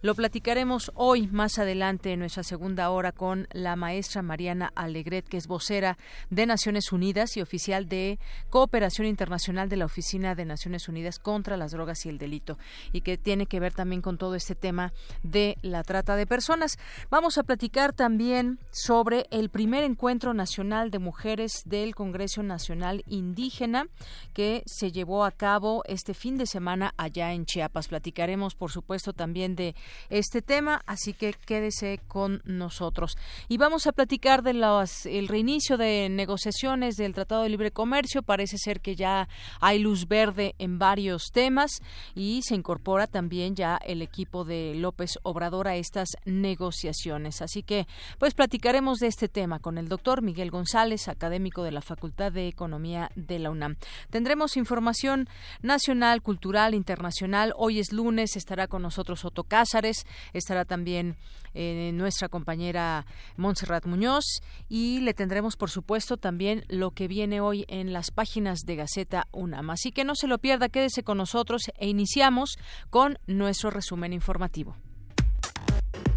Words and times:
Lo 0.00 0.14
platicaremos 0.14 0.90
hoy 0.94 1.26
más 1.26 1.58
adelante 1.58 2.12
en 2.12 2.20
nuestra 2.20 2.42
segunda 2.42 2.90
hora 2.90 3.12
con 3.12 3.46
la 3.52 3.76
maestra 3.76 4.22
Mariana 4.22 4.72
Alegret, 4.74 5.28
que 5.28 5.36
es 5.36 5.46
vocera 5.46 5.98
de 6.30 6.46
Naciones 6.46 6.92
Unidas 6.92 7.36
y 7.36 7.42
oficial 7.42 7.88
de 7.88 8.18
Cooperación 8.48 9.06
Internacional 9.06 9.68
de 9.68 9.76
la 9.76 9.84
Oficina 9.84 10.34
de 10.34 10.46
Naciones 10.46 10.88
Unidas 10.88 11.18
contra 11.18 11.56
las 11.58 11.72
Drogas 11.72 12.06
y 12.06 12.08
el 12.08 12.18
Delito, 12.18 12.58
y 12.92 13.02
que 13.02 13.18
tiene 13.18 13.46
que 13.46 13.60
ver 13.60 13.74
también 13.74 14.00
con 14.00 14.16
todo 14.16 14.34
este 14.34 14.54
tema 14.54 14.92
de 15.22 15.58
la 15.60 15.82
trata 15.82 16.16
de 16.16 16.26
personas. 16.26 16.78
Vamos 17.10 17.36
a 17.36 17.42
platicar 17.42 17.92
también 17.92 18.58
sobre 18.70 19.26
el 19.30 19.50
primer 19.50 19.84
encuentro 19.84 20.32
nacional 20.32 20.90
de 20.90 20.98
mujeres 20.98 21.62
del 21.66 21.94
Congreso 21.94 22.42
Nacional 22.42 23.04
Indígena 23.06 23.88
que 24.32 24.62
se 24.66 24.90
llevó 24.90 25.24
a 25.24 25.32
cabo 25.32 25.82
este 25.86 26.14
fin 26.14 26.38
de 26.38 26.46
semana 26.46 26.94
allá 26.96 27.32
en 27.32 27.44
Chiapas. 27.44 27.88
Platicaremos, 27.88 28.54
por 28.54 28.70
supuesto, 28.70 29.12
también 29.18 29.54
de 29.54 29.74
este 30.08 30.40
tema, 30.40 30.80
así 30.86 31.12
que 31.12 31.34
quédese 31.44 32.00
con 32.08 32.40
nosotros. 32.46 33.18
Y 33.48 33.58
vamos 33.58 33.86
a 33.86 33.92
platicar 33.92 34.42
de 34.42 34.54
los, 34.54 35.04
el 35.04 35.28
reinicio 35.28 35.76
de 35.76 36.08
negociaciones 36.08 36.94
del 36.94 37.12
Tratado 37.12 37.42
de 37.42 37.50
Libre 37.50 37.70
Comercio. 37.70 38.22
Parece 38.22 38.56
ser 38.56 38.80
que 38.80 38.96
ya 38.96 39.28
hay 39.60 39.78
luz 39.78 40.08
verde 40.08 40.54
en 40.58 40.78
varios 40.78 41.30
temas 41.32 41.82
y 42.14 42.40
se 42.44 42.54
incorpora 42.54 43.06
también 43.06 43.56
ya 43.56 43.76
el 43.84 44.00
equipo 44.00 44.44
de 44.44 44.74
López 44.76 45.18
Obrador 45.24 45.68
a 45.68 45.76
estas 45.76 46.08
negociaciones. 46.24 47.42
Así 47.42 47.62
que, 47.62 47.86
pues 48.18 48.34
platicaremos 48.34 48.98
de 49.00 49.08
este 49.08 49.28
tema 49.28 49.58
con 49.58 49.78
el 49.78 49.88
doctor 49.88 50.22
Miguel 50.22 50.50
González, 50.50 51.08
académico 51.08 51.64
de 51.64 51.72
la 51.72 51.82
Facultad 51.82 52.30
de 52.30 52.46
Economía 52.46 53.10
de 53.16 53.40
la 53.40 53.50
UNAM. 53.50 53.76
Tendremos 54.10 54.56
información 54.56 55.28
nacional, 55.60 56.22
cultural, 56.22 56.74
internacional. 56.74 57.52
Hoy 57.56 57.80
es 57.80 57.92
lunes, 57.92 58.36
estará 58.36 58.68
con 58.68 58.82
nosotros 58.82 59.07
Soto 59.16 59.44
Cázares, 59.44 60.06
estará 60.32 60.64
también 60.64 61.16
eh, 61.54 61.90
nuestra 61.94 62.28
compañera 62.28 63.06
Montserrat 63.36 63.86
Muñoz 63.86 64.24
y 64.68 65.00
le 65.00 65.14
tendremos, 65.14 65.56
por 65.56 65.70
supuesto, 65.70 66.16
también 66.16 66.64
lo 66.68 66.90
que 66.90 67.08
viene 67.08 67.40
hoy 67.40 67.64
en 67.68 67.92
las 67.92 68.10
páginas 68.10 68.60
de 68.60 68.76
Gaceta 68.76 69.26
UNAM. 69.32 69.70
Así 69.70 69.92
que 69.92 70.04
no 70.04 70.14
se 70.14 70.26
lo 70.26 70.38
pierda, 70.38 70.68
quédese 70.68 71.02
con 71.02 71.18
nosotros 71.18 71.62
e 71.78 71.88
iniciamos 71.88 72.58
con 72.90 73.18
nuestro 73.26 73.70
resumen 73.70 74.12
informativo. 74.12 74.76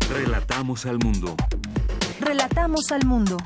Relatamos 0.09 0.85
al 0.85 1.00
mundo. 1.00 1.35
Relatamos 2.19 2.91
al 2.91 3.06
mundo. 3.06 3.38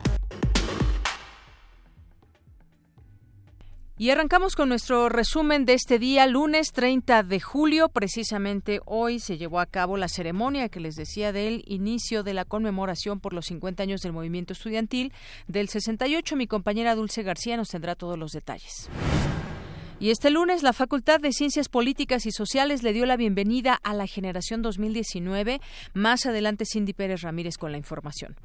Y 3.98 4.10
arrancamos 4.10 4.58
con 4.58 4.68
nuestro 4.68 5.08
resumen 5.08 5.64
de 5.64 5.74
este 5.74 6.00
día, 6.00 6.28
lunes 6.28 6.74
30 6.74 7.24
de 7.24 7.40
julio. 7.40 7.88
Precisamente 7.88 8.82
hoy 8.86 9.22
se 9.22 9.38
llevó 9.38 9.62
a 9.62 9.66
cabo 9.66 9.96
la 9.96 10.10
ceremonia 10.10 10.68
que 10.68 10.82
les 10.82 10.96
decía 10.96 11.32
del 11.32 11.64
inicio 11.66 12.22
de 12.22 12.34
la 12.34 12.44
conmemoración 12.44 13.22
por 13.22 13.32
los 13.32 13.46
50 13.46 13.84
años 13.84 14.02
del 14.02 14.12
movimiento 14.12 14.52
estudiantil 14.52 15.14
del 15.48 15.70
68. 15.70 16.36
Mi 16.36 16.46
compañera 16.46 16.94
Dulce 16.94 17.24
García 17.24 17.56
nos 17.56 17.70
tendrá 17.70 17.96
todos 17.96 18.20
los 18.20 18.32
detalles. 18.32 18.90
Y 20.02 20.10
este 20.10 20.30
lunes 20.30 20.62
la 20.62 20.74
Facultad 20.74 21.22
de 21.22 21.32
Ciencias 21.32 21.70
Políticas 21.70 22.26
y 22.26 22.32
Sociales 22.32 22.84
le 22.84 22.92
dio 22.92 23.06
la 23.06 23.16
bienvenida 23.16 23.80
a 23.82 23.94
la 23.94 24.08
generación 24.08 24.62
2019. 24.62 25.62
Más 25.94 26.26
adelante 26.26 26.66
Cindy 26.66 26.92
Pérez 26.92 27.22
Ramírez 27.22 27.58
con 27.58 27.72
la 27.72 27.78
información. 27.78 28.36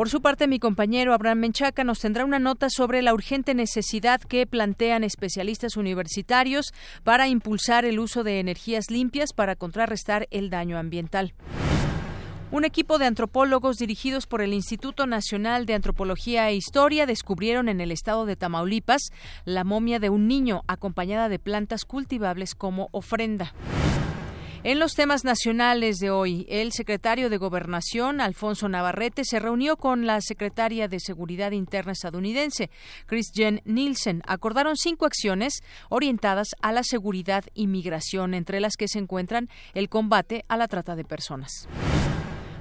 Por 0.00 0.08
su 0.08 0.22
parte, 0.22 0.48
mi 0.48 0.58
compañero 0.58 1.12
Abraham 1.12 1.40
Menchaca 1.40 1.84
nos 1.84 2.00
tendrá 2.00 2.24
una 2.24 2.38
nota 2.38 2.70
sobre 2.70 3.02
la 3.02 3.12
urgente 3.12 3.52
necesidad 3.52 4.18
que 4.22 4.46
plantean 4.46 5.04
especialistas 5.04 5.76
universitarios 5.76 6.72
para 7.04 7.28
impulsar 7.28 7.84
el 7.84 7.98
uso 7.98 8.24
de 8.24 8.40
energías 8.40 8.90
limpias 8.90 9.34
para 9.34 9.56
contrarrestar 9.56 10.26
el 10.30 10.48
daño 10.48 10.78
ambiental. 10.78 11.34
Un 12.50 12.64
equipo 12.64 12.96
de 12.96 13.04
antropólogos 13.04 13.76
dirigidos 13.76 14.26
por 14.26 14.40
el 14.40 14.54
Instituto 14.54 15.06
Nacional 15.06 15.66
de 15.66 15.74
Antropología 15.74 16.48
e 16.48 16.54
Historia 16.54 17.04
descubrieron 17.04 17.68
en 17.68 17.82
el 17.82 17.92
estado 17.92 18.24
de 18.24 18.36
Tamaulipas 18.36 19.12
la 19.44 19.64
momia 19.64 19.98
de 19.98 20.08
un 20.08 20.28
niño 20.28 20.62
acompañada 20.66 21.28
de 21.28 21.38
plantas 21.38 21.84
cultivables 21.84 22.54
como 22.54 22.88
ofrenda. 22.92 23.52
En 24.62 24.78
los 24.78 24.92
temas 24.92 25.24
nacionales 25.24 25.96
de 26.00 26.10
hoy, 26.10 26.44
el 26.50 26.72
secretario 26.72 27.30
de 27.30 27.38
Gobernación, 27.38 28.20
Alfonso 28.20 28.68
Navarrete, 28.68 29.24
se 29.24 29.38
reunió 29.38 29.78
con 29.78 30.04
la 30.04 30.20
secretaria 30.20 30.86
de 30.86 31.00
Seguridad 31.00 31.52
Interna 31.52 31.92
estadounidense, 31.92 32.68
Jen 33.34 33.62
Nielsen. 33.64 34.20
Acordaron 34.26 34.76
cinco 34.76 35.06
acciones 35.06 35.62
orientadas 35.88 36.48
a 36.60 36.72
la 36.72 36.82
seguridad 36.82 37.44
y 37.54 37.68
migración, 37.68 38.34
entre 38.34 38.60
las 38.60 38.76
que 38.76 38.86
se 38.86 38.98
encuentran 38.98 39.48
el 39.72 39.88
combate 39.88 40.44
a 40.48 40.58
la 40.58 40.68
trata 40.68 40.94
de 40.94 41.04
personas. 41.04 41.66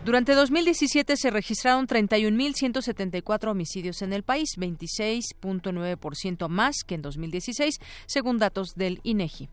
Durante 0.05 0.35
2017 0.35 1.17
se 1.17 1.29
registraron 1.31 1.85
31.174 1.85 3.51
homicidios 3.51 4.01
en 4.01 4.13
el 4.13 4.23
país, 4.23 4.51
26.9% 4.57 6.47
más 6.47 6.77
que 6.87 6.95
en 6.95 7.01
2016, 7.01 7.75
según 8.05 8.37
datos 8.37 8.75
del 8.75 9.01
INEGI. 9.03 9.49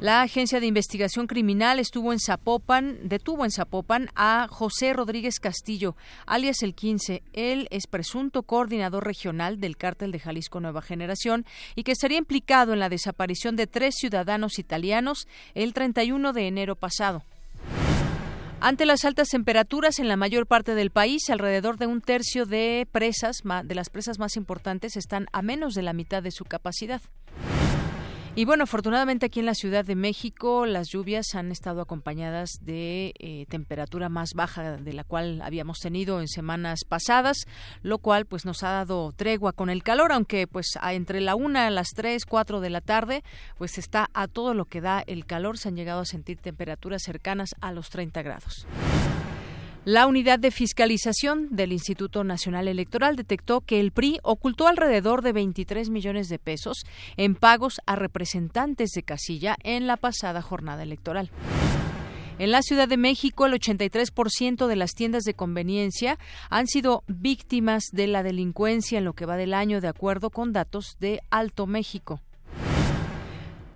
La 0.00 0.22
Agencia 0.22 0.60
de 0.60 0.66
Investigación 0.66 1.26
Criminal 1.26 1.78
estuvo 1.78 2.12
en 2.12 2.18
Zapopan, 2.18 2.98
detuvo 3.08 3.44
en 3.44 3.50
Zapopan 3.50 4.10
a 4.16 4.48
José 4.50 4.92
Rodríguez 4.92 5.38
Castillo, 5.38 5.96
alias 6.26 6.62
el 6.62 6.74
15. 6.74 7.22
Él 7.32 7.68
es 7.70 7.86
presunto 7.86 8.42
coordinador 8.42 9.04
regional 9.04 9.60
del 9.60 9.76
cártel 9.76 10.10
de 10.10 10.18
Jalisco 10.18 10.60
Nueva 10.60 10.82
Generación 10.82 11.46
y 11.76 11.84
que 11.84 11.92
estaría 11.92 12.18
implicado 12.18 12.72
en 12.72 12.80
la 12.80 12.88
desaparición 12.88 13.56
de 13.56 13.66
tres 13.66 13.94
ciudadanos 13.96 14.58
italianos 14.58 15.28
el 15.54 15.72
31 15.72 16.32
de 16.32 16.48
enero 16.48 16.76
pasado. 16.76 17.22
Ante 18.60 18.86
las 18.86 19.04
altas 19.04 19.28
temperaturas 19.28 19.98
en 19.98 20.08
la 20.08 20.16
mayor 20.16 20.46
parte 20.46 20.74
del 20.74 20.90
país, 20.90 21.30
alrededor 21.30 21.78
de 21.78 21.86
un 21.86 22.00
tercio 22.00 22.46
de 22.46 22.88
presas, 22.90 23.42
de 23.64 23.74
las 23.74 23.90
presas 23.90 24.18
más 24.18 24.36
importantes, 24.36 24.96
están 24.96 25.26
a 25.32 25.42
menos 25.42 25.74
de 25.74 25.82
la 25.82 25.92
mitad 25.92 26.22
de 26.22 26.30
su 26.30 26.44
capacidad. 26.44 27.00
Y 28.36 28.46
bueno, 28.46 28.64
afortunadamente 28.64 29.26
aquí 29.26 29.38
en 29.38 29.46
la 29.46 29.54
Ciudad 29.54 29.84
de 29.84 29.94
México 29.94 30.66
las 30.66 30.88
lluvias 30.88 31.36
han 31.36 31.52
estado 31.52 31.80
acompañadas 31.80 32.50
de 32.62 33.14
eh, 33.20 33.46
temperatura 33.48 34.08
más 34.08 34.34
baja 34.34 34.76
de 34.76 34.92
la 34.92 35.04
cual 35.04 35.40
habíamos 35.40 35.78
tenido 35.78 36.20
en 36.20 36.26
semanas 36.26 36.80
pasadas, 36.84 37.46
lo 37.82 37.98
cual 37.98 38.26
pues 38.26 38.44
nos 38.44 38.64
ha 38.64 38.70
dado 38.70 39.12
tregua 39.12 39.52
con 39.52 39.70
el 39.70 39.84
calor, 39.84 40.10
aunque 40.10 40.48
pues 40.48 40.66
entre 40.82 41.20
la 41.20 41.36
una 41.36 41.68
a 41.68 41.70
las 41.70 41.90
tres, 41.94 42.26
cuatro 42.26 42.60
de 42.60 42.70
la 42.70 42.80
tarde, 42.80 43.22
pues 43.56 43.78
está 43.78 44.10
a 44.14 44.26
todo 44.26 44.52
lo 44.52 44.64
que 44.64 44.80
da 44.80 45.04
el 45.06 45.26
calor, 45.26 45.56
se 45.56 45.68
han 45.68 45.76
llegado 45.76 46.00
a 46.00 46.04
sentir 46.04 46.38
temperaturas 46.38 47.02
cercanas 47.04 47.54
a 47.60 47.70
los 47.70 47.88
30 47.88 48.20
grados. 48.22 48.66
La 49.84 50.06
unidad 50.06 50.38
de 50.38 50.50
fiscalización 50.50 51.54
del 51.54 51.70
Instituto 51.70 52.24
Nacional 52.24 52.68
Electoral 52.68 53.16
detectó 53.16 53.60
que 53.60 53.80
el 53.80 53.92
PRI 53.92 54.18
ocultó 54.22 54.66
alrededor 54.66 55.20
de 55.20 55.34
23 55.34 55.90
millones 55.90 56.30
de 56.30 56.38
pesos 56.38 56.86
en 57.18 57.34
pagos 57.34 57.82
a 57.84 57.94
representantes 57.94 58.92
de 58.92 59.02
casilla 59.02 59.58
en 59.62 59.86
la 59.86 59.98
pasada 59.98 60.40
jornada 60.40 60.82
electoral. 60.82 61.30
En 62.38 62.50
la 62.50 62.62
Ciudad 62.62 62.88
de 62.88 62.96
México, 62.96 63.44
el 63.44 63.52
83% 63.52 64.66
de 64.66 64.76
las 64.76 64.92
tiendas 64.92 65.24
de 65.24 65.34
conveniencia 65.34 66.18
han 66.48 66.66
sido 66.66 67.04
víctimas 67.06 67.84
de 67.92 68.06
la 68.06 68.22
delincuencia 68.22 68.96
en 68.96 69.04
lo 69.04 69.12
que 69.12 69.26
va 69.26 69.36
del 69.36 69.52
año, 69.52 69.82
de 69.82 69.88
acuerdo 69.88 70.30
con 70.30 70.54
datos 70.54 70.96
de 70.98 71.20
Alto 71.28 71.66
México. 71.66 72.22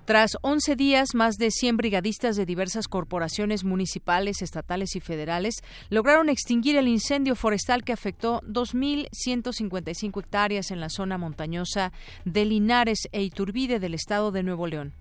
Tras 0.09 0.39
11 0.41 0.75
días, 0.75 1.15
más 1.15 1.37
de 1.37 1.51
100 1.51 1.77
brigadistas 1.77 2.35
de 2.35 2.47
diversas 2.47 2.89
corporaciones 2.89 3.63
municipales, 3.63 4.41
estatales 4.41 4.97
y 4.97 5.01
federales 5.01 5.57
lograron 5.91 6.31
extinguir 6.31 6.77
el 6.77 6.89
incendio 6.89 7.37
forestal 7.37 7.85
que 7.85 7.93
afectó 7.93 8.41
2.155 8.47 10.21
hectáreas 10.23 10.71
en 10.71 10.81
la 10.81 10.89
zona 10.89 11.19
montañosa 11.19 11.93
de 12.25 12.47
Linares 12.47 13.07
e 13.13 13.23
Iturbide 13.23 13.81
del 13.81 13.93
estado 13.93 14.33
de 14.33 14.43
Nuevo 14.43 14.67
León. 14.67 14.95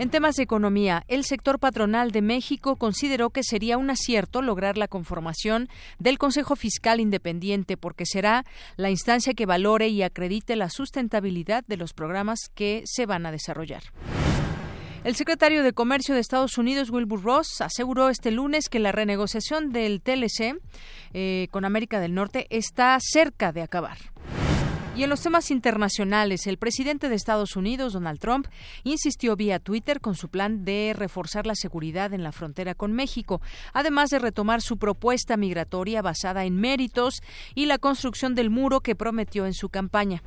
En 0.00 0.08
temas 0.08 0.36
de 0.36 0.44
economía, 0.44 1.04
el 1.08 1.26
sector 1.26 1.58
patronal 1.58 2.10
de 2.10 2.22
México 2.22 2.76
consideró 2.76 3.28
que 3.28 3.42
sería 3.42 3.76
un 3.76 3.90
acierto 3.90 4.40
lograr 4.40 4.78
la 4.78 4.88
conformación 4.88 5.68
del 5.98 6.16
Consejo 6.16 6.56
Fiscal 6.56 7.00
Independiente 7.00 7.76
porque 7.76 8.06
será 8.06 8.46
la 8.76 8.88
instancia 8.88 9.34
que 9.34 9.44
valore 9.44 9.88
y 9.88 10.02
acredite 10.02 10.56
la 10.56 10.70
sustentabilidad 10.70 11.64
de 11.66 11.76
los 11.76 11.92
programas 11.92 12.48
que 12.54 12.82
se 12.86 13.04
van 13.04 13.26
a 13.26 13.30
desarrollar. 13.30 13.82
El 15.04 15.16
secretario 15.16 15.62
de 15.62 15.74
Comercio 15.74 16.14
de 16.14 16.22
Estados 16.22 16.56
Unidos, 16.56 16.88
Wilbur 16.88 17.22
Ross, 17.22 17.60
aseguró 17.60 18.08
este 18.08 18.30
lunes 18.30 18.70
que 18.70 18.78
la 18.78 18.92
renegociación 18.92 19.70
del 19.70 20.00
TLC 20.00 20.56
eh, 21.12 21.48
con 21.50 21.66
América 21.66 22.00
del 22.00 22.14
Norte 22.14 22.46
está 22.48 22.96
cerca 23.02 23.52
de 23.52 23.60
acabar. 23.60 23.98
Y 25.00 25.02
en 25.02 25.08
los 25.08 25.22
temas 25.22 25.50
internacionales, 25.50 26.46
el 26.46 26.58
presidente 26.58 27.08
de 27.08 27.14
Estados 27.14 27.56
Unidos, 27.56 27.94
Donald 27.94 28.20
Trump, 28.20 28.48
insistió 28.84 29.34
vía 29.34 29.58
Twitter 29.58 29.98
con 29.98 30.14
su 30.14 30.28
plan 30.28 30.66
de 30.66 30.92
reforzar 30.94 31.46
la 31.46 31.54
seguridad 31.54 32.12
en 32.12 32.22
la 32.22 32.32
frontera 32.32 32.74
con 32.74 32.92
México, 32.92 33.40
además 33.72 34.10
de 34.10 34.18
retomar 34.18 34.60
su 34.60 34.76
propuesta 34.76 35.38
migratoria 35.38 36.02
basada 36.02 36.44
en 36.44 36.60
méritos 36.60 37.22
y 37.54 37.64
la 37.64 37.78
construcción 37.78 38.34
del 38.34 38.50
muro 38.50 38.82
que 38.82 38.94
prometió 38.94 39.46
en 39.46 39.54
su 39.54 39.70
campaña. 39.70 40.22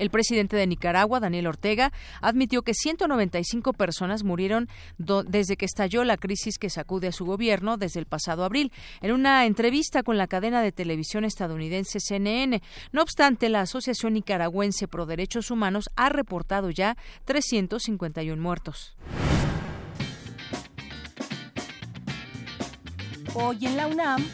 El 0.00 0.08
presidente 0.08 0.56
de 0.56 0.66
Nicaragua, 0.66 1.20
Daniel 1.20 1.46
Ortega, 1.46 1.92
admitió 2.22 2.62
que 2.62 2.72
195 2.72 3.74
personas 3.74 4.24
murieron 4.24 4.66
desde 4.96 5.58
que 5.58 5.66
estalló 5.66 6.04
la 6.04 6.16
crisis 6.16 6.56
que 6.56 6.70
sacude 6.70 7.08
a 7.08 7.12
su 7.12 7.26
gobierno 7.26 7.76
desde 7.76 8.00
el 8.00 8.06
pasado 8.06 8.44
abril, 8.44 8.72
en 9.02 9.12
una 9.12 9.44
entrevista 9.44 10.02
con 10.02 10.16
la 10.16 10.26
cadena 10.26 10.62
de 10.62 10.72
televisión 10.72 11.26
estadounidense 11.26 12.00
CNN. 12.00 12.62
No 12.92 13.02
obstante, 13.02 13.50
la 13.50 13.60
Asociación 13.60 14.14
Nicaragüense 14.14 14.88
Pro 14.88 15.04
Derechos 15.04 15.50
Humanos 15.50 15.90
ha 15.96 16.08
reportado 16.08 16.70
ya 16.70 16.96
351 17.26 18.40
muertos. 18.40 18.96
Hoy 23.34 23.66
en 23.66 23.76
la 23.76 23.86
UNAM, 23.86 24.24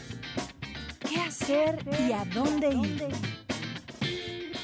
¿qué 1.09 1.19
hacer 1.19 1.83
y 2.07 2.13
a 2.13 2.23
dónde 2.23 2.69
ir? 2.69 3.36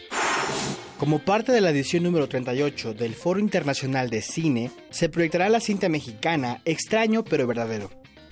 Como 0.96 1.18
parte 1.18 1.50
de 1.50 1.60
la 1.60 1.70
edición 1.70 2.04
número 2.04 2.28
38 2.28 2.94
del 2.94 3.16
Foro 3.16 3.40
Internacional 3.40 4.10
de 4.10 4.22
Cine, 4.22 4.70
se 4.90 5.08
proyectará 5.08 5.48
la 5.48 5.58
cinta 5.58 5.88
mexicana 5.88 6.62
Extraño 6.64 7.24
pero 7.24 7.48
verdadero, 7.48 7.90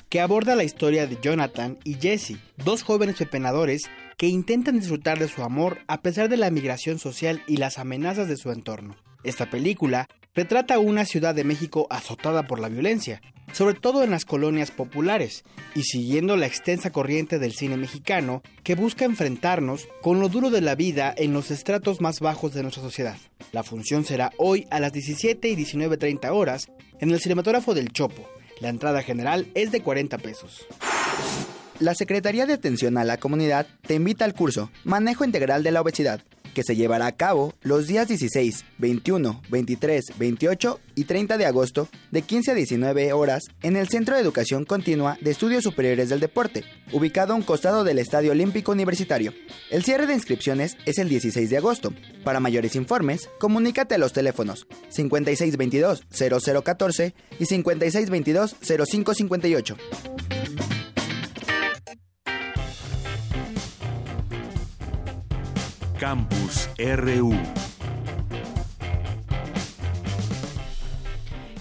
que 0.09 0.21
aborda 0.21 0.55
la 0.55 0.63
historia 0.63 1.09
de 1.09 1.19
Jonathan 1.21 1.77
y 1.83 1.95
Jesse, 1.95 2.37
dos 2.65 2.85
jóvenes 2.85 3.17
pepenadores 3.17 3.91
que 4.17 4.29
intentan 4.29 4.79
disfrutar 4.79 5.19
de 5.19 5.27
su 5.27 5.43
amor 5.43 5.81
a 5.89 6.03
pesar 6.03 6.29
de 6.29 6.37
la 6.37 6.53
migración 6.53 7.01
social 7.01 7.43
y 7.49 7.57
las 7.57 7.79
amenazas 7.79 8.29
de 8.29 8.37
su 8.37 8.53
entorno. 8.53 8.95
Esta 9.25 9.51
película 9.51 10.07
retrata 10.35 10.79
una 10.79 11.05
Ciudad 11.05 11.35
de 11.35 11.45
México 11.45 11.87
azotada 11.91 12.47
por 12.47 12.61
la 12.61 12.69
violencia, 12.69 13.21
sobre 13.53 13.75
todo 13.75 14.03
en 14.03 14.11
las 14.11 14.25
colonias 14.25 14.71
populares, 14.71 15.45
y 15.75 15.83
siguiendo 15.83 16.37
la 16.37 16.47
extensa 16.47 16.91
corriente 16.91 17.39
del 17.39 17.53
cine 17.53 17.77
mexicano 17.77 18.43
que 18.63 18.75
busca 18.75 19.05
enfrentarnos 19.05 19.89
con 20.03 20.21
lo 20.21 20.29
duro 20.29 20.51
de 20.51 20.61
la 20.61 20.75
vida 20.75 21.13
en 21.17 21.33
los 21.33 21.51
estratos 21.51 22.01
más 22.01 22.21
bajos 22.21 22.55
de 22.55 22.63
nuestra 22.63 22.83
sociedad. 22.83 23.17
La 23.53 23.63
función 23.63 24.05
será 24.05 24.33
hoy 24.37 24.67
a 24.71 24.81
las 24.81 24.93
17 24.93 25.49
y 25.49 25.57
19.30 25.57 26.31
horas 26.31 26.71
en 27.01 27.11
el 27.11 27.21
cinematógrafo 27.21 27.75
del 27.75 27.93
Chopo. 27.93 28.29
La 28.61 28.69
entrada 28.69 29.03
general 29.03 29.49
es 29.55 29.73
de 29.73 29.83
40 29.83 30.19
pesos. 30.19 30.67
La 31.81 31.95
Secretaría 31.95 32.45
de 32.45 32.53
Atención 32.53 32.99
a 32.99 33.05
la 33.05 33.17
Comunidad 33.17 33.67
te 33.87 33.95
invita 33.95 34.27
al 34.27 34.35
curso 34.35 34.71
Manejo 34.85 35.25
Integral 35.25 35.63
de 35.63 35.71
la 35.71 35.81
Obesidad 35.81 36.21
que 36.55 36.63
se 36.63 36.77
llevará 36.77 37.07
a 37.07 37.17
cabo 37.17 37.55
los 37.63 37.87
días 37.87 38.09
16, 38.09 38.65
21, 38.79 39.43
23, 39.51 40.19
28 40.19 40.81
y 40.95 41.05
30 41.05 41.39
de 41.39 41.47
agosto 41.47 41.89
de 42.11 42.21
15 42.23 42.51
a 42.51 42.55
19 42.55 43.13
horas 43.13 43.45
en 43.63 43.77
el 43.77 43.89
Centro 43.89 44.15
de 44.15 44.23
Educación 44.23 44.65
Continua 44.65 45.17
de 45.21 45.31
Estudios 45.31 45.63
Superiores 45.65 46.09
del 46.09 46.21
Deporte, 46.21 46.65
ubicado 46.93 47.33
a 47.33 47.37
un 47.37 47.43
costado 47.43 47.85
del 47.85 47.99
Estadio 47.99 48.33
Olímpico 48.33 48.73
Universitario. 48.73 49.33
El 49.71 49.85
cierre 49.85 50.07
de 50.07 50.15
inscripciones 50.15 50.77
es 50.87 50.99
el 50.99 51.09
16 51.09 51.51
de 51.51 51.57
agosto. 51.57 51.93
Para 52.25 52.41
mayores 52.41 52.75
informes, 52.77 53.31
comunícate 53.39 53.95
a 53.95 53.99
los 53.99 54.13
teléfonos 54.13 54.67
5622-0014 54.91 57.15
y 57.39 57.45
5622-0558. 57.45 60.30
Campus 66.01 66.71
RU. 66.79 67.35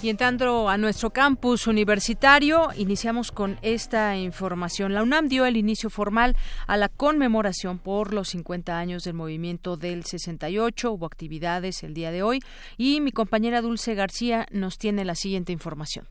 Y 0.02 0.08
entrando 0.08 0.70
a 0.70 0.78
nuestro 0.78 1.10
campus 1.10 1.68
universitario, 1.68 2.70
iniciamos 2.78 3.34
con 3.34 3.60
esta 3.64 4.16
información. 4.16 4.94
La 4.94 5.04
UNAM 5.04 5.28
dio 5.28 5.46
el 5.46 5.58
inicio 5.58 5.90
formal 5.90 6.38
a 6.68 6.78
la 6.78 6.88
conmemoración 6.88 7.80
por 7.80 8.14
los 8.14 8.30
50 8.30 8.78
años 8.78 9.04
del 9.04 9.16
movimiento 9.16 9.76
del 9.76 10.06
68. 10.06 10.90
Hubo 10.90 11.06
actividades 11.06 11.84
el 11.84 11.94
día 11.94 12.12
de 12.12 12.24
hoy 12.24 12.40
y 12.78 13.02
mi 13.02 13.12
compañera 13.12 13.62
Dulce 13.62 13.94
García 13.94 14.48
nos 14.52 14.78
tiene 14.78 15.04
la 15.04 15.16
siguiente 15.16 15.52
información. 15.52 16.08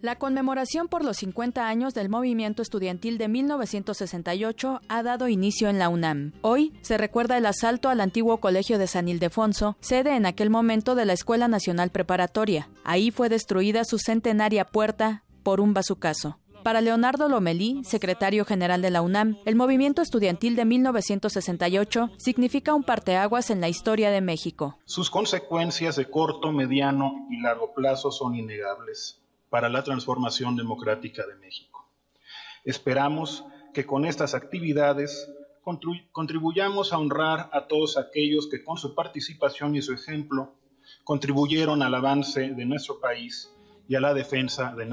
La 0.00 0.14
conmemoración 0.14 0.86
por 0.86 1.04
los 1.04 1.16
50 1.16 1.66
años 1.66 1.92
del 1.92 2.08
movimiento 2.08 2.62
estudiantil 2.62 3.18
de 3.18 3.26
1968 3.26 4.80
ha 4.88 5.02
dado 5.02 5.26
inicio 5.26 5.68
en 5.68 5.80
la 5.80 5.88
UNAM. 5.88 6.34
Hoy 6.40 6.72
se 6.82 6.96
recuerda 6.98 7.36
el 7.36 7.46
asalto 7.46 7.88
al 7.88 8.00
antiguo 8.00 8.38
Colegio 8.38 8.78
de 8.78 8.86
San 8.86 9.08
Ildefonso, 9.08 9.76
sede 9.80 10.14
en 10.14 10.24
aquel 10.24 10.50
momento 10.50 10.94
de 10.94 11.04
la 11.04 11.14
Escuela 11.14 11.48
Nacional 11.48 11.90
Preparatoria. 11.90 12.68
Ahí 12.84 13.10
fue 13.10 13.28
destruida 13.28 13.84
su 13.84 13.98
centenaria 13.98 14.64
puerta 14.66 15.24
por 15.42 15.60
un 15.60 15.74
bazucazo. 15.74 16.38
Para 16.62 16.80
Leonardo 16.80 17.28
Lomelí, 17.28 17.82
secretario 17.82 18.44
general 18.44 18.82
de 18.82 18.90
la 18.90 19.02
UNAM, 19.02 19.38
el 19.46 19.56
movimiento 19.56 20.00
estudiantil 20.00 20.54
de 20.54 20.64
1968 20.64 22.10
significa 22.18 22.72
un 22.72 22.84
parteaguas 22.84 23.50
en 23.50 23.60
la 23.60 23.68
historia 23.68 24.12
de 24.12 24.20
México. 24.20 24.78
Sus 24.84 25.10
consecuencias 25.10 25.96
de 25.96 26.08
corto, 26.08 26.52
mediano 26.52 27.26
y 27.30 27.40
largo 27.40 27.74
plazo 27.74 28.12
son 28.12 28.36
innegables 28.36 29.20
para 29.50 29.68
la 29.68 29.82
transformación 29.82 30.56
democrática 30.56 31.26
de 31.26 31.36
México. 31.36 31.88
Esperamos 32.64 33.44
que 33.72 33.86
con 33.86 34.04
estas 34.04 34.34
actividades 34.34 35.30
contribuyamos 36.12 36.92
a 36.92 36.98
honrar 36.98 37.50
a 37.52 37.66
todos 37.66 37.98
aquellos 37.98 38.48
que 38.48 38.64
con 38.64 38.78
su 38.78 38.94
participación 38.94 39.76
y 39.76 39.82
su 39.82 39.92
ejemplo 39.92 40.54
contribuyeron 41.04 41.82
al 41.82 41.94
avance 41.94 42.50
de 42.50 42.64
nuestro 42.64 43.00
país 43.00 43.54
y 43.88 43.94
a 43.94 44.00
la 44.00 44.14
defensa 44.14 44.74
de. 44.76 44.88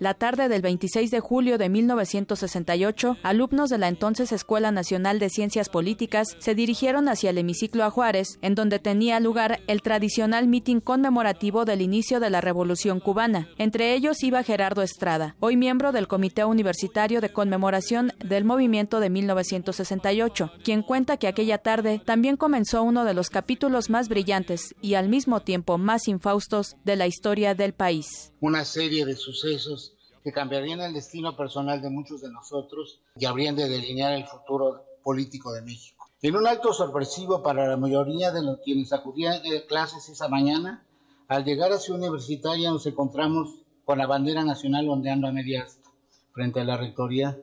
La 0.00 0.14
tarde 0.14 0.48
del 0.48 0.62
26 0.62 1.10
de 1.10 1.20
julio 1.20 1.56
de 1.56 1.68
1968, 1.68 3.18
alumnos 3.22 3.70
de 3.70 3.78
la 3.78 3.88
entonces 3.88 4.32
Escuela 4.32 4.70
Nacional 4.70 5.18
de 5.18 5.30
Ciencias 5.30 5.68
Políticas 5.68 6.36
se 6.38 6.54
dirigieron 6.54 7.08
hacia 7.08 7.30
el 7.30 7.38
hemiciclo 7.38 7.84
a 7.84 7.90
Juárez, 7.90 8.38
en 8.42 8.54
donde 8.54 8.78
tenía 8.78 9.20
lugar 9.20 9.60
el 9.66 9.82
tradicional 9.82 10.46
mitin 10.46 10.80
conmemorativo 10.80 11.64
del 11.64 11.80
inicio 11.80 12.20
de 12.20 12.30
la 12.30 12.40
Revolución 12.40 13.00
cubana. 13.00 13.48
Entre 13.58 13.94
ellos 13.94 14.22
iba 14.22 14.42
Gerardo 14.42 14.82
Estrada, 14.82 15.36
hoy 15.40 15.56
miembro 15.56 15.92
del 15.92 16.08
Comité 16.08 16.44
Universitario 16.44 17.20
de 17.20 17.32
Conmemoración 17.32 18.12
del 18.18 18.44
Movimiento 18.44 19.00
de 19.00 19.10
1968, 19.10 20.52
quien 20.62 20.82
cuenta 20.82 21.16
que 21.16 21.28
aquella 21.28 21.58
tarde 21.58 22.00
también 22.04 22.36
comenzó 22.36 22.82
uno 22.82 23.04
de 23.04 23.14
los 23.14 23.30
capítulos 23.30 23.90
más 23.90 24.08
brillantes 24.08 24.74
y 24.80 24.94
al 24.94 25.08
mismo 25.08 25.40
tiempo 25.40 25.78
más 25.78 26.08
infaustos 26.08 26.76
de 26.84 26.96
la 26.96 27.06
historia 27.06 27.54
del 27.54 27.72
país 27.72 28.13
una 28.40 28.64
serie 28.64 29.04
de 29.06 29.16
sucesos 29.16 29.94
que 30.22 30.32
cambiarían 30.32 30.80
el 30.80 30.94
destino 30.94 31.36
personal 31.36 31.82
de 31.82 31.90
muchos 31.90 32.22
de 32.22 32.30
nosotros 32.30 33.00
y 33.16 33.26
habrían 33.26 33.56
de 33.56 33.68
delinear 33.68 34.12
el 34.14 34.26
futuro 34.26 34.84
político 35.02 35.52
de 35.52 35.62
México. 35.62 36.06
En 36.22 36.36
un 36.36 36.46
acto 36.46 36.72
sorpresivo 36.72 37.42
para 37.42 37.68
la 37.68 37.76
mayoría 37.76 38.32
de 38.32 38.42
los 38.42 38.60
quienes 38.60 38.92
acudían 38.92 39.34
a 39.34 39.66
clases 39.66 40.08
esa 40.08 40.28
mañana, 40.28 40.86
al 41.28 41.44
llegar 41.44 41.72
a 41.72 41.78
Ciudad 41.78 42.00
Universitaria 42.00 42.70
nos 42.70 42.86
encontramos 42.86 43.50
con 43.84 43.98
la 43.98 44.06
bandera 44.06 44.44
nacional 44.44 44.88
ondeando 44.88 45.26
a 45.26 45.32
media 45.32 45.64
asta 45.64 45.90
frente 46.32 46.60
a 46.60 46.64
la 46.64 46.76
rectoría 46.76 47.38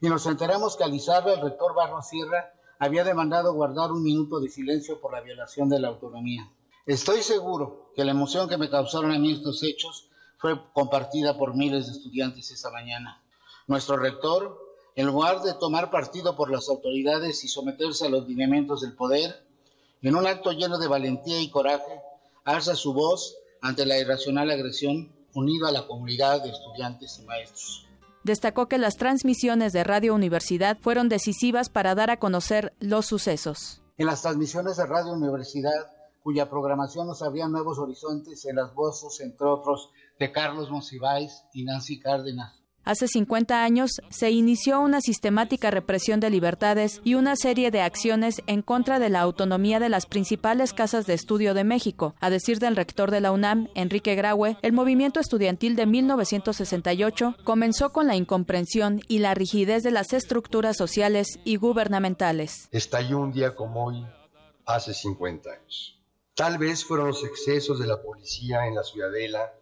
y 0.00 0.08
nos 0.08 0.26
enteramos 0.26 0.76
que 0.76 0.84
al 0.84 0.94
izarla 0.94 1.34
el 1.34 1.40
rector 1.40 1.74
Barros 1.74 2.08
Sierra 2.08 2.52
había 2.78 3.04
demandado 3.04 3.54
guardar 3.54 3.90
un 3.92 4.02
minuto 4.02 4.40
de 4.40 4.50
silencio 4.50 5.00
por 5.00 5.12
la 5.12 5.22
violación 5.22 5.68
de 5.68 5.80
la 5.80 5.88
autonomía. 5.88 6.50
Estoy 6.84 7.22
seguro 7.22 7.90
que 7.96 8.04
la 8.04 8.12
emoción 8.12 8.48
que 8.48 8.58
me 8.58 8.70
causaron 8.70 9.12
a 9.12 9.18
mí 9.18 9.32
estos 9.32 9.62
hechos 9.62 10.10
fue 10.38 10.60
compartida 10.72 11.36
por 11.36 11.54
miles 11.54 11.86
de 11.86 11.92
estudiantes 11.92 12.50
esa 12.50 12.70
mañana. 12.70 13.22
Nuestro 13.66 13.96
rector, 13.96 14.58
en 14.94 15.06
lugar 15.06 15.42
de 15.42 15.54
tomar 15.54 15.90
partido 15.90 16.36
por 16.36 16.50
las 16.50 16.68
autoridades 16.68 17.42
y 17.44 17.48
someterse 17.48 18.06
a 18.06 18.10
los 18.10 18.26
lineamientos 18.28 18.82
del 18.82 18.94
poder, 18.94 19.44
en 20.02 20.14
un 20.14 20.26
acto 20.26 20.52
lleno 20.52 20.78
de 20.78 20.88
valentía 20.88 21.40
y 21.40 21.50
coraje, 21.50 22.00
alza 22.44 22.76
su 22.76 22.92
voz 22.92 23.36
ante 23.60 23.86
la 23.86 23.98
irracional 23.98 24.50
agresión 24.50 25.12
unido 25.34 25.66
a 25.66 25.72
la 25.72 25.86
comunidad 25.86 26.42
de 26.42 26.50
estudiantes 26.50 27.18
y 27.18 27.24
maestros. 27.24 27.86
Destacó 28.22 28.68
que 28.68 28.78
las 28.78 28.96
transmisiones 28.96 29.72
de 29.72 29.84
Radio 29.84 30.14
Universidad 30.14 30.78
fueron 30.80 31.08
decisivas 31.08 31.68
para 31.68 31.94
dar 31.94 32.10
a 32.10 32.18
conocer 32.18 32.74
los 32.80 33.06
sucesos. 33.06 33.82
En 33.98 34.06
las 34.06 34.22
transmisiones 34.22 34.76
de 34.76 34.86
Radio 34.86 35.12
Universidad 35.12 35.96
cuya 36.26 36.50
programación 36.50 37.06
nos 37.06 37.22
abría 37.22 37.46
nuevos 37.46 37.78
horizontes 37.78 38.44
en 38.46 38.56
las 38.56 38.74
voces, 38.74 39.20
entre 39.20 39.46
otros, 39.46 39.90
de 40.18 40.32
Carlos 40.32 40.70
Monsiváis 40.70 41.42
y 41.52 41.64
Nancy 41.64 42.00
Cárdenas. 42.00 42.66
Hace 42.86 43.08
50 43.08 43.64
años 43.64 43.90
se 44.10 44.30
inició 44.30 44.78
una 44.78 45.00
sistemática 45.00 45.72
represión 45.72 46.20
de 46.20 46.30
libertades 46.30 47.00
y 47.02 47.14
una 47.14 47.34
serie 47.34 47.72
de 47.72 47.80
acciones 47.80 48.42
en 48.46 48.62
contra 48.62 49.00
de 49.00 49.08
la 49.08 49.22
autonomía 49.22 49.80
de 49.80 49.88
las 49.88 50.06
principales 50.06 50.72
casas 50.72 51.04
de 51.04 51.14
estudio 51.14 51.52
de 51.52 51.64
México. 51.64 52.14
A 52.20 52.30
decir 52.30 52.60
del 52.60 52.76
rector 52.76 53.10
de 53.10 53.20
la 53.20 53.32
UNAM, 53.32 53.70
Enrique 53.74 54.14
Graue, 54.14 54.56
el 54.62 54.72
movimiento 54.72 55.18
estudiantil 55.18 55.74
de 55.74 55.84
1968 55.84 57.34
comenzó 57.42 57.90
con 57.90 58.06
la 58.06 58.14
incomprensión 58.14 59.00
y 59.08 59.18
la 59.18 59.34
rigidez 59.34 59.82
de 59.82 59.90
las 59.90 60.12
estructuras 60.12 60.76
sociales 60.76 61.40
y 61.42 61.56
gubernamentales. 61.56 62.68
Estalló 62.70 63.18
un 63.18 63.32
día 63.32 63.56
como 63.56 63.86
hoy, 63.86 64.06
hace 64.64 64.94
50 64.94 65.50
años. 65.50 65.98
Tal 66.36 66.56
vez 66.56 66.84
fueron 66.84 67.08
los 67.08 67.24
excesos 67.24 67.80
de 67.80 67.88
la 67.88 68.00
policía 68.00 68.64
en 68.68 68.76
la 68.76 68.84
Ciudadela 68.84 69.52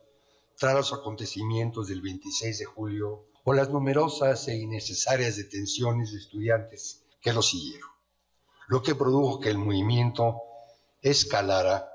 tras 0.58 0.74
los 0.74 0.92
acontecimientos 0.92 1.88
del 1.88 2.00
26 2.00 2.58
de 2.58 2.64
julio 2.64 3.26
o 3.44 3.52
las 3.52 3.70
numerosas 3.70 4.48
e 4.48 4.56
innecesarias 4.56 5.36
detenciones 5.36 6.12
de 6.12 6.18
estudiantes 6.18 7.04
que 7.20 7.32
lo 7.32 7.42
siguieron, 7.42 7.90
lo 8.68 8.82
que 8.82 8.94
produjo 8.94 9.40
que 9.40 9.50
el 9.50 9.58
movimiento 9.58 10.40
escalara 11.02 11.88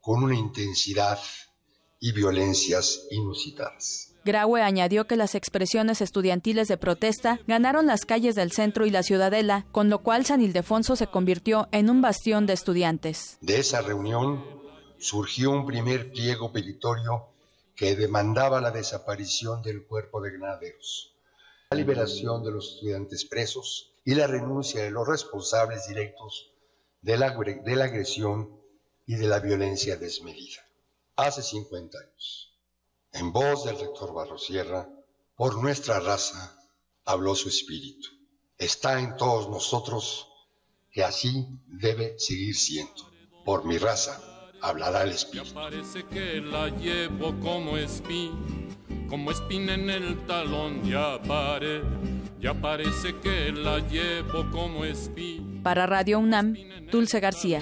con 0.00 0.24
una 0.24 0.34
intensidad 0.34 1.18
y 2.00 2.12
violencias 2.12 3.06
inusitadas. 3.10 4.14
Graue 4.24 4.62
añadió 4.62 5.06
que 5.06 5.16
las 5.16 5.34
expresiones 5.34 6.00
estudiantiles 6.00 6.68
de 6.68 6.76
protesta 6.76 7.40
ganaron 7.46 7.86
las 7.86 8.04
calles 8.04 8.34
del 8.34 8.52
centro 8.52 8.84
y 8.84 8.90
la 8.90 9.02
ciudadela, 9.02 9.66
con 9.72 9.88
lo 9.88 10.02
cual 10.02 10.26
San 10.26 10.42
Ildefonso 10.42 10.96
se 10.96 11.06
convirtió 11.06 11.68
en 11.72 11.88
un 11.88 12.02
bastión 12.02 12.44
de 12.46 12.52
estudiantes. 12.52 13.38
De 13.40 13.58
esa 13.58 13.80
reunión 13.80 14.44
surgió 14.98 15.50
un 15.50 15.64
primer 15.64 16.12
pliego 16.12 16.52
petitorio 16.52 17.28
que 17.78 17.94
demandaba 17.94 18.60
la 18.60 18.72
desaparición 18.72 19.62
del 19.62 19.86
cuerpo 19.86 20.20
de 20.20 20.32
granaderos, 20.32 21.14
la 21.70 21.76
liberación 21.76 22.42
de 22.42 22.50
los 22.50 22.74
estudiantes 22.74 23.24
presos 23.24 23.92
y 24.04 24.16
la 24.16 24.26
renuncia 24.26 24.82
de 24.82 24.90
los 24.90 25.06
responsables 25.06 25.86
directos 25.86 26.50
de 27.02 27.16
la, 27.16 27.28
agresión 27.28 28.60
y 29.06 29.14
de 29.14 29.28
la 29.28 29.38
violencia 29.38 29.96
desmedida. 29.96 30.60
Hace 31.14 31.40
50 31.40 31.98
años 31.98 32.52
en 33.12 33.32
voz 33.32 33.64
del 33.64 33.78
rector 33.78 34.12
Barrosierra, 34.12 34.88
por 35.36 35.62
nuestra 35.62 36.00
raza 36.00 36.60
habló 37.04 37.36
su 37.36 37.48
espíritu. 37.48 38.08
Está 38.58 38.98
en 38.98 39.16
todos 39.16 39.48
nosotros 39.48 40.26
que 40.90 41.04
así 41.04 41.46
debe 41.68 42.18
seguir 42.18 42.56
siendo. 42.56 43.08
Por 43.44 43.64
mi 43.64 43.78
raza 43.78 44.20
hablará 44.60 45.02
el 45.02 45.10
espíritu. 45.10 45.46
Ya 45.46 45.54
parece 45.54 46.04
que 46.04 46.40
la 46.40 46.68
llevo 46.68 47.34
como 47.40 47.76
espín, 47.76 48.32
como 49.08 49.30
espina 49.30 49.74
en 49.74 49.90
el 49.90 50.18
talón, 50.26 50.82
ya 50.82 51.20
pare, 51.22 51.82
ya 52.40 52.54
parece 52.54 53.14
que 53.16 53.52
la 53.52 53.78
llevo 53.88 54.50
como 54.50 54.84
espín. 54.84 55.60
Para 55.62 55.86
Radio 55.86 56.18
UNAM, 56.18 56.54
Dulce 56.90 57.20
García. 57.20 57.60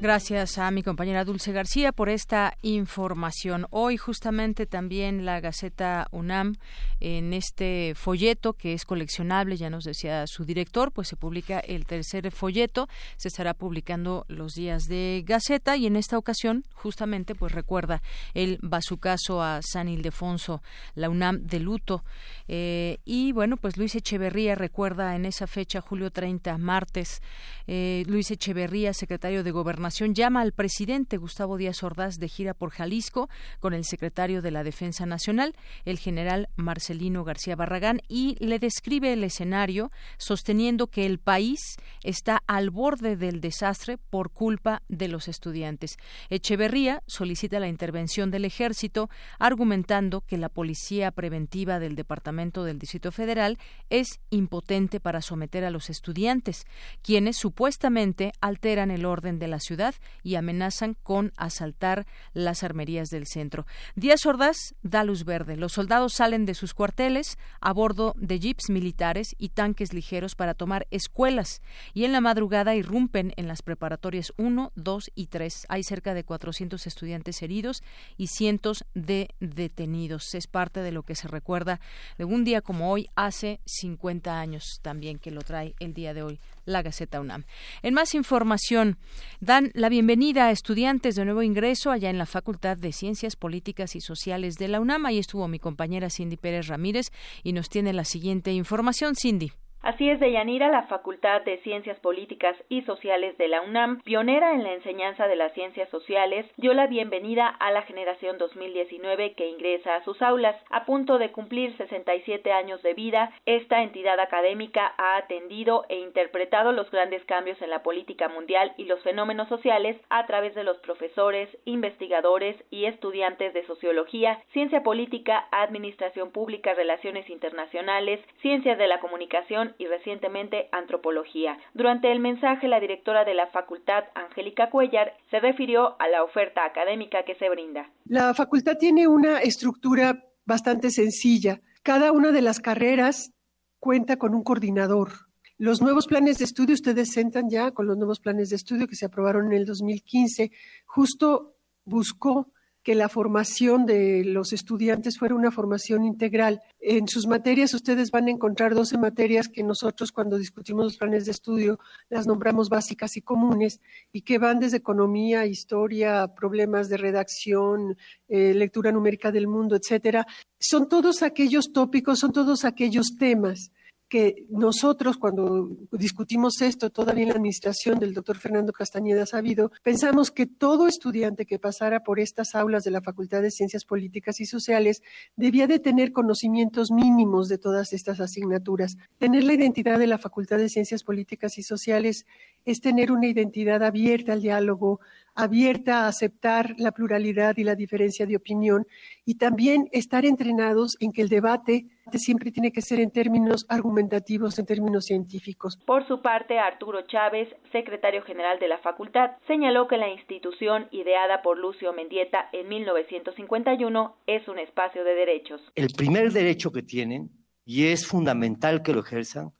Gracias 0.00 0.56
a 0.56 0.70
mi 0.70 0.82
compañera 0.82 1.26
Dulce 1.26 1.52
García 1.52 1.92
por 1.92 2.08
esta 2.08 2.56
información. 2.62 3.66
Hoy 3.68 3.98
justamente 3.98 4.64
también 4.64 5.26
la 5.26 5.40
Gaceta 5.40 6.08
UNAM 6.10 6.54
en 7.00 7.34
este 7.34 7.92
folleto 7.94 8.54
que 8.54 8.72
es 8.72 8.86
coleccionable, 8.86 9.58
ya 9.58 9.68
nos 9.68 9.84
decía 9.84 10.26
su 10.26 10.46
director, 10.46 10.90
pues 10.90 11.08
se 11.08 11.16
publica 11.16 11.58
el 11.60 11.84
tercer 11.84 12.30
folleto, 12.30 12.88
se 13.18 13.28
estará 13.28 13.52
publicando 13.52 14.24
los 14.28 14.54
días 14.54 14.84
de 14.84 15.22
Gaceta 15.26 15.76
y 15.76 15.86
en 15.86 15.96
esta 15.96 16.16
ocasión 16.16 16.64
justamente 16.72 17.34
pues 17.34 17.52
recuerda 17.52 18.00
el 18.32 18.58
bazucazo 18.62 19.42
a 19.42 19.60
San 19.60 19.90
Ildefonso, 19.90 20.62
la 20.94 21.10
UNAM 21.10 21.42
de 21.42 21.60
luto 21.60 22.04
eh, 22.48 23.00
y 23.04 23.32
bueno 23.32 23.58
pues 23.58 23.76
Luis 23.76 23.94
Echeverría 23.94 24.54
recuerda 24.54 25.14
en 25.14 25.26
esa 25.26 25.46
fecha 25.46 25.82
julio 25.82 26.10
30 26.10 26.56
martes 26.56 27.20
eh, 27.66 28.04
Luis 28.06 28.30
Echeverría 28.30 28.94
secretario 28.94 29.44
de 29.44 29.50
Gobernación 29.50 29.89
llama 30.14 30.40
al 30.40 30.52
presidente 30.52 31.16
Gustavo 31.16 31.56
Díaz 31.56 31.82
Ordaz 31.82 32.18
de 32.18 32.28
gira 32.28 32.54
por 32.54 32.70
Jalisco 32.70 33.28
con 33.58 33.74
el 33.74 33.84
secretario 33.84 34.42
de 34.42 34.50
la 34.50 34.64
Defensa 34.64 35.06
Nacional, 35.06 35.54
el 35.84 35.98
general 35.98 36.48
Marcelino 36.56 37.24
García 37.24 37.56
Barragán, 37.56 38.00
y 38.08 38.36
le 38.38 38.58
describe 38.58 39.12
el 39.12 39.24
escenario 39.24 39.90
sosteniendo 40.18 40.86
que 40.86 41.06
el 41.06 41.18
país 41.18 41.76
está 42.02 42.42
al 42.46 42.70
borde 42.70 43.16
del 43.16 43.40
desastre 43.40 43.98
por 43.98 44.30
culpa 44.30 44.82
de 44.88 45.08
los 45.08 45.28
estudiantes. 45.28 45.96
Echeverría 46.28 47.02
solicita 47.06 47.60
la 47.60 47.68
intervención 47.68 48.30
del 48.30 48.44
ejército, 48.44 49.10
argumentando 49.38 50.20
que 50.20 50.38
la 50.38 50.48
policía 50.48 51.10
preventiva 51.10 51.78
del 51.78 51.96
Departamento 51.96 52.64
del 52.64 52.78
Distrito 52.78 53.12
Federal 53.12 53.58
es 53.88 54.20
impotente 54.30 55.00
para 55.00 55.22
someter 55.22 55.64
a 55.64 55.70
los 55.70 55.90
estudiantes, 55.90 56.66
quienes 57.02 57.36
supuestamente 57.36 58.32
alteran 58.40 58.90
el 58.90 59.04
orden 59.04 59.38
de 59.38 59.48
la 59.48 59.58
ciudad 59.58 59.79
y 60.22 60.34
amenazan 60.34 60.94
con 61.02 61.32
asaltar 61.36 62.06
las 62.32 62.62
armerías 62.62 63.08
del 63.08 63.26
centro. 63.26 63.66
Díaz 63.94 64.26
Ordaz 64.26 64.74
da 64.82 65.04
luz 65.04 65.24
verde. 65.24 65.56
Los 65.56 65.72
soldados 65.72 66.14
salen 66.14 66.46
de 66.46 66.54
sus 66.54 66.74
cuarteles 66.74 67.38
a 67.60 67.72
bordo 67.72 68.14
de 68.16 68.38
jeeps 68.38 68.70
militares 68.70 69.34
y 69.38 69.50
tanques 69.50 69.92
ligeros 69.92 70.34
para 70.34 70.54
tomar 70.54 70.86
escuelas 70.90 71.62
y 71.94 72.04
en 72.04 72.12
la 72.12 72.20
madrugada 72.20 72.74
irrumpen 72.74 73.32
en 73.36 73.48
las 73.48 73.62
preparatorias 73.62 74.32
1, 74.36 74.72
2 74.74 75.10
y 75.14 75.26
3. 75.26 75.66
Hay 75.68 75.82
cerca 75.82 76.14
de 76.14 76.24
400 76.24 76.86
estudiantes 76.86 77.42
heridos 77.42 77.82
y 78.16 78.28
cientos 78.28 78.84
de 78.94 79.28
detenidos. 79.40 80.34
Es 80.34 80.46
parte 80.46 80.80
de 80.80 80.92
lo 80.92 81.02
que 81.02 81.14
se 81.14 81.28
recuerda 81.28 81.80
de 82.18 82.24
un 82.24 82.44
día 82.44 82.60
como 82.60 82.90
hoy 82.90 83.08
hace 83.14 83.60
50 83.66 84.38
años 84.38 84.80
también 84.82 85.18
que 85.18 85.30
lo 85.30 85.42
trae 85.42 85.74
el 85.78 85.94
día 85.94 86.14
de 86.14 86.22
hoy 86.22 86.40
la 86.70 86.82
Gaceta 86.82 87.20
UNAM. 87.20 87.44
En 87.82 87.94
más 87.94 88.14
información, 88.14 88.96
dan 89.40 89.70
la 89.74 89.88
bienvenida 89.88 90.46
a 90.46 90.50
estudiantes 90.50 91.14
de 91.14 91.24
nuevo 91.24 91.42
ingreso 91.42 91.90
allá 91.90 92.10
en 92.10 92.18
la 92.18 92.26
Facultad 92.26 92.76
de 92.76 92.92
Ciencias 92.92 93.36
Políticas 93.36 93.94
y 93.96 94.00
Sociales 94.00 94.54
de 94.54 94.68
la 94.68 94.80
UNAM. 94.80 95.06
Ahí 95.06 95.18
estuvo 95.18 95.48
mi 95.48 95.58
compañera 95.58 96.10
Cindy 96.10 96.36
Pérez 96.36 96.68
Ramírez 96.68 97.06
y 97.42 97.52
nos 97.52 97.68
tiene 97.68 97.92
la 97.92 98.04
siguiente 98.04 98.52
información. 98.52 99.14
Cindy. 99.14 99.52
Así 99.82 100.10
es, 100.10 100.20
Deyanira, 100.20 100.68
la 100.68 100.82
Facultad 100.88 101.40
de 101.40 101.56
Ciencias 101.62 101.98
Políticas 102.00 102.54
y 102.68 102.82
Sociales 102.82 103.38
de 103.38 103.48
la 103.48 103.62
UNAM, 103.62 104.02
pionera 104.02 104.52
en 104.52 104.62
la 104.62 104.74
enseñanza 104.74 105.26
de 105.26 105.36
las 105.36 105.54
ciencias 105.54 105.88
sociales, 105.88 106.44
dio 106.58 106.74
la 106.74 106.86
bienvenida 106.86 107.46
a 107.48 107.70
la 107.70 107.80
generación 107.82 108.36
2019 108.36 109.32
que 109.32 109.48
ingresa 109.48 109.96
a 109.96 110.04
sus 110.04 110.20
aulas. 110.20 110.54
A 110.68 110.84
punto 110.84 111.16
de 111.16 111.32
cumplir 111.32 111.74
67 111.78 112.52
años 112.52 112.82
de 112.82 112.92
vida, 112.92 113.32
esta 113.46 113.82
entidad 113.82 114.20
académica 114.20 114.92
ha 114.98 115.16
atendido 115.16 115.86
e 115.88 115.96
interpretado 115.96 116.72
los 116.72 116.90
grandes 116.90 117.24
cambios 117.24 117.60
en 117.62 117.70
la 117.70 117.82
política 117.82 118.28
mundial 118.28 118.74
y 118.76 118.84
los 118.84 119.02
fenómenos 119.02 119.48
sociales 119.48 119.96
a 120.10 120.26
través 120.26 120.54
de 120.54 120.64
los 120.64 120.76
profesores, 120.80 121.48
investigadores 121.64 122.54
y 122.70 122.84
estudiantes 122.84 123.54
de 123.54 123.64
sociología, 123.64 124.42
ciencia 124.52 124.82
política, 124.82 125.48
administración 125.52 126.32
pública, 126.32 126.74
relaciones 126.74 127.30
internacionales, 127.30 128.20
ciencias 128.42 128.76
de 128.76 128.86
la 128.86 129.00
comunicación, 129.00 129.69
y 129.78 129.86
recientemente 129.86 130.68
antropología. 130.72 131.58
Durante 131.74 132.10
el 132.12 132.20
mensaje, 132.20 132.68
la 132.68 132.80
directora 132.80 133.24
de 133.24 133.34
la 133.34 133.48
facultad, 133.48 134.04
Angélica 134.14 134.70
Cuellar, 134.70 135.16
se 135.30 135.40
refirió 135.40 136.00
a 136.00 136.08
la 136.08 136.22
oferta 136.22 136.64
académica 136.64 137.24
que 137.24 137.34
se 137.36 137.48
brinda. 137.48 137.90
La 138.04 138.34
facultad 138.34 138.76
tiene 138.78 139.08
una 139.08 139.40
estructura 139.40 140.24
bastante 140.44 140.90
sencilla. 140.90 141.60
Cada 141.82 142.12
una 142.12 142.32
de 142.32 142.42
las 142.42 142.60
carreras 142.60 143.32
cuenta 143.78 144.16
con 144.16 144.34
un 144.34 144.42
coordinador. 144.42 145.10
Los 145.58 145.82
nuevos 145.82 146.06
planes 146.06 146.38
de 146.38 146.44
estudio, 146.44 146.74
ustedes 146.74 147.12
sentan 147.12 147.50
ya 147.50 147.72
con 147.72 147.86
los 147.86 147.96
nuevos 147.96 148.18
planes 148.20 148.48
de 148.48 148.56
estudio 148.56 148.86
que 148.86 148.96
se 148.96 149.06
aprobaron 149.06 149.46
en 149.46 149.52
el 149.52 149.66
2015, 149.66 150.50
justo 150.86 151.56
buscó 151.84 152.50
que 152.82 152.94
la 152.94 153.08
formación 153.08 153.84
de 153.84 154.24
los 154.24 154.52
estudiantes 154.52 155.18
fuera 155.18 155.34
una 155.34 155.50
formación 155.50 156.04
integral. 156.04 156.62
En 156.80 157.08
sus 157.08 157.26
materias 157.26 157.74
ustedes 157.74 158.10
van 158.10 158.28
a 158.28 158.30
encontrar 158.30 158.74
12 158.74 158.96
materias 158.98 159.48
que 159.48 159.62
nosotros 159.62 160.12
cuando 160.12 160.38
discutimos 160.38 160.84
los 160.84 160.96
planes 160.96 161.26
de 161.26 161.32
estudio 161.32 161.78
las 162.08 162.26
nombramos 162.26 162.68
básicas 162.68 163.16
y 163.16 163.22
comunes 163.22 163.80
y 164.12 164.22
que 164.22 164.38
van 164.38 164.60
desde 164.60 164.78
economía, 164.78 165.46
historia, 165.46 166.28
problemas 166.34 166.88
de 166.88 166.96
redacción, 166.96 167.98
eh, 168.28 168.54
lectura 168.54 168.92
numérica 168.92 169.30
del 169.30 169.46
mundo, 169.46 169.76
etcétera. 169.76 170.26
Son 170.58 170.88
todos 170.88 171.22
aquellos 171.22 171.72
tópicos, 171.72 172.18
son 172.18 172.32
todos 172.32 172.64
aquellos 172.64 173.16
temas 173.18 173.72
que 174.10 174.44
nosotros 174.50 175.16
cuando 175.16 175.70
discutimos 175.92 176.60
esto, 176.60 176.90
todavía 176.90 177.22
en 177.22 177.28
la 177.28 177.36
administración 177.36 178.00
del 178.00 178.12
doctor 178.12 178.36
Fernando 178.36 178.72
Castañeda 178.72 179.24
Sabido, 179.24 179.70
pensamos 179.84 180.32
que 180.32 180.46
todo 180.46 180.88
estudiante 180.88 181.46
que 181.46 181.60
pasara 181.60 182.00
por 182.02 182.18
estas 182.18 182.56
aulas 182.56 182.82
de 182.82 182.90
la 182.90 183.02
Facultad 183.02 183.40
de 183.40 183.52
Ciencias 183.52 183.84
Políticas 183.84 184.40
y 184.40 184.46
Sociales 184.46 185.00
debía 185.36 185.68
de 185.68 185.78
tener 185.78 186.10
conocimientos 186.10 186.90
mínimos 186.90 187.48
de 187.48 187.58
todas 187.58 187.92
estas 187.92 188.18
asignaturas. 188.20 188.96
Tener 189.18 189.44
la 189.44 189.54
identidad 189.54 190.00
de 190.00 190.08
la 190.08 190.18
Facultad 190.18 190.58
de 190.58 190.68
Ciencias 190.68 191.04
Políticas 191.04 191.56
y 191.56 191.62
Sociales 191.62 192.26
es 192.64 192.80
tener 192.80 193.12
una 193.12 193.26
identidad 193.26 193.82
abierta 193.82 194.32
al 194.32 194.42
diálogo, 194.42 195.00
abierta 195.34 196.04
a 196.04 196.08
aceptar 196.08 196.74
la 196.78 196.92
pluralidad 196.92 197.56
y 197.56 197.64
la 197.64 197.74
diferencia 197.74 198.26
de 198.26 198.36
opinión 198.36 198.86
y 199.24 199.36
también 199.36 199.88
estar 199.92 200.24
entrenados 200.24 200.96
en 201.00 201.12
que 201.12 201.22
el 201.22 201.28
debate 201.28 201.86
siempre 202.18 202.50
tiene 202.50 202.72
que 202.72 202.82
ser 202.82 203.00
en 203.00 203.10
términos 203.10 203.64
argumentativos, 203.68 204.58
en 204.58 204.66
términos 204.66 205.04
científicos. 205.04 205.78
Por 205.86 206.06
su 206.06 206.20
parte, 206.20 206.58
Arturo 206.58 207.02
Chávez, 207.06 207.48
secretario 207.72 208.22
general 208.22 208.58
de 208.58 208.68
la 208.68 208.78
facultad, 208.78 209.30
señaló 209.46 209.86
que 209.86 209.96
la 209.96 210.08
institución 210.08 210.88
ideada 210.90 211.42
por 211.42 211.58
Lucio 211.58 211.92
Mendieta 211.92 212.48
en 212.52 212.68
1951 212.68 214.16
es 214.26 214.48
un 214.48 214.58
espacio 214.58 215.04
de 215.04 215.14
derechos. 215.14 215.60
El 215.74 215.88
primer 215.96 216.32
derecho 216.32 216.72
que 216.72 216.82
tienen, 216.82 217.30
y 217.64 217.86
es 217.86 218.06
fundamental 218.06 218.82
que 218.82 218.92
lo 218.92 219.00
ejerzan, 219.00 219.52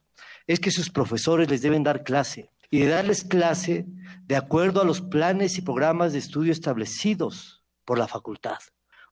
es 0.47 0.59
que 0.59 0.71
sus 0.71 0.89
profesores 0.89 1.49
les 1.49 1.61
deben 1.61 1.83
dar 1.83 2.03
clase 2.03 2.50
y 2.71 2.79
de 2.79 2.87
darles 2.87 3.25
clase 3.25 3.85
de 4.25 4.37
acuerdo 4.37 4.81
a 4.81 4.85
los 4.85 5.01
planes 5.01 5.57
y 5.57 5.61
programas 5.61 6.13
de 6.13 6.19
estudio 6.19 6.53
establecidos 6.53 7.63
por 7.85 7.99
la 7.99 8.07
facultad. 8.07 8.57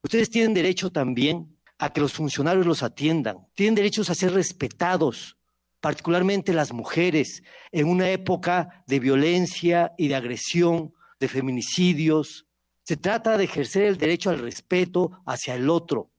Ustedes 0.02 0.30
tienen 0.30 0.54
derecho 0.54 0.90
también 0.90 1.56
a 1.78 1.92
que 1.92 2.00
los 2.00 2.14
funcionarios 2.14 2.66
los 2.66 2.82
atiendan, 2.82 3.46
tienen 3.54 3.74
derechos 3.74 4.08
a 4.08 4.14
ser 4.14 4.32
respetados, 4.32 5.36
particularmente 5.80 6.54
las 6.54 6.72
mujeres, 6.72 7.42
en 7.70 7.86
una 7.86 8.10
época 8.10 8.82
de 8.86 8.98
violencia 8.98 9.92
y 9.98 10.08
de 10.08 10.14
agresión, 10.14 10.94
de 11.20 11.28
feminicidios. 11.28 12.46
Se 12.82 12.96
trata 12.96 13.36
de 13.36 13.44
ejercer 13.44 13.84
el 13.84 13.98
derecho 13.98 14.30
al 14.30 14.38
respeto 14.38 15.22
hacia 15.26 15.54
el 15.54 15.68
otro 15.68 16.10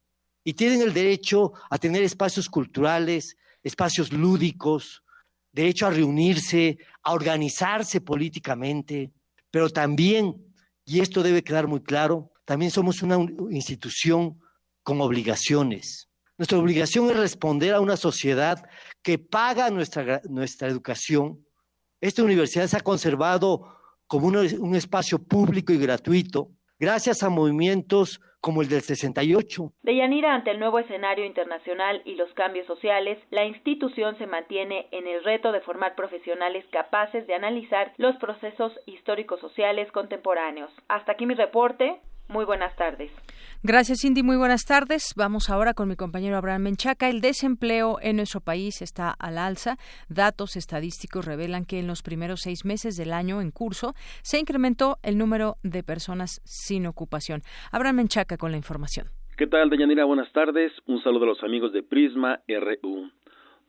y 0.44 0.54
tienen 0.54 0.80
el 0.80 0.92
derecho 0.92 1.52
a 1.70 1.78
tener 1.78 2.04
espacios 2.04 2.48
culturales, 2.48 3.36
espacios 3.64 4.12
lúdicos, 4.12 5.01
derecho 5.52 5.86
a 5.86 5.90
reunirse, 5.90 6.78
a 7.02 7.12
organizarse 7.12 8.00
políticamente, 8.00 9.12
pero 9.50 9.68
también, 9.68 10.34
y 10.84 11.00
esto 11.00 11.22
debe 11.22 11.44
quedar 11.44 11.66
muy 11.66 11.82
claro, 11.82 12.32
también 12.44 12.70
somos 12.70 13.02
una 13.02 13.18
institución 13.50 14.40
con 14.82 15.00
obligaciones. 15.00 16.08
Nuestra 16.38 16.58
obligación 16.58 17.10
es 17.10 17.16
responder 17.16 17.74
a 17.74 17.80
una 17.80 17.96
sociedad 17.96 18.64
que 19.02 19.18
paga 19.18 19.70
nuestra, 19.70 20.22
nuestra 20.28 20.68
educación. 20.68 21.46
Esta 22.00 22.22
universidad 22.22 22.66
se 22.66 22.76
ha 22.76 22.80
conservado 22.80 23.76
como 24.06 24.28
un 24.28 24.74
espacio 24.74 25.18
público 25.22 25.72
y 25.72 25.78
gratuito 25.78 26.50
gracias 26.82 27.22
a 27.22 27.30
movimientos 27.30 28.20
como 28.40 28.60
el 28.60 28.68
del 28.68 28.80
68. 28.80 29.72
De 29.84 29.94
Yanira, 29.94 30.34
ante 30.34 30.50
el 30.50 30.58
nuevo 30.58 30.80
escenario 30.80 31.24
internacional 31.24 32.02
y 32.04 32.16
los 32.16 32.34
cambios 32.34 32.66
sociales, 32.66 33.18
la 33.30 33.44
institución 33.44 34.18
se 34.18 34.26
mantiene 34.26 34.88
en 34.90 35.06
el 35.06 35.22
reto 35.22 35.52
de 35.52 35.60
formar 35.60 35.94
profesionales 35.94 36.64
capaces 36.72 37.24
de 37.28 37.36
analizar 37.36 37.92
los 37.98 38.16
procesos 38.16 38.72
históricos 38.86 39.38
sociales 39.38 39.92
contemporáneos. 39.92 40.72
Hasta 40.88 41.12
aquí 41.12 41.24
mi 41.24 41.34
reporte. 41.34 42.00
Muy 42.32 42.46
buenas 42.46 42.74
tardes. 42.76 43.10
Gracias, 43.62 44.00
Cindy. 44.00 44.22
Muy 44.22 44.36
buenas 44.36 44.64
tardes. 44.64 45.12
Vamos 45.16 45.50
ahora 45.50 45.74
con 45.74 45.86
mi 45.86 45.96
compañero 45.96 46.38
Abraham 46.38 46.62
Menchaca. 46.62 47.10
El 47.10 47.20
desempleo 47.20 47.98
en 48.00 48.16
nuestro 48.16 48.40
país 48.40 48.80
está 48.80 49.10
al 49.10 49.36
alza. 49.36 49.76
Datos 50.08 50.56
estadísticos 50.56 51.26
revelan 51.26 51.66
que 51.66 51.78
en 51.78 51.86
los 51.86 52.02
primeros 52.02 52.40
seis 52.40 52.64
meses 52.64 52.96
del 52.96 53.12
año 53.12 53.42
en 53.42 53.50
curso 53.50 53.92
se 54.22 54.38
incrementó 54.38 54.96
el 55.02 55.18
número 55.18 55.56
de 55.62 55.82
personas 55.82 56.40
sin 56.44 56.86
ocupación. 56.86 57.42
Abraham 57.70 57.96
Menchaca 57.96 58.38
con 58.38 58.50
la 58.50 58.56
información. 58.56 59.08
¿Qué 59.36 59.46
tal, 59.46 59.68
Deyanira? 59.68 60.06
Buenas 60.06 60.32
tardes. 60.32 60.72
Un 60.86 61.02
saludo 61.02 61.24
a 61.24 61.28
los 61.28 61.42
amigos 61.44 61.72
de 61.72 61.82
Prisma 61.82 62.40
RU. 62.48 63.10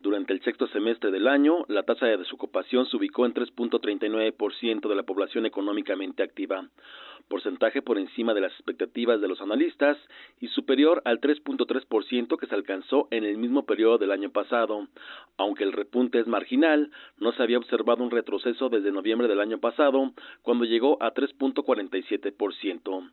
Durante 0.03 0.33
el 0.33 0.41
sexto 0.43 0.67
semestre 0.67 1.11
del 1.11 1.29
año, 1.29 1.63
la 1.69 1.83
tasa 1.83 2.05
de 2.05 2.17
desocupación 2.17 2.85
se 2.87 2.97
ubicó 2.97 3.25
en 3.25 3.33
3.39% 3.33 4.89
de 4.89 4.95
la 4.95 5.03
población 5.03 5.45
económicamente 5.45 6.23
activa, 6.23 6.67
porcentaje 7.27 7.81
por 7.81 7.97
encima 7.97 8.33
de 8.33 8.41
las 8.41 8.51
expectativas 8.53 9.19
de 9.19 9.27
los 9.27 9.41
analistas 9.41 9.97
y 10.39 10.47
superior 10.49 11.01
al 11.05 11.19
3.3% 11.19 12.37
que 12.37 12.45
se 12.45 12.55
alcanzó 12.55 13.07
en 13.11 13.23
el 13.23 13.37
mismo 13.37 13.65
periodo 13.65 13.97
del 13.97 14.11
año 14.11 14.29
pasado. 14.29 14.87
Aunque 15.37 15.63
el 15.63 15.71
repunte 15.71 16.19
es 16.19 16.27
marginal, 16.27 16.91
no 17.17 17.31
se 17.31 17.41
había 17.41 17.57
observado 17.57 18.03
un 18.03 18.11
retroceso 18.11 18.69
desde 18.69 18.91
noviembre 18.91 19.27
del 19.27 19.39
año 19.39 19.57
pasado, 19.57 20.11
cuando 20.43 20.65
llegó 20.65 21.01
a 21.01 21.13
3.47%. 21.13 23.11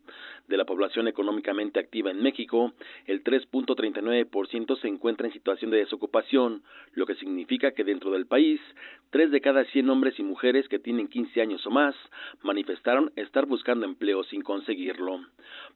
De 0.49 0.57
la 0.57 0.65
población 0.65 1.09
económicamente 1.09 1.81
activa 1.81 2.11
en 2.11 2.23
México, 2.23 2.73
el 3.07 3.25
3.39% 3.25 4.81
se 4.81 4.89
encuentra 4.89 5.27
en 5.27 5.33
situación 5.33 5.71
de 5.71 5.79
desocupación, 5.79 6.63
lo 6.93 7.07
que 7.07 7.15
significa 7.15 7.71
que 7.73 7.85
dentro 7.85 8.11
del 8.11 8.27
país, 8.27 8.61
tres 9.11 9.31
de 9.31 9.41
cada 9.41 9.65
cien 9.67 9.89
hombres 9.89 10.19
y 10.19 10.23
mujeres 10.23 10.69
que 10.69 10.79
tienen 10.79 11.09
15 11.09 11.41
años 11.41 11.67
o 11.67 11.71
más 11.71 11.95
manifestaron 12.43 13.13
estar 13.17 13.47
buscando 13.47 13.87
empleo 13.87 14.00
sin 14.31 14.43
conseguirlo. 14.43 15.21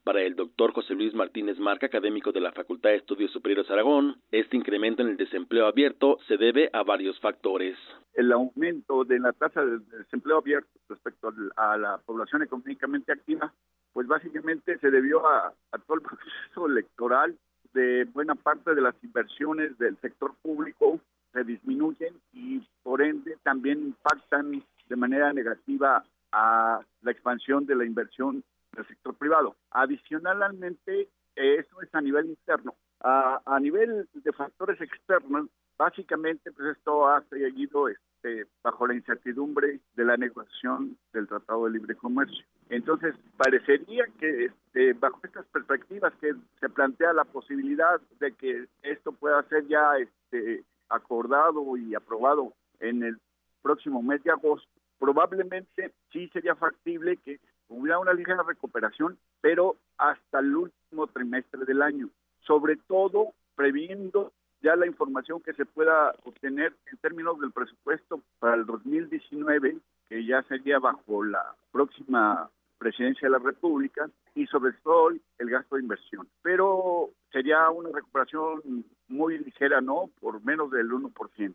Para 0.03 0.23
el 0.23 0.35
doctor 0.35 0.73
José 0.73 0.95
Luis 0.95 1.15
Martínez 1.15 1.59
Marca, 1.59 1.87
académico 1.87 2.33
de 2.33 2.41
la 2.41 2.53
Facultad 2.53 2.91
de 2.91 2.97
Estudios 2.97 3.31
Superiores 3.31 3.71
Aragón, 3.71 4.17
este 4.31 4.57
incremento 4.57 5.03
en 5.03 5.09
el 5.09 5.17
desempleo 5.19 5.67
abierto 5.67 6.19
se 6.27 6.39
debe 6.39 6.71
a 6.73 6.83
varios 6.83 7.21
factores. 7.21 7.77
El 8.15 8.33
aumento 8.33 9.05
de 9.05 9.19
la 9.19 9.33
tasa 9.33 9.63
de 9.63 9.79
desempleo 9.99 10.39
abierto 10.39 10.71
respecto 10.89 11.35
a 11.57 11.77
la 11.77 11.99
población 11.99 12.43
económicamente 12.43 13.13
activa, 13.13 13.53
pues 13.93 14.07
básicamente 14.07 14.79
se 14.79 14.91
debió 14.91 15.27
a, 15.27 15.53
a 15.73 15.79
todo 15.79 15.97
el 15.97 16.03
proceso 16.03 16.67
electoral 16.67 17.37
de 17.75 18.05
buena 18.05 18.37
parte 18.37 18.75
de 18.75 18.81
las 18.81 18.95
inversiones 19.05 19.77
del 19.77 19.99
sector 19.99 20.35
público 20.41 20.99
se 21.33 21.45
disminuyen 21.45 22.15
y 22.33 22.63
por 22.83 23.03
ende 23.03 23.37
también 23.43 23.81
impactan 23.81 24.63
de 24.89 24.97
manera 24.97 25.33
negativa 25.33 26.05
a 26.35 26.81
la 27.03 27.11
expansión 27.13 27.65
de 27.65 27.77
la 27.77 27.85
inversión 27.85 28.43
del 28.73 28.87
sector 28.89 29.15
privado. 29.15 29.55
Adicionalmente, 29.71 31.09
eso 31.37 31.81
es 31.81 31.95
a 31.95 32.01
nivel 32.01 32.27
interno. 32.27 32.75
A, 33.01 33.41
a 33.45 33.61
nivel 33.61 34.09
de 34.13 34.33
factores 34.33 34.81
externos, 34.81 35.49
básicamente, 35.79 36.51
pues 36.51 36.77
esto 36.77 37.09
ha 37.09 37.23
seguido 37.29 37.89
este, 37.89 38.47
bajo 38.63 38.87
la 38.87 38.95
incertidumbre 38.95 39.81
de 39.95 40.05
la 40.05 40.17
negociación 40.17 40.97
del 41.13 41.29
Tratado 41.29 41.67
de 41.67 41.73
Libre 41.73 41.95
Comercio. 41.95 42.45
Entonces, 42.69 43.15
parecería 43.37 44.07
que 44.19 44.47
este, 44.47 44.95
bajo 44.95 45.21
estas 45.23 45.47
perspectivas 45.47 46.13
que 46.21 46.35
se 46.59 46.69
plantea 46.69 47.13
la 47.13 47.25
posibilidad 47.25 48.01
de 48.19 48.33
que 48.33 48.67
esto 48.83 49.13
pueda 49.13 49.43
ser 49.45 49.67
ya 49.69 49.99
este, 49.99 50.65
acordado 50.89 51.77
y 51.77 51.95
aprobado 51.95 52.55
en 52.81 53.05
el 53.05 53.19
próximo 53.63 54.03
mes 54.03 54.23
de 54.25 54.31
agosto, 54.31 54.69
probablemente 55.05 55.93
sí 56.11 56.31
sería 56.33 56.55
factible 56.55 57.19
que 57.19 57.39
hubiera 57.69 57.99
una 57.99 58.15
ligera 58.15 58.43
recuperación, 58.43 59.19
pero 59.43 59.77
hasta 59.99 60.39
el 60.39 60.57
último 60.57 61.07
trimestre 61.09 61.67
del 61.67 61.83
año, 61.83 62.09
sobre 62.41 62.77
todo 62.89 63.35
previendo 63.55 64.33
ya 64.63 64.77
la 64.77 64.87
información 64.87 65.43
que 65.43 65.53
se 65.53 65.67
pueda 65.67 66.15
obtener 66.25 66.73
en 66.91 66.99
términos 66.99 67.39
del 67.39 67.53
presupuesto 67.53 68.23
para 68.39 68.55
el 68.55 68.65
2019, 68.65 69.77
que 70.09 70.25
ya 70.25 70.43
sería 70.45 70.79
bajo 70.79 71.23
la 71.23 71.55
próxima 71.71 72.49
presidencia 72.79 73.29
de 73.29 73.33
la 73.33 73.45
República, 73.45 74.09
y 74.35 74.47
sobre 74.47 74.73
todo 74.83 75.11
el 75.11 75.51
gasto 75.51 75.77
de 75.77 75.83
inversión. 75.83 76.27
Pero 76.41 77.11
sería 77.31 77.69
una 77.69 77.91
recuperación 77.91 78.87
muy 79.09 79.39
ligera, 79.39 79.83
¿no? 79.83 80.09
Por 80.19 80.43
menos 80.43 80.71
del 80.71 80.91
1%. 80.91 81.55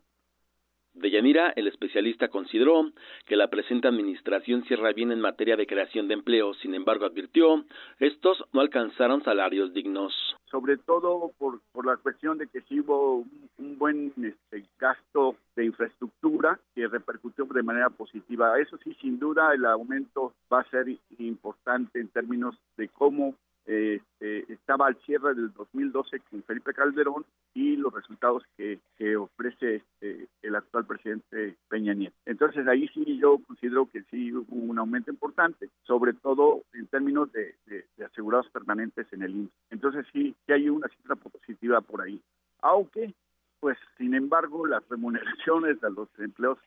Deyanira, 1.00 1.52
el 1.56 1.66
especialista, 1.66 2.28
consideró 2.28 2.90
que 3.26 3.36
la 3.36 3.48
presente 3.48 3.88
administración 3.88 4.64
cierra 4.64 4.92
bien 4.92 5.12
en 5.12 5.20
materia 5.20 5.56
de 5.56 5.66
creación 5.66 6.08
de 6.08 6.14
empleo, 6.14 6.54
sin 6.54 6.74
embargo 6.74 7.06
advirtió, 7.06 7.64
estos 7.98 8.44
no 8.52 8.60
alcanzaron 8.60 9.22
salarios 9.24 9.72
dignos. 9.72 10.14
Sobre 10.50 10.76
todo 10.76 11.32
por, 11.38 11.60
por 11.72 11.86
la 11.86 11.96
cuestión 11.96 12.38
de 12.38 12.48
que 12.48 12.60
sí 12.62 12.80
hubo 12.80 13.24
un, 13.58 13.78
buen 13.78 14.12
este, 14.22 14.64
gasto 14.78 15.36
de 15.56 15.64
infraestructura 15.64 16.60
que 16.74 16.86
repercutió 16.86 17.46
de 17.46 17.62
manera 17.62 17.88
positiva. 17.88 18.58
Eso 18.58 18.76
sí, 18.84 18.94
sin 19.00 19.18
duda, 19.18 19.54
el 19.54 19.64
aumento 19.64 20.34
va 20.52 20.60
a 20.60 20.70
ser 20.70 20.86
importante 21.18 22.00
en 22.00 22.08
términos 22.08 22.56
de 22.76 22.88
cómo 22.88 23.34
este, 23.66 24.52
estaba 24.52 24.86
al 24.86 24.96
cierre 25.02 25.34
del 25.34 25.52
2012 25.52 26.20
con 26.30 26.42
Felipe 26.42 26.72
Calderón 26.72 27.24
y 27.54 27.76
los 27.76 27.92
resultados 27.92 28.42
que, 28.56 28.80
ofrece 29.16 29.76
este, 29.76 30.28
el 30.42 30.54
actual 30.54 30.86
presidente 30.86 31.56
Peña 31.68 31.94
Nieto. 31.94 32.16
Entonces 32.26 32.66
ahí 32.66 32.88
sí 32.88 33.18
yo 33.18 33.38
considero 33.46 33.86
que 33.86 34.02
sí 34.10 34.32
hubo 34.32 34.56
un 34.56 34.78
aumento 34.78 35.10
importante, 35.10 35.68
sobre 35.82 36.12
todo 36.14 36.62
en 36.74 36.86
términos 36.86 37.30
de, 37.32 37.54
asegurados 38.04 38.48
permanentes 38.50 39.06
en 39.12 39.22
el 39.22 39.36
INSS. 39.36 39.52
Entonces 39.70 40.06
sí, 40.12 40.34
sí 40.46 40.52
hay 40.52 40.68
una 40.68 40.88
cifra 40.88 41.16
positiva 41.16 41.80
por 41.80 42.02
ahí. 42.02 42.20
Aunque, 42.62 43.14
pues 43.60 43.78
sin 43.98 44.14
embargo, 44.14 44.66
las 44.66 44.86
remuneraciones 44.88 45.80
de 45.80 45.90
los 45.90 46.08
empleos 46.18 46.58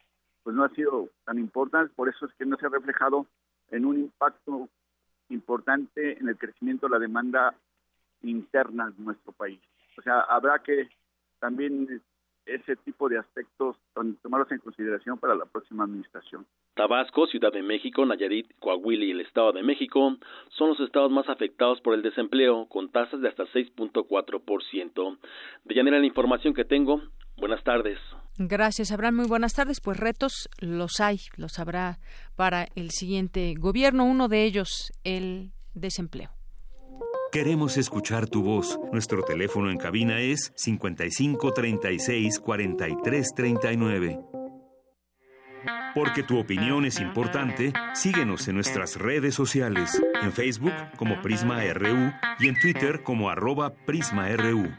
pues 0.44 0.56
no 0.56 0.64
han 0.64 0.76
sido 0.76 1.10
tan 1.26 1.40
importantes, 1.40 1.96
por 1.96 2.10
eso 2.10 2.26
es 2.26 2.34
que 2.34 2.46
no 2.46 2.58
se 2.58 2.66
ha 2.66 2.70
reflejado 2.70 3.26
en 3.72 3.86
un 3.86 3.98
impacto 3.98 4.70
importante 5.34 6.18
en 6.20 6.30
el 6.30 6.38
crecimiento 6.38 6.88
de 6.88 6.92
la 6.92 7.00
demanda 7.00 7.56
interna 8.22 8.90
de 8.90 9.04
nuestro 9.04 9.32
país. 9.34 9.60
O 9.98 10.02
sea, 10.02 10.22
habrá 10.22 10.60
que 10.60 10.90
también 11.40 12.02
ese 12.46 12.76
tipo 12.78 13.08
de 13.08 13.18
aspectos 13.18 13.78
tomarlos 14.22 14.52
en 14.52 14.60
consideración 14.60 15.18
para 15.18 15.36
la 15.36 15.46
próxima 15.46 15.86
administración. 15.86 16.46
Tabasco, 16.74 17.28
Ciudad 17.28 17.54
de 17.54 17.62
México, 17.62 18.06
Nayarit, 18.06 18.48
Coahuila 18.60 19.06
y 19.06 19.12
el 19.12 19.22
Estado 19.22 19.54
de 19.54 19.64
México 19.64 20.18
son 20.50 20.70
los 20.70 20.80
estados 20.82 21.12
más 21.12 21.30
afectados 21.30 21.80
por 21.82 21.94
el 21.94 22.02
desempleo, 22.02 22.68
con 22.68 22.92
tasas 22.92 23.22
de 23.22 23.30
hasta 23.30 23.46
6.4%. 23.46 25.18
De 25.64 25.76
manera 25.76 26.00
la 26.00 26.06
información 26.06 26.54
que 26.54 26.66
tengo. 26.66 27.02
Buenas 27.38 27.64
tardes. 27.64 28.00
Gracias, 28.38 28.92
Abraham. 28.92 29.16
Muy 29.16 29.28
buenas 29.28 29.54
tardes. 29.54 29.80
Pues 29.80 29.98
retos 29.98 30.50
los 30.60 31.00
hay, 31.00 31.20
los 31.36 31.60
habrá 31.60 32.00
para 32.36 32.68
el 32.76 32.92
siguiente 32.92 33.54
gobierno. 33.58 34.06
Uno 34.06 34.28
de 34.28 34.44
ellos, 34.44 34.92
el 35.04 35.52
desempleo. 35.74 36.32
Queremos 37.32 37.78
escuchar 37.78 38.28
tu 38.28 38.44
voz. 38.44 38.80
Nuestro 38.92 39.24
teléfono 39.24 39.72
en 39.72 39.78
cabina 39.78 40.20
es 40.20 40.52
55 40.56 41.52
36 41.52 42.40
43 42.40 43.34
39. 43.36 44.20
Porque 45.96 46.24
tu 46.24 46.40
opinión 46.40 46.86
es 46.86 47.00
importante, 47.00 47.72
síguenos 47.94 48.48
en 48.48 48.56
nuestras 48.56 48.98
redes 48.98 49.36
sociales, 49.36 50.02
en 50.22 50.32
Facebook 50.32 50.74
como 50.98 51.22
Prisma 51.22 51.64
RU 51.74 52.12
y 52.40 52.48
en 52.48 52.60
Twitter 52.60 53.04
como 53.04 53.30
arroba 53.30 53.74
PrismaRU. 53.74 54.72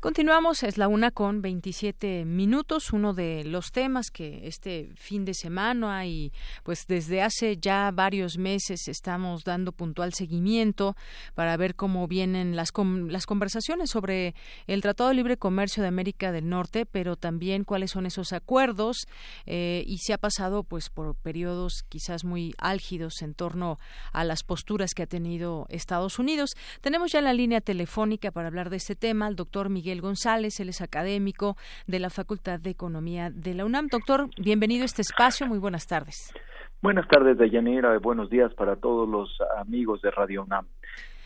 Continuamos, 0.00 0.62
es 0.62 0.78
la 0.78 0.86
una 0.86 1.10
con 1.10 1.42
27 1.42 2.24
minutos, 2.24 2.92
uno 2.92 3.14
de 3.14 3.42
los 3.42 3.72
temas 3.72 4.12
que 4.12 4.46
este 4.46 4.92
fin 4.94 5.24
de 5.24 5.34
semana 5.34 6.06
y 6.06 6.32
pues 6.62 6.86
desde 6.86 7.20
hace 7.20 7.56
ya 7.56 7.90
varios 7.92 8.38
meses 8.38 8.86
estamos 8.86 9.42
dando 9.42 9.72
puntual 9.72 10.14
seguimiento 10.14 10.94
para 11.34 11.56
ver 11.56 11.74
cómo 11.74 12.06
vienen 12.06 12.54
las, 12.54 12.70
las 13.08 13.26
conversaciones 13.26 13.90
sobre 13.90 14.36
el 14.68 14.82
Tratado 14.82 15.08
de 15.08 15.16
Libre 15.16 15.36
Comercio 15.36 15.82
de 15.82 15.88
América 15.88 16.30
del 16.30 16.48
Norte, 16.48 16.86
pero 16.86 17.16
también 17.16 17.64
cuáles 17.64 17.90
son 17.90 18.06
esos 18.06 18.32
acuerdos 18.32 18.98
eh, 19.46 19.82
y 19.84 19.98
se 19.98 20.12
ha 20.12 20.18
pasado 20.18 20.62
pues 20.62 20.90
por 20.90 21.16
periodos 21.16 21.82
quizás 21.88 22.22
muy 22.22 22.54
álgidos 22.58 23.20
en 23.20 23.34
torno 23.34 23.78
a 24.12 24.22
las 24.22 24.44
posturas 24.44 24.94
que 24.94 25.02
ha 25.02 25.08
tenido 25.08 25.66
Estados 25.70 26.20
Unidos. 26.20 26.50
Tenemos 26.82 27.10
ya 27.10 27.20
la 27.20 27.32
línea 27.32 27.60
telefónica 27.60 28.30
para 28.30 28.46
hablar 28.46 28.70
de 28.70 28.76
este 28.76 28.94
tema 28.94 29.26
al 29.26 29.34
doctor 29.34 29.68
Miguel 29.68 29.87
González, 30.00 30.60
él 30.60 30.68
es 30.68 30.80
académico 30.80 31.56
de 31.86 31.98
la 31.98 32.10
Facultad 32.10 32.60
de 32.60 32.70
Economía 32.70 33.30
de 33.30 33.54
la 33.54 33.64
UNAM. 33.64 33.88
Doctor, 33.90 34.28
bienvenido 34.38 34.82
a 34.82 34.86
este 34.86 35.02
espacio, 35.02 35.46
muy 35.46 35.58
buenas 35.58 35.86
tardes. 35.86 36.32
Buenas 36.80 37.08
tardes, 37.08 37.36
Deyanira, 37.38 37.98
buenos 37.98 38.30
días 38.30 38.54
para 38.54 38.76
todos 38.76 39.08
los 39.08 39.36
amigos 39.56 40.00
de 40.02 40.10
Radio 40.10 40.44
UNAM. 40.44 40.66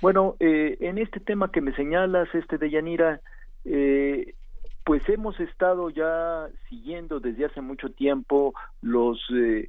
Bueno, 0.01 0.37
eh, 0.41 0.79
en 0.81 0.99
este 0.99 1.21
tema 1.21 1.51
que 1.53 1.61
me 1.61 1.75
señalas, 1.75 2.29
este 2.35 2.59
Deyanira, 2.59 3.21
eh, 3.65 4.35
pues 4.85 5.09
hemos 5.09 5.39
estado 5.41 5.91
ya 5.91 6.49
siguiendo 6.69 7.21
desde 7.21 7.45
hace 7.45 7.61
mucho 7.61 7.91
tiempo 7.91 8.55
los 8.81 9.21
eh, 9.35 9.69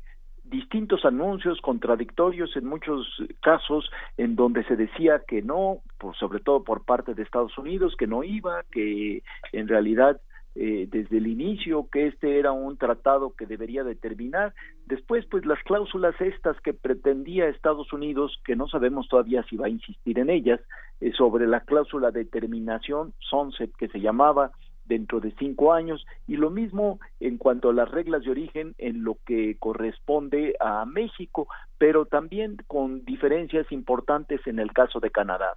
distintos 0.54 1.04
anuncios 1.04 1.60
contradictorios 1.62 2.56
en 2.56 2.68
muchos 2.68 3.08
casos 3.42 3.90
en 4.18 4.36
donde 4.36 4.64
se 4.66 4.76
decía 4.76 5.24
que 5.28 5.42
no, 5.42 5.80
por, 5.98 6.16
sobre 6.16 6.40
todo 6.40 6.64
por 6.64 6.86
parte 6.86 7.16
de 7.16 7.24
Estados 7.24 7.58
Unidos, 7.58 7.96
que 7.98 8.06
no 8.06 8.24
iba, 8.24 8.62
que 8.72 9.24
en 9.52 9.68
realidad 9.68 10.22
eh, 10.56 10.88
desde 10.92 11.18
el 11.18 11.26
inicio 11.26 11.90
que 11.92 12.06
este 12.06 12.38
era 12.38 12.52
un 12.52 12.78
tratado 12.78 13.34
que 13.36 13.48
debería 13.48 13.84
determinar. 13.84 14.54
Después, 14.86 15.26
pues 15.26 15.44
las 15.48 15.58
cláusulas 15.64 16.14
estas 16.22 16.60
que 16.62 16.76
pretendía 16.76 17.48
Estados 17.48 17.92
Unidos, 17.92 18.40
que 18.46 18.56
no 18.56 18.68
sabemos 18.68 19.08
todavía 19.08 19.44
si 19.50 19.58
va 19.58 19.66
a 19.66 19.70
insistir 19.70 20.20
en 20.20 20.30
ellas, 20.30 20.62
eh, 21.02 21.12
sobre 21.14 21.48
la 21.48 21.62
cláusula 21.62 22.12
de 22.12 22.26
terminación, 22.26 23.14
Sunset 23.18 23.76
que 23.76 23.88
se 23.88 24.00
llamaba, 24.00 24.52
dentro 24.86 25.20
de 25.20 25.34
cinco 25.40 25.74
años 25.74 26.06
y 26.28 26.38
lo 26.38 26.50
mismo 26.50 27.00
en 27.20 27.38
cuanto 27.38 27.70
a 27.70 27.74
las 27.74 27.90
reglas 27.90 28.24
de 28.24 28.32
origen 28.32 28.76
en 28.78 29.04
lo 29.04 29.18
que 29.26 29.58
corresponde 29.60 30.56
a 30.60 30.86
México, 30.86 31.48
pero 31.78 32.06
también 32.06 32.58
con 32.68 33.06
diferencias 33.06 33.72
importantes 33.72 34.46
en 34.46 34.60
el 34.60 34.72
caso 34.74 35.00
de 35.00 35.12
Canadá. 35.12 35.56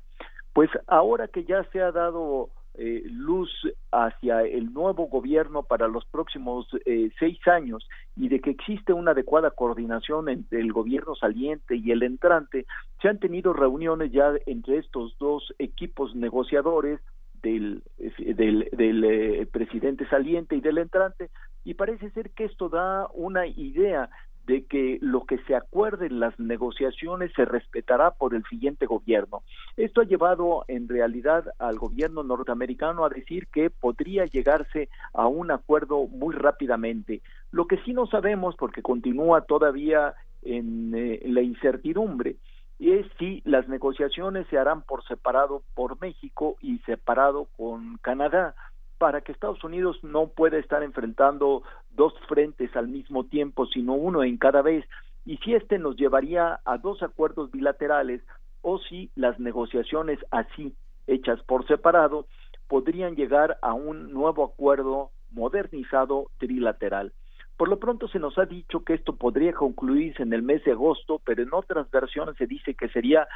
Pues 0.52 0.70
ahora 0.86 1.28
que 1.28 1.44
ya 1.44 1.64
se 1.72 1.82
ha 1.82 1.92
dado 1.92 2.50
eh, 2.78 3.04
luz 3.06 3.50
hacia 3.90 4.42
el 4.42 4.70
nuevo 4.74 5.06
gobierno 5.06 5.62
para 5.62 5.88
los 5.88 6.04
próximos 6.04 6.66
eh, 6.84 7.10
seis 7.18 7.38
años 7.46 7.88
y 8.14 8.28
de 8.28 8.40
que 8.40 8.50
existe 8.50 8.92
una 8.92 9.12
adecuada 9.12 9.50
coordinación 9.50 10.28
entre 10.28 10.60
el 10.60 10.74
gobierno 10.74 11.14
saliente 11.14 11.76
y 11.76 11.90
el 11.90 12.02
entrante, 12.02 12.66
se 13.00 13.08
han 13.08 13.18
tenido 13.18 13.54
reuniones 13.54 14.12
ya 14.12 14.34
entre 14.44 14.76
estos 14.76 15.16
dos 15.18 15.54
equipos 15.58 16.14
negociadores 16.14 17.00
del, 17.46 19.02
eh, 19.04 19.46
presidente 19.50 20.06
saliente 20.08 20.56
y 20.56 20.60
del 20.60 20.78
entrante, 20.78 21.30
y 21.64 21.74
parece 21.74 22.10
ser 22.10 22.30
que 22.30 22.44
esto 22.44 22.68
da 22.68 23.08
una 23.14 23.46
idea 23.46 24.08
de 24.46 24.64
que 24.64 24.98
lo 25.00 25.24
que 25.24 25.38
se 25.38 25.56
acuerde 25.56 26.06
en 26.06 26.20
las 26.20 26.38
negociaciones 26.38 27.32
se 27.34 27.44
respetará 27.44 28.12
por 28.12 28.32
el 28.32 28.44
siguiente 28.44 28.86
gobierno. 28.86 29.42
Esto 29.76 30.00
ha 30.00 30.04
llevado 30.04 30.64
en 30.68 30.88
realidad 30.88 31.46
al 31.58 31.78
gobierno 31.78 32.22
norteamericano 32.22 33.04
a 33.04 33.08
decir 33.08 33.48
que 33.48 33.70
podría 33.70 34.24
llegarse 34.26 34.88
a 35.12 35.26
un 35.26 35.50
acuerdo 35.50 36.06
muy 36.06 36.32
rápidamente. 36.32 37.22
Lo 37.50 37.66
que 37.66 37.78
sí 37.78 37.92
no 37.92 38.06
sabemos, 38.06 38.54
porque 38.56 38.82
continúa 38.82 39.40
todavía 39.40 40.14
en, 40.42 40.94
eh, 40.94 41.22
la 41.26 41.42
incertidumbre, 41.42 42.36
es 42.78 43.06
si 43.18 43.42
las 43.44 43.68
negociaciones 43.68 44.46
se 44.48 44.58
harán 44.58 44.82
por 44.82 45.04
separado 45.04 45.62
por 45.74 46.00
México 46.00 46.56
y 46.60 46.78
separado 46.80 47.48
con 47.56 47.98
Canadá 47.98 48.54
para 48.98 49.20
que 49.20 49.32
Estados 49.32 49.62
Unidos 49.64 49.98
no 50.02 50.28
pueda 50.28 50.58
estar 50.58 50.82
enfrentando 50.82 51.62
dos 51.90 52.14
frentes 52.28 52.74
al 52.76 52.88
mismo 52.88 53.24
tiempo, 53.24 53.66
sino 53.66 53.94
uno 53.94 54.24
en 54.24 54.38
cada 54.38 54.62
vez, 54.62 54.84
y 55.24 55.36
si 55.38 55.54
este 55.54 55.78
nos 55.78 55.96
llevaría 55.96 56.60
a 56.64 56.78
dos 56.78 57.02
acuerdos 57.02 57.50
bilaterales 57.50 58.22
o 58.62 58.78
si 58.78 59.10
las 59.14 59.38
negociaciones 59.38 60.18
así 60.30 60.74
hechas 61.06 61.42
por 61.42 61.66
separado 61.66 62.26
podrían 62.68 63.16
llegar 63.16 63.58
a 63.62 63.74
un 63.74 64.12
nuevo 64.12 64.44
acuerdo 64.44 65.10
modernizado 65.30 66.30
trilateral. 66.38 67.12
Por 67.56 67.68
lo 67.68 67.78
pronto 67.78 68.08
se 68.08 68.18
nos 68.18 68.38
ha 68.38 68.44
dicho 68.44 68.84
que 68.84 68.94
esto 68.94 69.16
podría 69.16 69.52
concluirse 69.52 70.22
en 70.22 70.32
el 70.32 70.42
mes 70.42 70.64
de 70.64 70.72
agosto, 70.72 71.20
pero 71.24 71.42
en 71.42 71.54
otras 71.54 71.90
versiones 71.90 72.36
se 72.36 72.46
dice 72.46 72.74
que 72.74 72.88
sería 72.88 73.26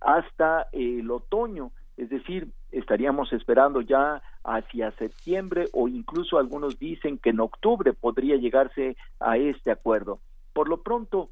hasta 0.00 0.68
el 0.72 1.10
otoño 1.10 1.72
es 2.00 2.08
decir, 2.08 2.48
estaríamos 2.72 3.30
esperando 3.34 3.82
ya 3.82 4.22
hacia 4.42 4.90
septiembre 4.92 5.66
o 5.74 5.86
incluso 5.86 6.38
algunos 6.38 6.78
dicen 6.78 7.18
que 7.18 7.28
en 7.28 7.40
octubre 7.40 7.92
podría 7.92 8.36
llegarse 8.36 8.96
a 9.20 9.36
este 9.36 9.70
acuerdo. 9.70 10.18
Por 10.54 10.70
lo 10.70 10.82
pronto, 10.82 11.28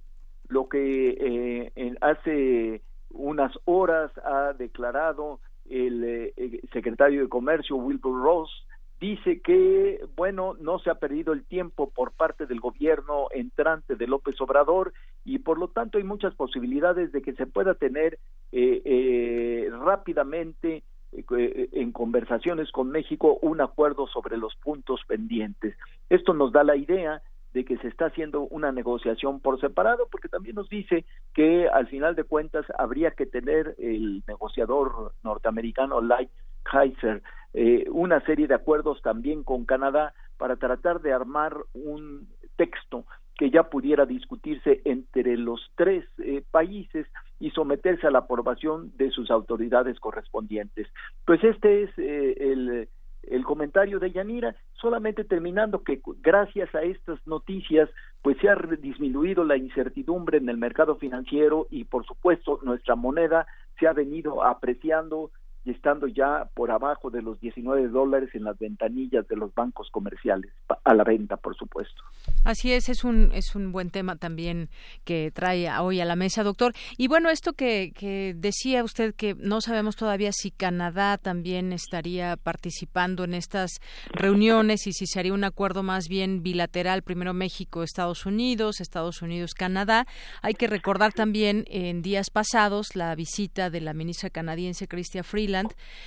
lo 0.48 0.68
que 0.68 1.72
eh, 1.74 1.96
hace 2.02 2.82
unas 3.08 3.58
horas 3.64 4.12
ha 4.22 4.52
declarado 4.52 5.40
el, 5.70 6.04
eh, 6.04 6.60
secretario 6.70 7.22
de 7.22 7.30
Comercio, 7.30 7.76
Wilbur 7.76 8.22
Ross, 8.22 8.66
dice 9.00 9.40
que, 9.40 10.04
bueno, 10.16 10.54
no 10.60 10.78
se 10.78 10.90
ha 10.90 10.96
perdido 10.96 11.32
el 11.32 11.44
tiempo 11.44 11.90
por 11.90 12.12
parte 12.12 12.46
del 12.46 12.60
gobierno 12.60 13.28
entrante 13.30 13.96
de 13.96 14.06
López 14.06 14.40
Obrador 14.40 14.92
y 15.24 15.38
por 15.38 15.58
lo 15.58 15.68
tanto 15.68 15.98
hay 15.98 16.04
muchas 16.04 16.34
posibilidades 16.34 17.12
de 17.12 17.22
que 17.22 17.34
se 17.34 17.46
pueda 17.46 17.74
tener 17.74 18.18
eh, 18.50 18.82
eh, 18.84 19.70
rápidamente 19.70 20.82
eh, 21.12 21.68
en 21.72 21.92
conversaciones 21.92 22.70
con 22.72 22.90
México 22.90 23.38
un 23.40 23.60
acuerdo 23.60 24.06
sobre 24.08 24.36
los 24.36 24.54
puntos 24.56 25.00
pendientes. 25.06 25.76
Esto 26.10 26.34
nos 26.34 26.52
da 26.52 26.64
la 26.64 26.76
idea 26.76 27.22
de 27.54 27.64
que 27.64 27.78
se 27.78 27.88
está 27.88 28.06
haciendo 28.06 28.42
una 28.42 28.72
negociación 28.72 29.40
por 29.40 29.58
separado, 29.60 30.06
porque 30.10 30.28
también 30.28 30.56
nos 30.56 30.68
dice 30.68 31.04
que 31.34 31.66
al 31.68 31.86
final 31.86 32.14
de 32.14 32.24
cuentas 32.24 32.66
habría 32.76 33.12
que 33.12 33.26
tener 33.26 33.74
el 33.78 34.22
negociador 34.26 35.12
norteamericano 35.22 36.00
Light 36.02 36.30
Kaiser 36.70 37.22
eh, 37.54 37.86
una 37.90 38.20
serie 38.20 38.46
de 38.46 38.54
acuerdos 38.54 39.00
también 39.02 39.42
con 39.42 39.64
Canadá 39.64 40.12
para 40.36 40.56
tratar 40.56 41.00
de 41.00 41.12
armar 41.12 41.56
un 41.72 42.28
texto 42.56 43.04
que 43.38 43.50
ya 43.50 43.64
pudiera 43.64 44.04
discutirse 44.04 44.82
entre 44.84 45.36
los 45.36 45.60
tres 45.76 46.04
eh, 46.18 46.42
países 46.50 47.06
y 47.40 47.50
someterse 47.50 48.06
a 48.06 48.10
la 48.10 48.20
aprobación 48.20 48.92
de 48.96 49.10
sus 49.10 49.30
autoridades 49.30 49.98
correspondientes. 50.00 50.88
Pues 51.24 51.42
este 51.44 51.84
es 51.84 51.90
eh, 51.98 52.88
el, 53.30 53.44
comentario 53.44 53.98
de 53.98 54.10
Yanira, 54.10 54.54
solamente 54.74 55.24
terminando 55.24 55.82
que 55.82 56.00
gracias 56.20 56.74
a 56.74 56.82
estas 56.82 57.24
noticias 57.26 57.88
pues 58.22 58.36
se 58.38 58.48
ha 58.48 58.56
disminuido 58.56 59.42
la 59.44 59.56
incertidumbre 59.56 60.38
en 60.38 60.48
el 60.48 60.58
mercado 60.58 60.96
financiero 60.96 61.66
y 61.70 61.84
por 61.84 62.04
supuesto 62.04 62.58
nuestra 62.62 62.94
moneda 62.94 63.46
se 63.78 63.86
ha 63.86 63.92
venido 63.92 64.44
apreciando 64.44 65.30
estando 65.70 66.06
ya 66.06 66.48
por 66.54 66.70
abajo 66.70 67.10
de 67.10 67.22
los 67.22 67.40
19 67.40 67.88
dólares 67.88 68.30
en 68.34 68.44
las 68.44 68.58
ventanillas 68.58 69.26
de 69.28 69.36
los 69.36 69.54
bancos 69.54 69.88
comerciales, 69.90 70.52
a 70.84 70.94
la 70.94 71.04
venta, 71.04 71.36
por 71.36 71.56
supuesto. 71.56 72.02
Así 72.44 72.72
es, 72.72 72.88
es 72.88 73.04
un, 73.04 73.30
es 73.32 73.54
un 73.54 73.72
buen 73.72 73.90
tema 73.90 74.16
también 74.16 74.70
que 75.04 75.30
trae 75.32 75.68
hoy 75.80 76.00
a 76.00 76.04
la 76.04 76.16
mesa, 76.16 76.42
doctor. 76.42 76.72
Y 76.96 77.08
bueno, 77.08 77.30
esto 77.30 77.52
que, 77.52 77.92
que 77.94 78.34
decía 78.36 78.84
usted 78.84 79.14
que 79.14 79.34
no 79.34 79.60
sabemos 79.60 79.96
todavía 79.96 80.30
si 80.32 80.50
Canadá 80.50 81.18
también 81.18 81.72
estaría 81.72 82.36
participando 82.36 83.24
en 83.24 83.34
estas 83.34 83.80
reuniones 84.10 84.86
y 84.86 84.92
si 84.92 85.06
se 85.06 85.18
haría 85.18 85.34
un 85.34 85.44
acuerdo 85.44 85.82
más 85.82 86.08
bien 86.08 86.42
bilateral, 86.42 87.02
primero 87.02 87.34
México, 87.34 87.82
Estados 87.82 88.26
Unidos, 88.26 88.80
Estados 88.80 89.22
Unidos, 89.22 89.54
Canadá. 89.54 90.06
Hay 90.42 90.54
que 90.54 90.66
recordar 90.66 91.12
también 91.12 91.64
en 91.68 92.02
días 92.02 92.30
pasados 92.30 92.94
la 92.94 93.14
visita 93.14 93.70
de 93.70 93.80
la 93.80 93.94
ministra 93.94 94.30
canadiense 94.30 94.86
Chrystia 94.86 95.24
Freeland 95.24 95.57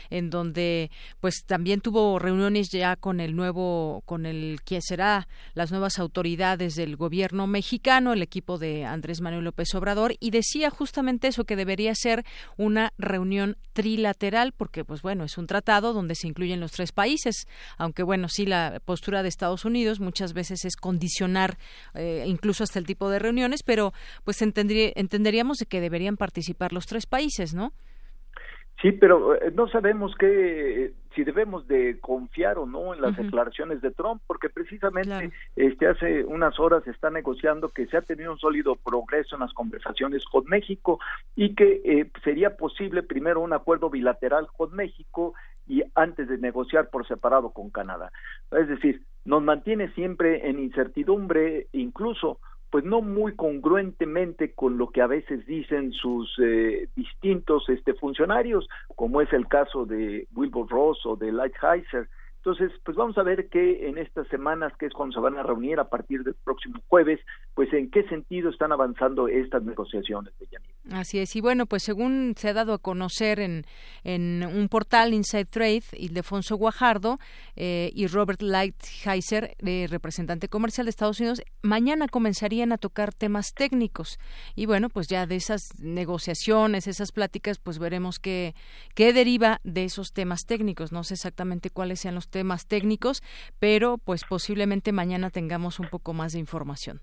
en 0.09 0.29
donde 0.29 0.91
pues 1.19 1.43
también 1.45 1.81
tuvo 1.81 2.19
reuniones 2.19 2.69
ya 2.69 2.95
con 2.95 3.19
el 3.19 3.35
nuevo, 3.35 4.03
con 4.05 4.25
el 4.25 4.59
que 4.63 4.79
será 4.81 5.27
las 5.53 5.71
nuevas 5.71 5.99
autoridades 5.99 6.75
del 6.75 6.95
gobierno 6.95 7.47
mexicano, 7.47 8.13
el 8.13 8.21
equipo 8.21 8.57
de 8.57 8.85
Andrés 8.85 9.21
Manuel 9.21 9.45
López 9.45 9.73
Obrador, 9.75 10.15
y 10.19 10.31
decía 10.31 10.69
justamente 10.69 11.27
eso, 11.27 11.45
que 11.45 11.55
debería 11.55 11.93
ser 11.95 12.25
una 12.57 12.93
reunión 12.97 13.57
trilateral, 13.73 14.51
porque 14.51 14.83
pues 14.83 15.01
bueno, 15.01 15.23
es 15.23 15.37
un 15.37 15.47
tratado 15.47 15.93
donde 15.93 16.15
se 16.15 16.27
incluyen 16.27 16.59
los 16.59 16.71
tres 16.71 16.91
países, 16.91 17.47
aunque 17.77 18.03
bueno, 18.03 18.27
sí 18.29 18.45
la 18.45 18.81
postura 18.85 19.23
de 19.23 19.29
Estados 19.29 19.65
Unidos 19.65 19.99
muchas 19.99 20.33
veces 20.33 20.65
es 20.65 20.75
condicionar 20.75 21.57
eh, 21.93 22.25
incluso 22.27 22.63
hasta 22.63 22.79
el 22.79 22.85
tipo 22.85 23.09
de 23.09 23.19
reuniones, 23.19 23.63
pero 23.63 23.93
pues 24.23 24.41
entenderíamos 24.41 25.57
de 25.57 25.65
que 25.65 25.81
deberían 25.81 26.17
participar 26.17 26.73
los 26.73 26.85
tres 26.85 27.05
países, 27.05 27.53
¿no? 27.53 27.73
Sí, 28.81 28.91
pero 28.91 29.35
eh, 29.35 29.51
no 29.53 29.67
sabemos 29.67 30.15
qué 30.15 30.93
si 31.13 31.23
debemos 31.23 31.67
de 31.67 31.99
confiar 31.99 32.57
o 32.57 32.65
no 32.65 32.93
en 32.93 33.01
las 33.01 33.15
declaraciones 33.17 33.81
de 33.81 33.91
Trump, 33.91 34.21
porque 34.27 34.49
precisamente 34.49 35.31
este 35.55 35.87
hace 35.87 36.23
unas 36.23 36.57
horas 36.59 36.83
se 36.85 36.91
está 36.91 37.09
negociando 37.09 37.69
que 37.69 37.85
se 37.87 37.97
ha 37.97 38.01
tenido 38.01 38.31
un 38.31 38.39
sólido 38.39 38.75
progreso 38.77 39.35
en 39.35 39.41
las 39.41 39.53
conversaciones 39.53 40.23
con 40.25 40.45
México 40.45 40.99
y 41.35 41.53
que 41.53 41.81
eh, 41.83 42.09
sería 42.23 42.55
posible 42.55 43.03
primero 43.03 43.41
un 43.41 43.53
acuerdo 43.53 43.89
bilateral 43.89 44.47
con 44.55 44.73
México 44.73 45.33
y 45.67 45.83
antes 45.95 46.27
de 46.27 46.37
negociar 46.37 46.89
por 46.89 47.05
separado 47.07 47.51
con 47.51 47.69
Canadá. 47.69 48.11
Es 48.51 48.67
decir, 48.67 49.03
nos 49.25 49.43
mantiene 49.43 49.91
siempre 49.93 50.49
en 50.49 50.59
incertidumbre, 50.59 51.67
incluso 51.73 52.39
pues 52.71 52.85
no 52.85 53.01
muy 53.01 53.35
congruentemente 53.35 54.53
con 54.53 54.77
lo 54.77 54.89
que 54.89 55.01
a 55.01 55.07
veces 55.07 55.45
dicen 55.45 55.91
sus 55.91 56.33
eh, 56.41 56.87
distintos 56.95 57.67
este 57.67 57.93
funcionarios, 57.93 58.67
como 58.95 59.21
es 59.21 59.31
el 59.33 59.47
caso 59.47 59.85
de 59.85 60.27
Wilbur 60.33 60.69
Ross 60.69 61.05
o 61.05 61.17
de 61.17 61.33
Lighthizer, 61.33 62.07
entonces, 62.43 62.71
pues 62.83 62.97
vamos 62.97 63.15
a 63.19 63.23
ver 63.23 63.49
que 63.49 63.87
en 63.87 63.99
estas 63.99 64.27
semanas, 64.29 64.73
que 64.79 64.87
es 64.87 64.93
cuando 64.93 65.13
se 65.13 65.19
van 65.19 65.37
a 65.37 65.43
reunir 65.43 65.79
a 65.79 65.89
partir 65.89 66.23
del 66.23 66.33
próximo 66.33 66.81
jueves, 66.87 67.19
pues 67.53 67.71
en 67.71 67.91
qué 67.91 68.01
sentido 68.09 68.49
están 68.49 68.71
avanzando 68.71 69.27
estas 69.27 69.61
negociaciones 69.61 70.33
Así 70.91 71.19
es, 71.19 71.35
y 71.35 71.41
bueno, 71.41 71.67
pues 71.67 71.83
según 71.83 72.33
se 72.35 72.49
ha 72.49 72.53
dado 72.53 72.73
a 72.73 72.79
conocer 72.79 73.39
en, 73.39 73.65
en 74.03 74.43
un 74.43 74.69
portal 74.69 75.13
Inside 75.13 75.45
Trade, 75.45 75.83
Ildefonso 75.93 76.55
Guajardo 76.55 77.19
eh, 77.55 77.91
y 77.93 78.07
Robert 78.07 78.41
Lighthizer, 78.41 79.55
eh, 79.59 79.87
representante 79.87 80.49
comercial 80.49 80.87
de 80.87 80.89
Estados 80.89 81.19
Unidos, 81.19 81.43
mañana 81.61 82.07
comenzarían 82.07 82.71
a 82.71 82.79
tocar 82.79 83.13
temas 83.13 83.53
técnicos. 83.53 84.17
Y 84.55 84.65
bueno, 84.65 84.89
pues 84.89 85.07
ya 85.07 85.27
de 85.27 85.35
esas 85.35 85.79
negociaciones, 85.79 86.87
esas 86.87 87.11
pláticas, 87.11 87.59
pues 87.59 87.77
veremos 87.77 88.17
qué, 88.17 88.55
qué 88.95 89.13
deriva 89.13 89.61
de 89.63 89.83
esos 89.83 90.11
temas 90.11 90.45
técnicos. 90.47 90.91
No 90.91 91.03
sé 91.03 91.13
exactamente 91.13 91.69
cuáles 91.69 91.99
sean 91.99 92.15
los 92.15 92.30
temas 92.31 92.67
técnicos, 92.67 93.21
pero 93.59 93.97
pues 93.97 94.23
posiblemente 94.23 94.91
mañana 94.91 95.29
tengamos 95.29 95.79
un 95.79 95.87
poco 95.87 96.13
más 96.13 96.33
de 96.33 96.39
información. 96.39 97.01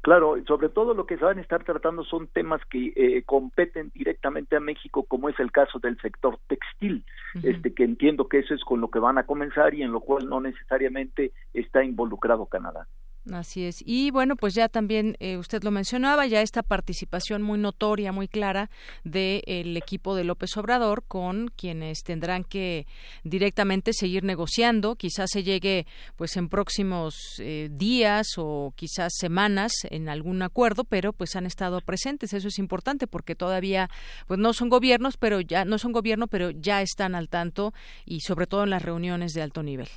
Claro, 0.00 0.36
sobre 0.46 0.68
todo 0.68 0.94
lo 0.94 1.06
que 1.06 1.18
se 1.18 1.24
van 1.24 1.38
a 1.38 1.42
estar 1.42 1.64
tratando 1.64 2.04
son 2.04 2.28
temas 2.28 2.62
que 2.70 2.92
eh, 2.94 3.22
competen 3.26 3.90
directamente 3.92 4.56
a 4.56 4.60
México, 4.60 5.02
como 5.02 5.28
es 5.28 5.38
el 5.40 5.50
caso 5.50 5.80
del 5.80 6.00
sector 6.00 6.38
textil, 6.46 7.04
este 7.42 7.74
que 7.74 7.84
entiendo 7.84 8.28
que 8.28 8.38
eso 8.38 8.54
es 8.54 8.62
con 8.62 8.80
lo 8.80 8.88
que 8.88 9.00
van 9.00 9.18
a 9.18 9.26
comenzar 9.26 9.74
y 9.74 9.82
en 9.82 9.90
lo 9.90 10.00
cual 10.00 10.28
no 10.28 10.40
necesariamente 10.40 11.32
está 11.52 11.82
involucrado 11.82 12.46
Canadá. 12.46 12.86
Así 13.32 13.64
es. 13.64 13.82
Y 13.84 14.10
bueno, 14.10 14.36
pues 14.36 14.54
ya 14.54 14.68
también 14.68 15.16
eh, 15.20 15.36
usted 15.36 15.62
lo 15.62 15.70
mencionaba, 15.70 16.26
ya 16.26 16.40
esta 16.40 16.62
participación 16.62 17.42
muy 17.42 17.58
notoria, 17.58 18.10
muy 18.10 18.26
clara 18.26 18.70
del 19.04 19.76
equipo 19.76 20.14
de 20.14 20.24
López 20.24 20.56
Obrador 20.56 21.04
con 21.06 21.48
quienes 21.48 22.02
tendrán 22.04 22.44
que 22.44 22.86
directamente 23.24 23.92
seguir 23.92 24.24
negociando. 24.24 24.96
Quizás 24.96 25.28
se 25.30 25.42
llegue 25.42 25.86
pues 26.16 26.36
en 26.36 26.48
próximos 26.48 27.14
eh, 27.38 27.68
días 27.70 28.28
o 28.38 28.72
quizás 28.76 29.12
semanas 29.16 29.72
en 29.90 30.08
algún 30.08 30.42
acuerdo, 30.42 30.84
pero 30.84 31.12
pues 31.12 31.36
han 31.36 31.44
estado 31.44 31.80
presentes. 31.80 32.32
Eso 32.32 32.48
es 32.48 32.58
importante 32.58 33.06
porque 33.06 33.34
todavía 33.34 33.90
pues 34.26 34.40
no 34.40 34.54
son 34.54 34.70
gobiernos, 34.70 35.16
pero 35.18 35.40
ya 35.40 35.64
no 35.64 35.78
son 35.78 35.92
gobierno, 35.92 36.28
pero 36.28 36.50
ya 36.50 36.80
están 36.80 37.14
al 37.14 37.28
tanto 37.28 37.74
y 38.06 38.20
sobre 38.20 38.46
todo 38.46 38.64
en 38.64 38.70
las 38.70 38.82
reuniones 38.82 39.34
de 39.34 39.42
alto 39.42 39.62
nivel. 39.62 39.88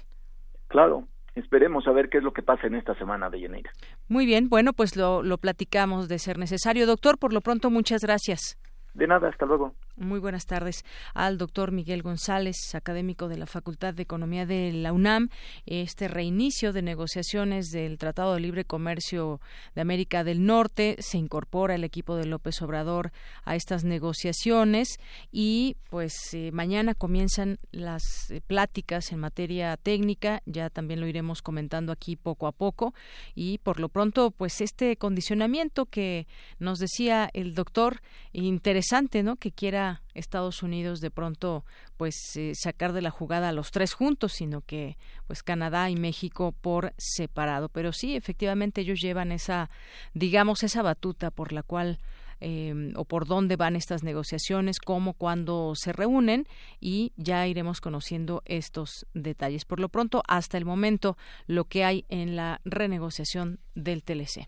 Claro, 0.68 1.08
esperemos 1.36 1.88
a 1.88 1.92
ver 1.92 2.10
qué 2.10 2.18
es 2.18 2.24
lo 2.24 2.34
que 2.34 2.42
pasa 2.42 2.68
en 2.68 2.76
esta 2.76 2.96
semana 2.96 3.30
de 3.30 3.40
Yeneira. 3.40 3.72
Muy 4.08 4.26
bien, 4.26 4.50
bueno, 4.50 4.74
pues 4.74 4.96
lo, 4.96 5.24
lo 5.24 5.38
platicamos 5.38 6.08
de 6.08 6.20
ser 6.20 6.38
necesario. 6.38 6.86
Doctor, 6.86 7.18
por 7.18 7.34
lo 7.34 7.42
pronto, 7.42 7.70
muchas 7.70 8.02
gracias. 8.02 8.58
De 8.94 9.08
nada, 9.08 9.30
hasta 9.30 9.46
luego. 9.46 9.74
Muy 10.02 10.20
buenas 10.20 10.48
tardes 10.48 10.84
al 11.14 11.38
doctor 11.38 11.72
Miguel 11.72 12.02
González, 12.02 12.74
académico 12.74 13.28
de 13.28 13.38
la 13.38 13.46
Facultad 13.46 13.94
de 13.94 14.02
Economía 14.02 14.48
de 14.48 14.72
la 14.74 14.94
UNAM. 14.94 15.30
Este 15.68 16.08
reinicio 16.08 16.74
de 16.74 16.82
negociaciones 16.82 17.68
del 17.68 18.00
Tratado 18.00 18.34
de 18.34 18.40
Libre 18.40 18.66
Comercio 18.66 19.40
de 19.76 19.82
América 19.82 20.24
del 20.24 20.44
Norte 20.44 20.96
se 20.98 21.20
incorpora 21.20 21.76
el 21.76 21.84
equipo 21.84 22.16
de 22.16 22.26
López 22.26 22.64
Obrador 22.64 23.12
a 23.44 23.56
estas 23.56 23.84
negociaciones 23.84 24.98
y 25.32 25.78
pues 25.92 26.34
eh, 26.34 26.50
mañana 26.52 26.96
comienzan 26.96 27.60
las 27.72 28.32
eh, 28.32 28.42
pláticas 28.42 29.12
en 29.12 29.20
materia 29.20 29.78
técnica. 29.78 30.42
Ya 30.48 30.72
también 30.72 31.00
lo 31.00 31.06
iremos 31.06 31.44
comentando 31.44 31.92
aquí 31.92 32.16
poco 32.16 32.48
a 32.48 32.54
poco 32.54 32.96
y 33.36 33.60
por 33.60 33.80
lo 33.80 33.88
pronto 33.88 34.32
pues 34.32 34.62
este 34.62 34.98
condicionamiento 34.98 35.86
que 35.86 36.26
nos 36.58 36.80
decía 36.80 37.30
el 37.34 37.54
doctor 37.54 38.02
interesante, 38.34 39.22
¿no? 39.22 39.36
Que 39.36 39.52
quiera 39.52 39.91
Estados 40.14 40.64
Unidos 40.64 41.02
de 41.02 41.12
pronto 41.12 41.66
pues 41.98 42.36
eh, 42.36 42.54
sacar 42.56 42.94
de 42.94 43.02
la 43.02 43.12
jugada 43.12 43.50
a 43.50 43.54
los 43.54 43.72
tres 43.72 43.94
juntos, 43.94 44.34
sino 44.34 44.62
que 44.62 44.98
pues 45.28 45.44
Canadá 45.44 45.90
y 45.90 45.96
México 45.96 46.54
por 46.62 46.94
separado. 46.98 47.70
Pero 47.70 47.94
sí, 47.94 48.16
efectivamente 48.16 48.82
ellos 48.82 49.00
llevan 49.02 49.32
esa, 49.32 49.70
digamos, 50.14 50.64
esa 50.64 50.82
batuta 50.82 51.32
por 51.32 51.52
la 51.54 51.64
cual 51.64 52.00
em, 52.40 52.94
o 52.96 53.06
por 53.06 53.28
dónde 53.28 53.56
van 53.56 53.76
estas 53.76 54.04
negociaciones, 54.04 54.80
cómo, 54.80 55.14
cuándo 55.14 55.74
se 55.76 55.94
reúnen 55.94 56.48
y 56.80 57.14
ya 57.16 57.48
iremos 57.48 57.82
conociendo 57.82 58.42
estos 58.46 59.06
detalles. 59.14 59.66
Por 59.66 59.80
lo 59.80 59.90
pronto, 59.90 60.24
hasta 60.28 60.58
el 60.58 60.66
momento, 60.66 61.18
lo 61.48 61.66
que 61.66 61.84
hay 61.84 62.06
en 62.10 62.36
la 62.36 62.62
renegociación 62.66 63.60
del 63.76 64.04
TLC. 64.04 64.48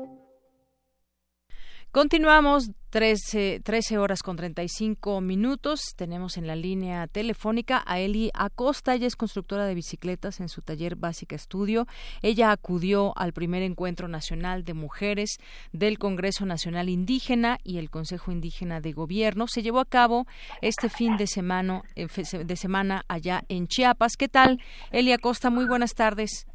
Continuamos 1.91 2.71
13, 2.91 3.59
13 3.65 3.97
horas 3.97 4.23
con 4.23 4.37
35 4.37 5.19
minutos. 5.19 5.93
Tenemos 5.97 6.37
en 6.37 6.47
la 6.47 6.55
línea 6.55 7.05
telefónica 7.07 7.83
a 7.85 7.99
Eli 7.99 8.31
Acosta. 8.33 8.93
Ella 8.93 9.07
es 9.07 9.17
constructora 9.17 9.65
de 9.65 9.75
bicicletas 9.75 10.39
en 10.39 10.47
su 10.47 10.61
taller 10.61 10.95
Básica 10.95 11.35
Estudio. 11.35 11.87
Ella 12.21 12.51
acudió 12.51 13.11
al 13.17 13.33
primer 13.33 13.61
encuentro 13.61 14.07
nacional 14.07 14.63
de 14.63 14.73
mujeres 14.73 15.37
del 15.73 15.99
Congreso 15.99 16.45
Nacional 16.45 16.87
Indígena 16.87 17.57
y 17.61 17.77
el 17.77 17.89
Consejo 17.89 18.31
Indígena 18.31 18.79
de 18.79 18.93
Gobierno. 18.93 19.47
Se 19.47 19.61
llevó 19.61 19.81
a 19.81 19.85
cabo 19.85 20.27
este 20.61 20.87
fin 20.87 21.17
de 21.17 21.27
semana, 21.27 21.81
eh, 21.97 22.07
de 22.45 22.55
semana 22.55 23.03
allá 23.09 23.43
en 23.49 23.67
Chiapas. 23.67 24.15
¿Qué 24.15 24.29
tal, 24.29 24.61
Eli 24.91 25.11
Acosta? 25.11 25.49
Muy 25.49 25.65
buenas 25.65 25.93
tardes. 25.93 26.47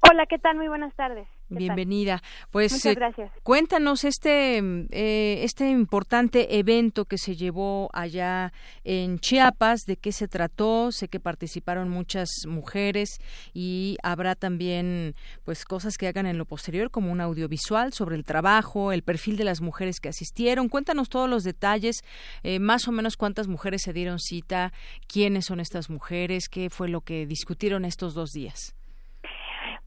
Hola, 0.00 0.24
¿qué 0.24 0.38
tal? 0.38 0.56
Muy 0.56 0.68
buenas 0.68 0.94
tardes. 0.94 1.28
Bienvenida. 1.48 2.22
Pues 2.50 2.72
Muchas 2.72 2.92
eh, 2.92 2.94
gracias. 2.94 3.32
cuéntanos 3.42 4.04
este 4.04 4.58
eh, 4.58 5.44
este 5.44 5.70
importante 5.70 6.58
evento 6.58 7.04
que 7.04 7.18
se 7.18 7.36
llevó 7.36 7.88
allá 7.92 8.52
en 8.84 9.18
Chiapas, 9.18 9.80
de 9.86 9.96
qué 9.96 10.12
se 10.12 10.28
trató. 10.28 10.92
Sé 10.92 11.08
que 11.08 11.20
participaron 11.20 11.88
muchas 11.88 12.28
mujeres 12.46 13.18
y 13.54 13.96
habrá 14.02 14.34
también 14.34 15.14
pues 15.44 15.64
cosas 15.64 15.96
que 15.96 16.06
hagan 16.06 16.26
en 16.26 16.38
lo 16.38 16.44
posterior 16.44 16.90
como 16.90 17.10
un 17.10 17.20
audiovisual 17.20 17.92
sobre 17.92 18.16
el 18.16 18.24
trabajo, 18.24 18.92
el 18.92 19.02
perfil 19.02 19.36
de 19.36 19.44
las 19.44 19.60
mujeres 19.60 20.00
que 20.00 20.08
asistieron. 20.08 20.68
Cuéntanos 20.68 21.08
todos 21.08 21.28
los 21.28 21.44
detalles, 21.44 22.02
eh, 22.42 22.58
más 22.58 22.88
o 22.88 22.92
menos 22.92 23.16
cuántas 23.16 23.48
mujeres 23.48 23.82
se 23.82 23.92
dieron 23.92 24.18
cita, 24.18 24.72
quiénes 25.06 25.46
son 25.46 25.60
estas 25.60 25.90
mujeres, 25.90 26.48
qué 26.48 26.70
fue 26.70 26.88
lo 26.88 27.00
que 27.00 27.26
discutieron 27.26 27.84
estos 27.84 28.14
dos 28.14 28.30
días. 28.30 28.77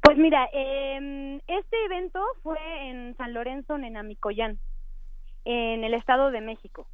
Pues 0.01 0.17
mira, 0.17 0.49
eh, 0.51 1.39
este 1.47 1.85
evento 1.85 2.23
fue 2.41 2.57
en 2.89 3.15
San 3.17 3.33
Lorenzo, 3.33 3.75
en 3.75 3.97
Amicoyán, 3.97 4.59
en 5.45 5.83
el 5.83 5.93
Estado 5.93 6.31
de 6.31 6.41
México. 6.41 6.87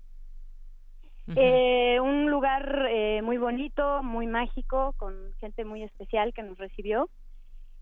eh, 1.36 2.00
un 2.00 2.30
lugar 2.32 2.88
eh, 2.89 3.22
muy 3.22 3.38
bonito, 3.38 4.02
muy 4.04 4.28
mágico, 4.28 4.93
con 4.98 5.34
gente 5.39 5.65
muy 5.65 5.84
especial 5.84 6.34
que 6.34 6.43
nos 6.43 6.58
recibió. 6.58 7.10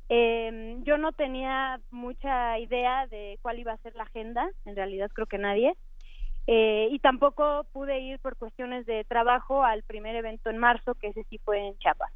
Eh, 0.10 0.78
yo 0.84 0.98
no 0.98 1.12
tenía 1.12 1.80
mucha 1.90 2.60
idea 2.60 3.08
de 3.08 3.40
cuál 3.42 3.60
iba 3.60 3.74
a 3.74 3.78
ser 3.78 3.96
la 3.96 4.04
agenda, 4.04 4.50
en 4.66 4.76
realidad 4.76 5.10
creo 5.14 5.28
que 5.28 5.38
nadie. 5.38 5.74
Eh, 6.48 6.90
y 6.92 7.00
tampoco 7.00 7.66
pude 7.72 8.00
ir 8.00 8.20
por 8.20 8.36
cuestiones 8.38 8.86
de 8.86 9.04
trabajo 9.06 9.64
al 9.64 9.82
primer 9.84 10.16
evento 10.16 10.50
en 10.52 10.60
marzo, 10.60 10.94
que 10.96 11.08
ese 11.08 11.24
sí 11.24 11.40
fue 11.40 11.60
en 11.68 11.78
Chiapas. 11.80 12.12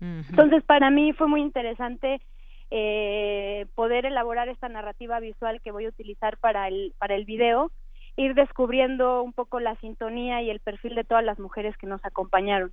Entonces, 0.00 0.62
para 0.62 0.90
mí 0.90 1.12
fue 1.14 1.26
muy 1.26 1.40
interesante 1.40 2.20
eh, 2.70 3.66
poder 3.74 4.06
elaborar 4.06 4.48
esta 4.48 4.68
narrativa 4.68 5.20
visual 5.20 5.60
que 5.60 5.70
voy 5.70 5.86
a 5.86 5.90
utilizar 5.90 6.36
para 6.38 6.68
el, 6.68 6.94
para 6.98 7.14
el 7.14 7.24
video, 7.24 7.70
ir 8.16 8.34
descubriendo 8.34 9.22
un 9.22 9.32
poco 9.32 9.60
la 9.60 9.76
sintonía 9.76 10.42
y 10.42 10.50
el 10.50 10.60
perfil 10.60 10.94
de 10.94 11.04
todas 11.04 11.24
las 11.24 11.38
mujeres 11.38 11.76
que 11.76 11.86
nos 11.86 12.04
acompañaron. 12.04 12.72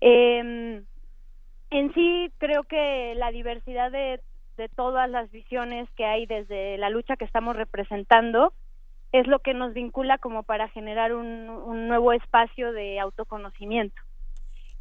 Eh, 0.00 0.82
en 1.70 1.94
sí, 1.94 2.32
creo 2.38 2.64
que 2.64 3.14
la 3.16 3.30
diversidad 3.30 3.90
de, 3.90 4.20
de 4.56 4.68
todas 4.68 5.08
las 5.10 5.30
visiones 5.30 5.88
que 5.96 6.04
hay 6.04 6.26
desde 6.26 6.78
la 6.78 6.90
lucha 6.90 7.16
que 7.16 7.24
estamos 7.24 7.56
representando 7.56 8.52
es 9.12 9.26
lo 9.26 9.38
que 9.38 9.54
nos 9.54 9.72
vincula 9.72 10.18
como 10.18 10.42
para 10.42 10.68
generar 10.68 11.14
un, 11.14 11.48
un 11.48 11.88
nuevo 11.88 12.12
espacio 12.12 12.72
de 12.72 13.00
autoconocimiento. 13.00 14.00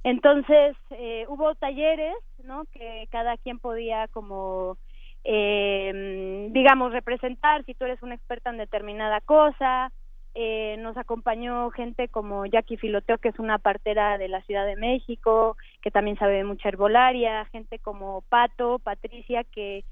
Entonces, 0.08 0.78
eh, 0.92 1.26
hubo 1.28 1.54
talleres, 1.56 2.16
¿no? 2.42 2.64
Que 2.72 3.10
cada 3.12 3.36
quien 3.36 3.60
podía 3.60 4.08
como, 4.08 4.78
eh, 5.26 6.48
digamos, 6.52 6.94
representar 6.94 7.66
si 7.66 7.74
tú 7.74 7.84
eres 7.84 8.02
una 8.02 8.16
experta 8.16 8.50
en 8.50 8.56
determinada 8.56 9.20
cosa. 9.20 9.92
Eh, 10.34 10.78
nos 10.80 10.96
acompañó 10.96 11.72
gente 11.72 12.08
como 12.08 12.46
Jackie 12.46 12.78
Filoteo, 12.78 13.18
que 13.18 13.28
es 13.28 13.38
una 13.38 13.58
partera 13.58 14.18
de 14.18 14.30
la 14.30 14.42
Ciudad 14.44 14.66
de 14.66 14.78
México, 14.78 15.58
que 15.82 15.92
también 15.92 16.18
sabe 16.18 16.42
mucha 16.46 16.70
herbolaria, 16.70 17.44
gente 17.52 17.78
como 17.78 18.22
Pato, 18.30 18.80
Patricia, 18.80 19.44
que 19.44 19.84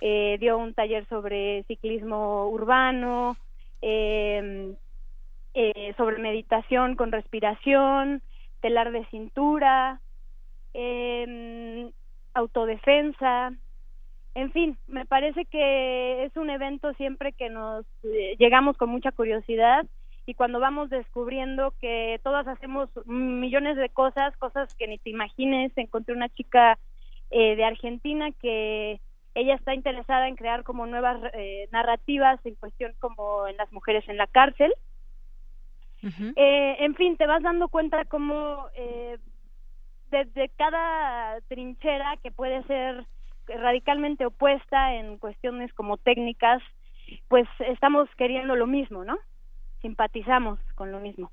eh, 0.00 0.36
dio 0.38 0.56
un 0.56 0.74
taller 0.74 1.04
sobre 1.08 1.64
ciclismo 1.64 2.46
urbano, 2.48 3.36
eh, 3.82 4.72
eh, 5.54 5.94
sobre 5.96 6.18
meditación 6.18 6.94
con 6.94 7.10
respiración, 7.10 8.22
telar 8.64 8.92
de 8.92 9.04
cintura, 9.10 10.00
eh, 10.72 11.90
autodefensa, 12.32 13.52
en 14.34 14.50
fin, 14.52 14.78
me 14.86 15.04
parece 15.04 15.44
que 15.44 16.24
es 16.24 16.34
un 16.38 16.48
evento 16.48 16.94
siempre 16.94 17.32
que 17.32 17.50
nos 17.50 17.84
eh, 18.04 18.36
llegamos 18.38 18.78
con 18.78 18.88
mucha 18.88 19.12
curiosidad 19.12 19.84
y 20.24 20.32
cuando 20.32 20.60
vamos 20.60 20.88
descubriendo 20.88 21.74
que 21.78 22.18
todas 22.24 22.48
hacemos 22.48 22.88
millones 23.04 23.76
de 23.76 23.90
cosas, 23.90 24.34
cosas 24.38 24.74
que 24.76 24.88
ni 24.88 24.96
te 24.96 25.10
imagines, 25.10 25.70
encontré 25.76 26.14
una 26.14 26.30
chica 26.30 26.78
eh, 27.30 27.56
de 27.56 27.64
Argentina 27.64 28.30
que 28.40 28.98
ella 29.34 29.56
está 29.56 29.74
interesada 29.74 30.26
en 30.26 30.36
crear 30.36 30.62
como 30.62 30.86
nuevas 30.86 31.20
eh, 31.34 31.68
narrativas 31.70 32.40
en 32.46 32.54
cuestión 32.54 32.94
como 32.98 33.46
en 33.46 33.58
las 33.58 33.70
mujeres 33.74 34.08
en 34.08 34.16
la 34.16 34.26
cárcel 34.26 34.72
eh, 36.36 36.76
en 36.80 36.94
fin, 36.94 37.16
te 37.16 37.26
vas 37.26 37.42
dando 37.42 37.68
cuenta 37.68 38.04
cómo 38.04 38.68
eh, 38.76 39.18
desde 40.10 40.48
cada 40.50 41.40
trinchera 41.48 42.16
que 42.22 42.30
puede 42.30 42.62
ser 42.64 43.06
radicalmente 43.46 44.26
opuesta 44.26 44.94
en 44.94 45.18
cuestiones 45.18 45.72
como 45.74 45.96
técnicas, 45.96 46.62
pues 47.28 47.46
estamos 47.60 48.08
queriendo 48.16 48.56
lo 48.56 48.66
mismo, 48.66 49.04
¿no? 49.04 49.18
Simpatizamos 49.82 50.58
con 50.74 50.92
lo 50.92 51.00
mismo. 51.00 51.30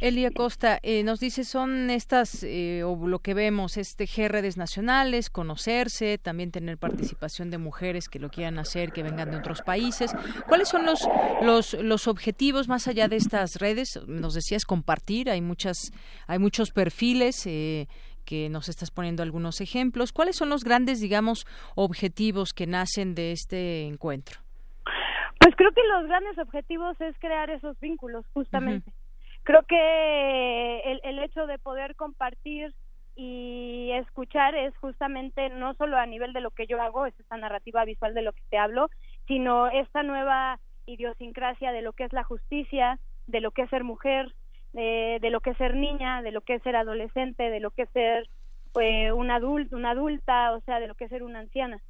Elia 0.00 0.30
Costa, 0.30 0.78
eh, 0.84 1.02
nos 1.02 1.18
dice, 1.18 1.42
son 1.42 1.90
estas, 1.90 2.44
eh, 2.44 2.84
o 2.84 3.08
lo 3.08 3.18
que 3.18 3.34
vemos, 3.34 3.76
este 3.76 4.06
redes 4.28 4.56
nacionales, 4.56 5.28
conocerse, 5.28 6.18
también 6.18 6.52
tener 6.52 6.78
participación 6.78 7.50
de 7.50 7.58
mujeres 7.58 8.08
que 8.08 8.20
lo 8.20 8.30
quieran 8.30 8.60
hacer, 8.60 8.92
que 8.92 9.02
vengan 9.02 9.32
de 9.32 9.38
otros 9.38 9.62
países. 9.62 10.12
¿Cuáles 10.46 10.68
son 10.68 10.86
los, 10.86 11.08
los, 11.42 11.74
los 11.74 12.06
objetivos 12.06 12.68
más 12.68 12.86
allá 12.86 13.08
de 13.08 13.16
estas 13.16 13.56
redes? 13.56 14.00
Nos 14.06 14.34
decías 14.34 14.64
compartir, 14.64 15.30
hay, 15.30 15.40
muchas, 15.40 15.92
hay 16.28 16.38
muchos 16.38 16.70
perfiles. 16.70 17.46
Eh, 17.46 17.88
que 18.24 18.50
nos 18.50 18.68
estás 18.68 18.90
poniendo 18.90 19.22
algunos 19.22 19.62
ejemplos. 19.62 20.12
¿Cuáles 20.12 20.36
son 20.36 20.50
los 20.50 20.62
grandes, 20.62 21.00
digamos, 21.00 21.46
objetivos 21.76 22.52
que 22.52 22.66
nacen 22.66 23.14
de 23.14 23.32
este 23.32 23.86
encuentro? 23.86 24.40
Pues 25.40 25.56
creo 25.56 25.72
que 25.72 25.80
los 25.90 26.06
grandes 26.06 26.36
objetivos 26.36 27.00
es 27.00 27.18
crear 27.18 27.48
esos 27.48 27.80
vínculos, 27.80 28.26
justamente 28.34 28.92
creo 29.48 29.62
que 29.62 30.80
el, 30.80 31.00
el 31.04 31.18
hecho 31.20 31.46
de 31.46 31.58
poder 31.58 31.96
compartir 31.96 32.74
y 33.16 33.90
escuchar 33.92 34.54
es 34.54 34.76
justamente 34.76 35.48
no 35.48 35.72
solo 35.72 35.96
a 35.96 36.04
nivel 36.04 36.34
de 36.34 36.42
lo 36.42 36.50
que 36.50 36.66
yo 36.66 36.82
hago, 36.82 37.06
es 37.06 37.18
esta 37.18 37.38
narrativa 37.38 37.82
visual 37.86 38.12
de 38.12 38.20
lo 38.20 38.34
que 38.34 38.42
te 38.50 38.58
hablo, 38.58 38.90
sino 39.26 39.68
esta 39.68 40.02
nueva 40.02 40.60
idiosincrasia 40.84 41.72
de 41.72 41.80
lo 41.80 41.94
que 41.94 42.04
es 42.04 42.12
la 42.12 42.24
justicia, 42.24 42.98
de 43.26 43.40
lo 43.40 43.50
que 43.52 43.62
es 43.62 43.70
ser 43.70 43.84
mujer, 43.84 44.34
de, 44.74 45.18
lo 45.30 45.40
que 45.40 45.50
es 45.50 45.56
ser 45.56 45.76
niña, 45.76 46.20
de 46.20 46.32
lo 46.32 46.42
que 46.42 46.56
es 46.56 46.62
ser 46.62 46.76
adolescente, 46.76 47.48
de 47.48 47.60
lo 47.60 47.70
que 47.70 47.84
es 47.84 47.90
ser 47.94 48.28
pues, 48.74 49.10
un 49.12 49.30
adulto, 49.30 49.76
una 49.76 49.92
adulta, 49.92 50.52
o 50.52 50.60
sea, 50.60 50.78
de 50.78 50.88
lo 50.88 50.94
que 50.94 51.04
es 51.04 51.10
ser 51.10 51.22
una 51.22 51.38
anciana. 51.38 51.80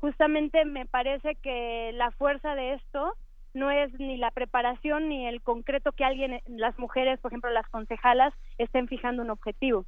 Justamente 0.00 0.66
me 0.66 0.84
parece 0.84 1.36
que 1.36 1.92
la 1.94 2.10
fuerza 2.10 2.54
de 2.54 2.74
esto 2.74 3.14
no 3.56 3.70
es 3.70 3.92
ni 3.98 4.18
la 4.18 4.30
preparación 4.30 5.08
ni 5.08 5.26
el 5.26 5.40
concreto 5.42 5.92
que 5.92 6.04
alguien, 6.04 6.40
las 6.46 6.78
mujeres, 6.78 7.18
por 7.20 7.32
ejemplo, 7.32 7.50
las 7.50 7.66
concejalas, 7.68 8.34
estén 8.58 8.86
fijando 8.86 9.22
un 9.22 9.30
objetivo, 9.30 9.86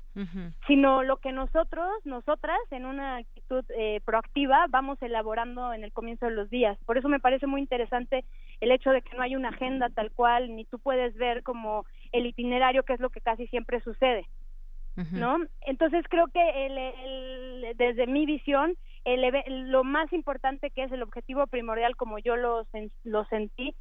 sino 0.67 1.03
lo 1.03 1.19
que 1.19 1.33
nosotros, 1.33 1.89
nosotras, 2.05 2.59
en 2.71 2.87
una 2.87 3.17
actitud 3.17 3.65
eh, 3.77 4.01
proactiva, 4.05 4.67
vamos 4.71 5.01
elaborando 5.03 5.73
en 5.75 5.85
el 5.85 5.93
comienzo 5.93 6.27
de 6.27 6.33
los 6.33 6.49
días. 6.49 6.79
Por 6.87 6.97
eso 6.97 7.09
me 7.09 7.21
parece 7.21 7.47
muy 7.47 7.61
interesante 7.61 8.25
el 8.61 8.73
hecho 8.73 8.91
de 8.91 9.03
que 9.03 9.17
no 9.17 9.23
hay 9.23 9.37
una 9.37 9.51
agenda 9.51 9.91
tal 9.91 10.11
cual, 10.13 10.57
ni 10.57 10.65
tú 10.65 10.79
puedes 10.79 11.15
ver 11.17 11.43
como 11.43 11.85
el 12.13 12.27
itinerario, 12.27 12.85
que 12.85 12.95
es 12.95 13.01
lo 13.01 13.11
que 13.11 13.21
casi 13.21 13.47
siempre 13.49 13.81
sucede. 13.81 14.27
¿No? 15.13 15.39
Entonces 15.61 16.05
creo 16.09 16.27
que 16.29 16.67
el, 16.67 17.77
desde 17.77 18.07
mi 18.07 18.27
visión 18.27 18.77
el, 19.05 19.71
lo 19.71 19.85
más 19.85 20.13
importante 20.13 20.71
que 20.71 20.83
es 20.83 20.93
el 20.93 21.03
objetivo 21.03 21.47
primordial 21.47 21.95
como 21.97 22.19
yo 22.19 22.37
lo, 22.37 22.67
lo 23.05 23.25
sentí 23.27 23.75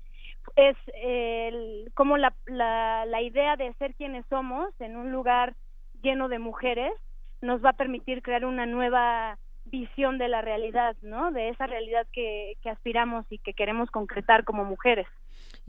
es 0.56 0.78
el, 0.94 1.92
la, 2.18 2.34
la, 2.46 3.06
la 3.06 3.22
idea 3.22 3.56
de 3.56 3.74
ser 3.74 3.96
quienes 3.96 4.26
somos 4.28 4.70
en 4.80 4.96
un 4.96 5.12
lugar 5.12 5.56
lleno 6.02 6.30
de 6.30 6.40
mujeres 6.40 6.94
nos 7.42 7.64
va 7.64 7.72
a 7.72 7.78
permitir 7.78 8.22
crear 8.22 8.46
una 8.46 8.66
nueva 8.66 9.38
visión 9.66 10.18
de 10.18 10.28
la 10.28 10.42
realidad, 10.42 10.96
¿no? 11.02 11.32
De 11.32 11.50
esa 11.50 11.68
realidad 11.68 12.08
que 12.14 12.56
aspiramos 12.66 13.26
y 13.30 13.40
que 13.40 13.54
queremos 13.54 13.92
concretar 13.92 14.44
como 14.44 14.64
mujeres. 14.64 15.08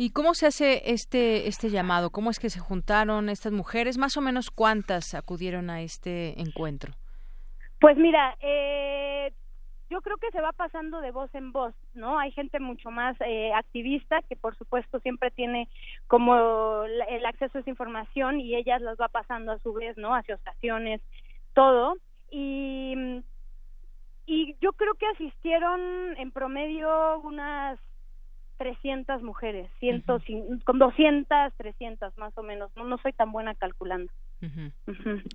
¿Y 0.01 0.11
cómo 0.11 0.33
se 0.35 0.47
hace 0.47 0.93
este 0.93 1.49
este 1.49 1.71
llamado? 1.71 2.11
¿Cómo 2.11 2.31
es 2.31 2.39
que 2.39 2.51
se 2.51 2.61
juntaron 2.61 3.29
estas 3.29 3.53
mujeres? 3.53 3.99
Más 3.99 4.17
o 4.17 4.21
menos 4.21 4.53
cuántas 4.53 5.13
acudieron 5.13 5.71
a 5.71 5.83
este 5.83 6.41
encuentro. 6.41 6.93
Pues 7.81 7.97
mira, 7.97 8.37
eh, 8.41 9.33
yo 9.91 10.01
creo 10.01 10.17
que 10.19 10.31
se 10.31 10.41
va 10.41 10.53
pasando 10.53 11.01
de 11.01 11.11
voz 11.11 11.35
en 11.35 11.51
voz, 11.51 11.75
¿no? 11.95 12.17
Hay 12.21 12.31
gente 12.31 12.61
mucho 12.61 12.93
más 12.93 13.17
eh, 13.27 13.53
activista 13.53 14.23
que 14.29 14.37
por 14.37 14.57
supuesto 14.57 15.01
siempre 15.01 15.33
tiene 15.33 15.69
como 16.07 16.85
el 16.85 17.27
acceso 17.27 17.59
a 17.59 17.61
esa 17.63 17.71
información 17.71 18.39
y 18.39 18.55
ellas 18.55 18.81
las 18.81 18.97
va 19.01 19.09
pasando 19.09 19.51
a 19.51 19.59
su 19.59 19.73
vez, 19.73 19.97
¿no? 19.97 20.15
Asociaciones, 20.15 21.01
todo. 21.55 21.97
Y, 22.31 22.95
y 24.27 24.57
yo 24.61 24.73
creo 24.75 24.95
que 24.95 25.07
asistieron 25.07 26.17
en 26.19 26.31
promedio 26.31 27.19
unas 27.19 27.81
300 28.59 29.23
mujeres, 29.23 29.71
ciento, 29.79 30.21
con 30.65 30.79
200, 30.79 31.55
300 31.57 32.19
más 32.19 32.37
o 32.37 32.43
menos. 32.43 32.71
No, 32.77 32.85
no 32.85 32.99
soy 32.99 33.13
tan 33.13 33.33
buena 33.33 33.55
calculando. 33.55 34.13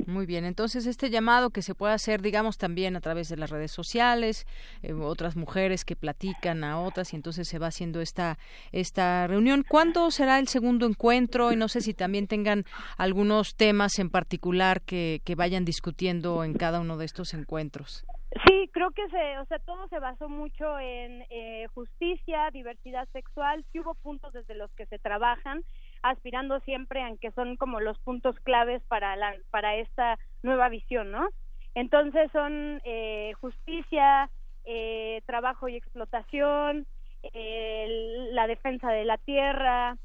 Muy 0.07 0.25
bien, 0.25 0.45
entonces 0.45 0.85
este 0.85 1.09
llamado 1.09 1.49
que 1.49 1.61
se 1.61 1.75
puede 1.75 1.93
hacer, 1.93 2.21
digamos, 2.21 2.57
también 2.57 2.95
a 2.95 3.01
través 3.01 3.27
de 3.27 3.35
las 3.35 3.49
redes 3.49 3.71
sociales, 3.71 4.45
eh, 4.81 4.93
otras 4.93 5.35
mujeres 5.35 5.83
que 5.83 5.95
platican 5.95 6.63
a 6.63 6.79
otras 6.79 7.11
y 7.13 7.17
entonces 7.17 7.47
se 7.47 7.59
va 7.59 7.67
haciendo 7.67 7.99
esta, 7.99 8.37
esta 8.71 9.27
reunión. 9.27 9.65
¿Cuándo 9.67 10.09
será 10.11 10.39
el 10.39 10.47
segundo 10.47 10.85
encuentro? 10.85 11.51
Y 11.51 11.57
no 11.57 11.67
sé 11.67 11.81
si 11.81 11.93
también 11.93 12.27
tengan 12.27 12.63
algunos 12.97 13.55
temas 13.55 13.99
en 13.99 14.09
particular 14.09 14.81
que, 14.81 15.21
que 15.25 15.35
vayan 15.35 15.65
discutiendo 15.65 16.43
en 16.43 16.53
cada 16.53 16.79
uno 16.79 16.97
de 16.97 17.05
estos 17.05 17.33
encuentros. 17.33 18.05
Sí, 18.47 18.69
creo 18.73 18.89
que 18.91 19.07
se, 19.09 19.37
o 19.37 19.45
sea, 19.45 19.59
todo 19.59 19.87
se 19.89 19.99
basó 19.99 20.27
mucho 20.27 20.79
en 20.79 21.23
eh, 21.29 21.67
justicia, 21.75 22.49
diversidad 22.51 23.07
sexual, 23.09 23.63
sí 23.71 23.79
hubo 23.79 23.93
puntos 23.95 24.33
desde 24.33 24.55
los 24.55 24.71
que 24.73 24.87
se 24.87 24.97
trabajan, 24.97 25.63
aspirando 26.01 26.59
siempre 26.61 27.03
a 27.03 27.15
que 27.17 27.31
son 27.31 27.57
como 27.57 27.79
los 27.79 27.99
puntos 27.99 28.35
claves 28.39 28.81
para 28.87 29.15
la, 29.15 29.35
para 29.51 29.75
esta 29.75 30.17
nueva 30.41 30.69
visión, 30.69 31.11
¿no? 31.11 31.29
Entonces 31.75 32.31
son 32.31 32.81
eh, 32.85 33.33
justicia, 33.39 34.29
eh, 34.65 35.21
trabajo 35.27 35.67
y 35.67 35.75
explotación, 35.75 36.87
la 37.33 38.47
defensa 38.47 38.91
de 38.91 39.05
la 39.05 39.17
tierra, 39.17 39.95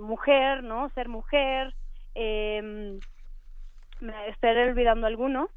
mujer, 0.00 0.62
¿no? 0.62 0.88
Ser 0.90 1.08
mujer, 1.08 1.74
me 2.14 2.98
estaré 4.28 4.70
olvidando 4.70 5.06
alguno 5.06 5.50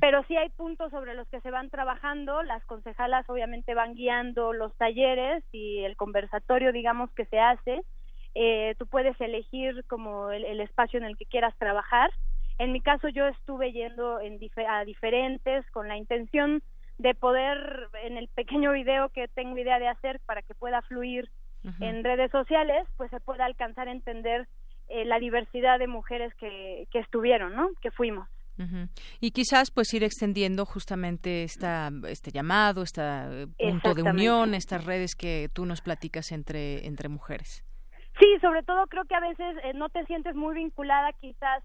pero 0.00 0.22
sí 0.28 0.36
hay 0.36 0.48
puntos 0.50 0.90
sobre 0.92 1.14
los 1.14 1.26
que 1.28 1.40
se 1.40 1.50
van 1.50 1.70
trabajando, 1.70 2.42
las 2.44 2.64
concejalas 2.66 3.28
obviamente 3.28 3.74
van 3.74 3.94
guiando 3.94 4.52
los 4.52 4.74
talleres 4.76 5.42
y 5.50 5.80
el 5.80 5.96
conversatorio, 5.96 6.72
digamos, 6.72 7.10
que 7.12 7.26
se 7.26 7.40
hace. 7.40 7.82
Eh, 8.34 8.74
tú 8.78 8.86
puedes 8.86 9.20
elegir 9.20 9.84
como 9.88 10.30
el, 10.30 10.60
espacio 10.60 10.98
en 10.98 11.04
el 11.04 11.16
que 11.16 11.26
quieras 11.26 11.56
trabajar. 11.58 12.10
En 12.58 12.70
mi 12.72 12.80
caso 12.80 13.08
yo 13.08 13.26
estuve 13.26 13.72
yendo 13.72 14.20
en 14.20 14.38
a 14.68 14.84
diferentes 14.84 15.68
con 15.72 15.88
la 15.88 15.96
intención 15.96 16.62
de 16.98 17.14
poder, 17.14 17.88
en 18.04 18.16
el 18.16 18.28
pequeño 18.28 18.72
video 18.72 19.08
que 19.08 19.26
tengo 19.28 19.58
idea 19.58 19.78
de 19.78 19.88
hacer 19.88 20.20
para 20.26 20.42
que 20.42 20.54
pueda 20.54 20.82
fluir 20.82 21.28
en 21.80 22.04
redes 22.04 22.30
sociales, 22.30 22.86
pues 22.96 23.10
se 23.10 23.18
pueda 23.18 23.44
alcanzar 23.44 23.88
a 23.88 23.92
entender 23.92 24.46
eh, 24.88 25.04
la 25.04 25.18
diversidad 25.18 25.80
de 25.80 25.88
mujeres 25.88 26.32
que, 26.36 26.86
que 26.92 27.00
estuvieron, 27.00 27.56
¿no? 27.56 27.70
Que 27.80 27.90
fuimos. 27.90 28.28
Y 29.20 29.30
quizás 29.32 29.70
pues 29.70 29.92
ir 29.94 30.02
extendiendo 30.02 30.64
justamente 30.64 31.42
esta, 31.42 31.90
este 32.08 32.30
llamado, 32.30 32.82
este 32.82 33.48
punto 33.58 33.94
de 33.94 34.02
unión, 34.02 34.54
estas 34.54 34.84
redes 34.84 35.14
que 35.14 35.48
tú 35.52 35.66
nos 35.66 35.80
platicas 35.80 36.32
entre, 36.32 36.86
entre 36.86 37.08
mujeres. 37.08 37.64
Sí, 38.18 38.26
sobre 38.40 38.62
todo 38.62 38.86
creo 38.86 39.04
que 39.04 39.14
a 39.14 39.20
veces 39.20 39.56
eh, 39.62 39.72
no 39.74 39.90
te 39.90 40.04
sientes 40.06 40.34
muy 40.34 40.54
vinculada 40.54 41.12
quizás 41.20 41.62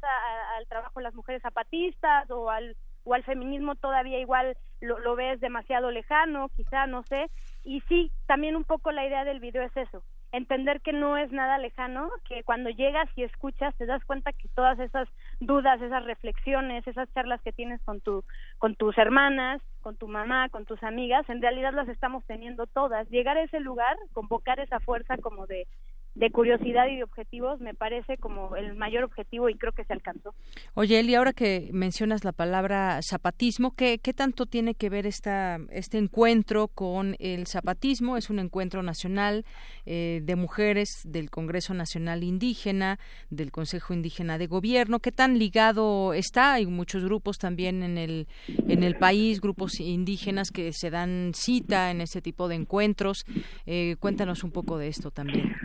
al 0.57 0.67
trabajo 0.67 0.99
de 0.99 1.03
las 1.03 1.15
mujeres 1.15 1.41
zapatistas 1.41 2.29
o 2.29 2.49
al, 2.49 2.75
o 3.05 3.13
al 3.13 3.23
feminismo 3.23 3.75
todavía 3.75 4.19
igual 4.19 4.57
lo, 4.81 4.99
lo 4.99 5.15
ves 5.15 5.39
demasiado 5.39 5.91
lejano, 5.91 6.49
quizá, 6.57 6.87
no 6.87 7.03
sé. 7.03 7.29
Y 7.63 7.79
sí, 7.87 8.11
también 8.25 8.57
un 8.57 8.65
poco 8.65 8.91
la 8.91 9.05
idea 9.05 9.23
del 9.23 9.39
video 9.39 9.63
es 9.63 9.77
eso, 9.77 10.03
entender 10.31 10.81
que 10.81 10.91
no 10.91 11.17
es 11.17 11.31
nada 11.31 11.57
lejano, 11.57 12.09
que 12.27 12.43
cuando 12.43 12.69
llegas 12.69 13.09
y 13.15 13.23
escuchas 13.23 13.75
te 13.77 13.85
das 13.85 14.03
cuenta 14.05 14.33
que 14.33 14.47
todas 14.49 14.79
esas 14.79 15.07
dudas, 15.41 15.81
esas 15.81 16.05
reflexiones, 16.05 16.87
esas 16.87 17.11
charlas 17.13 17.41
que 17.41 17.51
tienes 17.51 17.81
con 17.81 17.99
tu 17.99 18.23
con 18.59 18.75
tus 18.75 18.97
hermanas, 18.97 19.61
con 19.81 19.97
tu 19.97 20.07
mamá, 20.07 20.49
con 20.49 20.65
tus 20.65 20.81
amigas, 20.83 21.27
en 21.29 21.41
realidad 21.41 21.73
las 21.73 21.89
estamos 21.89 22.23
teniendo 22.25 22.67
todas. 22.67 23.09
Llegar 23.09 23.37
a 23.37 23.43
ese 23.43 23.59
lugar, 23.59 23.97
convocar 24.13 24.59
esa 24.59 24.79
fuerza 24.79 25.17
como 25.17 25.47
de 25.47 25.67
de 26.15 26.29
curiosidad 26.29 26.87
y 26.87 26.97
de 26.97 27.03
objetivos 27.03 27.61
me 27.61 27.73
parece 27.73 28.17
como 28.17 28.55
el 28.55 28.75
mayor 28.75 29.03
objetivo 29.03 29.49
y 29.49 29.55
creo 29.55 29.71
que 29.71 29.85
se 29.85 29.93
alcanzó. 29.93 30.33
Oye, 30.73 30.99
Eli, 30.99 31.15
ahora 31.15 31.31
que 31.31 31.69
mencionas 31.71 32.25
la 32.25 32.33
palabra 32.33 32.99
zapatismo, 33.01 33.75
¿qué, 33.75 33.99
qué 33.99 34.13
tanto 34.13 34.45
tiene 34.45 34.75
que 34.75 34.89
ver 34.89 35.05
esta, 35.05 35.59
este 35.69 35.97
encuentro 35.97 36.67
con 36.67 37.15
el 37.19 37.47
zapatismo? 37.47 38.17
Es 38.17 38.29
un 38.29 38.39
encuentro 38.39 38.83
nacional 38.83 39.45
eh, 39.85 40.19
de 40.23 40.35
mujeres 40.35 40.89
del 41.05 41.29
Congreso 41.29 41.73
Nacional 41.73 42.23
Indígena, 42.23 42.99
del 43.29 43.51
Consejo 43.51 43.93
Indígena 43.93 44.37
de 44.37 44.47
Gobierno. 44.47 44.99
¿Qué 44.99 45.13
tan 45.13 45.39
ligado 45.39 46.13
está? 46.13 46.53
Hay 46.53 46.65
muchos 46.65 47.05
grupos 47.05 47.37
también 47.37 47.83
en 47.83 47.97
el, 47.97 48.27
en 48.67 48.83
el 48.83 48.95
país, 48.95 49.39
grupos 49.39 49.79
indígenas 49.79 50.51
que 50.51 50.73
se 50.73 50.89
dan 50.89 51.31
cita 51.33 51.89
en 51.89 52.01
este 52.01 52.21
tipo 52.21 52.49
de 52.49 52.55
encuentros. 52.55 53.23
Eh, 53.65 53.95
cuéntanos 53.99 54.43
un 54.43 54.51
poco 54.51 54.77
de 54.77 54.89
esto 54.89 55.09
también. 55.11 55.55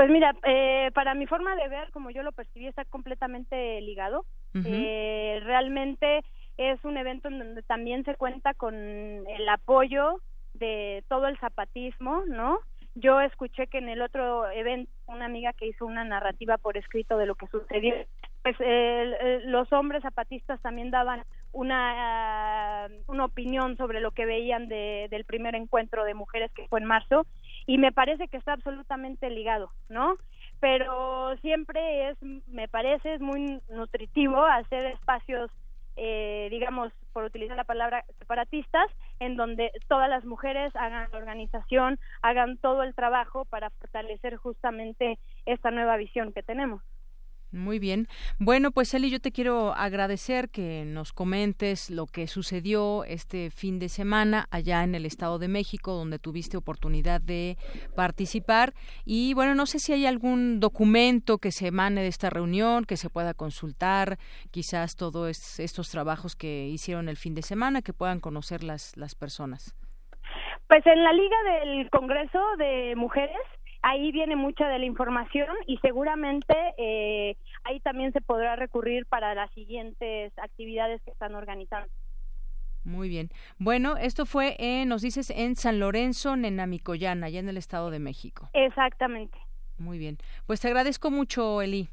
Pues 0.00 0.08
mira, 0.08 0.34
eh, 0.44 0.90
para 0.94 1.12
mi 1.12 1.26
forma 1.26 1.54
de 1.56 1.68
ver, 1.68 1.90
como 1.90 2.08
yo 2.08 2.22
lo 2.22 2.32
percibí, 2.32 2.66
está 2.66 2.86
completamente 2.86 3.78
ligado. 3.82 4.24
eh, 4.64 5.40
realmente 5.44 6.24
es 6.56 6.82
un 6.86 6.96
evento 6.96 7.28
en 7.28 7.38
donde 7.38 7.62
también 7.64 8.02
se 8.06 8.14
cuenta 8.14 8.54
con 8.54 8.74
el 8.74 9.48
apoyo 9.50 10.22
de 10.54 11.04
todo 11.10 11.26
el 11.26 11.38
zapatismo, 11.38 12.22
¿no? 12.26 12.60
Yo 12.94 13.20
escuché 13.20 13.66
que 13.66 13.76
en 13.76 13.90
el 13.90 14.00
otro 14.00 14.50
evento 14.50 14.90
una 15.04 15.26
amiga 15.26 15.52
que 15.52 15.66
hizo 15.66 15.84
una 15.84 16.02
narrativa 16.02 16.56
por 16.56 16.78
escrito 16.78 17.18
de 17.18 17.26
lo 17.26 17.34
que 17.34 17.48
sucedió, 17.48 17.94
pues 18.42 18.56
los 19.44 19.70
hombres 19.70 20.02
zapatistas 20.02 20.62
también 20.62 20.90
daban 20.90 21.24
una, 21.52 22.88
una 23.06 23.26
opinión 23.26 23.76
sobre 23.76 24.00
lo 24.00 24.12
que 24.12 24.24
veían 24.24 24.66
de, 24.66 25.08
del 25.10 25.26
primer 25.26 25.54
encuentro 25.54 26.04
de 26.04 26.14
mujeres 26.14 26.50
que 26.52 26.68
fue 26.68 26.80
en 26.80 26.86
marzo 26.86 27.26
y 27.70 27.78
me 27.78 27.92
parece 27.92 28.26
que 28.26 28.36
está 28.36 28.54
absolutamente 28.54 29.30
ligado, 29.30 29.70
¿no? 29.88 30.16
Pero 30.58 31.36
siempre 31.36 32.10
es, 32.10 32.18
me 32.48 32.66
parece, 32.66 33.14
es 33.14 33.20
muy 33.20 33.60
nutritivo 33.68 34.44
hacer 34.44 34.86
espacios 34.86 35.52
eh, 35.94 36.48
digamos, 36.50 36.92
por 37.12 37.24
utilizar 37.24 37.56
la 37.56 37.64
palabra 37.64 38.04
separatistas, 38.18 38.86
en 39.20 39.36
donde 39.36 39.70
todas 39.86 40.08
las 40.08 40.24
mujeres 40.24 40.74
hagan 40.74 41.10
la 41.12 41.18
organización, 41.18 41.98
hagan 42.22 42.58
todo 42.58 42.82
el 42.82 42.94
trabajo 42.94 43.44
para 43.44 43.70
fortalecer 43.70 44.36
justamente 44.36 45.18
esta 45.46 45.70
nueva 45.70 45.96
visión 45.96 46.32
que 46.32 46.42
tenemos. 46.42 46.82
Muy 47.52 47.80
bien. 47.80 48.06
Bueno, 48.38 48.70
pues 48.70 48.94
Eli, 48.94 49.10
yo 49.10 49.18
te 49.18 49.32
quiero 49.32 49.72
agradecer 49.74 50.50
que 50.50 50.84
nos 50.86 51.12
comentes 51.12 51.90
lo 51.90 52.06
que 52.06 52.28
sucedió 52.28 53.02
este 53.04 53.50
fin 53.50 53.80
de 53.80 53.88
semana 53.88 54.46
allá 54.52 54.84
en 54.84 54.94
el 54.94 55.04
Estado 55.04 55.40
de 55.40 55.48
México, 55.48 55.92
donde 55.92 56.20
tuviste 56.20 56.56
oportunidad 56.56 57.20
de 57.20 57.56
participar. 57.96 58.72
Y 59.04 59.34
bueno, 59.34 59.56
no 59.56 59.66
sé 59.66 59.80
si 59.80 59.92
hay 59.92 60.06
algún 60.06 60.60
documento 60.60 61.38
que 61.38 61.50
se 61.50 61.66
emane 61.66 62.02
de 62.02 62.08
esta 62.08 62.30
reunión, 62.30 62.84
que 62.84 62.96
se 62.96 63.10
pueda 63.10 63.34
consultar, 63.34 64.18
quizás 64.52 64.94
todos 64.94 65.58
estos 65.58 65.90
trabajos 65.90 66.36
que 66.36 66.68
hicieron 66.68 67.08
el 67.08 67.16
fin 67.16 67.34
de 67.34 67.42
semana, 67.42 67.82
que 67.82 67.92
puedan 67.92 68.20
conocer 68.20 68.62
las, 68.62 68.96
las 68.96 69.16
personas. 69.16 69.74
Pues 70.68 70.86
en 70.86 71.02
la 71.02 71.12
Liga 71.12 71.36
del 71.42 71.90
Congreso 71.90 72.38
de 72.58 72.94
Mujeres 72.94 73.36
ahí 73.82 74.12
viene 74.12 74.36
mucha 74.36 74.68
de 74.68 74.78
la 74.78 74.84
información 74.84 75.48
y 75.66 75.78
seguramente 75.78 76.54
eh, 76.78 77.36
ahí 77.64 77.80
también 77.80 78.12
se 78.12 78.20
podrá 78.20 78.56
recurrir 78.56 79.06
para 79.06 79.34
las 79.34 79.50
siguientes 79.52 80.32
actividades 80.38 81.00
que 81.02 81.10
están 81.10 81.34
organizando. 81.34 81.88
Muy 82.82 83.08
bien. 83.08 83.30
Bueno, 83.58 83.96
esto 83.98 84.24
fue, 84.24 84.56
nos 84.86 85.02
dices, 85.02 85.30
en 85.30 85.54
San 85.54 85.80
Lorenzo, 85.80 86.36
Nenamicoyana, 86.36 87.26
allá 87.26 87.40
en 87.40 87.48
el 87.48 87.58
Estado 87.58 87.90
de 87.90 87.98
México. 87.98 88.48
Exactamente. 88.54 89.38
Muy 89.76 89.98
bien. 89.98 90.18
Pues 90.46 90.60
te 90.60 90.68
agradezco 90.68 91.10
mucho, 91.10 91.60
Eli. 91.62 91.88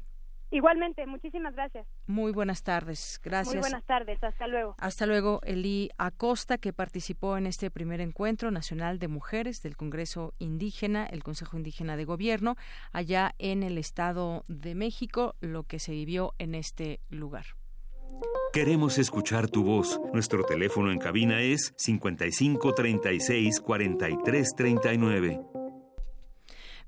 Igualmente, 0.50 1.06
muchísimas 1.06 1.54
gracias. 1.54 1.86
Muy 2.06 2.32
buenas 2.32 2.62
tardes, 2.62 3.20
gracias. 3.22 3.54
Muy 3.54 3.60
buenas 3.60 3.84
tardes, 3.84 4.22
hasta 4.22 4.46
luego. 4.46 4.74
Hasta 4.78 5.06
luego, 5.06 5.40
Eli 5.44 5.90
Acosta, 5.98 6.56
que 6.56 6.72
participó 6.72 7.36
en 7.36 7.46
este 7.46 7.70
primer 7.70 8.00
encuentro 8.00 8.50
nacional 8.50 8.98
de 8.98 9.08
mujeres 9.08 9.62
del 9.62 9.76
Congreso 9.76 10.32
Indígena, 10.38 11.04
el 11.06 11.22
Consejo 11.22 11.56
Indígena 11.56 11.96
de 11.96 12.04
Gobierno, 12.06 12.56
allá 12.92 13.34
en 13.38 13.62
el 13.62 13.76
Estado 13.76 14.44
de 14.48 14.74
México, 14.74 15.34
lo 15.40 15.64
que 15.64 15.78
se 15.78 15.92
vivió 15.92 16.34
en 16.38 16.54
este 16.54 17.00
lugar. 17.10 17.44
Queremos 18.52 18.98
escuchar 18.98 19.48
tu 19.48 19.62
voz. 19.62 20.00
Nuestro 20.12 20.44
teléfono 20.44 20.90
en 20.90 20.98
cabina 20.98 21.42
es 21.42 21.74
55 21.76 22.74
36 22.74 23.60
43 23.60 24.48
39. 24.56 25.57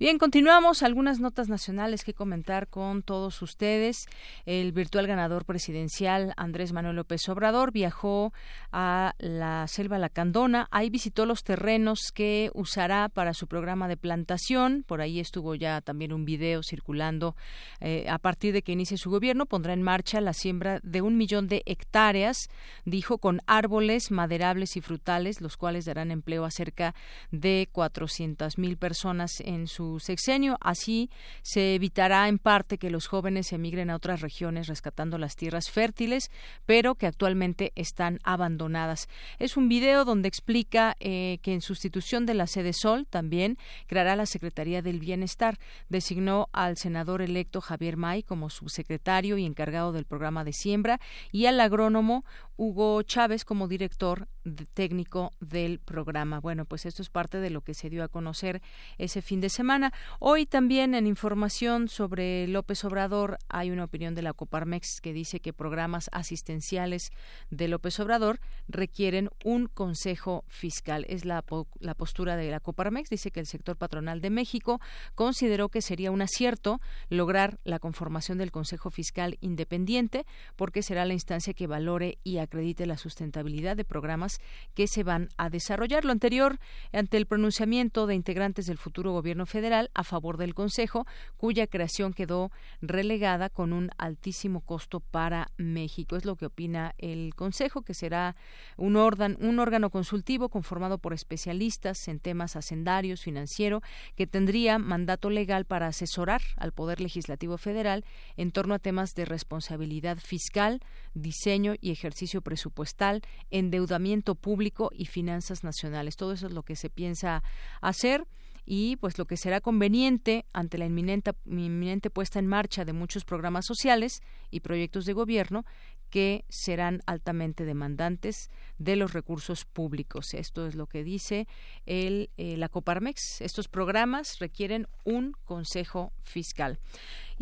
Bien, 0.01 0.17
continuamos. 0.17 0.83
Algunas 0.83 1.21
notas 1.21 1.51
nacionales 1.51 2.05
que 2.05 2.15
comentar 2.15 2.69
con 2.69 3.03
todos 3.03 3.43
ustedes. 3.43 4.07
El 4.47 4.73
virtual 4.73 5.07
ganador 5.07 5.45
presidencial 5.45 6.33
Andrés 6.39 6.73
Manuel 6.73 6.97
López 6.97 7.29
Obrador 7.29 7.71
viajó 7.71 8.33
a 8.73 9.13
la 9.19 9.69
selva 9.69 9.99
Lacandona. 9.99 10.69
Ahí 10.71 10.89
visitó 10.89 11.27
los 11.27 11.45
terrenos 11.45 12.13
que 12.15 12.51
usará 12.55 13.11
para 13.11 13.35
su 13.35 13.47
programa 13.47 13.89
de 13.89 13.99
plantación. 13.99 14.85
Por 14.89 15.03
ahí 15.03 15.21
estuvo 15.21 15.55
ya 15.55 15.83
también 15.83 16.15
un 16.15 16.25
video 16.25 16.63
circulando. 16.63 17.37
Eh, 17.81 18.07
a 18.09 18.17
partir 18.17 18.55
de 18.55 18.63
que 18.63 18.73
inicie 18.73 18.97
su 18.97 19.11
gobierno, 19.11 19.45
pondrá 19.45 19.75
en 19.75 19.83
marcha 19.83 20.23
la 20.23 20.33
siembra 20.33 20.81
de 20.83 21.03
un 21.03 21.19
millón 21.19 21.47
de 21.47 21.63
hectáreas, 21.67 22.49
dijo, 22.87 23.19
con 23.19 23.43
árboles 23.47 24.11
maderables 24.11 24.79
y 24.79 24.81
frutales, 24.81 25.43
los 25.43 25.59
cuales 25.59 25.85
darán 25.85 26.11
empleo 26.11 26.47
a 26.47 26.51
cerca 26.51 26.95
de 27.31 27.69
400 27.71 28.57
mil 28.57 28.79
personas 28.79 29.41
en 29.41 29.67
su 29.67 29.90
sexenio. 29.99 30.57
Así 30.61 31.11
se 31.43 31.75
evitará 31.75 32.29
en 32.29 32.39
parte 32.39 32.79
que 32.79 32.91
los 32.91 33.07
jóvenes 33.07 33.53
emigren 33.53 33.91
a 33.91 33.97
otras 33.97 34.21
regiones 34.21 34.69
rescatando 34.69 35.19
las 35.19 35.37
tierras 35.37 35.71
fértiles, 35.71 36.31
pero 36.67 36.95
que 36.95 37.07
actualmente 37.07 37.73
están 37.75 38.19
abandonadas. 38.23 39.09
Es 39.39 39.57
un 39.57 39.69
video 39.69 40.05
donde 40.05 40.29
explica 40.29 40.97
eh, 41.01 41.39
que 41.43 41.55
en 41.55 41.63
sustitución 41.63 42.27
de 42.27 42.35
la 42.35 42.47
sede 42.47 42.73
Sol 42.73 43.07
también 43.09 43.59
creará 43.87 44.17
la 44.17 44.27
Secretaría 44.27 44.83
del 44.83 45.01
Bienestar. 45.01 45.59
Designó 45.89 46.49
al 46.53 46.77
senador 46.77 47.23
electo 47.23 47.61
Javier 47.61 47.97
May 47.97 48.23
como 48.23 48.51
subsecretario 48.51 49.39
y 49.39 49.47
encargado 49.47 49.93
del 49.93 50.05
programa 50.05 50.45
de 50.45 50.53
siembra 50.53 51.01
y 51.33 51.47
al 51.47 51.61
agrónomo 51.61 52.25
Hugo 52.61 53.03
Chávez 53.05 53.47
como 53.47 53.69
director 53.69 54.29
técnico 54.75 55.33
del 55.41 55.79
programa. 55.79 56.41
Bueno, 56.41 56.67
pues 56.67 56.85
esto 56.85 57.01
es 57.01 57.09
parte 57.09 57.39
de 57.39 57.49
lo 57.49 57.63
que 57.63 57.73
se 57.73 57.89
dio 57.89 58.05
a 58.05 58.09
conocer 58.09 58.61
ese 58.99 59.23
fin 59.23 59.41
de 59.41 59.49
semana. 59.49 59.95
Hoy 60.19 60.45
también 60.45 60.95
en 60.95 61.07
información 61.07 61.89
sobre 61.89 62.47
López 62.49 62.85
Obrador 62.85 63.39
hay 63.49 63.71
una 63.71 63.85
opinión 63.85 64.15
de 64.15 64.21
la 64.21 64.35
Coparmex 64.35 65.01
que 65.01 65.15
dice 65.15 65.41
que 65.41 65.55
programas 65.55 66.11
asistenciales 66.13 67.11
de 67.49 67.69
López 67.69 67.99
Obrador 67.99 68.41
requieren 68.69 69.31
un 69.43 69.67
consejo 69.67 70.45
fiscal. 70.47 71.07
Es 71.09 71.25
la, 71.25 71.43
la 71.79 71.95
postura 71.95 72.37
de 72.37 72.51
la 72.51 72.61
Coparmex. 72.61 73.09
Dice 73.09 73.31
que 73.31 73.41
el 73.41 73.47
sector 73.47 73.77
patronal 73.77 74.21
de 74.21 74.29
México 74.29 74.81
consideró 75.15 75.71
que 75.71 75.81
sería 75.81 76.11
un 76.11 76.21
acierto 76.21 76.79
lograr 77.09 77.59
la 77.65 77.79
conformación 77.79 78.37
del 78.37 78.53
Consejo 78.53 78.91
Fiscal 78.91 79.39
Independiente 79.41 80.27
porque 80.57 80.83
será 80.83 81.07
la 81.07 81.15
instancia 81.15 81.55
que 81.55 81.67
valore 81.67 82.19
y 82.23 82.37
acredite 82.51 82.85
la 82.85 82.97
sustentabilidad 82.97 83.77
de 83.77 83.85
programas 83.85 84.41
que 84.75 84.89
se 84.89 85.05
van 85.05 85.29
a 85.37 85.51
desarrollar. 85.51 86.05
Lo 86.05 86.11
anterior 86.11 86.59
ante 86.93 87.17
el 87.17 87.27
pronunciamiento 87.27 88.09
de 88.09 88.17
integrantes 88.17 88.67
del 88.67 88.77
futuro 88.77 89.13
gobierno 89.13 89.47
federal 89.47 89.89
a 89.95 90.03
favor 90.03 90.37
del 90.37 90.53
Consejo, 90.53 91.07
cuya 91.37 91.69
creación 91.69 92.13
quedó 92.13 92.51
relegada 92.83 93.51
con 93.51 93.73
un 93.73 93.91
altísimo 93.99 94.63
costo 94.63 94.99
para 94.99 95.47
México. 95.59 96.17
Es 96.17 96.25
lo 96.25 96.35
que 96.35 96.47
opina 96.47 96.93
el 96.99 97.37
Consejo, 97.37 97.83
que 97.83 97.95
será 97.95 98.35
un, 98.77 98.97
órgano, 98.97 99.37
un 99.39 99.61
órgano 99.61 99.91
consultivo 99.91 100.49
conformado 100.49 100.99
por 100.99 101.13
especialistas 101.13 102.09
en 102.09 102.19
temas 102.19 102.57
hacendarios, 102.57 103.23
financiero, 103.23 103.81
que 104.17 104.27
tendría 104.27 104.79
mandato 104.79 105.31
legal 105.31 105.67
para 105.67 105.87
asesorar 105.87 106.43
al 106.57 106.73
Poder 106.73 107.01
Legislativo 107.01 107.59
Federal 107.59 108.05
en 108.37 108.51
torno 108.51 108.75
a 108.75 108.81
temas 108.81 109.15
de 109.15 109.25
responsabilidad 109.25 110.19
fiscal, 110.19 110.81
diseño 111.15 111.75
y 111.81 111.93
ejercicio 111.93 112.40
presupuestal, 112.41 113.23
endeudamiento 113.51 114.35
público 114.35 114.91
y 114.93 115.07
finanzas 115.07 115.65
nacionales. 115.65 116.17
Todo 116.17 116.33
eso 116.33 116.47
es 116.47 116.53
lo 116.53 116.63
que 116.63 116.77
se 116.77 116.91
piensa 116.91 117.43
hacer 117.81 118.27
y 118.65 118.97
pues 118.97 119.19
lo 119.19 119.25
que 119.25 119.37
será 119.37 119.61
conveniente 119.61 120.47
ante 120.53 120.79
la 120.79 120.87
inminente, 120.87 121.33
inminente 121.47 122.11
puesta 122.11 122.39
en 122.39 122.47
marcha 122.47 122.85
de 122.85 122.93
muchos 122.93 123.25
programas 123.25 123.67
sociales 123.67 124.21
y 124.51 124.61
proyectos 124.61 125.05
de 125.07 125.13
gobierno 125.13 125.65
que 126.11 126.45
serán 126.49 127.01
altamente 127.07 127.65
demandantes 127.65 128.51
de 128.79 128.97
los 128.97 129.13
recursos 129.13 129.65
públicos. 129.65 130.35
Esto 130.35 130.67
es 130.67 130.75
lo 130.75 130.87
que 130.87 131.05
dice 131.05 131.47
el, 131.87 132.31
eh, 132.37 132.57
la 132.57 132.69
Coparmex. 132.69 133.41
Estos 133.41 133.69
programas 133.69 134.39
requieren 134.41 134.87
un 135.05 135.33
consejo 135.45 136.13
fiscal. 136.23 136.79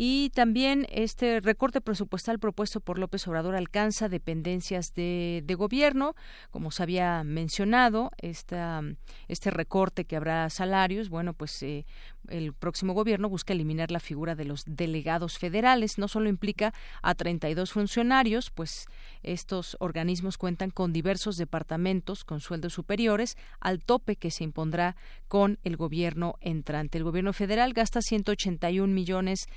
Y 0.01 0.29
también 0.29 0.87
este 0.91 1.41
recorte 1.41 1.81
presupuestal 1.81 2.39
propuesto 2.39 2.79
por 2.79 2.97
López 2.97 3.27
Obrador 3.27 3.57
alcanza 3.57 4.07
dependencias 4.07 4.93
de, 4.93 5.43
gobierno. 5.57 6.15
Como 6.51 6.71
se 6.71 6.83
había 6.83 7.21
mencionado, 7.25 8.09
esta, 8.17 8.81
este 9.27 9.51
recorte 9.51 10.05
que 10.05 10.15
habrá 10.15 10.49
salarios, 10.49 11.09
bueno, 11.09 11.33
pues 11.33 11.61
eh, 11.63 11.85
el 12.29 12.53
próximo 12.53 12.93
gobierno 12.93 13.27
busca 13.27 13.51
eliminar 13.51 13.91
la 13.91 13.99
figura 13.99 14.35
de 14.35 14.45
los 14.45 14.63
delegados 14.65 15.37
federales. 15.37 15.97
No 15.97 16.07
solo 16.07 16.29
implica 16.29 16.73
a 17.01 17.13
32 17.13 17.73
funcionarios, 17.73 18.51
pues 18.51 18.85
estos 19.21 19.75
organismos 19.81 20.37
cuentan 20.37 20.69
con 20.69 20.93
diversos 20.93 21.35
departamentos 21.35 22.23
con 22.23 22.39
sueldos 22.39 22.71
superiores 22.71 23.35
al 23.59 23.83
tope 23.83 24.15
que 24.15 24.31
se 24.31 24.45
impondrá 24.45 24.95
con 25.27 25.59
el 25.63 25.75
gobierno 25.75 26.35
entrante. 26.39 26.97
El 26.97 27.03
gobierno 27.03 27.33
federal 27.33 27.73
gasta 27.73 28.01
181 28.01 28.93
millones 28.93 29.47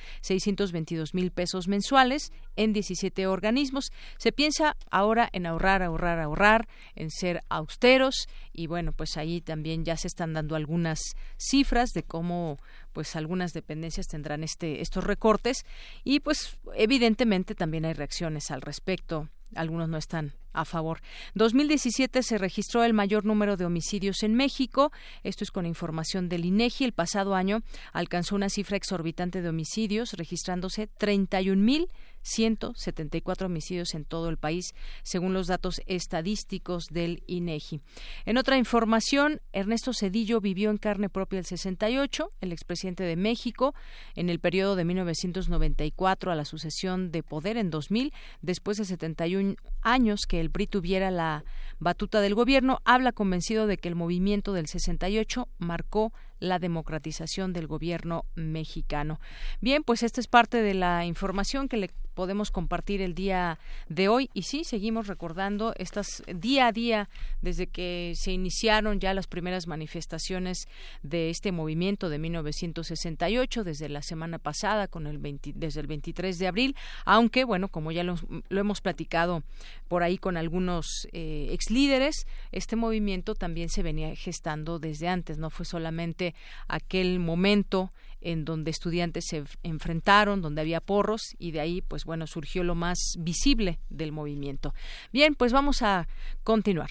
622 0.41 1.15
mil 1.15 1.31
pesos 1.31 1.69
mensuales 1.69 2.33
en 2.57 2.73
17 2.73 3.27
organismos. 3.27 3.93
Se 4.19 4.33
piensa 4.33 4.77
ahora 4.91 5.29
en 5.33 5.47
ahorrar, 5.47 5.83
ahorrar, 5.83 6.21
ahorrar, 6.21 6.69
en 6.95 7.11
ser 7.11 7.43
austeros 7.49 8.29
y 8.53 8.67
bueno, 8.67 8.93
pues 8.93 9.17
ahí 9.17 9.41
también 9.41 9.85
ya 9.85 9.97
se 9.97 10.09
están 10.09 10.33
dando 10.33 10.57
algunas 10.57 11.01
cifras 11.37 11.91
de 11.91 12.03
cómo 12.03 12.59
pues 12.93 13.17
algunas 13.17 13.53
dependencias 13.53 14.07
tendrán 14.07 14.45
este 14.45 14.83
estos 14.83 15.05
recortes 15.05 15.65
y 16.05 16.21
pues 16.21 16.59
evidentemente 16.75 17.55
también 17.55 17.85
hay 17.85 17.95
reacciones 17.95 18.51
al 18.51 18.61
respecto 18.61 19.29
algunos 19.55 19.89
no 19.89 19.97
están 19.97 20.33
a 20.53 20.65
favor. 20.65 21.01
2017 21.35 22.23
se 22.23 22.39
registró 22.39 22.85
el 22.85 22.95
mayor 22.95 23.25
número 23.25 23.57
de 23.57 23.65
homicidios 23.65 24.23
en 24.23 24.35
México. 24.35 24.93
Esto 25.23 25.45
es 25.45 25.51
con 25.51 25.67
información 25.67 26.29
del 26.29 26.45
INEGI. 26.45 26.85
El 26.85 26.93
pasado 26.93 27.35
año 27.35 27.63
alcanzó 27.93 28.35
una 28.35 28.49
cifra 28.49 28.77
exorbitante 28.77 29.43
de 29.43 29.49
homicidios, 29.49 30.13
registrándose 30.15 30.87
31 30.87 31.63
mil 31.63 31.89
174 32.23 33.47
homicidios 33.47 33.95
en 33.95 34.05
todo 34.05 34.29
el 34.29 34.39
país, 34.39 34.75
según 35.03 35.35
los 35.35 35.49
datos 35.49 35.83
estadísticos 35.87 36.87
del 36.87 37.23
INEGI. 37.27 37.81
En 38.25 38.39
otra 38.39 38.57
información, 38.57 39.41
Ernesto 39.53 39.93
Cedillo 39.93 40.41
vivió 40.41 40.71
en 40.71 40.79
carne 40.79 41.09
propia 41.09 41.39
el 41.39 41.45
68, 41.45 42.31
el 42.41 42.53
expresidente 42.53 43.05
de 43.05 43.17
México, 43.17 43.75
en 44.15 44.31
el 44.31 44.41
periodo 44.41 44.77
de 44.77 44.85
1994 44.85 46.33
a 46.33 46.35
la 46.35 46.45
sucesión 46.45 47.11
de 47.11 47.23
poder 47.23 47.57
en 47.57 47.71
2000, 47.71 48.13
después 48.41 48.79
de 48.79 48.85
71 48.85 49.57
años 49.83 50.27
que 50.29 50.41
el 50.43 50.51
PRI 50.51 50.67
tuviera 50.67 51.11
la 51.11 51.45
batuta 51.79 52.21
del 52.21 52.35
gobierno, 52.35 52.81
habla 52.85 53.13
convencido 53.13 53.67
de 53.67 53.79
que 53.79 53.89
el 53.89 53.95
movimiento 53.95 54.53
del 54.53 54.67
68 54.67 55.49
marcó 55.59 56.13
la 56.43 56.59
democratización 56.59 57.53
del 57.53 57.69
gobierno 57.69 58.25
mexicano. 58.35 59.21
Bien, 59.61 59.85
pues 59.85 60.03
esta 60.03 60.21
es 60.21 60.27
parte 60.27 60.61
de 60.61 60.75
la 60.75 61.07
información 61.07 61.69
que 61.69 61.77
le 61.77 61.91
podemos 62.15 62.51
compartir 62.51 63.01
el 63.01 63.15
día 63.15 63.59
de 63.89 64.09
hoy 64.09 64.31
y 64.35 64.43
sí 64.43 64.65
seguimos 64.65 65.07
recordando 65.07 65.75
estas 65.77 66.23
día 66.27 66.67
a 66.67 66.73
día 66.73 67.09
desde 67.41 67.67
que 67.67 68.13
se 68.17 68.33
iniciaron 68.33 69.01
ya 69.01 69.15
las 69.15 69.27
primeras 69.27 69.67
manifestaciones 69.67 70.69
de 71.03 71.31
este 71.31 71.53
movimiento 71.53 72.09
de 72.09 72.19
1968 72.19 73.65
desde 73.65 73.89
la 73.89 74.03
semana 74.03 74.39
pasada 74.39 74.89
con 74.89 75.07
el 75.07 75.21
desde 75.55 75.81
el 75.81 75.87
23 75.87 76.39
de 76.39 76.47
abril 76.47 76.77
aunque 77.05 77.45
bueno 77.45 77.69
como 77.69 77.93
ya 77.93 78.05
lo, 78.05 78.17
hemos 78.51 78.81
platicado 78.81 79.43
por 79.89 80.03
ahí 80.03 80.19
con 80.19 80.37
algunos 80.37 81.09
eh, 81.13 81.49
ex 81.51 81.71
líderes 81.71 82.27
este 82.51 82.77
movimiento 82.77 83.35
también 83.35 83.69
se 83.69 83.83
venía 83.83 84.15
gestando 84.17 84.79
desde 84.79 85.09
antes 85.09 85.39
no 85.39 85.49
fue 85.49 85.65
solamente 85.65 86.32
aquel 86.69 87.19
momento 87.19 87.91
en 88.21 88.45
donde 88.45 88.71
estudiantes 88.71 89.27
se 89.27 89.45
enfrentaron, 89.63 90.43
donde 90.43 90.61
había 90.61 90.81
porros 90.81 91.35
y 91.39 91.51
de 91.51 91.61
ahí, 91.61 91.83
pues 91.83 92.05
bueno, 92.05 92.27
surgió 92.27 92.63
lo 92.65 92.75
más 92.75 93.17
visible 93.19 93.79
del 93.91 94.13
movimiento. 94.13 94.75
Bien, 95.13 95.35
pues 95.35 95.53
vamos 95.53 95.83
a 95.83 96.09
continuar. 96.45 96.91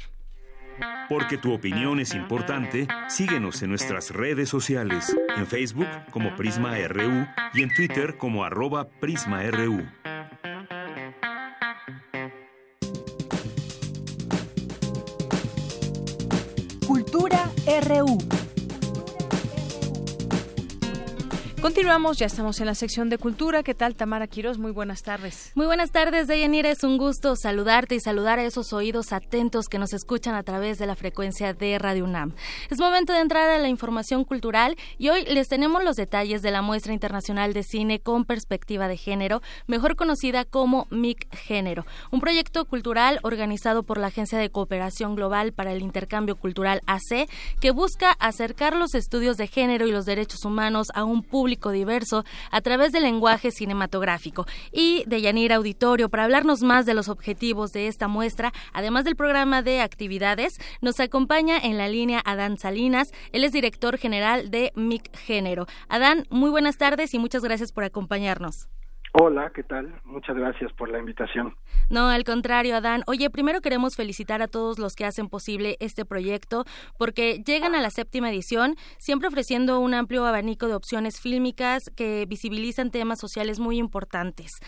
Porque 1.10 1.38
tu 1.38 1.54
opinión 1.54 2.00
es 2.00 2.16
importante, 2.16 2.88
síguenos 3.08 3.62
en 3.62 3.70
nuestras 3.70 4.12
redes 4.12 4.50
sociales, 4.50 5.16
en 5.36 5.46
Facebook 5.46 5.88
como 6.12 6.36
Prisma 6.36 6.76
RU 6.88 7.28
y 7.54 7.64
en 7.64 7.74
Twitter 7.76 8.18
como 8.18 8.44
arroba 8.44 8.88
PrismaRU. 8.88 9.86
Cultura 16.88 17.52
RU. 17.88 18.18
Continuamos, 21.62 22.18
ya 22.18 22.26
estamos 22.26 22.60
en 22.60 22.66
la 22.66 22.74
sección 22.74 23.10
de 23.10 23.20
cultura. 23.20 23.62
¿Qué 23.62 23.76
tal, 23.76 23.94
Tamara 23.94 24.26
Quiroz? 24.26 24.58
Muy 24.58 24.72
buenas 24.72 25.04
tardes. 25.04 25.52
Muy 25.54 25.68
buenas 25.68 25.92
tardes, 25.92 26.26
Deyanira. 26.26 26.72
Es 26.72 26.84
un 26.84 26.98
gusto 26.98 27.36
saludarte 27.36 27.94
y 27.94 28.00
saludar 28.00 28.40
a 28.40 28.44
esos 28.44 28.74
oídos 28.74 29.14
atentos 29.14 29.68
que 29.68 29.78
nos 29.78 29.94
escuchan 29.94 30.34
a 30.34 30.42
través 30.42 30.80
de 30.80 30.88
la 30.88 30.96
frecuencia 30.96 31.54
de 31.54 31.78
Radio 31.78 32.06
UNAM. 32.06 32.34
Es 32.72 32.80
momento 32.80 33.14
de 33.14 33.20
entrar 33.20 33.48
a 33.48 33.60
la 33.60 33.70
información 33.70 34.26
cultural 34.26 34.76
y 34.98 35.10
hoy 35.10 35.24
les 35.26 35.50
tenemos 35.50 35.84
los 35.84 35.98
detalles 35.98 36.42
de 36.42 36.50
la 36.50 36.64
muestra 36.64 36.94
internacional 36.94 37.54
de 37.54 37.62
cine 37.62 38.00
con 38.00 38.26
perspectiva 38.26 38.88
de 38.88 38.98
género, 38.98 39.44
mejor 39.68 39.96
conocida 39.96 40.46
como 40.46 40.88
MIC 40.90 41.32
Género, 41.36 41.86
un 42.10 42.22
proyecto 42.22 42.66
cultural 42.66 43.20
organizado 43.22 43.84
por 43.84 44.00
la 44.00 44.08
Agencia 44.08 44.40
de 44.40 44.50
Cooperación 44.50 45.16
Global 45.16 45.54
para 45.54 45.74
el 45.74 45.84
Intercambio 45.84 46.38
Cultural 46.38 46.82
AC 46.88 47.30
que 47.60 47.70
busca 47.70 48.14
acercar 48.14 48.76
los 48.76 48.96
estudios 48.96 49.38
de 49.38 49.46
género 49.46 49.86
y 49.86 49.92
los 49.92 50.06
derechos 50.06 50.44
humanos 50.44 50.88
a 50.96 51.04
un 51.04 51.22
público 51.22 51.51
diverso 51.72 52.24
a 52.52 52.62
través 52.62 52.92
del 52.92 53.04
lenguaje 53.04 53.52
cinematográfico. 53.52 54.46
Y 54.72 55.04
de 55.08 55.22
Yanira 55.22 55.58
Auditorio, 55.58 56.10
para 56.10 56.24
hablarnos 56.24 56.62
más 56.62 56.86
de 56.86 56.94
los 56.94 57.10
objetivos 57.10 57.72
de 57.74 57.88
esta 57.88 58.08
muestra, 58.08 58.54
además 58.74 59.06
del 59.06 59.16
programa 59.16 59.62
de 59.62 59.82
actividades, 59.82 60.60
nos 60.82 61.00
acompaña 61.00 61.58
en 61.58 61.78
la 61.78 61.88
línea 61.88 62.22
Adán 62.26 62.58
Salinas. 62.58 63.12
Él 63.32 63.44
es 63.44 63.52
director 63.52 63.98
general 63.98 64.52
de 64.52 64.72
MIC 64.76 65.16
Género. 65.18 65.68
Adán, 65.90 66.26
muy 66.30 66.50
buenas 66.50 66.78
tardes 66.78 67.14
y 67.14 67.20
muchas 67.20 67.44
gracias 67.44 67.72
por 67.72 67.84
acompañarnos. 67.84 68.68
Hola, 69.14 69.52
¿qué 69.54 69.64
tal? 69.64 69.94
Muchas 70.06 70.38
gracias 70.38 70.72
por 70.74 70.90
la 70.90 70.98
invitación. 70.98 71.54
No, 71.90 72.08
al 72.08 72.24
contrario, 72.24 72.78
Adán. 72.78 73.04
Oye, 73.08 73.30
primero 73.30 73.60
queremos 73.60 73.98
felicitar 73.98 74.42
a 74.42 74.48
todos 74.48 74.80
los 74.80 74.96
que 74.96 75.04
hacen 75.04 75.28
posible 75.28 75.76
este 75.82 76.06
proyecto, 76.06 76.64
porque 76.98 77.44
llegan 77.46 77.76
a 77.76 77.82
la 77.82 77.90
séptima 77.90 78.30
edición, 78.30 78.76
siempre 79.00 79.28
ofreciendo 79.28 79.82
un 79.82 79.94
amplio 79.94 80.26
abanico 80.26 80.68
de 80.68 80.76
opciones 80.76 81.20
fílmicas 81.20 81.92
que 81.98 82.26
visibilizan 82.26 82.90
temas 82.90 83.20
sociales 83.20 83.60
muy 83.60 83.80
importantes. 83.80 84.62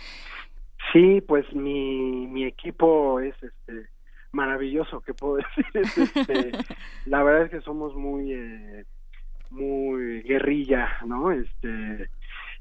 Sí, 0.92 1.22
pues 1.22 1.46
mi, 1.54 2.28
mi 2.28 2.44
equipo 2.44 3.22
es 3.22 3.36
este 3.42 3.88
maravilloso, 4.34 5.00
¿qué 5.02 5.14
puedo 5.14 5.38
decir? 5.74 6.04
Este, 6.16 6.52
la 7.06 7.24
verdad 7.24 7.46
es 7.46 7.52
que 7.52 7.62
somos 7.62 7.96
muy, 7.96 8.34
eh, 8.34 8.84
muy 9.50 10.22
guerrilla, 10.24 10.90
¿no? 11.06 11.32
Este 11.32 12.10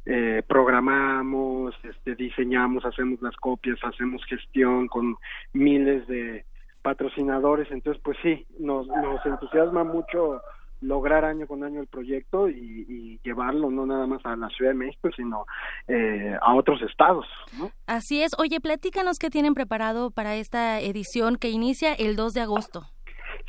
eh, 0.07 0.43
programamos, 0.47 1.75
este, 1.85 2.15
diseñamos, 2.15 2.85
hacemos 2.85 3.21
las 3.23 3.37
copias, 3.37 3.79
hacemos 3.83 4.25
gestión 4.27 4.89
con 4.89 5.17
miles 5.53 6.07
de 6.09 6.45
patrocinadores, 6.83 7.71
entonces 7.71 8.03
pues 8.03 8.19
sí, 8.23 8.45
nos, 8.59 8.87
nos 8.89 9.25
entusiasma 9.25 9.85
mucho 9.85 10.43
lograr 10.83 11.25
año 11.25 11.47
con 11.47 11.65
año 11.65 11.81
el 11.81 11.87
proyecto 11.87 12.49
y, 12.49 13.21
llevarlo 13.23 13.71
no 13.71 13.87
nada 13.87 14.05
más 14.07 14.21
a 14.27 14.35
la 14.35 14.49
Ciudad 14.49 14.73
de 14.73 14.79
México, 14.79 15.09
sino 15.15 15.47
eh, 15.87 16.37
a 16.43 16.55
otros 16.55 16.83
estados. 16.83 17.25
¿no? 17.57 17.71
Así 17.87 18.21
es. 18.21 18.33
Oye, 18.37 18.61
platícanos 18.61 19.19
qué 19.21 19.31
tienen 19.31 19.55
preparado 19.55 20.11
para 20.11 20.35
esta 20.35 20.81
edición 20.81 21.37
que 21.37 21.51
inicia 21.51 21.95
el 21.95 22.17
2 22.17 22.35
de 22.35 22.41
agosto. 22.41 22.83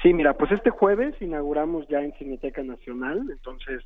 Sí, 0.03 0.13
mira, 0.13 0.33
pues 0.33 0.51
este 0.51 0.69
jueves 0.69 1.15
inauguramos 1.21 1.87
ya 1.87 2.01
en 2.01 2.11
Cineteca 2.13 2.61
Nacional, 2.61 3.25
entonces 3.31 3.83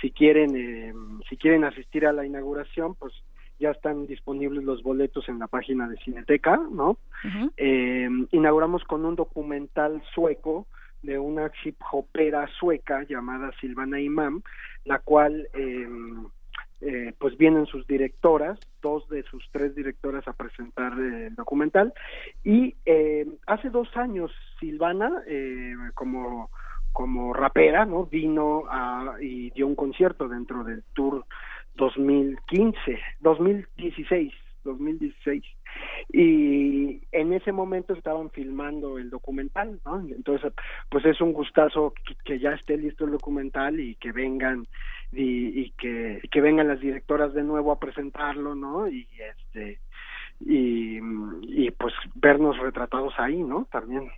si 0.00 0.10
quieren 0.10 0.54
eh, 0.56 0.92
si 1.28 1.36
quieren 1.36 1.64
asistir 1.64 2.06
a 2.06 2.12
la 2.12 2.26
inauguración 2.26 2.94
pues 2.94 3.14
ya 3.58 3.70
están 3.70 4.06
disponibles 4.06 4.64
los 4.64 4.82
boletos 4.82 5.28
en 5.28 5.38
la 5.38 5.46
página 5.46 5.88
de 5.88 5.96
Cineteca 5.98 6.60
no 6.70 6.98
eh, 7.56 8.08
inauguramos 8.32 8.84
con 8.84 9.04
un 9.04 9.16
documental 9.16 10.02
sueco 10.14 10.66
de 11.02 11.18
una 11.18 11.50
hip 11.64 11.76
hopera 11.92 12.48
sueca 12.58 13.04
llamada 13.04 13.52
Silvana 13.60 14.00
Imam 14.00 14.42
la 14.84 14.98
cual 14.98 15.48
eh, 15.54 15.86
eh, 16.80 17.14
pues 17.18 17.36
vienen 17.36 17.66
sus 17.66 17.86
directoras, 17.86 18.58
dos 18.82 19.08
de 19.08 19.22
sus 19.24 19.44
tres 19.52 19.74
directoras 19.74 20.26
a 20.28 20.32
presentar 20.32 20.92
el 20.98 21.34
documental. 21.34 21.92
Y 22.42 22.74
eh, 22.84 23.26
hace 23.46 23.70
dos 23.70 23.88
años 23.96 24.30
Silvana, 24.60 25.22
eh, 25.26 25.74
como 25.94 26.50
como 26.92 27.32
rapera, 27.32 27.84
¿no? 27.84 28.06
Vino 28.06 28.64
a, 28.70 29.16
y 29.20 29.50
dio 29.50 29.66
un 29.66 29.74
concierto 29.74 30.28
dentro 30.28 30.62
del 30.62 30.84
tour 30.94 31.26
2015, 31.74 33.00
2016, 33.18 34.32
2016. 34.62 35.44
Y 36.12 37.02
en 37.12 37.32
ese 37.32 37.52
momento 37.52 37.94
estaban 37.94 38.30
filmando 38.30 38.98
el 38.98 39.10
documental, 39.10 39.80
¿no? 39.84 40.00
Entonces, 40.00 40.52
pues 40.88 41.04
es 41.06 41.20
un 41.20 41.32
gustazo 41.32 41.92
que, 42.24 42.38
ya 42.38 42.50
esté 42.50 42.76
listo 42.76 43.04
el 43.04 43.12
documental 43.12 43.80
y 43.80 43.96
que 43.96 44.12
vengan 44.12 44.66
y, 45.12 45.60
y 45.60 45.70
que, 45.72 46.20
que 46.30 46.40
vengan 46.40 46.68
las 46.68 46.80
directoras 46.80 47.34
de 47.34 47.42
nuevo 47.42 47.72
a 47.72 47.78
presentarlo, 47.78 48.54
¿no? 48.54 48.88
Y 48.88 49.08
este 49.18 49.80
y, 50.40 50.98
y 51.42 51.70
pues 51.70 51.94
vernos 52.14 52.58
retratados 52.58 53.14
ahí, 53.18 53.42
¿no? 53.42 53.66
También. 53.70 54.10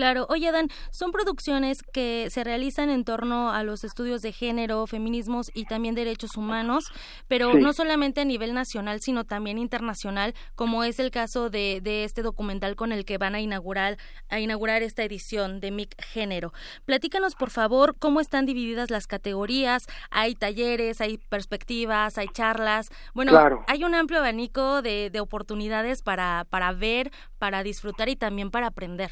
Claro, 0.00 0.24
oye 0.30 0.50
Dan, 0.50 0.68
son 0.92 1.12
producciones 1.12 1.82
que 1.82 2.28
se 2.30 2.42
realizan 2.42 2.88
en 2.88 3.04
torno 3.04 3.50
a 3.50 3.62
los 3.64 3.84
estudios 3.84 4.22
de 4.22 4.32
género, 4.32 4.86
feminismos 4.86 5.50
y 5.52 5.66
también 5.66 5.94
derechos 5.94 6.38
humanos, 6.38 6.86
pero 7.28 7.52
no 7.52 7.74
solamente 7.74 8.22
a 8.22 8.24
nivel 8.24 8.54
nacional, 8.54 9.02
sino 9.02 9.24
también 9.24 9.58
internacional, 9.58 10.34
como 10.54 10.84
es 10.84 11.00
el 11.00 11.10
caso 11.10 11.50
de, 11.50 11.80
de, 11.82 12.04
este 12.04 12.22
documental 12.22 12.76
con 12.76 12.92
el 12.92 13.04
que 13.04 13.18
van 13.18 13.34
a 13.34 13.40
inaugurar, 13.40 13.98
a 14.30 14.40
inaugurar 14.40 14.82
esta 14.82 15.04
edición 15.04 15.60
de 15.60 15.70
MIC 15.70 16.02
Género. 16.02 16.54
Platícanos, 16.86 17.34
por 17.34 17.50
favor, 17.50 17.94
cómo 17.98 18.22
están 18.22 18.46
divididas 18.46 18.90
las 18.90 19.06
categorías, 19.06 19.84
hay 20.08 20.34
talleres, 20.34 21.02
hay 21.02 21.18
perspectivas, 21.18 22.16
hay 22.16 22.28
charlas, 22.28 22.88
bueno, 23.12 23.38
hay 23.66 23.84
un 23.84 23.94
amplio 23.94 24.20
abanico 24.20 24.80
de, 24.80 25.10
de 25.10 25.20
oportunidades 25.20 26.00
para, 26.00 26.46
para 26.48 26.72
ver, 26.72 27.12
para 27.36 27.62
disfrutar 27.62 28.08
y 28.08 28.16
también 28.16 28.50
para 28.50 28.68
aprender. 28.68 29.10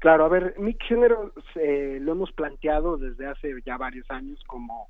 Claro, 0.00 0.24
a 0.24 0.28
ver, 0.28 0.54
mi 0.58 0.76
género 0.80 1.30
eh, 1.56 1.98
lo 2.00 2.12
hemos 2.12 2.32
planteado 2.32 2.96
desde 2.96 3.26
hace 3.26 3.54
ya 3.66 3.76
varios 3.76 4.10
años 4.10 4.42
como 4.46 4.88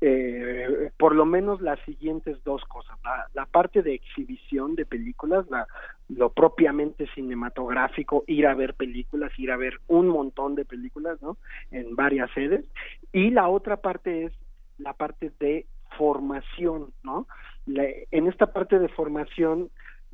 eh, 0.00 0.90
por 0.98 1.16
lo 1.16 1.24
menos 1.24 1.60
las 1.60 1.80
siguientes 1.80 2.42
dos 2.44 2.62
cosas. 2.66 2.96
La, 3.34 3.46
parte 3.46 3.82
de 3.82 3.94
exhibición 3.94 4.76
de 4.76 4.86
películas, 4.86 5.46
la, 5.50 5.66
lo 6.08 6.30
propiamente 6.30 7.08
cinematográfico, 7.14 8.22
ir 8.28 8.46
a 8.46 8.54
ver 8.54 8.74
películas, 8.74 9.36
ir 9.36 9.50
a 9.50 9.56
ver 9.56 9.80
un 9.88 10.06
montón 10.06 10.54
de 10.54 10.64
películas, 10.64 11.20
¿no? 11.22 11.38
En 11.72 11.96
varias 11.96 12.30
sedes. 12.32 12.64
Y 13.12 13.30
la 13.30 13.48
otra 13.48 13.78
parte 13.78 14.26
es 14.26 14.32
la 14.78 14.92
parte 14.92 15.32
de 15.40 15.66
formación, 15.98 16.92
¿no? 17.02 17.26
en 17.66 18.28
esta 18.28 18.52
parte 18.52 18.78
de 18.78 18.88
formación, 18.88 19.70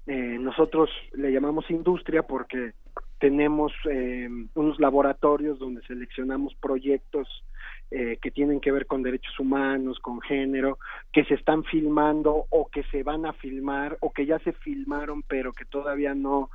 eh, 0.07 0.39
nosotros 0.41 0.89
le 1.13 1.33
llamamos 1.33 1.71
industria 1.71 2.23
porque 2.23 2.73
tenemos 3.23 3.73
eh, 3.89 4.29
unos 4.55 4.81
laboratorios 4.81 5.61
donde 5.61 5.81
seleccionamos 5.83 6.57
proyectos 6.57 7.29
eh, 7.93 8.19
que 8.21 8.33
tienen 8.33 8.61
que 8.61 8.73
ver 8.73 8.87
con 8.87 9.05
derechos 9.05 9.39
humanos, 9.39 10.01
con 10.01 10.21
género, 10.21 10.81
que 11.13 11.25
se 11.27 11.35
están 11.35 11.63
filmando 11.63 12.47
o 12.51 12.69
que 12.69 12.83
se 12.91 13.05
van 13.05 13.25
a 13.25 13.33
filmar 13.35 13.97
o 14.01 14.13
que 14.13 14.27
ya 14.27 14.41
se 14.41 14.53
filmaron 14.55 15.23
pero 15.23 15.53
que 15.53 15.65
todavía 15.65 16.17
no 16.17 16.51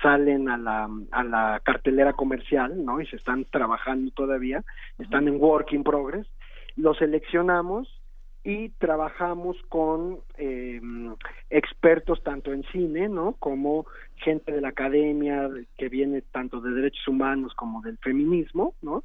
salen 0.00 0.48
a 0.48 0.56
la, 0.56 0.88
a 1.10 1.24
la 1.24 1.60
cartelera 1.64 2.12
comercial, 2.12 2.84
¿no? 2.84 3.00
Y 3.00 3.06
se 3.06 3.16
están 3.16 3.44
trabajando 3.46 4.12
todavía, 4.12 4.62
están 5.00 5.26
en 5.26 5.42
work 5.42 5.72
in 5.72 5.82
progress, 5.82 6.28
los 6.76 6.96
seleccionamos 6.98 7.88
y 8.46 8.68
trabajamos 8.78 9.56
con 9.68 10.20
eh, 10.38 10.80
expertos 11.50 12.22
tanto 12.22 12.52
en 12.52 12.62
cine, 12.70 13.08
¿no? 13.08 13.32
Como 13.40 13.86
gente 14.18 14.52
de 14.52 14.60
la 14.60 14.68
academia 14.68 15.50
que 15.76 15.88
viene 15.88 16.22
tanto 16.22 16.60
de 16.60 16.70
derechos 16.70 17.08
humanos 17.08 17.54
como 17.54 17.82
del 17.82 17.98
feminismo, 17.98 18.76
¿no? 18.82 19.02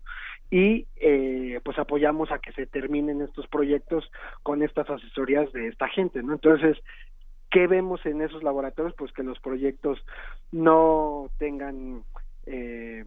Y 0.52 0.86
eh, 0.98 1.60
pues 1.66 1.80
apoyamos 1.80 2.32
a 2.32 2.38
que 2.38 2.52
se 2.52 2.68
terminen 2.68 3.24
estos 3.24 3.48
proyectos 3.48 4.12
con 4.44 4.62
estas 4.62 4.88
asesorías 4.88 5.52
de 5.54 5.70
esta 5.70 5.88
gente, 5.88 6.22
¿no? 6.22 6.34
Entonces, 6.34 6.78
¿qué 7.50 7.66
vemos 7.66 8.06
en 8.06 8.22
esos 8.22 8.44
laboratorios? 8.44 8.94
Pues 8.96 9.12
que 9.12 9.24
los 9.24 9.40
proyectos 9.40 10.06
no 10.52 11.32
tengan 11.40 12.04
eh, 12.46 13.04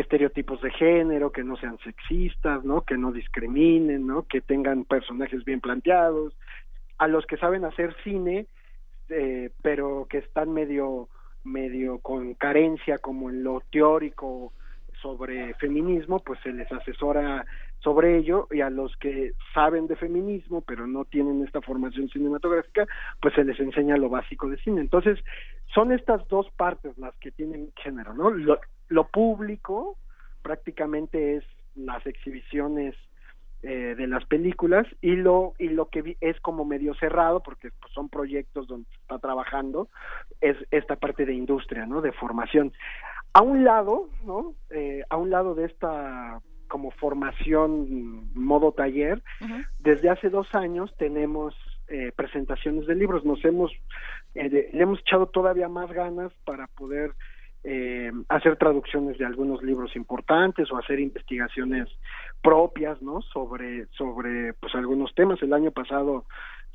estereotipos 0.00 0.60
de 0.62 0.70
género, 0.70 1.32
que 1.32 1.42
no 1.42 1.56
sean 1.56 1.78
sexistas, 1.78 2.64
¿no? 2.64 2.82
Que 2.82 2.96
no 2.96 3.10
discriminen, 3.10 4.06
¿no? 4.06 4.22
Que 4.22 4.40
tengan 4.40 4.84
personajes 4.84 5.44
bien 5.44 5.60
planteados, 5.60 6.36
a 6.98 7.08
los 7.08 7.26
que 7.26 7.36
saben 7.36 7.64
hacer 7.64 7.94
cine, 8.04 8.46
eh, 9.08 9.50
pero 9.62 10.06
que 10.08 10.18
están 10.18 10.52
medio 10.52 11.08
medio 11.44 11.98
con 12.00 12.34
carencia 12.34 12.98
como 12.98 13.30
en 13.30 13.42
lo 13.42 13.62
teórico 13.72 14.52
sobre 15.00 15.54
feminismo, 15.54 16.20
pues 16.20 16.38
se 16.40 16.52
les 16.52 16.70
asesora 16.70 17.46
sobre 17.80 18.18
ello 18.18 18.48
y 18.50 18.60
a 18.60 18.70
los 18.70 18.96
que 18.96 19.32
saben 19.54 19.86
de 19.86 19.96
feminismo 19.96 20.62
pero 20.62 20.86
no 20.86 21.04
tienen 21.04 21.44
esta 21.44 21.60
formación 21.60 22.08
cinematográfica, 22.08 22.86
pues 23.20 23.34
se 23.34 23.44
les 23.44 23.58
enseña 23.60 23.96
lo 23.96 24.08
básico 24.08 24.48
de 24.48 24.58
cine. 24.58 24.80
Entonces, 24.80 25.18
son 25.74 25.92
estas 25.92 26.26
dos 26.28 26.50
partes 26.56 26.96
las 26.98 27.14
que 27.16 27.30
tienen 27.30 27.72
género, 27.76 28.14
¿no? 28.14 28.30
lo 28.88 29.06
público 29.08 29.98
prácticamente 30.42 31.36
es 31.36 31.44
las 31.74 32.04
exhibiciones 32.06 32.94
eh, 33.62 33.96
de 33.96 34.06
las 34.06 34.24
películas 34.26 34.86
y 35.00 35.16
lo 35.16 35.54
y 35.58 35.68
lo 35.68 35.86
que 35.86 36.16
es 36.20 36.40
como 36.40 36.64
medio 36.64 36.94
cerrado 36.94 37.42
porque 37.42 37.70
pues, 37.80 37.92
son 37.92 38.08
proyectos 38.08 38.68
donde 38.68 38.88
se 38.88 39.00
está 39.00 39.18
trabajando 39.18 39.88
es 40.40 40.56
esta 40.70 40.94
parte 40.94 41.26
de 41.26 41.34
industria 41.34 41.84
no 41.84 42.00
de 42.00 42.12
formación 42.12 42.72
a 43.32 43.42
un 43.42 43.64
lado 43.64 44.10
no 44.24 44.54
eh, 44.70 45.02
a 45.10 45.16
un 45.16 45.30
lado 45.30 45.56
de 45.56 45.64
esta 45.64 46.40
como 46.68 46.90
formación 46.92 48.30
modo 48.34 48.72
taller 48.72 49.22
desde 49.78 50.10
hace 50.10 50.30
dos 50.30 50.54
años 50.54 50.94
tenemos 50.96 51.54
eh, 51.88 52.12
presentaciones 52.14 52.86
de 52.86 52.94
libros 52.94 53.24
nos 53.24 53.44
hemos 53.44 53.72
le 54.34 54.68
hemos 54.72 55.00
echado 55.00 55.26
todavía 55.26 55.68
más 55.68 55.90
ganas 55.90 56.32
para 56.44 56.66
poder 56.68 57.12
eh, 57.64 58.12
hacer 58.28 58.56
traducciones 58.56 59.18
de 59.18 59.26
algunos 59.26 59.62
libros 59.62 59.96
importantes 59.96 60.70
o 60.70 60.78
hacer 60.78 61.00
investigaciones 61.00 61.88
propias, 62.40 63.02
¿no? 63.02 63.20
Sobre, 63.20 63.86
sobre, 63.88 64.52
pues 64.54 64.74
algunos 64.74 65.14
temas. 65.14 65.42
El 65.42 65.52
año 65.52 65.72
pasado 65.72 66.24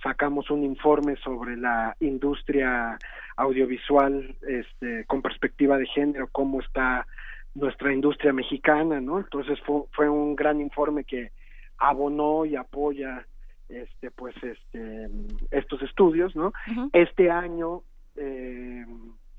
sacamos 0.04 0.52
un 0.52 0.64
informe 0.64 1.16
sobre 1.24 1.56
la 1.56 1.96
industria 2.02 2.98
audiovisual, 3.38 4.36
este, 4.46 5.06
con 5.06 5.22
perspectiva 5.22 5.78
de 5.78 5.88
género, 5.88 6.28
cómo 6.32 6.60
está 6.60 7.08
nuestra 7.56 7.94
industria 7.94 8.34
mexicana, 8.34 9.00
¿no? 9.00 9.20
Entonces 9.20 9.60
fue, 9.62 9.84
fue 9.92 10.10
un 10.10 10.36
gran 10.36 10.60
informe 10.62 11.04
que 11.04 11.32
abonó 11.78 12.46
y 12.46 12.56
apoya 12.56 13.26
este 13.70 14.12
pues 14.12 14.36
este 14.44 15.10
estos 15.50 15.82
estudios 15.82 16.36
no 16.36 16.54
este 16.92 17.32
año 17.32 17.82
eh, 18.16 18.86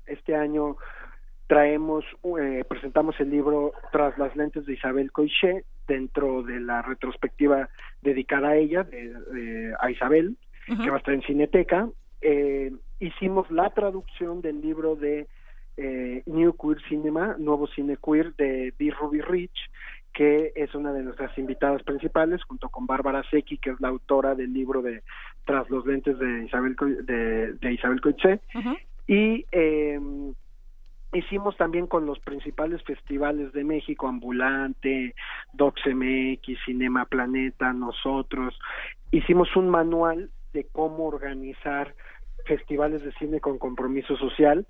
este 0.07 0.35
año 0.35 0.77
traemos, 1.47 2.03
eh, 2.39 2.63
presentamos 2.67 3.19
el 3.19 3.29
libro 3.29 3.73
Tras 3.91 4.17
las 4.17 4.35
lentes 4.35 4.65
de 4.65 4.73
Isabel 4.73 5.11
Coixet 5.11 5.63
dentro 5.87 6.43
de 6.43 6.59
la 6.59 6.81
retrospectiva 6.81 7.69
dedicada 8.01 8.49
a 8.49 8.55
ella, 8.55 8.83
de, 8.83 9.73
a 9.79 9.91
Isabel, 9.91 10.37
que 10.65 10.89
va 10.89 10.95
a 10.95 10.99
estar 10.99 11.13
en 11.13 11.21
Cineteca. 11.21 11.87
Eh, 12.21 12.71
hicimos 12.99 13.49
la 13.51 13.69
traducción 13.69 14.41
del 14.41 14.61
libro 14.61 14.95
de 14.95 15.27
eh, 15.77 16.23
New 16.25 16.55
Queer 16.55 16.81
Cinema, 16.87 17.35
Nuevo 17.37 17.67
Cine 17.67 17.97
Queer, 17.97 18.33
de 18.35 18.73
Dee 18.77 18.91
Ruby 18.91 19.21
Rich, 19.21 19.57
que 20.13 20.53
es 20.55 20.73
una 20.73 20.93
de 20.93 21.03
nuestras 21.03 21.37
invitadas 21.37 21.83
principales, 21.83 22.41
junto 22.43 22.69
con 22.69 22.87
Bárbara 22.87 23.23
Secchi, 23.29 23.57
que 23.57 23.71
es 23.71 23.81
la 23.81 23.89
autora 23.89 24.33
del 24.33 24.53
libro 24.53 24.81
de 24.81 25.03
Tras 25.43 25.69
los 25.69 25.85
lentes 25.85 26.17
de 26.17 26.45
Isabel, 26.45 26.75
de, 27.03 27.53
de 27.53 27.73
Isabel 27.73 27.99
Coixet. 27.99 28.41
Y 29.07 29.45
eh, 29.51 29.99
hicimos 31.13 31.57
también 31.57 31.87
con 31.87 32.05
los 32.05 32.19
principales 32.19 32.81
festivales 32.83 33.51
de 33.53 33.63
México, 33.63 34.07
Ambulante, 34.07 35.15
DocsMX, 35.53 36.63
Cinema 36.65 37.05
Planeta, 37.05 37.73
nosotros, 37.73 38.57
hicimos 39.11 39.53
un 39.55 39.69
manual 39.69 40.29
de 40.53 40.65
cómo 40.71 41.05
organizar 41.05 41.93
festivales 42.45 43.03
de 43.03 43.11
cine 43.13 43.39
con 43.39 43.57
compromiso 43.57 44.15
social. 44.17 44.65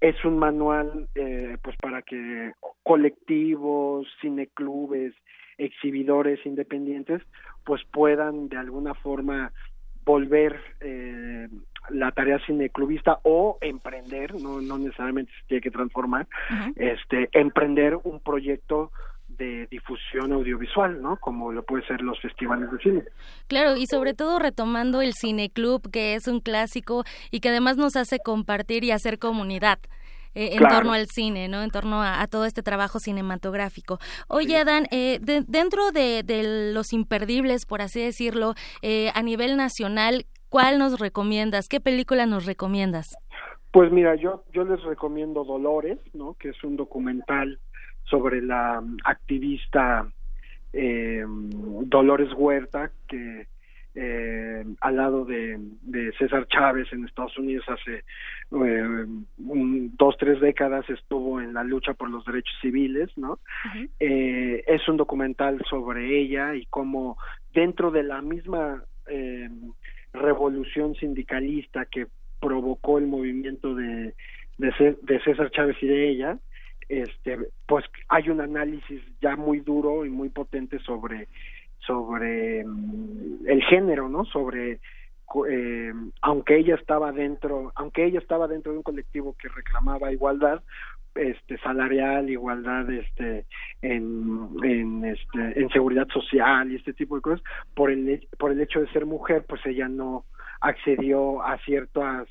Es 0.00 0.22
un 0.24 0.38
manual 0.38 1.08
eh, 1.14 1.56
pues 1.62 1.76
para 1.76 2.02
que 2.02 2.52
colectivos, 2.82 4.06
cineclubes, 4.20 5.14
exhibidores 5.58 6.44
independientes 6.44 7.22
pues 7.64 7.82
puedan 7.90 8.48
de 8.48 8.58
alguna 8.58 8.94
forma 8.94 9.52
volver 10.04 10.60
eh, 10.80 11.48
la 11.90 12.12
tarea 12.12 12.38
cineclubista 12.46 13.20
o 13.22 13.58
emprender, 13.60 14.34
no, 14.34 14.60
no 14.60 14.78
necesariamente 14.78 15.32
se 15.32 15.46
tiene 15.46 15.60
que 15.62 15.70
transformar, 15.70 16.26
este, 16.76 17.28
emprender 17.32 17.96
un 18.04 18.20
proyecto 18.20 18.90
de 19.36 19.66
difusión 19.70 20.32
audiovisual, 20.32 21.00
¿no? 21.00 21.16
Como 21.16 21.52
lo 21.52 21.62
puede 21.62 21.86
ser 21.86 22.00
los 22.00 22.20
festivales 22.20 22.70
de 22.70 22.78
cine. 22.78 23.02
Claro, 23.46 23.76
y 23.76 23.86
sobre 23.86 24.14
todo 24.14 24.38
retomando 24.38 25.02
el 25.02 25.12
cineclub, 25.14 25.90
que 25.90 26.14
es 26.14 26.26
un 26.26 26.40
clásico 26.40 27.04
y 27.30 27.40
que 27.40 27.50
además 27.50 27.76
nos 27.76 27.96
hace 27.96 28.18
compartir 28.18 28.84
y 28.84 28.90
hacer 28.90 29.18
comunidad. 29.18 29.78
Eh, 30.36 30.56
en 30.56 30.66
torno 30.66 30.92
al 30.94 31.06
cine, 31.06 31.46
¿no? 31.46 31.62
En 31.62 31.70
torno 31.70 32.02
a, 32.02 32.26
todo 32.26 32.44
este 32.44 32.64
trabajo 32.64 32.98
cinematográfico. 32.98 34.00
Oye, 34.26 34.56
Adán, 34.56 34.86
eh, 34.90 35.20
dentro 35.20 35.92
de, 35.92 36.24
de, 36.24 36.72
los 36.72 36.92
imperdibles, 36.92 37.66
por 37.66 37.80
así 37.80 38.00
decirlo, 38.00 38.54
eh, 38.82 39.12
a 39.14 39.22
nivel 39.22 39.56
nacional, 39.56 40.26
¿Cuál 40.54 40.78
nos 40.78 41.00
recomiendas? 41.00 41.66
¿Qué 41.68 41.80
película 41.80 42.26
nos 42.26 42.46
recomiendas? 42.46 43.16
Pues 43.72 43.90
mira, 43.90 44.14
yo, 44.14 44.44
yo 44.52 44.62
les 44.62 44.80
recomiendo 44.84 45.42
Dolores, 45.42 45.98
¿no? 46.12 46.34
Que 46.34 46.50
es 46.50 46.62
un 46.62 46.76
documental 46.76 47.58
sobre 48.04 48.42
la 48.42 48.82
activista 49.04 50.06
eh, 50.72 51.24
Dolores 51.26 52.32
Huerta, 52.34 52.90
que 53.08 53.46
eh, 53.96 54.64
al 54.80 54.96
lado 54.96 55.24
de, 55.24 55.58
César 56.18 56.48
Chávez 56.48 56.92
en 56.92 57.04
Estados 57.04 57.38
Unidos 57.38 57.64
hace 57.68 58.02
eh, 58.50 59.04
dos, 59.36 60.16
tres 60.18 60.40
décadas 60.40 60.88
estuvo 60.90 61.40
en 61.40 61.54
la 61.54 61.62
lucha 61.62 61.94
por 61.94 62.10
los 62.10 62.24
derechos 62.24 62.54
civiles, 62.60 63.10
¿no? 63.16 63.38
es 64.00 64.88
un 64.88 64.96
documental 64.96 65.62
sobre 65.70 66.18
ella 66.18 66.56
y 66.56 66.66
cómo 66.66 67.16
dentro 67.52 67.92
de 67.92 68.02
la 68.02 68.20
misma 68.20 68.82
revolución 70.12 70.94
sindicalista 70.96 71.86
que 71.86 72.06
provocó 72.40 72.98
el 72.98 73.06
movimiento 73.06 73.74
de, 73.74 74.14
de, 74.58 75.20
César 75.24 75.50
Chávez 75.50 75.76
y 75.80 75.86
de 75.86 76.08
ella, 76.10 76.38
este, 76.88 77.38
pues 77.66 77.84
hay 78.08 78.28
un 78.30 78.40
análisis 78.40 79.02
ya 79.20 79.36
muy 79.36 79.60
duro 79.60 80.04
y 80.04 80.10
muy 80.10 80.28
potente 80.28 80.78
sobre 80.80 81.28
sobre 81.86 82.64
mm, 82.64 83.46
el 83.46 83.62
género, 83.64 84.08
¿no? 84.08 84.24
Sobre 84.24 84.80
eh, 85.48 85.92
aunque 86.22 86.56
ella 86.56 86.76
estaba 86.76 87.12
dentro, 87.12 87.72
aunque 87.74 88.04
ella 88.04 88.18
estaba 88.18 88.46
dentro 88.46 88.72
de 88.72 88.78
un 88.78 88.84
colectivo 88.84 89.34
que 89.38 89.48
reclamaba 89.48 90.12
igualdad, 90.12 90.62
este 91.14 91.58
salarial, 91.58 92.28
igualdad 92.28 92.90
este 92.90 93.46
en, 93.82 94.48
en 94.62 95.04
este 95.04 95.60
en 95.60 95.68
seguridad 95.70 96.08
social 96.08 96.70
y 96.70 96.76
este 96.76 96.92
tipo 96.92 97.16
de 97.16 97.22
cosas, 97.22 97.42
por 97.74 97.90
el 97.90 98.26
por 98.38 98.50
el 98.50 98.60
hecho 98.60 98.80
de 98.80 98.88
ser 98.88 99.06
mujer, 99.06 99.44
pues 99.48 99.64
ella 99.66 99.88
no 99.88 100.24
accedió 100.60 101.42
a 101.42 101.58
ciertas 101.58 102.28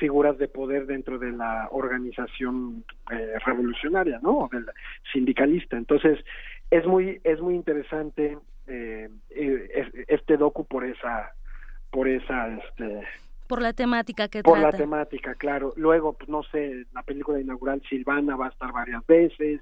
figuras 0.00 0.36
de 0.38 0.48
poder 0.48 0.86
dentro 0.86 1.18
de 1.18 1.30
la 1.30 1.68
organización 1.70 2.84
eh, 3.10 3.34
revolucionaria, 3.44 4.18
¿no? 4.20 4.38
O 4.38 4.48
del 4.48 4.66
sindicalista. 5.12 5.76
Entonces, 5.76 6.18
es 6.70 6.86
muy 6.86 7.20
es 7.22 7.40
muy 7.40 7.54
interesante 7.54 8.38
eh, 8.66 9.08
eh 9.30 10.04
este 10.08 10.36
docu 10.36 10.64
por 10.64 10.84
esa 10.84 11.32
por 11.90 12.08
esa 12.08 12.48
este 12.48 13.02
por 13.48 13.60
la 13.60 13.72
temática 13.72 14.28
que 14.28 14.42
por 14.42 14.60
la 14.60 14.70
temática 14.70 15.34
claro 15.34 15.72
luego 15.76 16.12
pues 16.12 16.28
no 16.28 16.42
sé 16.44 16.84
la 16.94 17.02
película 17.02 17.40
inaugural 17.40 17.82
Silvana 17.88 18.36
va 18.36 18.46
a 18.46 18.50
estar 18.50 18.70
varias 18.72 19.04
veces 19.06 19.60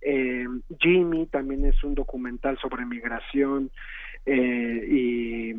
eh, 0.00 0.46
Jimmy 0.80 1.26
también 1.26 1.66
es 1.66 1.84
un 1.84 1.94
documental 1.94 2.58
sobre 2.58 2.86
migración 2.86 3.70
eh, 4.24 4.88
y 4.90 5.54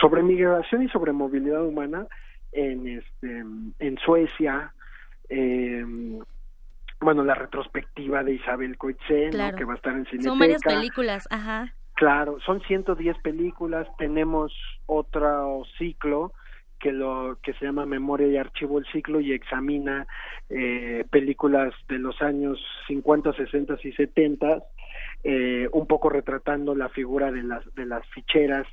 sobre 0.00 0.24
migración 0.24 0.82
y 0.82 0.88
sobre 0.88 1.12
movilidad 1.12 1.64
humana 1.64 2.08
en 2.52 2.86
este 2.86 3.44
en 3.78 3.98
Suecia 4.04 4.72
eh, 5.28 5.84
bueno 7.00 7.24
la 7.24 7.34
retrospectiva 7.34 8.22
de 8.22 8.34
Isabel 8.34 8.76
Coetzee 8.76 9.30
que 9.30 9.64
va 9.64 9.72
a 9.72 9.76
estar 9.76 9.94
en 9.94 10.04
Cineteca. 10.06 10.30
Son 10.30 10.38
varias 10.38 10.62
películas 10.62 11.26
ajá. 11.30 11.74
Claro, 11.94 12.38
son 12.44 12.60
110 12.62 13.18
películas, 13.18 13.86
tenemos 13.98 14.52
otro 14.86 15.62
ciclo 15.78 16.32
que 16.82 16.92
lo 16.92 17.38
que 17.42 17.54
se 17.54 17.64
llama 17.64 17.86
Memoria 17.86 18.26
y 18.26 18.36
Archivo. 18.36 18.78
El 18.78 18.86
Ciclo 18.86 19.20
y 19.20 19.32
examina 19.32 20.06
eh, 20.50 21.04
películas 21.10 21.72
de 21.88 21.98
los 21.98 22.20
años 22.20 22.58
50, 22.88 23.32
60 23.34 23.78
y 23.84 23.92
70, 23.92 24.64
eh, 25.22 25.68
un 25.72 25.86
poco 25.86 26.10
retratando 26.10 26.74
la 26.74 26.88
figura 26.88 27.30
de 27.30 27.44
las 27.44 27.62
de 27.76 27.86
las 27.86 28.04
ficheras 28.08 28.66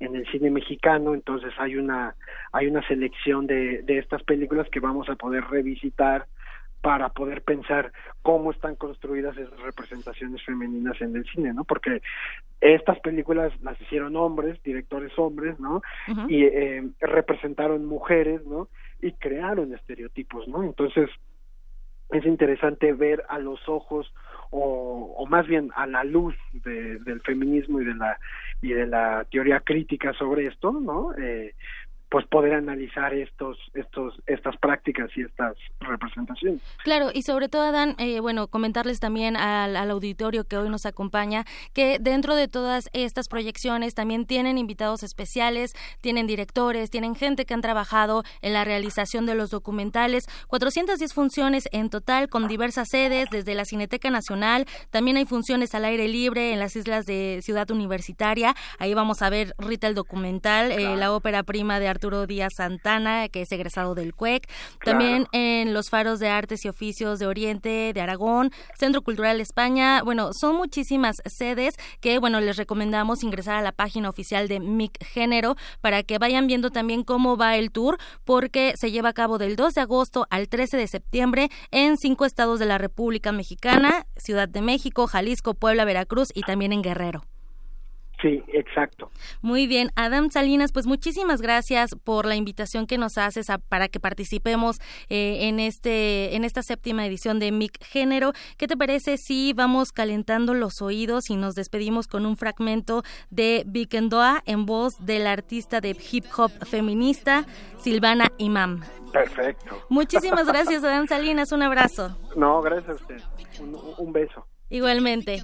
en 0.00 0.16
el 0.16 0.26
cine 0.30 0.50
mexicano, 0.50 1.14
entonces 1.14 1.52
hay 1.58 1.76
una 1.76 2.14
hay 2.52 2.66
una 2.66 2.86
selección 2.88 3.46
de, 3.46 3.82
de 3.82 3.98
estas 3.98 4.22
películas 4.24 4.68
que 4.70 4.80
vamos 4.80 5.08
a 5.08 5.16
poder 5.16 5.44
revisitar 5.44 6.26
para 6.80 7.10
poder 7.10 7.42
pensar 7.42 7.92
cómo 8.22 8.50
están 8.50 8.74
construidas 8.74 9.36
esas 9.36 9.58
representaciones 9.60 10.42
femeninas 10.42 11.00
en 11.00 11.14
el 11.14 11.24
cine, 11.26 11.52
¿no? 11.52 11.64
Porque 11.64 12.00
estas 12.60 12.98
películas 13.00 13.52
las 13.62 13.80
hicieron 13.80 14.16
hombres, 14.16 14.62
directores 14.62 15.12
hombres, 15.18 15.60
¿no? 15.60 15.82
Y 16.28 16.44
eh, 16.44 16.88
representaron 17.00 17.84
mujeres, 17.84 18.44
¿no? 18.46 18.68
Y 19.02 19.12
crearon 19.12 19.74
estereotipos, 19.74 20.48
¿no? 20.48 20.62
Entonces 20.62 21.10
es 22.12 22.24
interesante 22.26 22.92
ver 22.92 23.24
a 23.28 23.38
los 23.38 23.68
ojos 23.68 24.12
o, 24.50 25.14
o 25.16 25.26
más 25.26 25.46
bien 25.46 25.70
a 25.76 25.86
la 25.86 26.04
luz 26.04 26.34
de, 26.52 26.98
del 26.98 27.20
feminismo 27.22 27.80
y 27.80 27.84
de 27.84 27.94
la 27.94 28.18
y 28.62 28.72
de 28.72 28.86
la 28.86 29.26
teoría 29.30 29.60
crítica 29.60 30.12
sobre 30.14 30.46
esto, 30.46 30.72
¿no? 30.72 31.14
Eh, 31.16 31.54
pues 32.10 32.26
poder 32.26 32.54
analizar 32.54 33.14
estos 33.14 33.56
estos 33.72 34.14
estas 34.26 34.56
prácticas 34.56 35.08
y 35.16 35.22
estas 35.22 35.56
representaciones. 35.78 36.60
Claro, 36.82 37.10
y 37.14 37.22
sobre 37.22 37.48
todo 37.48 37.62
Adán, 37.62 37.94
eh, 37.98 38.18
bueno, 38.18 38.48
comentarles 38.48 38.98
también 38.98 39.36
al, 39.36 39.76
auditorio 39.76 40.44
que 40.44 40.56
hoy 40.56 40.68
nos 40.68 40.86
acompaña 40.86 41.44
que 41.72 41.98
dentro 42.00 42.34
de 42.34 42.48
todas 42.48 42.90
estas 42.92 43.28
proyecciones 43.28 43.94
también 43.94 44.26
tienen 44.26 44.58
invitados 44.58 45.02
especiales, 45.02 45.72
tienen 46.00 46.26
directores, 46.26 46.90
tienen 46.90 47.14
gente 47.14 47.46
que 47.46 47.54
han 47.54 47.60
trabajado 47.60 48.24
en 48.42 48.52
la 48.52 48.64
realización 48.64 49.24
de 49.24 49.36
los 49.36 49.50
documentales, 49.50 50.24
410 50.48 51.14
funciones 51.14 51.68
en 51.70 51.90
total 51.90 52.28
con 52.28 52.48
diversas 52.48 52.88
sedes 52.90 53.28
desde 53.30 53.54
la 53.54 53.64
Cineteca 53.64 54.10
Nacional, 54.10 54.66
también 54.90 55.16
hay 55.16 55.26
funciones 55.26 55.74
al 55.74 55.84
aire 55.84 56.08
libre 56.08 56.52
en 56.52 56.58
las 56.58 56.74
islas 56.74 57.06
de 57.06 57.38
Ciudad 57.42 57.70
Universitaria, 57.70 58.54
ahí 58.78 58.94
vamos 58.94 59.22
a 59.22 59.30
ver 59.30 59.54
Rita 59.58 59.86
el 59.86 59.94
documental, 59.94 60.72
eh, 60.72 60.96
la 60.96 61.12
ópera 61.12 61.44
prima 61.44 61.78
de 61.78 61.88
Arturo 62.00 62.26
Díaz 62.26 62.54
Santana, 62.56 63.28
que 63.28 63.42
es 63.42 63.52
egresado 63.52 63.94
del 63.94 64.14
CUEC. 64.14 64.48
También 64.82 65.26
en 65.32 65.74
los 65.74 65.90
faros 65.90 66.18
de 66.18 66.30
artes 66.30 66.64
y 66.64 66.68
oficios 66.70 67.18
de 67.18 67.26
Oriente, 67.26 67.92
de 67.92 68.00
Aragón, 68.00 68.52
Centro 68.78 69.02
Cultural 69.02 69.38
España. 69.38 70.02
Bueno, 70.02 70.30
son 70.32 70.56
muchísimas 70.56 71.16
sedes 71.26 71.74
que, 72.00 72.18
bueno, 72.18 72.40
les 72.40 72.56
recomendamos 72.56 73.22
ingresar 73.22 73.56
a 73.56 73.60
la 73.60 73.72
página 73.72 74.08
oficial 74.08 74.48
de 74.48 74.60
MIC 74.60 75.04
Género 75.04 75.56
para 75.82 76.02
que 76.02 76.16
vayan 76.16 76.46
viendo 76.46 76.70
también 76.70 77.04
cómo 77.04 77.36
va 77.36 77.58
el 77.58 77.70
tour, 77.70 77.98
porque 78.24 78.72
se 78.80 78.90
lleva 78.90 79.10
a 79.10 79.12
cabo 79.12 79.36
del 79.36 79.56
2 79.56 79.74
de 79.74 79.82
agosto 79.82 80.26
al 80.30 80.48
13 80.48 80.78
de 80.78 80.88
septiembre 80.88 81.50
en 81.70 81.98
cinco 81.98 82.24
estados 82.24 82.58
de 82.58 82.64
la 82.64 82.78
República 82.78 83.30
Mexicana, 83.30 84.06
Ciudad 84.16 84.48
de 84.48 84.62
México, 84.62 85.06
Jalisco, 85.06 85.52
Puebla, 85.52 85.84
Veracruz 85.84 86.28
y 86.34 86.40
también 86.44 86.72
en 86.72 86.80
Guerrero. 86.80 87.29
Sí, 88.20 88.42
exacto. 88.52 89.10
Muy 89.40 89.66
bien, 89.66 89.90
Adam 89.96 90.30
Salinas, 90.30 90.72
pues 90.72 90.86
muchísimas 90.86 91.40
gracias 91.40 91.94
por 92.04 92.26
la 92.26 92.36
invitación 92.36 92.86
que 92.86 92.98
nos 92.98 93.16
haces 93.16 93.46
para 93.68 93.88
que 93.88 93.98
participemos 93.98 94.78
eh, 95.08 95.48
en 95.48 95.58
este 95.58 96.36
en 96.36 96.44
esta 96.44 96.62
séptima 96.62 97.06
edición 97.06 97.38
de 97.38 97.50
MIC 97.50 97.82
Género. 97.82 98.32
¿Qué 98.58 98.66
te 98.66 98.76
parece 98.76 99.16
si 99.16 99.54
vamos 99.54 99.92
calentando 99.92 100.52
los 100.52 100.82
oídos 100.82 101.30
y 101.30 101.36
nos 101.36 101.54
despedimos 101.54 102.08
con 102.08 102.26
un 102.26 102.36
fragmento 102.36 103.02
de 103.30 103.62
Vikendoa 103.66 104.42
en 104.44 104.66
voz 104.66 105.04
del 105.04 105.26
artista 105.26 105.80
de 105.80 105.96
hip 106.10 106.26
hop 106.36 106.50
feminista 106.66 107.46
Silvana 107.78 108.30
Imam? 108.36 108.82
Perfecto. 109.12 109.82
Muchísimas 109.88 110.46
gracias, 110.46 110.84
Adam 110.84 111.06
Salinas. 111.06 111.52
Un 111.52 111.62
abrazo. 111.62 112.16
No, 112.36 112.60
gracias 112.60 112.90
a 112.90 112.94
usted. 112.94 113.20
un 113.98 114.12
beso. 114.12 114.46
Igualmente. 114.68 115.42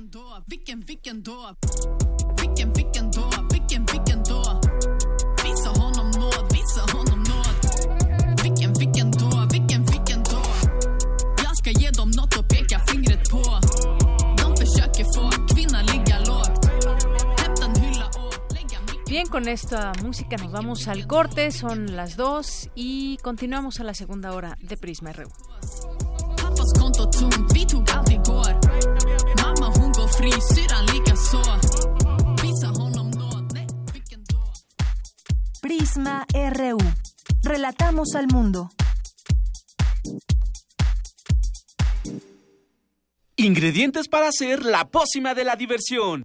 Bien, 19.08 19.28
con 19.28 19.46
esta 19.46 19.92
música 20.02 20.36
nos 20.36 20.50
vamos 20.50 20.88
al 20.88 21.06
corte, 21.06 21.52
son 21.52 21.94
las 21.94 22.16
dos 22.16 22.68
y 22.74 23.18
continuamos 23.18 23.78
a 23.78 23.84
la 23.84 23.94
segunda 23.94 24.32
hora 24.32 24.58
de 24.60 24.76
Prisma 24.76 25.12
RU. 25.12 25.28
Prisma 35.62 36.26
RU. 36.52 36.78
Relatamos 37.44 38.14
al 38.16 38.26
mundo. 38.26 38.70
Ingredientes 43.36 44.08
para 44.08 44.28
hacer 44.28 44.64
la 44.64 44.88
pócima 44.88 45.34
de 45.34 45.44
la 45.44 45.54
diversión. 45.54 46.24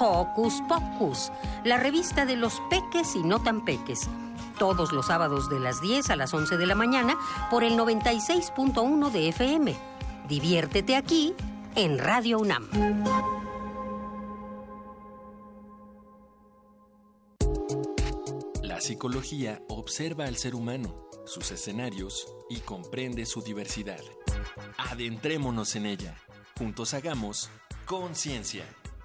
Hocus 0.00 0.62
Pocus, 0.66 1.30
la 1.62 1.76
revista 1.76 2.24
de 2.24 2.34
los 2.34 2.60
peques 2.70 3.14
y 3.14 3.22
no 3.22 3.42
tan 3.42 3.64
peques. 3.66 4.08
Todos 4.58 4.92
los 4.92 5.06
sábados 5.06 5.50
de 5.50 5.60
las 5.60 5.82
10 5.82 6.08
a 6.08 6.16
las 6.16 6.32
11 6.32 6.56
de 6.56 6.66
la 6.66 6.74
mañana 6.74 7.18
por 7.50 7.64
el 7.64 7.74
96.1 7.78 9.10
de 9.10 9.28
FM. 9.28 9.76
Diviértete 10.26 10.96
aquí 10.96 11.34
en 11.74 11.98
Radio 11.98 12.38
UNAM. 12.38 12.68
La 18.62 18.80
psicología 18.80 19.60
observa 19.68 20.24
al 20.24 20.36
ser 20.36 20.54
humano, 20.54 21.10
sus 21.26 21.50
escenarios 21.50 22.26
y 22.48 22.60
comprende 22.60 23.26
su 23.26 23.42
diversidad. 23.42 24.00
Adentrémonos 24.78 25.76
en 25.76 25.84
ella. 25.84 26.16
Juntos 26.56 26.94
hagamos 26.94 27.50
conciencia, 27.90 28.64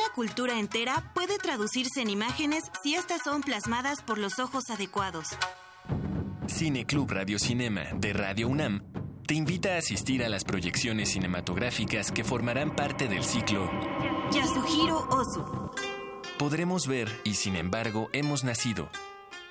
Una 0.00 0.14
cultura 0.14 0.58
entera 0.58 1.12
puede 1.14 1.36
traducirse 1.36 2.00
en 2.00 2.08
imágenes 2.08 2.64
si 2.82 2.94
estas 2.94 3.20
son 3.22 3.42
plasmadas 3.42 4.00
por 4.00 4.16
los 4.16 4.38
ojos 4.38 4.70
adecuados. 4.70 5.28
Cine 6.46 6.86
Club 6.86 7.10
Radio 7.10 7.38
Cinema 7.38 7.82
de 7.94 8.14
Radio 8.14 8.48
UNAM 8.48 8.82
te 9.26 9.34
invita 9.34 9.74
a 9.74 9.78
asistir 9.78 10.24
a 10.24 10.30
las 10.30 10.44
proyecciones 10.44 11.10
cinematográficas 11.10 12.12
que 12.12 12.24
formarán 12.24 12.74
parte 12.74 13.08
del 13.08 13.24
ciclo 13.24 13.70
Yasuhiro 14.32 15.06
Ozu. 15.10 15.70
Podremos 16.38 16.86
ver 16.86 17.10
y 17.24 17.34
sin 17.34 17.54
embargo 17.56 18.08
hemos 18.14 18.42
nacido. 18.42 18.88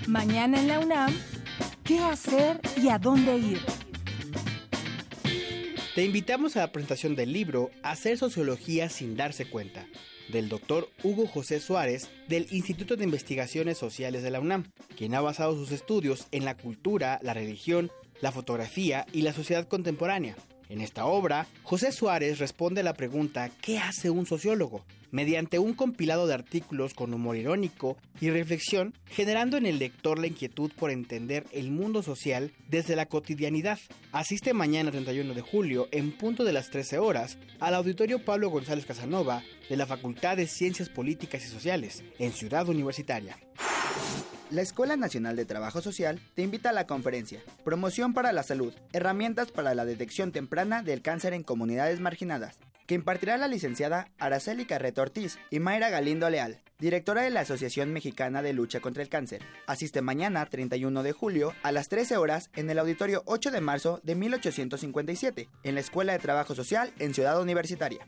Mañana 0.08 0.60
en 0.60 0.68
la 0.70 0.80
UNAM, 0.80 1.14
¿qué 1.88 2.00
hacer 2.00 2.60
y 2.76 2.90
a 2.90 3.00
dónde 3.00 3.38
ir? 3.38 3.62
Te 5.96 6.04
invitamos 6.04 6.56
a 6.56 6.60
la 6.60 6.72
presentación 6.72 7.16
del 7.16 7.32
libro 7.32 7.72
Hacer 7.82 8.18
Sociología 8.18 8.90
sin 8.90 9.16
darse 9.16 9.50
cuenta, 9.50 9.88
del 10.30 10.50
doctor 10.50 10.90
Hugo 11.02 11.28
José 11.28 11.60
Suárez 11.62 12.10
del 12.28 12.48
Instituto 12.52 12.98
de 12.98 13.06
Investigaciones 13.06 13.78
Sociales 13.78 14.22
de 14.22 14.32
la 14.32 14.42
UNAM, 14.42 14.66
quien 14.98 15.16
ha 15.16 15.22
basado 15.22 15.56
sus 15.56 15.72
estudios 15.72 16.28
en 16.32 16.44
la 16.44 16.58
cultura, 16.58 17.20
la 17.24 17.34
religión, 17.34 17.90
la 18.22 18.34
fotografía 18.34 19.06
y 19.14 19.22
la 19.22 19.34
sociedad 19.34 19.68
contemporánea. 19.68 20.36
En 20.70 20.82
esta 20.82 21.06
obra, 21.06 21.48
José 21.64 21.94
Suárez 21.94 22.40
responde 22.40 22.82
a 22.82 22.84
la 22.84 22.96
pregunta 22.96 23.50
¿qué 23.62 23.80
hace 23.80 24.10
un 24.10 24.26
sociólogo? 24.26 24.84
Mediante 25.12 25.60
un 25.60 25.74
compilado 25.74 26.28
de 26.28 26.34
artículos 26.34 26.94
con 26.94 27.14
humor 27.14 27.38
irónico 27.38 27.98
y 28.20 28.30
reflexión, 28.30 28.94
generando 29.06 29.58
en 29.58 29.66
el 29.66 29.80
lector 29.80 30.20
la 30.20 30.28
inquietud 30.28 30.72
por 30.78 30.92
entender 30.92 31.46
el 31.52 31.72
mundo 31.72 32.04
social 32.04 32.52
desde 32.70 32.96
la 32.96 33.06
cotidianidad. 33.06 33.80
Asiste 34.12 34.54
mañana 34.54 34.92
31 34.92 35.34
de 35.34 35.42
julio, 35.42 35.88
en 35.92 36.12
punto 36.12 36.44
de 36.44 36.54
las 36.54 36.70
13 36.70 37.00
horas, 37.00 37.38
al 37.60 37.76
auditorio 37.76 38.24
Pablo 38.24 38.50
González 38.50 38.86
Casanova 38.86 39.44
de 39.70 39.78
la 39.78 39.86
Facultad 39.86 40.38
de 40.38 40.48
Ciencias 40.48 40.90
Políticas 40.90 41.44
y 41.46 41.48
Sociales, 41.48 42.04
en 42.20 42.32
Ciudad 42.32 42.68
Universitaria. 42.68 43.38
La 44.50 44.62
Escuela 44.62 44.96
Nacional 44.96 45.36
de 45.36 45.44
Trabajo 45.44 45.82
Social 45.82 46.22
te 46.34 46.42
invita 46.42 46.70
a 46.70 46.74
la 46.74 46.88
conferencia 46.88 47.42
Promoción 47.66 48.14
para 48.14 48.32
la 48.32 48.44
Salud, 48.44 48.74
herramientas 48.94 49.52
para 49.52 49.76
la 49.76 49.84
detección 49.84 50.32
temprana 50.32 50.84
del 50.84 51.02
cáncer 51.02 51.34
en 51.34 51.44
comunidades 51.44 52.00
marginadas, 52.00 52.58
que 52.88 52.96
impartirá 52.96 53.38
la 53.38 53.48
licenciada 53.48 54.10
Araceli 54.18 54.66
Carreto 54.66 55.02
Ortiz 55.02 55.38
y 55.52 55.60
Mayra 55.60 55.90
Galindo 55.90 56.30
Leal, 56.30 56.62
directora 56.80 57.22
de 57.22 57.30
la 57.30 57.42
Asociación 57.42 57.92
Mexicana 57.92 58.42
de 58.42 58.54
Lucha 58.54 58.80
contra 58.80 59.04
el 59.04 59.10
Cáncer. 59.10 59.44
Asiste 59.68 60.02
mañana, 60.02 60.46
31 60.46 61.04
de 61.04 61.12
julio, 61.12 61.54
a 61.64 61.72
las 61.72 61.90
13 61.90 62.18
horas 62.18 62.50
en 62.56 62.70
el 62.70 62.80
auditorio 62.80 63.24
8 63.26 63.52
de 63.52 63.62
marzo 63.62 64.00
de 64.04 64.16
1857, 64.16 65.50
en 65.64 65.76
la 65.76 65.82
Escuela 65.82 66.14
de 66.14 66.20
Trabajo 66.20 66.56
Social 66.56 66.94
en 66.98 67.14
Ciudad 67.14 67.42
Universitaria. 67.42 68.08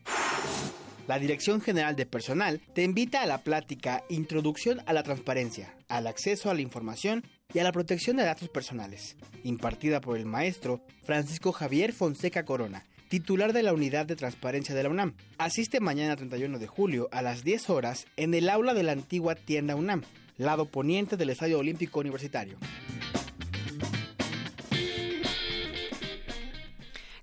La 1.08 1.20
Dirección 1.20 1.60
General 1.60 1.96
de 1.96 2.06
Personal 2.06 2.62
te 2.74 2.84
invita 2.84 3.24
a 3.24 3.26
la 3.26 3.40
plática 3.40 4.04
Introducción 4.10 4.82
a 4.86 4.94
la 4.94 5.04
Transparencia, 5.04 5.76
al 5.88 6.06
acceso 6.06 6.50
a 6.50 6.54
la 6.54 6.62
información 6.62 7.24
y 7.52 7.60
a 7.60 7.64
la 7.64 7.72
protección 7.72 8.18
de 8.18 8.24
datos 8.24 8.48
personales, 8.48 9.18
impartida 9.44 10.02
por 10.02 10.18
el 10.18 10.28
maestro 10.28 10.82
Francisco 11.04 11.52
Javier 11.52 11.94
Fonseca 11.94 12.46
Corona, 12.46 12.86
titular 13.10 13.54
de 13.54 13.64
la 13.64 13.74
Unidad 13.74 14.06
de 14.06 14.16
Transparencia 14.16 14.74
de 14.74 14.84
la 14.84 14.90
UNAM. 14.90 15.14
Asiste 15.38 15.80
mañana 15.80 16.16
31 16.16 16.60
de 16.60 16.68
julio 16.68 17.10
a 17.12 17.22
las 17.22 17.44
10 17.44 17.70
horas 17.72 18.06
en 18.16 18.34
el 18.34 18.50
aula 18.50 18.74
de 18.74 18.84
la 18.84 18.94
antigua 18.94 19.36
tienda 19.36 19.76
UNAM, 19.76 20.04
lado 20.38 20.66
poniente 20.66 21.18
del 21.18 21.32
Estadio 21.32 21.60
Olímpico 21.60 22.00
Universitario. 22.00 22.58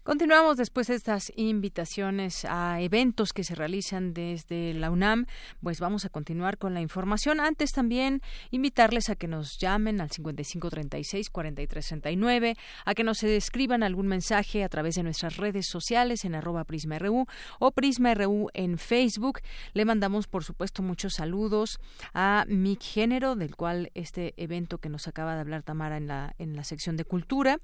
Continuamos 0.07 0.57
después 0.57 0.87
de 0.87 0.95
estas 0.95 1.33
invitaciones 1.35 2.45
a 2.45 2.81
eventos 2.81 3.33
que 3.33 3.43
se 3.43 3.57
realizan 3.57 4.15
desde 4.15 4.73
la 4.73 4.93
UNAM. 4.93 5.27
Pues 5.61 5.81
vamos 5.81 6.05
a 6.05 6.11
continuar 6.11 6.59
con 6.59 6.75
la 6.75 6.81
información. 6.81 7.41
Antes 7.41 7.73
también 7.73 8.23
invitarles 8.53 9.11
a 9.11 9.17
que 9.17 9.27
nos 9.27 9.59
llamen 9.59 10.01
al 10.01 10.11
5536-4339, 10.11 12.57
a 12.85 12.95
que 12.95 13.03
nos 13.03 13.25
escriban 13.25 13.83
algún 13.83 14.07
mensaje 14.07 14.63
a 14.63 14.69
través 14.69 14.95
de 14.95 15.03
nuestras 15.03 15.39
redes 15.39 15.67
sociales 15.67 16.25
en 16.25 16.37
arroba 16.37 16.63
PrismaRU 16.63 17.27
o 17.59 17.71
PrismaRU 17.73 18.47
en 18.55 18.79
Facebook. 18.79 19.41
Le 19.73 19.85
mandamos, 19.85 20.29
por 20.29 20.45
supuesto, 20.45 20.85
muchos 20.85 21.15
saludos 21.15 21.81
a 22.15 22.45
Mick 22.47 22.81
Género, 22.81 23.35
del 23.35 23.57
cual 23.57 23.91
este 23.95 24.35
evento 24.37 24.79
que 24.79 24.89
nos 24.89 25.09
acaba 25.09 25.35
de 25.35 25.41
hablar 25.41 25.65
Tamara 25.65 25.97
en 25.97 26.07
la, 26.07 26.37
en 26.39 26.55
la 26.55 26.63
sección 26.63 26.97
de 26.97 27.05
cultura 27.05 27.59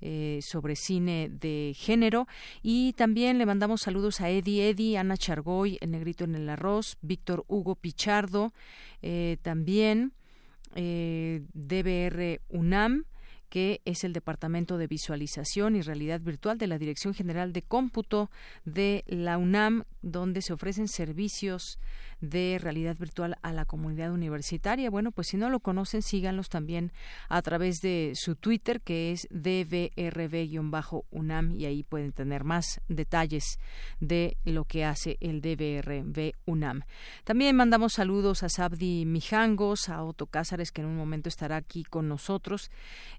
eh, 0.00 0.38
sobre 0.42 0.76
cine 0.76 1.28
de 1.28 1.72
género. 1.74 1.87
Y 2.62 2.92
también 2.94 3.38
le 3.38 3.46
mandamos 3.46 3.80
saludos 3.82 4.20
a 4.20 4.28
Eddie 4.28 4.68
Eddie, 4.68 4.98
Ana 4.98 5.16
Chargoy, 5.16 5.78
El 5.80 5.92
Negrito 5.92 6.24
en 6.24 6.34
el 6.34 6.48
Arroz, 6.48 6.98
Víctor 7.00 7.44
Hugo 7.48 7.76
Pichardo, 7.76 8.52
eh, 9.00 9.38
también 9.42 10.12
eh, 10.74 11.42
DBR 11.54 12.42
UNAM 12.50 13.04
que 13.48 13.80
es 13.86 14.04
el 14.04 14.12
Departamento 14.12 14.76
de 14.76 14.86
Visualización 14.86 15.74
y 15.76 15.80
Realidad 15.80 16.20
Virtual 16.20 16.58
de 16.58 16.66
la 16.66 16.78
Dirección 16.78 17.14
General 17.14 17.52
de 17.52 17.62
Cómputo 17.62 18.30
de 18.66 19.04
la 19.06 19.38
UNAM, 19.38 19.84
donde 20.02 20.42
se 20.42 20.52
ofrecen 20.52 20.86
servicios 20.86 21.78
de 22.20 22.58
realidad 22.60 22.96
virtual 22.98 23.36
a 23.42 23.52
la 23.52 23.64
comunidad 23.64 24.10
universitaria. 24.12 24.90
Bueno, 24.90 25.12
pues 25.12 25.28
si 25.28 25.36
no 25.36 25.50
lo 25.50 25.60
conocen, 25.60 26.02
síganlos 26.02 26.48
también 26.48 26.90
a 27.28 27.40
través 27.42 27.80
de 27.80 28.12
su 28.14 28.34
Twitter, 28.34 28.80
que 28.80 29.12
es 29.12 29.28
DBRB-UNAM, 29.30 29.92
y 31.52 31.66
ahí 31.66 31.84
pueden 31.84 32.12
tener 32.12 32.42
más 32.44 32.80
detalles 32.88 33.58
de 34.00 34.36
lo 34.44 34.64
que 34.64 34.84
hace 34.84 35.16
el 35.20 35.40
DBRB 35.40 36.32
UNAM. 36.46 36.82
También 37.24 37.54
mandamos 37.54 37.92
saludos 37.94 38.42
a 38.42 38.48
Sabdi 38.48 39.04
Mijangos, 39.06 39.88
a 39.88 40.02
Otto 40.02 40.26
Cázares, 40.26 40.72
que 40.72 40.80
en 40.80 40.88
un 40.88 40.96
momento 40.96 41.28
estará 41.28 41.54
aquí 41.56 41.84
con 41.84 42.08
nosotros. 42.08 42.70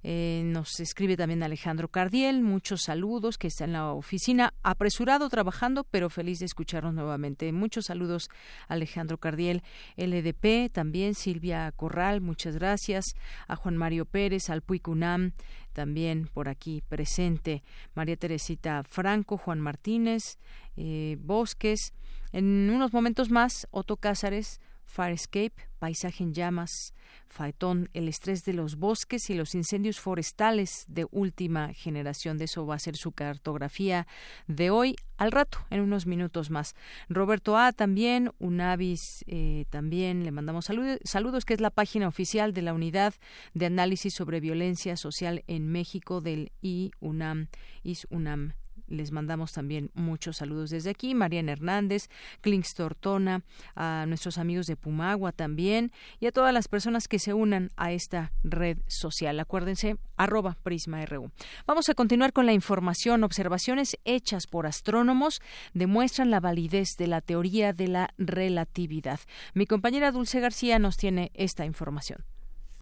Eh, 0.04 0.42
nos 0.46 0.80
escribe 0.80 1.16
también 1.16 1.44
Alejandro 1.44 1.88
Cardiel, 1.88 2.42
muchos 2.42 2.82
saludos, 2.84 3.38
que 3.38 3.48
está 3.48 3.64
en 3.64 3.74
la 3.74 3.94
oficina, 3.94 4.54
apresurado 4.64 5.30
trabajando, 5.30 5.86
pero 5.86 6.10
feliz 6.10 6.40
de 6.40 6.46
escucharnos 6.46 6.94
nuevamente. 6.94 7.52
Muchos 7.52 7.86
saludos, 7.86 8.30
Alejandro 8.68 8.89
Alejandro 8.90 9.20
Cardiel, 9.20 9.62
LDP, 9.98 10.72
también 10.72 11.14
Silvia 11.14 11.72
Corral, 11.76 12.22
muchas 12.22 12.56
gracias, 12.56 13.14
a 13.48 13.56
Juan 13.56 13.78
Mario 13.78 14.06
Pérez, 14.06 14.50
al 14.50 14.64
Puicunam, 14.64 15.34
también 15.74 16.28
por 16.34 16.50
aquí 16.50 16.82
presente, 16.90 17.62
María 17.94 18.18
Teresita 18.18 18.84
Franco, 18.84 19.38
Juan 19.38 19.60
Martínez, 19.60 20.40
eh, 20.76 21.18
Bosques, 21.20 21.94
en 22.32 22.72
unos 22.74 22.92
momentos 22.92 23.30
más, 23.30 23.68
Otto 23.70 23.96
Cázares, 23.98 24.60
Farescape, 24.90 25.54
Paisaje 25.78 26.24
en 26.24 26.34
llamas, 26.34 26.94
Faetón, 27.30 27.90
el 27.94 28.10
estrés 28.10 28.44
de 28.44 28.54
los 28.54 28.76
bosques 28.76 29.30
y 29.30 29.36
los 29.36 29.56
incendios 29.56 30.00
forestales 30.00 30.84
de 30.88 31.08
última 31.12 31.74
generación. 31.74 32.38
De 32.38 32.46
eso 32.46 32.66
va 32.66 32.76
a 32.76 32.80
ser 32.80 32.98
su 32.98 33.12
cartografía 33.12 34.08
de 34.48 34.72
hoy 34.72 34.96
al 35.18 35.32
rato, 35.32 35.60
en 35.70 35.82
unos 35.82 36.06
minutos 36.06 36.50
más. 36.50 36.76
Roberto 37.08 37.56
A. 37.56 37.72
también, 37.72 38.32
Unavis 38.40 39.24
eh, 39.28 39.66
también, 39.70 40.24
le 40.24 40.32
mandamos 40.32 40.66
saludos, 40.66 41.46
que 41.46 41.54
es 41.54 41.62
la 41.62 41.70
página 41.70 42.08
oficial 42.08 42.52
de 42.52 42.64
la 42.64 42.74
Unidad 42.74 43.14
de 43.54 43.68
Análisis 43.68 44.14
sobre 44.14 44.40
Violencia 44.40 44.98
Social 44.98 45.44
en 45.48 45.72
México 45.72 46.20
del 46.20 46.52
IUNAM, 46.62 47.48
ISUNAM 47.84 48.54
les 48.90 49.12
mandamos 49.12 49.54
también 49.54 49.92
muchos 49.94 50.38
saludos 50.38 50.70
desde 50.70 50.90
aquí. 50.90 51.16
Mariana 51.16 51.54
Hernández, 51.54 52.10
Clinks 52.42 52.74
Tortona, 52.74 53.44
a 53.76 54.06
nuestros 54.08 54.38
amigos 54.38 54.68
de 54.68 54.76
Pumagua 54.76 55.32
también 55.32 55.92
y 56.20 56.28
a 56.28 56.32
todas 56.32 56.54
las 56.54 56.68
personas 56.68 57.08
que 57.08 57.20
se 57.20 57.34
unan 57.34 57.70
a 57.78 57.92
esta 57.92 58.32
red 58.44 58.78
social. 58.88 59.40
Acuérdense, 59.40 59.98
arroba 60.18 60.58
PrismaRU. 60.64 61.32
Vamos 61.66 61.90
a 61.90 61.94
continuar 61.94 62.34
con 62.34 62.46
la 62.46 62.54
información. 62.54 63.24
Observaciones 63.24 63.98
hechas 64.06 64.48
por 64.48 64.68
astrónomos 64.68 65.42
demuestran 65.74 66.32
la 66.32 66.40
validez 66.40 66.90
de 66.98 67.08
la 67.08 67.22
teoría 67.22 67.74
de 67.74 67.88
la 67.88 68.14
relatividad. 68.18 69.20
Mi 69.54 69.66
compañera 69.66 70.12
Dulce 70.12 70.40
García 70.40 70.80
nos 70.80 70.98
tiene 70.98 71.32
esta 71.34 71.66
información. 71.66 72.26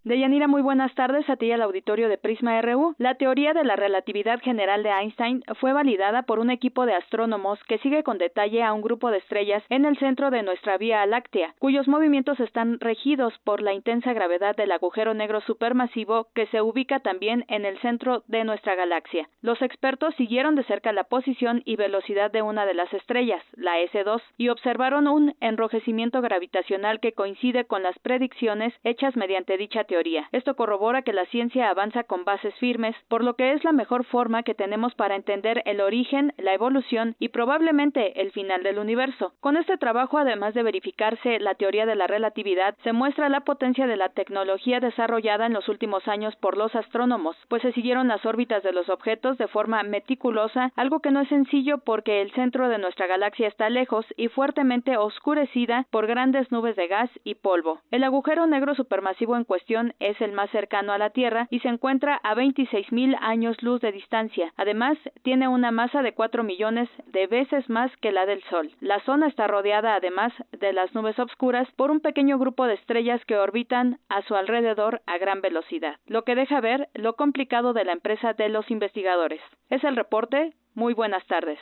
Deyanira, 0.07 0.47
muy 0.47 0.61
buenas 0.61 0.95
tardes 0.95 1.29
a 1.29 1.35
ti 1.35 1.47
y 1.47 1.51
al 1.51 1.61
auditorio 1.61 2.07
de 2.07 2.17
Prisma 2.17 2.61
RU. 2.61 2.95
La 2.97 3.15
teoría 3.15 3.51
de 3.53 3.65
la 3.65 3.75
relatividad 3.75 4.39
general 4.39 4.81
de 4.81 4.89
Einstein 4.89 5.43
fue 5.59 5.73
validada 5.73 6.21
por 6.21 6.39
un 6.39 6.49
equipo 6.49 6.85
de 6.85 6.93
astrónomos 6.93 7.59
que 7.67 7.77
sigue 7.79 8.03
con 8.03 8.17
detalle 8.17 8.63
a 8.63 8.71
un 8.71 8.81
grupo 8.81 9.11
de 9.11 9.17
estrellas 9.17 9.61
en 9.67 9.83
el 9.83 9.99
centro 9.99 10.31
de 10.31 10.43
nuestra 10.43 10.77
Vía 10.77 11.05
Láctea, 11.05 11.55
cuyos 11.59 11.89
movimientos 11.89 12.39
están 12.39 12.79
regidos 12.79 13.33
por 13.43 13.61
la 13.61 13.73
intensa 13.73 14.13
gravedad 14.13 14.55
del 14.55 14.71
agujero 14.71 15.13
negro 15.13 15.41
supermasivo 15.41 16.29
que 16.33 16.47
se 16.47 16.61
ubica 16.61 17.01
también 17.01 17.43
en 17.49 17.65
el 17.65 17.77
centro 17.79 18.23
de 18.27 18.45
nuestra 18.45 18.75
galaxia. 18.75 19.27
Los 19.41 19.61
expertos 19.61 20.15
siguieron 20.15 20.55
de 20.55 20.63
cerca 20.63 20.93
la 20.93 21.03
posición 21.03 21.63
y 21.65 21.75
velocidad 21.75 22.31
de 22.31 22.43
una 22.43 22.65
de 22.65 22.75
las 22.75 22.93
estrellas, 22.93 23.43
la 23.57 23.77
S2, 23.81 24.21
y 24.37 24.47
observaron 24.47 25.05
un 25.09 25.35
enrojecimiento 25.41 26.21
gravitacional 26.21 27.01
que 27.01 27.11
coincide 27.11 27.65
con 27.65 27.83
las 27.83 27.99
predicciones 27.99 28.73
hechas 28.85 29.17
mediante 29.17 29.57
dicha 29.57 29.83
teoría 29.83 29.96
esto 30.31 30.55
corrobora 30.55 31.01
que 31.01 31.13
la 31.13 31.25
ciencia 31.25 31.69
avanza 31.69 32.03
con 32.03 32.23
bases 32.23 32.53
firmes, 32.55 32.95
por 33.07 33.23
lo 33.23 33.35
que 33.35 33.53
es 33.53 33.63
la 33.63 33.71
mejor 33.71 34.05
forma 34.05 34.43
que 34.43 34.53
tenemos 34.53 34.93
para 34.95 35.15
entender 35.15 35.63
el 35.65 35.81
origen, 35.81 36.33
la 36.37 36.53
evolución 36.53 37.15
y 37.19 37.29
probablemente 37.29 38.21
el 38.21 38.31
final 38.31 38.63
del 38.63 38.79
universo. 38.79 39.33
Con 39.39 39.57
este 39.57 39.77
trabajo, 39.77 40.17
además 40.17 40.53
de 40.53 40.63
verificarse 40.63 41.39
la 41.39 41.55
teoría 41.55 41.85
de 41.85 41.95
la 41.95 42.07
relatividad, 42.07 42.75
se 42.83 42.93
muestra 42.93 43.29
la 43.29 43.41
potencia 43.41 43.87
de 43.87 43.97
la 43.97 44.09
tecnología 44.09 44.79
desarrollada 44.79 45.45
en 45.45 45.53
los 45.53 45.67
últimos 45.69 46.07
años 46.07 46.35
por 46.35 46.57
los 46.57 46.75
astrónomos, 46.75 47.35
pues 47.47 47.61
se 47.61 47.71
siguieron 47.71 48.07
las 48.07 48.25
órbitas 48.25 48.63
de 48.63 48.73
los 48.73 48.89
objetos 48.89 49.37
de 49.37 49.47
forma 49.47 49.83
meticulosa, 49.83 50.71
algo 50.75 50.99
que 50.99 51.11
no 51.11 51.21
es 51.21 51.29
sencillo 51.29 51.79
porque 51.79 52.21
el 52.21 52.31
centro 52.31 52.69
de 52.69 52.77
nuestra 52.77 53.07
galaxia 53.07 53.47
está 53.47 53.69
lejos 53.69 54.05
y 54.15 54.27
fuertemente 54.27 54.97
oscurecida 54.97 55.85
por 55.91 56.07
grandes 56.07 56.51
nubes 56.51 56.75
de 56.75 56.87
gas 56.87 57.09
y 57.23 57.35
polvo. 57.35 57.79
El 57.91 58.03
agujero 58.03 58.47
negro 58.47 58.75
supermasivo 58.75 59.35
en 59.35 59.43
cuestión 59.43 59.76
es 59.99 60.19
el 60.21 60.31
más 60.31 60.49
cercano 60.51 60.93
a 60.93 60.97
la 60.97 61.11
Tierra 61.11 61.47
y 61.49 61.59
se 61.59 61.67
encuentra 61.67 62.19
a 62.23 62.35
26.000 62.35 63.17
años 63.21 63.61
luz 63.61 63.81
de 63.81 63.91
distancia. 63.91 64.53
Además, 64.57 64.97
tiene 65.23 65.47
una 65.47 65.71
masa 65.71 66.01
de 66.01 66.13
4 66.13 66.43
millones 66.43 66.89
de 67.05 67.27
veces 67.27 67.69
más 67.69 67.95
que 67.97 68.11
la 68.11 68.25
del 68.25 68.43
Sol. 68.49 68.71
La 68.79 68.99
zona 69.01 69.27
está 69.27 69.47
rodeada, 69.47 69.95
además 69.95 70.33
de 70.51 70.73
las 70.73 70.93
nubes 70.93 71.17
oscuras, 71.19 71.67
por 71.75 71.91
un 71.91 71.99
pequeño 71.99 72.37
grupo 72.37 72.65
de 72.65 72.73
estrellas 72.75 73.23
que 73.25 73.37
orbitan 73.37 73.99
a 74.09 74.21
su 74.23 74.35
alrededor 74.35 75.01
a 75.05 75.17
gran 75.17 75.41
velocidad, 75.41 75.97
lo 76.05 76.23
que 76.23 76.35
deja 76.35 76.61
ver 76.61 76.89
lo 76.93 77.15
complicado 77.15 77.73
de 77.73 77.85
la 77.85 77.93
empresa 77.93 78.33
de 78.33 78.49
los 78.49 78.69
investigadores. 78.71 79.41
Es 79.69 79.83
el 79.83 79.95
reporte. 79.95 80.53
Muy 80.77 80.93
buenas 80.93 81.25
tardes. 81.25 81.57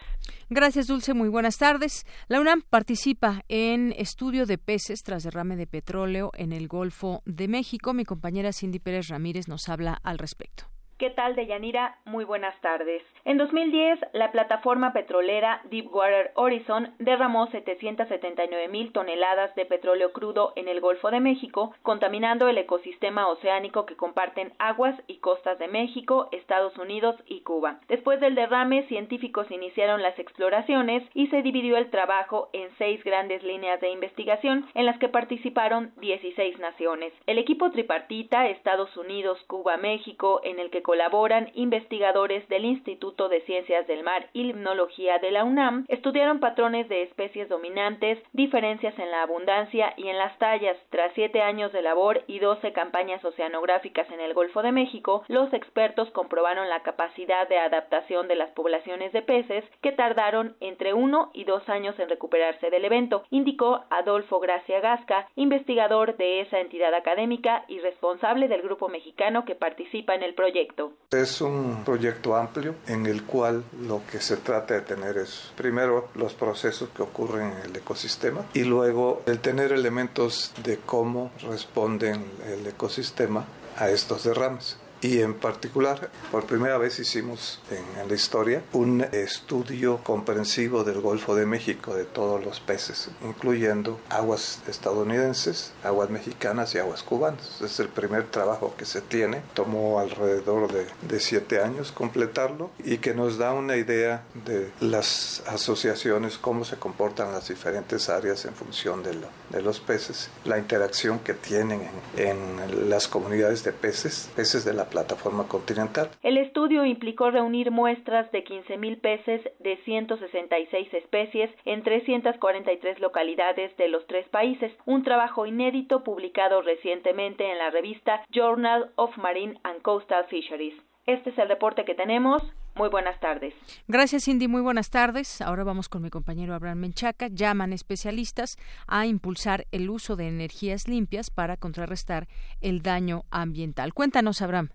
Gracias, 0.49 0.87
Dulce. 0.87 1.13
Muy 1.13 1.29
buenas 1.29 1.57
tardes. 1.57 2.05
La 2.27 2.41
UNAM 2.41 2.63
participa 2.69 3.43
en 3.47 3.93
estudio 3.93 4.45
de 4.45 4.57
peces 4.57 5.03
tras 5.03 5.23
derrame 5.23 5.55
de 5.55 5.67
petróleo 5.67 6.31
en 6.33 6.51
el 6.51 6.67
Golfo 6.67 7.21
de 7.25 7.47
México. 7.47 7.93
Mi 7.93 8.03
compañera 8.03 8.51
Cindy 8.51 8.79
Pérez 8.79 9.07
Ramírez 9.07 9.47
nos 9.47 9.69
habla 9.69 10.01
al 10.03 10.17
respecto. 10.17 10.65
¿Qué 10.97 11.09
tal, 11.09 11.35
Deyanira? 11.35 11.97
Muy 12.05 12.23
buenas 12.23 12.57
tardes. 12.61 13.03
En 13.25 13.37
2010, 13.37 13.99
la 14.13 14.31
plataforma 14.31 14.93
petrolera 14.93 15.59
Deepwater 15.65 16.31
Horizon 16.35 16.93
derramó 16.99 17.47
779 17.47 18.69
mil 18.69 18.93
toneladas 18.93 19.53
de 19.55 19.65
petróleo 19.65 20.13
crudo 20.13 20.53
en 20.55 20.69
el 20.69 20.79
Golfo 20.79 21.11
de 21.11 21.19
México, 21.19 21.73
contaminando 21.81 22.47
el 22.47 22.57
ecosistema 22.57 23.27
oceánico 23.27 23.85
que 23.85 23.97
comparten 23.97 24.53
aguas 24.57 24.95
y 25.07 25.17
costas 25.17 25.59
de 25.59 25.67
México, 25.67 26.29
Estados 26.31 26.77
Unidos 26.77 27.17
y 27.25 27.41
Cuba. 27.41 27.81
Después 27.89 28.21
del 28.21 28.35
derrame, 28.35 28.87
científicos 28.87 29.51
iniciaron 29.51 30.01
las 30.01 30.17
exploraciones 30.17 31.03
y 31.13 31.27
se 31.27 31.41
dividió 31.41 31.75
el 31.75 31.89
trabajo 31.89 32.47
en 32.53 32.69
seis 32.77 33.03
grandes 33.03 33.43
líneas 33.43 33.81
de 33.81 33.91
investigación 33.91 34.65
en 34.73 34.85
las 34.85 34.97
que 34.99 35.09
participaron 35.09 35.91
16 35.97 36.57
naciones. 36.59 37.11
El 37.27 37.37
equipo 37.37 37.69
tripartita 37.71 38.47
Estados 38.47 38.95
Unidos, 38.95 39.43
Cuba, 39.47 39.75
México, 39.75 40.39
en 40.45 40.59
el 40.59 40.69
que 40.69 40.84
colaboran 40.85 41.49
investigadores 41.55 42.47
del 42.47 42.63
Instituto 42.63 43.27
de 43.27 43.41
Ciencias 43.41 43.87
del 43.87 44.03
Mar 44.03 44.29
y 44.33 44.43
Limnología 44.43 45.17
de 45.17 45.31
la 45.31 45.43
UNAM, 45.43 45.85
estudiaron 45.87 46.39
patrones 46.39 46.87
de 46.89 47.01
especies 47.01 47.49
dominantes, 47.49 48.19
diferencias 48.33 48.93
en 48.99 49.09
la 49.09 49.23
abundancia 49.23 49.95
y 49.97 50.09
en 50.09 50.19
las 50.19 50.37
tallas. 50.37 50.77
Tras 50.91 51.11
siete 51.15 51.41
años 51.41 51.73
de 51.73 51.81
labor 51.81 52.21
y 52.27 52.37
doce 52.37 52.71
campañas 52.71 53.25
oceanográficas 53.25 54.11
en 54.11 54.19
el 54.19 54.35
Golfo 54.35 54.61
de 54.61 54.71
México, 54.71 55.23
los 55.27 55.51
expertos 55.53 56.11
comprobaron 56.11 56.69
la 56.69 56.83
capacidad 56.83 57.49
de 57.49 57.57
adaptación 57.57 58.27
de 58.27 58.35
las 58.35 58.51
poblaciones 58.51 59.11
de 59.11 59.23
peces 59.23 59.65
que 59.81 59.91
tardaron 59.91 60.55
entre 60.59 60.93
uno 60.93 61.31
y 61.33 61.45
dos 61.45 61.67
años 61.67 61.97
en 61.97 62.09
recuperarse 62.09 62.69
del 62.69 62.85
evento, 62.85 63.23
indicó 63.31 63.85
Adolfo 63.89 64.39
Gracia 64.39 64.81
Gasca, 64.81 65.29
investigador 65.35 66.15
de 66.17 66.41
esa 66.41 66.59
entidad 66.59 66.93
académica 66.93 67.65
y 67.67 67.79
responsable 67.79 68.47
del 68.47 68.61
grupo 68.61 68.87
mexicano 68.87 69.45
que 69.45 69.55
participa 69.55 70.13
en 70.13 70.21
el 70.21 70.35
proyecto. 70.35 70.74
Es 71.11 71.39
un 71.39 71.83
proyecto 71.85 72.35
amplio 72.35 72.75
en 72.87 73.05
el 73.05 73.23
cual 73.23 73.63
lo 73.87 74.01
que 74.11 74.19
se 74.19 74.37
trata 74.37 74.73
de 74.73 74.81
tener 74.81 75.17
es 75.17 75.51
primero 75.55 76.09
los 76.15 76.33
procesos 76.33 76.89
que 76.89 77.03
ocurren 77.03 77.53
en 77.53 77.69
el 77.69 77.75
ecosistema 77.75 78.45
y 78.53 78.63
luego 78.63 79.21
el 79.25 79.39
tener 79.39 79.71
elementos 79.71 80.51
de 80.63 80.77
cómo 80.77 81.31
responden 81.41 82.25
el 82.45 82.67
ecosistema 82.67 83.45
a 83.77 83.89
estos 83.89 84.23
derrames 84.25 84.77
y 85.01 85.21
en 85.21 85.33
particular 85.33 86.09
por 86.31 86.45
primera 86.45 86.77
vez 86.77 86.99
hicimos 86.99 87.59
en, 87.71 88.07
la 88.07 88.13
historia 88.13 88.61
un 88.73 89.01
estudio 89.01 89.99
comprensivo 90.03 90.83
del 90.83 91.01
Golfo 91.01 91.35
de 91.35 91.45
México 91.45 91.95
de 91.95 92.05
todos 92.05 92.43
los 92.43 92.59
peces, 92.59 93.09
incluyendo 93.23 93.99
aguas 94.09 94.61
estadounidenses, 94.67 95.73
aguas 95.83 96.09
mexicanas 96.09 96.75
y 96.75 96.79
aguas 96.79 97.03
cubanas. 97.03 97.61
Es 97.61 97.79
el 97.79 97.89
primer 97.89 98.27
trabajo 98.27 98.75
que 98.77 98.85
se 98.85 99.01
tiene, 99.01 99.41
tomó 99.53 99.99
alrededor 99.99 100.71
de, 100.71 100.85
de 101.07 101.19
siete 101.19 101.61
años 101.61 101.91
completarlo 101.91 102.69
y 102.83 102.97
que 102.97 103.13
nos 103.13 103.37
da 103.37 103.53
una 103.53 103.75
idea 103.77 104.23
de 104.45 104.71
las 104.79 105.43
asociaciones, 105.47 106.37
cómo 106.37 106.65
se 106.65 106.77
comportan 106.77 107.31
las 107.31 107.47
diferentes 107.47 108.09
áreas 108.09 108.45
en 108.45 108.53
función 108.53 109.03
de, 109.03 109.15
de 109.49 109.61
los 109.61 109.79
peces, 109.79 110.29
la 110.43 110.57
interacción 110.57 111.19
que 111.19 111.33
tienen 111.33 111.89
en, 112.17 112.27
en 112.27 112.89
las 112.89 113.07
comunidades 113.07 113.63
de 113.63 113.71
peces, 113.71 114.29
peces 114.35 114.65
de 114.65 114.73
la 114.73 114.84
plataforma 114.85 115.47
continental. 115.47 116.09
El 116.23 116.37
estudio 116.37 116.85
implicó 116.85 117.31
reunir 117.31 117.71
muestras 117.71 118.31
de 118.31 118.43
15.000 118.43 119.01
peces 119.01 119.41
de 119.59 119.77
166 119.85 120.93
especies 120.93 121.49
en 121.65 121.83
343 121.83 122.99
localidades 122.99 123.75
de 123.77 123.87
los 123.87 124.05
tres 124.07 124.27
países, 124.29 124.71
un 124.85 125.03
trabajo 125.03 125.45
inédito 125.45 126.03
publicado 126.03 126.61
recientemente 126.61 127.49
en 127.51 127.57
la 127.57 127.69
revista 127.69 128.23
Journal 128.31 128.91
of 128.95 129.17
Marine 129.17 129.59
and 129.63 129.81
Coastal 129.81 130.25
Fisheries. 130.25 130.75
Este 131.05 131.29
es 131.29 131.37
el 131.37 131.47
reporte 131.47 131.85
que 131.85 131.93
tenemos. 131.93 132.41
Muy 132.73 132.89
buenas 132.89 133.19
tardes. 133.19 133.53
Gracias, 133.87 134.25
Cindy. 134.25 134.47
Muy 134.47 134.61
buenas 134.61 134.89
tardes. 134.89 135.39
Ahora 135.41 135.63
vamos 135.63 135.87
con 135.87 136.01
mi 136.01 136.09
compañero 136.09 136.55
Abraham 136.55 136.79
Menchaca. 136.79 137.27
Llaman 137.27 137.73
especialistas 137.73 138.57
a 138.87 139.05
impulsar 139.05 139.67
el 139.71 139.89
uso 139.89 140.15
de 140.15 140.27
energías 140.27 140.87
limpias 140.87 141.29
para 141.29 141.57
contrarrestar 141.57 142.27
el 142.59 142.81
daño 142.81 143.23
ambiental. 143.29 143.93
Cuéntanos, 143.93 144.41
Abraham. 144.41 144.69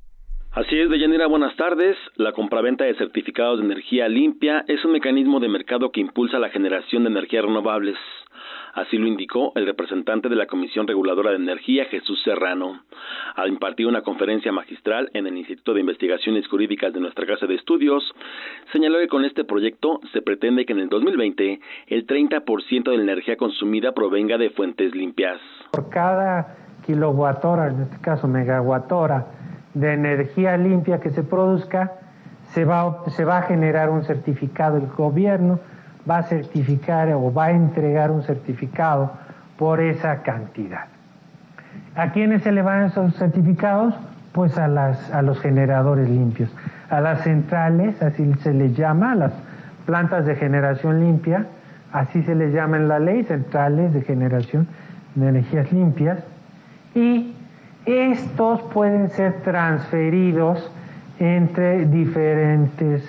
Así 0.53 0.77
es, 0.77 0.91
Deyanira, 0.91 1.29
buenas 1.29 1.55
tardes. 1.55 1.97
La 2.17 2.33
compraventa 2.33 2.83
de 2.83 2.97
certificados 2.97 3.61
de 3.61 3.67
energía 3.67 4.09
limpia 4.09 4.65
es 4.67 4.85
un 4.85 4.91
mecanismo 4.91 5.39
de 5.39 5.49
mercado 5.49 5.93
que 5.93 6.01
impulsa 6.01 6.41
la 6.41 6.49
generación 6.49 7.05
de 7.05 7.11
energías 7.11 7.45
renovables. 7.45 7.97
Así 8.75 8.99
lo 8.99 9.07
indicó 9.07 9.53
el 9.55 9.65
representante 9.65 10.29
de 10.29 10.35
la 10.35 10.47
Comisión 10.47 10.89
Reguladora 10.89 11.31
de 11.31 11.37
Energía, 11.37 11.85
Jesús 11.85 12.21
Serrano, 12.25 12.83
al 13.37 13.49
impartir 13.49 13.87
una 13.87 14.03
conferencia 14.03 14.51
magistral 14.51 15.09
en 15.15 15.29
el 15.29 15.39
Instituto 15.39 15.73
de 15.73 15.83
Investigaciones 15.83 16.49
Jurídicas 16.49 16.93
de 16.93 16.99
nuestra 16.99 17.27
Casa 17.27 17.47
de 17.47 17.55
Estudios. 17.55 18.03
Señaló 18.73 18.99
que 18.99 19.07
con 19.07 19.25
este 19.25 19.45
proyecto 19.45 20.01
se 20.13 20.21
pretende 20.21 20.67
que 20.67 20.73
en 20.73 20.81
el 20.81 20.89
2020 20.89 21.61
el 21.87 22.07
30% 22.09 22.91
de 22.91 22.97
la 22.97 23.03
energía 23.05 23.37
consumida 23.37 23.93
provenga 23.93 24.37
de 24.37 24.51
fuentes 24.51 24.97
limpias. 24.97 25.41
Por 25.71 25.91
cada 25.91 26.57
kilowatt-hora, 26.87 27.69
en 27.69 27.83
este 27.83 28.01
caso 28.01 28.27
megawatt-hora, 28.27 29.27
de 29.75 29.93
energía 29.93 30.57
limpia 30.57 31.01
que 31.01 31.11
se 31.11 31.23
produzca, 31.23 31.93
se 32.53 32.65
va, 32.65 33.05
se 33.09 33.25
va 33.25 33.39
a 33.39 33.43
generar 33.43 33.91
un 33.91 34.05
certificado, 34.05 34.77
el 34.77 34.87
gobierno 34.87 35.61
va 36.09 36.19
a 36.19 36.23
certificar 36.25 37.13
o 37.13 37.33
va 37.33 37.47
a 37.47 37.51
entregar 37.53 38.11
un 38.11 38.23
certificado 38.23 39.13
por 39.57 39.81
esa 39.81 40.23
cantidad. 40.23 40.87
¿A 41.95 42.13
quiénes 42.13 42.43
se 42.43 42.53
le 42.53 42.63
van 42.63 42.85
esos 42.85 43.15
certificados? 43.17 43.95
Pues 44.33 44.57
a, 44.59 44.69
las, 44.69 45.11
a 45.13 45.23
los 45.23 45.41
generadores 45.41 46.09
limpios, 46.09 46.51
a 46.89 47.01
las 47.01 47.23
centrales, 47.23 48.01
así 48.03 48.33
se 48.43 48.55
les 48.55 48.77
llama, 48.77 49.13
a 49.13 49.15
las 49.17 49.33
plantas 49.87 50.25
de 50.25 50.37
generación 50.37 51.01
limpia, 51.01 51.47
así 51.93 52.23
se 52.23 52.35
les 52.35 52.55
llama 52.55 52.77
en 52.77 52.89
la 52.89 53.01
ley, 53.01 53.25
centrales 53.25 53.93
de 53.93 54.03
generación 54.03 54.69
de 55.17 55.29
energías 55.29 55.73
limpias, 55.73 56.19
y 56.95 57.35
estos 57.87 58.63
pueden 58.73 59.09
ser 59.11 59.43
transferidos 59.43 60.71
entre 61.19 61.87
diferentes 61.87 63.03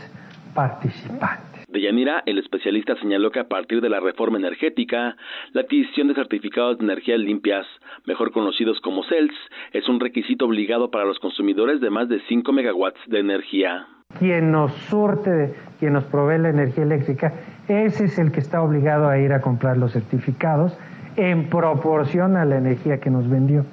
participantes. 0.53 1.51
Deyanira, 1.71 2.21
el 2.25 2.37
especialista 2.37 2.95
señaló 2.97 3.31
que 3.31 3.39
a 3.39 3.47
partir 3.47 3.79
de 3.79 3.89
la 3.89 4.01
reforma 4.01 4.37
energética, 4.37 5.15
la 5.53 5.61
adquisición 5.61 6.09
de 6.09 6.15
certificados 6.15 6.77
de 6.77 6.83
energías 6.83 7.19
limpias, 7.19 7.65
mejor 8.05 8.33
conocidos 8.33 8.81
como 8.81 9.03
CELS, 9.03 9.33
es 9.71 9.87
un 9.87 10.01
requisito 10.01 10.45
obligado 10.45 10.91
para 10.91 11.05
los 11.05 11.19
consumidores 11.19 11.79
de 11.79 11.89
más 11.89 12.09
de 12.09 12.19
5 12.27 12.51
megawatts 12.51 12.99
de 13.07 13.19
energía. 13.19 13.87
Quien 14.19 14.51
nos 14.51 14.73
surte, 14.89 15.55
quien 15.79 15.93
nos 15.93 16.03
provee 16.03 16.39
la 16.39 16.49
energía 16.49 16.83
eléctrica, 16.83 17.33
ese 17.69 18.05
es 18.05 18.19
el 18.19 18.33
que 18.33 18.41
está 18.41 18.61
obligado 18.61 19.07
a 19.07 19.17
ir 19.17 19.31
a 19.31 19.39
comprar 19.39 19.77
los 19.77 19.93
certificados 19.93 20.77
en 21.15 21.49
proporción 21.49 22.35
a 22.35 22.43
la 22.43 22.57
energía 22.57 22.99
que 22.99 23.09
nos 23.09 23.29
vendió. 23.29 23.65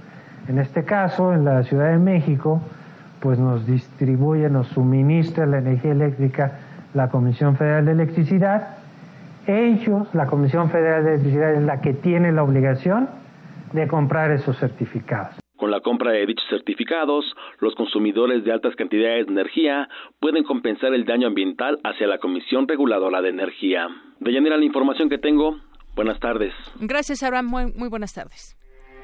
En 0.49 0.59
este 0.59 0.85
caso, 0.85 1.33
en 1.33 1.45
la 1.45 1.63
Ciudad 1.63 1.91
de 1.91 1.99
México, 1.99 2.63
pues 3.21 3.39
nos 3.39 3.67
distribuye, 3.67 4.49
nos 4.49 4.69
suministra 4.69 5.47
la 5.47 5.59
energía 5.59 5.93
eléctrica 5.93 6.61
la 6.95 7.09
Comisión 7.11 7.57
Federal 7.57 7.85
de 7.85 7.93
Electricidad. 7.93 8.79
Ellos, 9.47 10.09
la 10.15 10.27
Comisión 10.27 10.71
Federal 10.71 11.05
de 11.05 11.15
Electricidad, 11.15 11.55
es 11.55 11.63
la 11.63 11.81
que 11.81 11.95
tiene 11.95 12.33
la 12.33 12.43
obligación 12.43 13.09
de 13.73 13.87
comprar 13.87 14.31
esos 14.31 14.57
certificados. 14.59 15.35
Con 15.57 15.71
la 15.71 15.81
compra 15.81 16.13
de 16.13 16.25
dichos 16.25 16.45
certificados, 16.49 17.25
los 17.59 17.75
consumidores 17.75 18.45
de 18.45 18.53
altas 18.53 18.77
cantidades 18.77 19.27
de 19.27 19.33
energía 19.33 19.89
pueden 20.21 20.45
compensar 20.45 20.95
el 20.95 21.05
daño 21.05 21.27
ambiental 21.27 21.79
hacia 21.83 22.07
la 22.07 22.19
Comisión 22.19 22.69
Reguladora 22.69 23.21
de 23.21 23.31
Energía. 23.31 23.89
De 24.21 24.33
la 24.33 24.65
información 24.65 25.09
que 25.09 25.19
tengo. 25.19 25.57
Buenas 25.97 26.21
tardes. 26.21 26.53
Gracias, 26.81 27.23
Abraham. 27.23 27.47
Muy, 27.47 27.73
muy 27.73 27.89
buenas 27.89 28.15
tardes. 28.15 28.58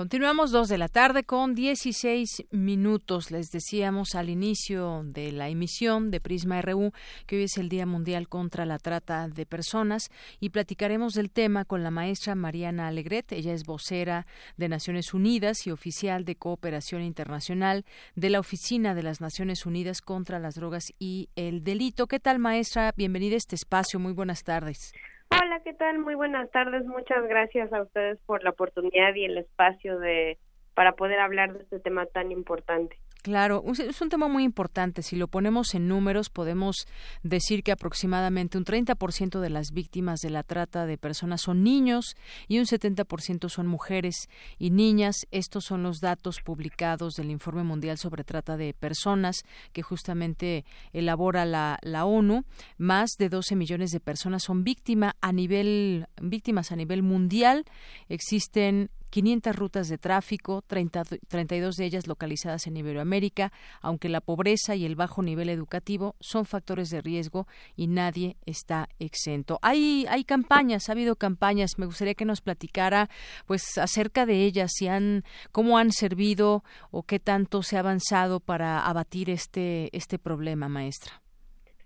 Continuamos 0.00 0.50
dos 0.50 0.68
de 0.70 0.78
la 0.78 0.88
tarde 0.88 1.24
con 1.24 1.54
16 1.54 2.46
minutos. 2.52 3.30
Les 3.30 3.50
decíamos 3.50 4.14
al 4.14 4.30
inicio 4.30 5.02
de 5.04 5.30
la 5.30 5.50
emisión 5.50 6.10
de 6.10 6.22
Prisma 6.22 6.62
RU 6.62 6.92
que 7.26 7.36
hoy 7.36 7.42
es 7.42 7.58
el 7.58 7.68
Día 7.68 7.84
Mundial 7.84 8.26
contra 8.26 8.64
la 8.64 8.78
Trata 8.78 9.28
de 9.28 9.44
Personas 9.44 10.08
y 10.40 10.48
platicaremos 10.48 11.12
del 11.12 11.30
tema 11.30 11.66
con 11.66 11.82
la 11.82 11.90
maestra 11.90 12.34
Mariana 12.34 12.88
Alegret. 12.88 13.30
Ella 13.32 13.52
es 13.52 13.64
vocera 13.64 14.26
de 14.56 14.70
Naciones 14.70 15.12
Unidas 15.12 15.66
y 15.66 15.70
oficial 15.70 16.24
de 16.24 16.34
cooperación 16.34 17.02
internacional 17.02 17.84
de 18.14 18.30
la 18.30 18.40
Oficina 18.40 18.94
de 18.94 19.02
las 19.02 19.20
Naciones 19.20 19.66
Unidas 19.66 20.00
contra 20.00 20.38
las 20.38 20.54
Drogas 20.54 20.94
y 20.98 21.28
el 21.36 21.62
Delito. 21.62 22.06
¿Qué 22.06 22.20
tal, 22.20 22.38
maestra? 22.38 22.94
Bienvenida 22.96 23.34
a 23.34 23.36
este 23.36 23.54
espacio. 23.54 24.00
Muy 24.00 24.14
buenas 24.14 24.44
tardes. 24.44 24.94
Hola, 25.30 25.60
¿qué 25.62 25.72
tal? 25.74 25.98
Muy 25.98 26.14
buenas 26.14 26.50
tardes. 26.50 26.84
Muchas 26.86 27.24
gracias 27.28 27.72
a 27.72 27.82
ustedes 27.82 28.18
por 28.26 28.42
la 28.42 28.50
oportunidad 28.50 29.14
y 29.14 29.24
el 29.24 29.38
espacio 29.38 29.98
de 29.98 30.38
para 30.74 30.92
poder 30.92 31.20
hablar 31.20 31.52
de 31.52 31.62
este 31.62 31.78
tema 31.78 32.06
tan 32.06 32.32
importante. 32.32 32.96
Claro, 33.22 33.62
es 33.78 34.00
un 34.00 34.08
tema 34.08 34.28
muy 34.28 34.44
importante. 34.44 35.02
Si 35.02 35.16
lo 35.16 35.28
ponemos 35.28 35.74
en 35.74 35.88
números, 35.88 36.30
podemos 36.30 36.86
decir 37.22 37.62
que 37.62 37.72
aproximadamente 37.72 38.56
un 38.56 38.64
30% 38.64 39.40
de 39.40 39.50
las 39.50 39.72
víctimas 39.72 40.20
de 40.20 40.30
la 40.30 40.42
trata 40.42 40.86
de 40.86 40.96
personas 40.96 41.42
son 41.42 41.62
niños 41.62 42.16
y 42.48 42.58
un 42.58 42.64
70% 42.64 43.48
son 43.48 43.66
mujeres 43.66 44.28
y 44.58 44.70
niñas. 44.70 45.26
Estos 45.30 45.64
son 45.64 45.82
los 45.82 46.00
datos 46.00 46.40
publicados 46.40 47.14
del 47.14 47.30
Informe 47.30 47.62
Mundial 47.62 47.98
sobre 47.98 48.24
Trata 48.24 48.56
de 48.56 48.72
Personas 48.72 49.44
que 49.72 49.82
justamente 49.82 50.64
elabora 50.92 51.44
la, 51.44 51.78
la 51.82 52.06
ONU. 52.06 52.44
Más 52.78 53.10
de 53.18 53.28
12 53.28 53.54
millones 53.54 53.90
de 53.90 54.00
personas 54.00 54.44
son 54.44 54.64
víctima 54.64 55.16
a 55.20 55.32
nivel, 55.32 56.06
víctimas 56.22 56.72
a 56.72 56.76
nivel 56.76 57.02
mundial. 57.02 57.64
Existen 58.08 58.90
500 59.10 59.56
rutas 59.56 59.88
de 59.88 59.98
tráfico, 59.98 60.62
30, 60.62 61.02
32 61.28 61.76
de 61.76 61.84
ellas 61.84 62.06
localizadas 62.06 62.66
en 62.66 62.76
Iberoamérica, 62.76 63.52
aunque 63.82 64.08
la 64.08 64.20
pobreza 64.20 64.74
y 64.76 64.86
el 64.86 64.96
bajo 64.96 65.22
nivel 65.22 65.48
educativo 65.48 66.14
son 66.20 66.44
factores 66.44 66.90
de 66.90 67.00
riesgo 67.00 67.46
y 67.76 67.88
nadie 67.88 68.36
está 68.46 68.88
exento. 68.98 69.58
Hay, 69.62 70.06
hay 70.08 70.24
campañas, 70.24 70.88
ha 70.88 70.92
habido 70.92 71.16
campañas, 71.16 71.78
me 71.78 71.86
gustaría 71.86 72.14
que 72.14 72.24
nos 72.24 72.40
platicara 72.40 73.08
pues 73.46 73.78
acerca 73.78 74.26
de 74.26 74.44
ellas, 74.44 74.70
si 74.74 74.88
han, 74.88 75.24
cómo 75.52 75.78
han 75.78 75.90
servido 75.90 76.62
o 76.90 77.02
qué 77.02 77.18
tanto 77.18 77.62
se 77.62 77.76
ha 77.76 77.80
avanzado 77.80 78.40
para 78.40 78.86
abatir 78.86 79.30
este, 79.30 79.94
este 79.96 80.18
problema, 80.18 80.68
maestra. 80.68 81.20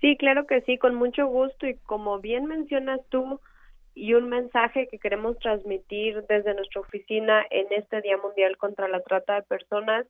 Sí, 0.01 0.17
claro 0.19 0.47
que 0.47 0.61
sí, 0.63 0.77
con 0.77 0.95
mucho 0.95 1.27
gusto 1.27 1.67
y 1.67 1.77
como 1.77 2.21
bien 2.21 2.45
mencionas 2.45 3.01
tú, 3.09 3.41
y 3.95 4.15
un 4.15 4.29
mensaje 4.29 4.89
que 4.89 4.99
queremos 4.99 5.39
transmitir 5.39 6.23
desde 6.27 6.55
nuestra 6.55 6.81
oficina 6.81 7.45
en 7.51 7.67
este 7.71 8.01
Día 8.03 8.17
Mundial 8.17 8.57
contra 8.57 8.89
la 8.89 9.01
Trata 9.01 9.37
de 9.37 9.43
Personas 9.43 10.07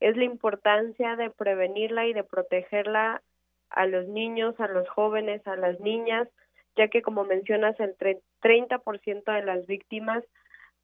es 0.00 0.16
la 0.16 0.24
importancia 0.24 1.14
de 1.16 1.30
prevenirla 1.30 2.06
y 2.06 2.12
de 2.12 2.24
protegerla 2.24 3.22
a 3.70 3.86
los 3.86 4.08
niños, 4.08 4.58
a 4.58 4.68
los 4.68 4.88
jóvenes, 4.88 5.46
a 5.46 5.56
las 5.56 5.78
niñas, 5.80 6.28
ya 6.76 6.88
que 6.88 7.02
como 7.02 7.24
mencionas 7.24 7.78
el 7.78 7.96
30% 7.96 9.32
de 9.32 9.42
las 9.42 9.66
víctimas 9.66 10.24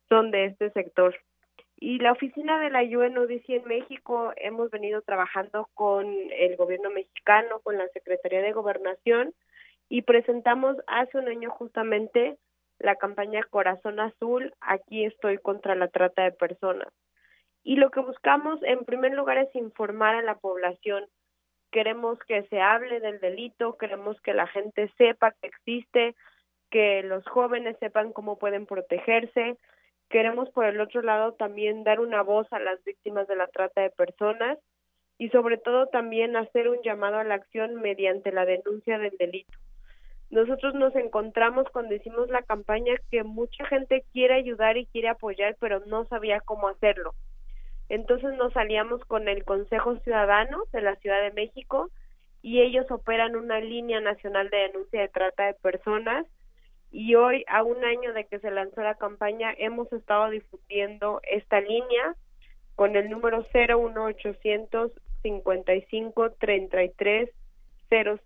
son 0.08 0.30
de 0.30 0.46
este 0.46 0.70
sector. 0.70 1.16
Y 1.76 1.98
la 1.98 2.12
oficina 2.12 2.60
de 2.60 2.70
la 2.70 2.82
UNODC 2.82 3.48
en 3.48 3.64
México 3.64 4.32
hemos 4.36 4.70
venido 4.70 5.02
trabajando 5.02 5.68
con 5.74 6.06
el 6.30 6.56
gobierno 6.56 6.90
mexicano, 6.90 7.60
con 7.60 7.78
la 7.78 7.88
Secretaría 7.88 8.42
de 8.42 8.52
Gobernación 8.52 9.34
y 9.90 10.02
presentamos 10.02 10.76
hace 10.86 11.18
un 11.18 11.28
año 11.28 11.50
justamente 11.50 12.38
la 12.78 12.94
campaña 12.94 13.42
Corazón 13.50 13.98
Azul, 13.98 14.54
aquí 14.60 15.04
estoy 15.04 15.36
contra 15.36 15.74
la 15.74 15.88
trata 15.88 16.22
de 16.22 16.32
personas. 16.32 16.88
Y 17.64 17.74
lo 17.74 17.90
que 17.90 18.00
buscamos 18.00 18.62
en 18.62 18.84
primer 18.84 19.12
lugar 19.12 19.36
es 19.36 19.54
informar 19.54 20.14
a 20.14 20.22
la 20.22 20.36
población. 20.36 21.06
Queremos 21.72 22.18
que 22.20 22.44
se 22.44 22.60
hable 22.60 23.00
del 23.00 23.18
delito, 23.20 23.76
queremos 23.76 24.18
que 24.22 24.32
la 24.32 24.46
gente 24.46 24.90
sepa 24.96 25.32
que 25.32 25.48
existe, 25.48 26.14
que 26.70 27.02
los 27.02 27.26
jóvenes 27.26 27.76
sepan 27.80 28.12
cómo 28.12 28.38
pueden 28.38 28.66
protegerse. 28.66 29.58
Queremos 30.08 30.50
por 30.50 30.66
el 30.66 30.80
otro 30.80 31.02
lado 31.02 31.32
también 31.32 31.82
dar 31.82 31.98
una 31.98 32.22
voz 32.22 32.46
a 32.52 32.60
las 32.60 32.82
víctimas 32.84 33.26
de 33.26 33.36
la 33.36 33.48
trata 33.48 33.82
de 33.82 33.90
personas 33.90 34.56
y 35.18 35.30
sobre 35.30 35.58
todo 35.58 35.88
también 35.88 36.36
hacer 36.36 36.68
un 36.68 36.80
llamado 36.82 37.18
a 37.18 37.24
la 37.24 37.34
acción 37.34 37.74
mediante 37.74 38.30
la 38.30 38.46
denuncia 38.46 38.96
del 38.98 39.16
delito 39.18 39.58
nosotros 40.30 40.74
nos 40.74 40.94
encontramos 40.94 41.66
cuando 41.72 41.94
hicimos 41.94 42.28
la 42.30 42.42
campaña 42.42 42.94
que 43.10 43.24
mucha 43.24 43.64
gente 43.66 44.04
quiere 44.12 44.34
ayudar 44.34 44.76
y 44.76 44.86
quiere 44.86 45.08
apoyar, 45.08 45.56
pero 45.60 45.80
no 45.86 46.04
sabía 46.06 46.40
cómo 46.40 46.68
hacerlo. 46.68 47.14
Entonces 47.88 48.32
nos 48.34 48.52
salíamos 48.52 49.04
con 49.06 49.28
el 49.28 49.44
Consejo 49.44 49.96
Ciudadano 49.98 50.62
de 50.72 50.82
la 50.82 50.94
Ciudad 50.96 51.20
de 51.22 51.32
México 51.32 51.90
y 52.42 52.60
ellos 52.60 52.88
operan 52.90 53.34
una 53.34 53.60
línea 53.60 54.00
nacional 54.00 54.48
de 54.50 54.58
denuncia 54.58 55.00
de 55.00 55.08
trata 55.08 55.46
de 55.46 55.54
personas 55.54 56.26
y 56.92 57.14
hoy, 57.14 57.44
a 57.48 57.62
un 57.62 57.84
año 57.84 58.12
de 58.12 58.24
que 58.24 58.40
se 58.40 58.50
lanzó 58.50 58.82
la 58.82 58.96
campaña, 58.96 59.54
hemos 59.58 59.92
estado 59.92 60.30
difundiendo 60.30 61.20
esta 61.22 61.60
línea 61.60 62.16
con 62.74 62.96
el 62.96 63.10
número 63.10 63.46
01800 63.52 64.92
55 65.22 66.30
33 66.32 67.30
000 67.90 68.20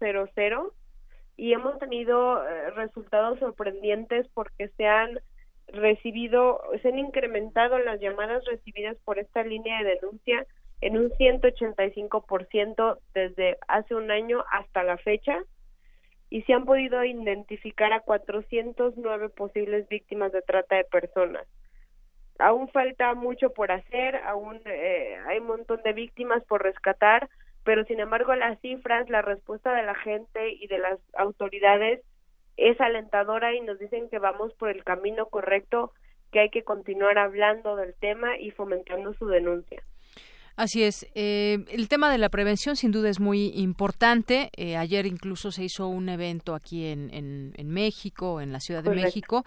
y 1.37 1.53
hemos 1.53 1.79
tenido 1.79 2.47
eh, 2.47 2.71
resultados 2.71 3.39
sorprendentes 3.39 4.27
porque 4.35 4.69
se 4.77 4.87
han 4.87 5.19
recibido, 5.69 6.61
se 6.83 6.89
han 6.89 6.99
incrementado 6.99 7.79
las 7.79 8.01
llamadas 8.01 8.45
recibidas 8.45 8.97
por 9.05 9.19
esta 9.19 9.43
línea 9.43 9.83
de 9.83 9.97
denuncia 9.97 10.47
en 10.81 10.99
un 10.99 11.11
185% 11.11 12.99
desde 13.15 13.57
hace 13.69 13.95
un 13.95 14.11
año 14.11 14.45
hasta 14.51 14.83
la 14.83 14.99
fecha 14.99 15.43
y 16.31 16.43
se 16.43 16.53
han 16.53 16.65
podido 16.65 17.05
identificar 17.05 17.93
a 17.93 18.01
409 18.01 19.29
posibles 19.31 19.89
víctimas 19.89 20.33
de 20.33 20.43
trata 20.43 20.77
de 20.77 20.85
personas. 20.85 21.47
Aún 22.39 22.69
falta 22.69 23.15
mucho 23.15 23.51
por 23.51 23.71
hacer, 23.71 24.17
aún 24.17 24.61
eh, 24.67 25.17
hay 25.27 25.39
un 25.39 25.47
montón 25.47 25.81
de 25.83 25.93
víctimas 25.93 26.45
por 26.45 26.63
rescatar, 26.63 27.29
pero 27.65 27.85
sin 27.85 28.01
embargo 28.01 28.35
las 28.35 28.61
cifras, 28.61 29.09
la 29.09 29.23
respuesta 29.23 29.75
de 29.75 29.83
la 29.83 29.95
gente 29.95 30.53
y 30.53 30.67
de 30.67 30.79
las 30.79 31.01
autoridades 31.15 32.03
es 32.57 32.81
alentadora 32.81 33.55
y 33.55 33.61
nos 33.61 33.79
dicen 33.79 34.09
que 34.09 34.19
vamos 34.19 34.53
por 34.55 34.71
el 34.71 34.85
camino 34.85 35.27
correcto, 35.27 35.93
que 36.31 36.41
hay 36.41 36.51
que 36.51 36.63
continuar 36.63 37.19
hablando 37.19 37.77
del 37.77 37.95
tema 37.95 38.39
y 38.39 38.51
fomentando 38.51 39.15
su 39.15 39.27
denuncia. 39.27 39.83
Así 40.57 40.85
es. 40.85 41.05
Eh, 41.17 41.65
el 41.71 41.89
tema 41.89 42.13
de 42.13 42.19
la 42.19 42.29
prevención 42.29 42.77
sin 42.77 42.93
duda 42.93 43.11
es 43.11 43.19
muy 43.19 43.49
importante. 43.57 44.51
Eh, 44.57 44.77
ayer 44.77 45.05
incluso 45.05 45.51
se 45.51 45.65
hizo 45.65 45.89
un 45.89 46.09
evento 46.09 46.55
aquí 46.55 46.87
en, 46.87 47.11
en, 47.13 47.69
México, 47.69 48.41
en 48.41 48.53
la 48.53 48.61
Ciudad 48.61 48.85
de 48.85 48.95
México, 48.95 49.45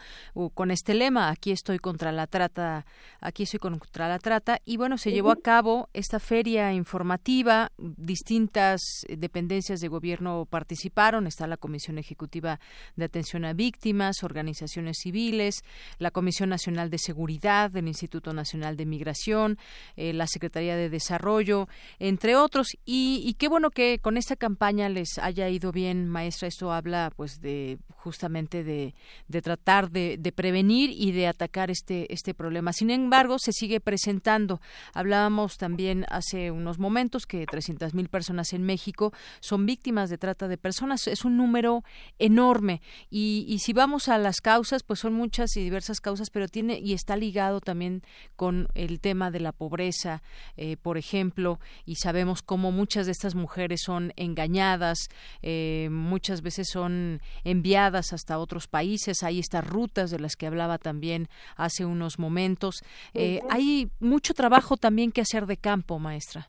con 0.53 0.69
este 0.69 0.93
lema, 0.93 1.29
aquí 1.29 1.51
estoy 1.51 1.79
contra 1.79 2.11
la 2.11 2.27
trata, 2.27 2.85
aquí 3.21 3.43
estoy 3.43 3.59
contra 3.59 4.09
la 4.09 4.19
trata. 4.19 4.59
Y 4.65 4.75
bueno, 4.75 4.97
se 4.97 5.11
llevó 5.11 5.31
a 5.31 5.37
cabo 5.37 5.87
esta 5.93 6.19
feria 6.19 6.73
informativa, 6.73 7.71
distintas 7.77 8.81
dependencias 9.07 9.79
de 9.79 9.87
gobierno 9.87 10.45
participaron, 10.49 11.25
está 11.25 11.47
la 11.47 11.57
Comisión 11.57 11.99
Ejecutiva 11.99 12.59
de 12.97 13.05
Atención 13.05 13.45
a 13.45 13.53
Víctimas, 13.53 14.23
organizaciones 14.23 14.97
civiles, 15.01 15.63
la 15.99 16.11
Comisión 16.11 16.49
Nacional 16.49 16.89
de 16.89 16.97
Seguridad 16.97 17.71
del 17.71 17.87
Instituto 17.87 18.33
Nacional 18.33 18.75
de 18.75 18.85
Migración, 18.85 19.57
eh, 19.95 20.11
la 20.11 20.27
Secretaría 20.27 20.75
de 20.75 20.96
desarrollo, 20.97 21.67
entre 21.99 22.35
otros. 22.35 22.67
Y, 22.85 23.35
qué 23.39 23.47
bueno 23.47 23.69
que 23.69 23.99
con 23.99 24.17
esta 24.17 24.35
campaña 24.35 24.89
les 24.89 25.17
haya 25.19 25.49
ido 25.49 25.71
bien, 25.71 26.07
maestra. 26.07 26.47
Esto 26.47 26.71
habla, 26.71 27.11
pues, 27.15 27.41
de 27.41 27.77
justamente 27.95 28.63
de, 28.63 28.93
tratar 29.41 29.89
de, 29.89 30.33
prevenir 30.35 30.91
y 30.91 31.11
de 31.11 31.27
atacar 31.27 31.69
este, 31.71 32.11
este 32.13 32.33
problema. 32.33 32.71
Sin 32.73 32.89
embargo, 32.89 33.37
se 33.39 33.51
sigue 33.51 33.79
presentando. 33.79 34.61
Hablábamos 34.93 35.57
también 35.57 36.05
hace 36.09 36.51
unos 36.51 36.79
momentos 36.79 37.25
que 37.25 37.45
300.000 37.45 38.07
personas 38.09 38.53
en 38.53 38.63
México 38.63 39.13
son 39.39 39.65
víctimas 39.65 40.09
de 40.09 40.17
trata 40.17 40.47
de 40.47 40.57
personas. 40.57 41.07
Es 41.07 41.25
un 41.25 41.37
número 41.37 41.83
enorme. 42.19 42.81
Y, 43.09 43.45
y 43.47 43.59
si 43.59 43.73
vamos 43.73 44.07
a 44.07 44.17
las 44.17 44.41
causas, 44.41 44.83
pues 44.83 44.99
son 44.99 45.13
muchas 45.13 45.57
y 45.57 45.61
diversas 45.61 45.99
causas, 45.99 46.29
pero 46.29 46.47
tiene 46.47 46.79
y 46.79 46.93
está 46.93 47.17
ligado 47.17 47.61
también 47.61 48.03
con 48.35 48.67
el 48.73 48.99
tema 48.99 49.31
de 49.31 49.39
la 49.39 49.51
pobreza, 49.51 50.21
eh, 50.55 50.77
por 50.87 50.97
ejemplo, 50.97 51.59
y 51.85 51.95
sabemos 51.95 52.41
cómo 52.41 52.71
muchas 52.71 53.07
de 53.07 53.11
estas 53.11 53.35
mujeres 53.35 53.81
son 53.83 54.13
engañadas, 54.15 55.09
eh, 55.43 55.89
muchas 55.91 56.41
veces 56.41 56.69
son 56.71 57.19
enviadas 57.43 58.13
hasta 58.13 58.39
otros 58.39 58.69
países. 58.69 59.21
Hay 59.21 59.39
estas 59.39 59.69
rutas 59.69 60.11
de 60.11 60.19
las 60.21 60.37
que 60.37 60.47
hablaba 60.47 60.77
también 60.77 61.27
hace 61.57 61.83
unos 61.83 62.19
momentos. 62.19 62.85
Eh, 63.13 63.41
hay 63.49 63.89
mucho 63.99 64.33
trabajo 64.33 64.77
también 64.77 65.11
que 65.11 65.19
hacer 65.19 65.45
de 65.45 65.57
campo, 65.57 65.99
maestra. 65.99 66.47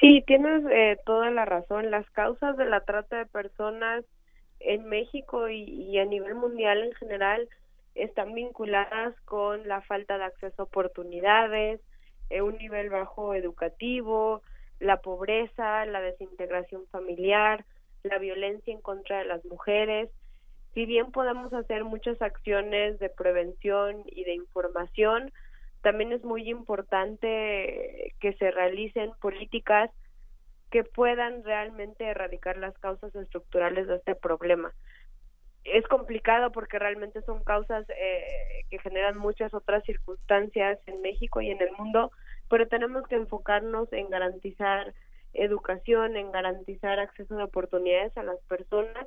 Sí, 0.00 0.22
tienes 0.28 0.62
eh, 0.70 0.98
toda 1.04 1.32
la 1.32 1.44
razón. 1.44 1.90
Las 1.90 2.08
causas 2.10 2.56
de 2.56 2.66
la 2.66 2.82
trata 2.82 3.18
de 3.18 3.26
personas 3.26 4.04
en 4.60 4.88
México 4.88 5.48
y, 5.48 5.64
y, 5.64 5.98
a 5.98 6.04
nivel 6.04 6.36
mundial 6.36 6.84
en 6.84 6.92
general 6.92 7.48
están 7.96 8.32
vinculadas 8.32 9.20
con 9.24 9.66
la 9.66 9.80
falta 9.80 10.18
de 10.18 10.24
acceso 10.26 10.62
a 10.62 10.66
oportunidades, 10.66 11.80
un 12.30 12.56
nivel 12.58 12.90
bajo 12.90 13.34
educativo, 13.34 14.42
la 14.80 14.98
pobreza, 14.98 15.86
la 15.86 16.00
desintegración 16.00 16.86
familiar, 16.88 17.64
la 18.02 18.18
violencia 18.18 18.72
en 18.72 18.80
contra 18.80 19.18
de 19.18 19.24
las 19.24 19.44
mujeres. 19.44 20.10
Si 20.74 20.84
bien 20.84 21.12
podemos 21.12 21.52
hacer 21.52 21.84
muchas 21.84 22.20
acciones 22.20 22.98
de 22.98 23.08
prevención 23.08 24.02
y 24.06 24.24
de 24.24 24.34
información, 24.34 25.32
también 25.82 26.12
es 26.12 26.24
muy 26.24 26.48
importante 26.50 28.14
que 28.20 28.32
se 28.38 28.50
realicen 28.50 29.12
políticas 29.20 29.90
que 30.70 30.84
puedan 30.84 31.44
realmente 31.44 32.04
erradicar 32.04 32.56
las 32.56 32.76
causas 32.78 33.14
estructurales 33.14 33.86
de 33.86 33.96
este 33.96 34.14
problema 34.14 34.74
es 35.72 35.86
complicado 35.88 36.52
porque 36.52 36.78
realmente 36.78 37.22
son 37.22 37.42
causas 37.42 37.84
eh, 37.90 38.64
que 38.70 38.78
generan 38.78 39.18
muchas 39.18 39.52
otras 39.54 39.84
circunstancias 39.84 40.78
en 40.86 41.00
México 41.02 41.40
y 41.40 41.50
en 41.50 41.60
el 41.60 41.72
mundo, 41.72 42.12
pero 42.48 42.68
tenemos 42.68 43.06
que 43.08 43.16
enfocarnos 43.16 43.92
en 43.92 44.08
garantizar 44.10 44.94
educación, 45.32 46.16
en 46.16 46.32
garantizar 46.32 46.98
acceso 46.98 47.36
de 47.36 47.44
oportunidades 47.44 48.16
a 48.16 48.22
las 48.22 48.40
personas 48.42 49.06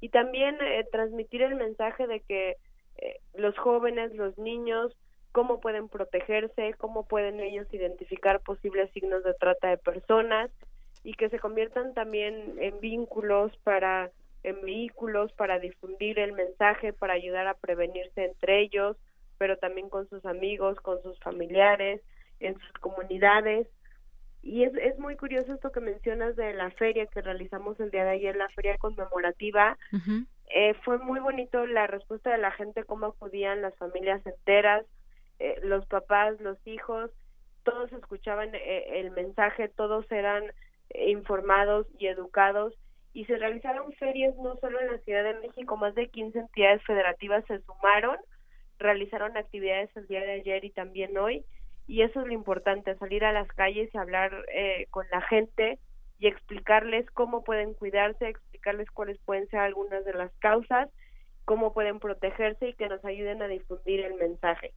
y 0.00 0.08
también 0.08 0.56
eh, 0.60 0.86
transmitir 0.90 1.42
el 1.42 1.54
mensaje 1.54 2.06
de 2.06 2.20
que 2.20 2.56
eh, 2.98 3.20
los 3.34 3.56
jóvenes, 3.58 4.14
los 4.14 4.36
niños, 4.38 4.96
cómo 5.32 5.60
pueden 5.60 5.88
protegerse, 5.88 6.74
cómo 6.78 7.06
pueden 7.06 7.40
ellos 7.40 7.66
identificar 7.72 8.40
posibles 8.40 8.90
signos 8.92 9.22
de 9.24 9.34
trata 9.34 9.68
de 9.68 9.76
personas 9.76 10.50
y 11.04 11.14
que 11.14 11.28
se 11.28 11.38
conviertan 11.38 11.94
también 11.94 12.56
en 12.58 12.80
vínculos 12.80 13.54
para 13.58 14.10
en 14.46 14.60
vehículos 14.62 15.32
para 15.32 15.58
difundir 15.58 16.18
el 16.18 16.32
mensaje, 16.32 16.92
para 16.92 17.14
ayudar 17.14 17.48
a 17.48 17.54
prevenirse 17.54 18.24
entre 18.24 18.60
ellos, 18.60 18.96
pero 19.38 19.58
también 19.58 19.88
con 19.88 20.08
sus 20.08 20.24
amigos, 20.24 20.80
con 20.80 21.02
sus 21.02 21.18
familiares, 21.18 22.00
en 22.38 22.58
sus 22.58 22.72
comunidades. 22.80 23.66
Y 24.42 24.62
es, 24.62 24.72
es 24.76 24.98
muy 25.00 25.16
curioso 25.16 25.52
esto 25.52 25.72
que 25.72 25.80
mencionas 25.80 26.36
de 26.36 26.54
la 26.54 26.70
feria 26.70 27.06
que 27.06 27.22
realizamos 27.22 27.78
el 27.80 27.90
día 27.90 28.04
de 28.04 28.10
ayer, 28.10 28.36
la 28.36 28.48
feria 28.50 28.78
conmemorativa. 28.78 29.76
eh, 30.54 30.74
fue 30.84 30.98
muy 30.98 31.18
bonito 31.18 31.66
la 31.66 31.88
respuesta 31.88 32.30
de 32.30 32.38
la 32.38 32.52
gente, 32.52 32.84
cómo 32.84 33.06
acudían 33.06 33.62
las 33.62 33.74
familias 33.76 34.24
enteras, 34.24 34.86
eh, 35.40 35.58
los 35.64 35.84
papás, 35.86 36.40
los 36.40 36.64
hijos, 36.66 37.10
todos 37.64 37.92
escuchaban 37.92 38.54
eh, 38.54 39.00
el 39.00 39.10
mensaje, 39.10 39.68
todos 39.68 40.10
eran 40.12 40.44
informados 40.94 41.88
y 41.98 42.06
educados 42.06 42.72
y 43.16 43.24
se 43.24 43.38
realizaron 43.38 43.94
ferias 43.94 44.36
no 44.36 44.56
solo 44.56 44.78
en 44.78 44.88
la 44.88 44.98
Ciudad 44.98 45.24
de 45.24 45.40
México, 45.40 45.78
más 45.78 45.94
de 45.94 46.08
15 46.08 46.38
entidades 46.38 46.82
federativas 46.84 47.42
se 47.46 47.62
sumaron, 47.62 48.18
realizaron 48.78 49.38
actividades 49.38 49.88
el 49.96 50.06
día 50.06 50.20
de 50.20 50.32
ayer 50.32 50.66
y 50.66 50.70
también 50.70 51.16
hoy, 51.16 51.42
y 51.86 52.02
eso 52.02 52.20
es 52.20 52.26
lo 52.26 52.34
importante, 52.34 52.94
salir 52.96 53.24
a 53.24 53.32
las 53.32 53.48
calles 53.48 53.88
y 53.90 53.96
hablar 53.96 54.44
eh, 54.52 54.86
con 54.90 55.06
la 55.10 55.22
gente 55.22 55.78
y 56.18 56.26
explicarles 56.26 57.10
cómo 57.12 57.42
pueden 57.42 57.72
cuidarse, 57.72 58.28
explicarles 58.28 58.90
cuáles 58.90 59.18
pueden 59.24 59.48
ser 59.48 59.60
algunas 59.60 60.04
de 60.04 60.12
las 60.12 60.30
causas, 60.34 60.90
cómo 61.46 61.72
pueden 61.72 62.00
protegerse 62.00 62.68
y 62.68 62.74
que 62.74 62.90
nos 62.90 63.02
ayuden 63.02 63.40
a 63.40 63.48
difundir 63.48 64.00
el 64.00 64.12
mensaje. 64.16 64.74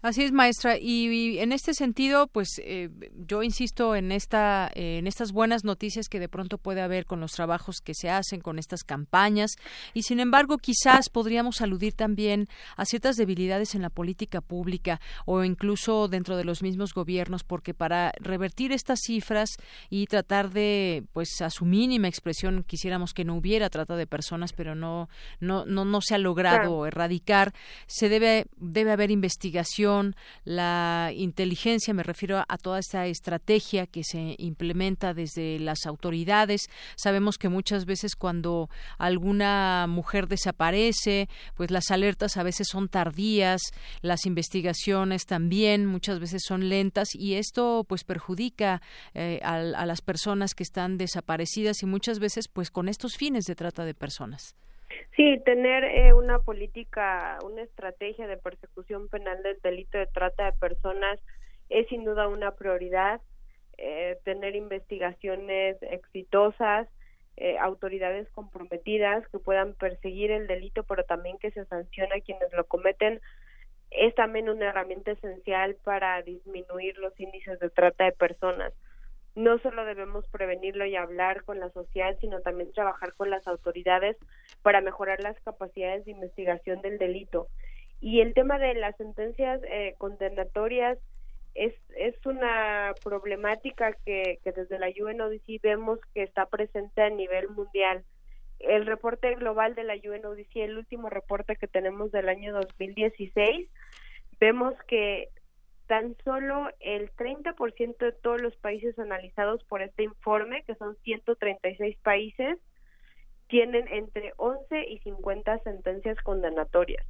Así 0.00 0.22
es, 0.22 0.32
maestra. 0.32 0.78
Y, 0.78 1.38
en 1.38 1.52
este 1.52 1.74
sentido, 1.74 2.28
pues 2.28 2.60
eh, 2.64 2.88
yo 3.26 3.42
insisto 3.42 3.96
en 3.96 4.12
esta, 4.12 4.70
en 4.74 5.06
estas 5.06 5.32
buenas 5.32 5.64
noticias 5.64 6.08
que 6.08 6.20
de 6.20 6.28
pronto 6.28 6.58
puede 6.58 6.80
haber 6.80 7.04
con 7.06 7.20
los 7.20 7.32
trabajos 7.32 7.80
que 7.80 7.94
se 7.94 8.10
hacen, 8.10 8.40
con 8.40 8.58
estas 8.58 8.84
campañas. 8.84 9.52
Y 9.94 10.02
sin 10.02 10.20
embargo, 10.20 10.58
quizás 10.58 11.08
podríamos 11.08 11.60
aludir 11.60 11.94
también 11.94 12.46
a 12.76 12.84
ciertas 12.84 13.16
debilidades 13.16 13.74
en 13.74 13.82
la 13.82 13.90
política 13.90 14.40
pública 14.40 15.00
o 15.26 15.44
incluso 15.44 16.08
dentro 16.08 16.36
de 16.36 16.44
los 16.44 16.62
mismos 16.62 16.94
gobiernos, 16.94 17.44
porque 17.44 17.74
para 17.74 18.12
revertir 18.20 18.72
estas 18.72 19.00
cifras 19.00 19.50
y 19.90 20.06
tratar 20.06 20.50
de, 20.50 21.04
pues, 21.12 21.40
a 21.40 21.50
su 21.50 21.64
mínima 21.64 22.08
expresión, 22.08 22.62
quisiéramos 22.62 23.14
que 23.14 23.24
no 23.24 23.36
hubiera 23.36 23.70
trata 23.70 23.96
de 23.96 24.06
personas, 24.06 24.52
pero 24.52 24.74
no, 24.74 25.08
no, 25.40 25.64
no, 25.66 25.84
no 25.84 26.00
se 26.00 26.14
ha 26.14 26.18
logrado 26.18 26.86
erradicar. 26.86 27.52
Se 27.86 28.08
debe, 28.08 28.46
debe 28.56 28.92
haber 28.92 29.10
investigación 29.10 29.77
la 30.44 31.12
inteligencia, 31.14 31.94
me 31.94 32.02
refiero 32.02 32.44
a 32.46 32.58
toda 32.58 32.78
esta 32.78 33.06
estrategia 33.06 33.86
que 33.86 34.02
se 34.04 34.34
implementa 34.38 35.14
desde 35.14 35.58
las 35.58 35.86
autoridades. 35.86 36.68
Sabemos 36.96 37.38
que 37.38 37.48
muchas 37.48 37.84
veces 37.84 38.16
cuando 38.16 38.68
alguna 38.98 39.86
mujer 39.88 40.28
desaparece, 40.28 41.28
pues 41.54 41.70
las 41.70 41.90
alertas 41.90 42.36
a 42.36 42.42
veces 42.42 42.68
son 42.68 42.88
tardías, 42.88 43.60
las 44.02 44.26
investigaciones 44.26 45.26
también 45.26 45.86
muchas 45.86 46.20
veces 46.20 46.42
son 46.44 46.68
lentas 46.68 47.14
y 47.14 47.34
esto 47.34 47.84
pues 47.88 48.04
perjudica 48.04 48.82
eh, 49.14 49.40
a, 49.42 49.54
a 49.54 49.86
las 49.86 50.00
personas 50.00 50.54
que 50.54 50.62
están 50.62 50.98
desaparecidas 50.98 51.82
y 51.82 51.86
muchas 51.86 52.18
veces 52.18 52.48
pues 52.48 52.70
con 52.70 52.88
estos 52.88 53.16
fines 53.16 53.44
de 53.44 53.54
trata 53.54 53.84
de 53.84 53.94
personas. 53.94 54.54
Sí, 55.16 55.40
tener 55.44 55.84
eh, 55.84 56.12
una 56.12 56.38
política, 56.38 57.38
una 57.44 57.62
estrategia 57.62 58.26
de 58.26 58.36
persecución 58.36 59.08
penal 59.08 59.42
del 59.42 59.58
delito 59.62 59.98
de 59.98 60.06
trata 60.06 60.46
de 60.46 60.52
personas 60.52 61.18
es 61.68 61.86
sin 61.88 62.04
duda 62.04 62.28
una 62.28 62.52
prioridad. 62.52 63.20
Eh, 63.76 64.18
tener 64.24 64.56
investigaciones 64.56 65.76
exitosas, 65.82 66.88
eh, 67.36 67.56
autoridades 67.58 68.28
comprometidas 68.30 69.26
que 69.28 69.38
puedan 69.38 69.74
perseguir 69.74 70.32
el 70.32 70.46
delito, 70.48 70.82
pero 70.82 71.04
también 71.04 71.38
que 71.38 71.52
se 71.52 71.64
sancione 71.66 72.16
a 72.16 72.20
quienes 72.20 72.52
lo 72.52 72.64
cometen, 72.66 73.20
es 73.90 74.14
también 74.16 74.48
una 74.48 74.70
herramienta 74.70 75.12
esencial 75.12 75.76
para 75.84 76.20
disminuir 76.22 76.98
los 76.98 77.18
índices 77.20 77.58
de 77.60 77.70
trata 77.70 78.04
de 78.04 78.12
personas 78.12 78.72
no 79.34 79.58
solo 79.60 79.84
debemos 79.84 80.26
prevenirlo 80.28 80.84
y 80.86 80.96
hablar 80.96 81.44
con 81.44 81.60
la 81.60 81.70
sociedad, 81.70 82.16
sino 82.20 82.40
también 82.40 82.72
trabajar 82.72 83.14
con 83.14 83.30
las 83.30 83.46
autoridades 83.46 84.16
para 84.62 84.80
mejorar 84.80 85.20
las 85.20 85.38
capacidades 85.40 86.04
de 86.04 86.12
investigación 86.12 86.82
del 86.82 86.98
delito. 86.98 87.48
Y 88.00 88.20
el 88.20 88.34
tema 88.34 88.58
de 88.58 88.74
las 88.74 88.96
sentencias 88.96 89.60
eh, 89.64 89.94
condenatorias 89.98 90.98
es, 91.54 91.74
es 91.96 92.14
una 92.26 92.94
problemática 93.02 93.92
que, 94.04 94.38
que 94.44 94.52
desde 94.52 94.78
la 94.78 94.88
UNODC 94.88 95.60
vemos 95.62 95.98
que 96.14 96.22
está 96.22 96.46
presente 96.46 97.02
a 97.02 97.10
nivel 97.10 97.48
mundial. 97.48 98.04
El 98.60 98.86
reporte 98.86 99.34
global 99.34 99.74
de 99.74 99.84
la 99.84 99.94
UNODC, 99.94 100.56
el 100.56 100.78
último 100.78 101.10
reporte 101.10 101.56
que 101.56 101.68
tenemos 101.68 102.12
del 102.12 102.28
año 102.28 102.52
2016, 102.54 103.68
vemos 104.40 104.74
que 104.86 105.28
tan 105.88 106.16
solo 106.22 106.68
el 106.80 107.10
30% 107.16 107.96
de 107.98 108.12
todos 108.12 108.40
los 108.40 108.54
países 108.56 108.96
analizados 108.98 109.64
por 109.64 109.82
este 109.82 110.04
informe, 110.04 110.62
que 110.64 110.74
son 110.76 110.96
136 111.02 111.96
países, 112.02 112.58
tienen 113.48 113.88
entre 113.88 114.34
11 114.36 114.84
y 114.88 114.98
50 114.98 115.58
sentencias 115.60 116.18
condenatorias. 116.22 117.04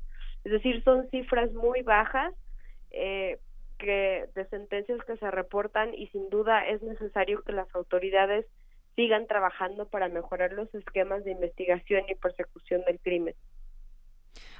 Es 0.44 0.52
decir, 0.52 0.82
son 0.84 1.10
cifras 1.10 1.52
muy 1.52 1.82
bajas 1.82 2.32
eh, 2.92 3.38
que 3.78 4.26
de 4.34 4.46
sentencias 4.46 5.04
que 5.04 5.16
se 5.16 5.30
reportan 5.30 5.92
y 5.92 6.06
sin 6.08 6.30
duda 6.30 6.66
es 6.66 6.80
necesario 6.82 7.42
que 7.42 7.52
las 7.52 7.72
autoridades 7.74 8.46
sigan 8.94 9.26
trabajando 9.26 9.88
para 9.88 10.08
mejorar 10.08 10.52
los 10.52 10.72
esquemas 10.74 11.24
de 11.24 11.32
investigación 11.32 12.04
y 12.08 12.14
persecución 12.14 12.82
del 12.84 13.00
crimen. 13.00 13.34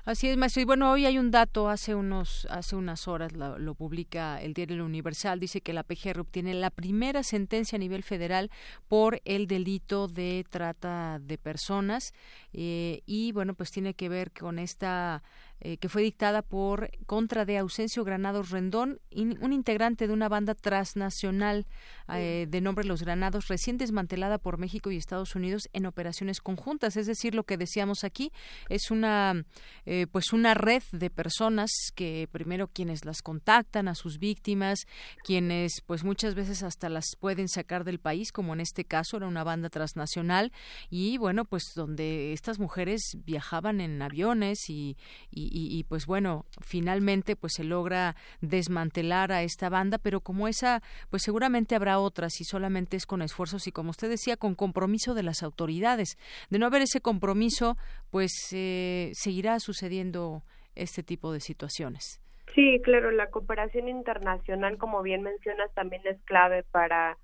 Así 0.08 0.26
es, 0.26 0.38
maestro. 0.38 0.62
Y 0.62 0.64
bueno, 0.64 0.90
hoy 0.90 1.04
hay 1.04 1.18
un 1.18 1.30
dato, 1.30 1.68
hace 1.68 1.94
unos, 1.94 2.46
hace 2.48 2.76
unas 2.76 3.06
horas 3.08 3.32
lo, 3.34 3.74
publica 3.74 4.40
el 4.40 4.54
diario 4.54 4.82
Universal, 4.82 5.38
dice 5.38 5.60
que 5.60 5.74
la 5.74 5.82
PGR 5.82 6.20
obtiene 6.20 6.54
la 6.54 6.70
primera 6.70 7.22
sentencia 7.22 7.76
a 7.76 7.78
nivel 7.78 8.02
federal 8.02 8.50
por 8.88 9.20
el 9.26 9.46
delito 9.46 10.08
de 10.08 10.46
trata 10.48 11.18
de 11.18 11.36
personas 11.36 12.14
eh, 12.54 13.02
y 13.04 13.32
bueno, 13.32 13.52
pues 13.52 13.70
tiene 13.70 13.92
que 13.92 14.08
ver 14.08 14.32
con 14.32 14.58
esta 14.58 15.22
eh, 15.60 15.76
que 15.78 15.88
fue 15.88 16.02
dictada 16.02 16.42
por 16.42 16.90
contra 17.06 17.44
de 17.44 17.58
Ausencio 17.58 18.04
Granados 18.04 18.50
Rendón, 18.50 19.00
un 19.14 19.52
integrante 19.52 20.06
de 20.06 20.12
una 20.12 20.28
banda 20.28 20.54
transnacional 20.54 21.66
eh, 22.14 22.46
de 22.48 22.60
nombre 22.60 22.84
Los 22.84 23.02
Granados, 23.02 23.48
recién 23.48 23.76
desmantelada 23.78 24.38
por 24.38 24.58
México 24.58 24.90
y 24.90 24.96
Estados 24.96 25.34
Unidos 25.34 25.68
en 25.72 25.86
operaciones 25.86 26.40
conjuntas. 26.40 26.96
Es 26.96 27.06
decir, 27.06 27.34
lo 27.34 27.44
que 27.44 27.56
decíamos 27.56 28.04
aquí 28.04 28.32
es 28.68 28.90
una, 28.90 29.44
eh, 29.86 30.06
pues 30.10 30.32
una 30.32 30.54
red 30.54 30.82
de 30.92 31.10
personas 31.10 31.70
que 31.94 32.28
primero 32.30 32.68
quienes 32.68 33.04
las 33.04 33.22
contactan 33.22 33.88
a 33.88 33.94
sus 33.94 34.18
víctimas, 34.18 34.86
quienes 35.24 35.82
pues 35.86 36.04
muchas 36.04 36.34
veces 36.34 36.62
hasta 36.62 36.88
las 36.88 37.16
pueden 37.18 37.48
sacar 37.48 37.84
del 37.84 37.98
país, 37.98 38.32
como 38.32 38.54
en 38.54 38.60
este 38.60 38.84
caso 38.84 39.16
era 39.16 39.26
una 39.26 39.44
banda 39.44 39.70
transnacional 39.70 40.52
y 40.90 41.18
bueno, 41.18 41.44
pues 41.44 41.64
donde 41.74 42.32
estas 42.32 42.58
mujeres 42.58 43.02
viajaban 43.24 43.80
en 43.80 44.00
aviones 44.02 44.68
y 44.68 44.96
y, 45.30 45.47
pues 45.88 46.06
bueno, 46.06 46.44
finalmente 46.60 47.36
pues 47.36 47.54
se 47.54 47.64
logra 47.64 48.16
desmantelar 48.40 49.32
a 49.32 49.42
esta 49.42 49.68
banda, 49.68 49.98
pero 49.98 50.20
como 50.20 50.48
esa, 50.48 50.82
pues 51.10 51.22
seguramente 51.22 51.74
habrá 51.74 51.98
otras 51.98 52.40
y 52.40 52.44
solamente 52.44 52.96
es 52.96 53.06
con 53.06 53.22
esfuerzos 53.22 53.66
y 53.66 53.72
como 53.72 53.90
usted 53.90 54.08
decía, 54.08 54.36
con 54.36 54.54
compromiso 54.54 55.14
de 55.14 55.22
las 55.22 55.42
autoridades. 55.42 56.16
De 56.50 56.58
no 56.58 56.66
haber 56.66 56.82
ese 56.82 57.00
compromiso, 57.00 57.76
pues 58.10 58.32
eh, 58.52 59.10
seguirá 59.14 59.58
sucediendo 59.60 60.42
este 60.74 61.02
tipo 61.02 61.32
de 61.32 61.40
situaciones. 61.40 62.20
Sí, 62.54 62.80
claro, 62.82 63.10
la 63.10 63.30
cooperación 63.30 63.88
internacional, 63.88 64.78
como 64.78 65.02
bien 65.02 65.22
mencionas, 65.22 65.72
también 65.74 66.02
es 66.06 66.20
clave 66.24 66.64
para 66.70 67.18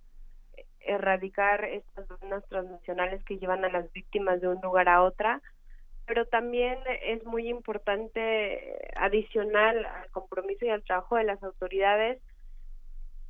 erradicar 0.81 1.65
estas 1.65 2.07
zonas 2.07 2.45
transnacionales 2.49 3.25
que 3.25 3.39
llevan 3.39 3.65
a 3.65 3.71
las 3.71 3.91
víctimas 3.93 4.41
de 4.41 4.49
un 4.49 4.61
lugar 4.61 4.89
a 4.89 5.03
otra 5.03 5.41
pero 6.07 6.27
también 6.27 6.79
es 7.03 7.25
muy 7.25 7.49
importante 7.49 8.79
adicional 8.97 9.85
al 9.85 10.11
compromiso 10.11 10.65
y 10.65 10.71
al 10.71 10.83
trabajo 10.83 11.17
de 11.17 11.25
las 11.25 11.43
autoridades 11.43 12.21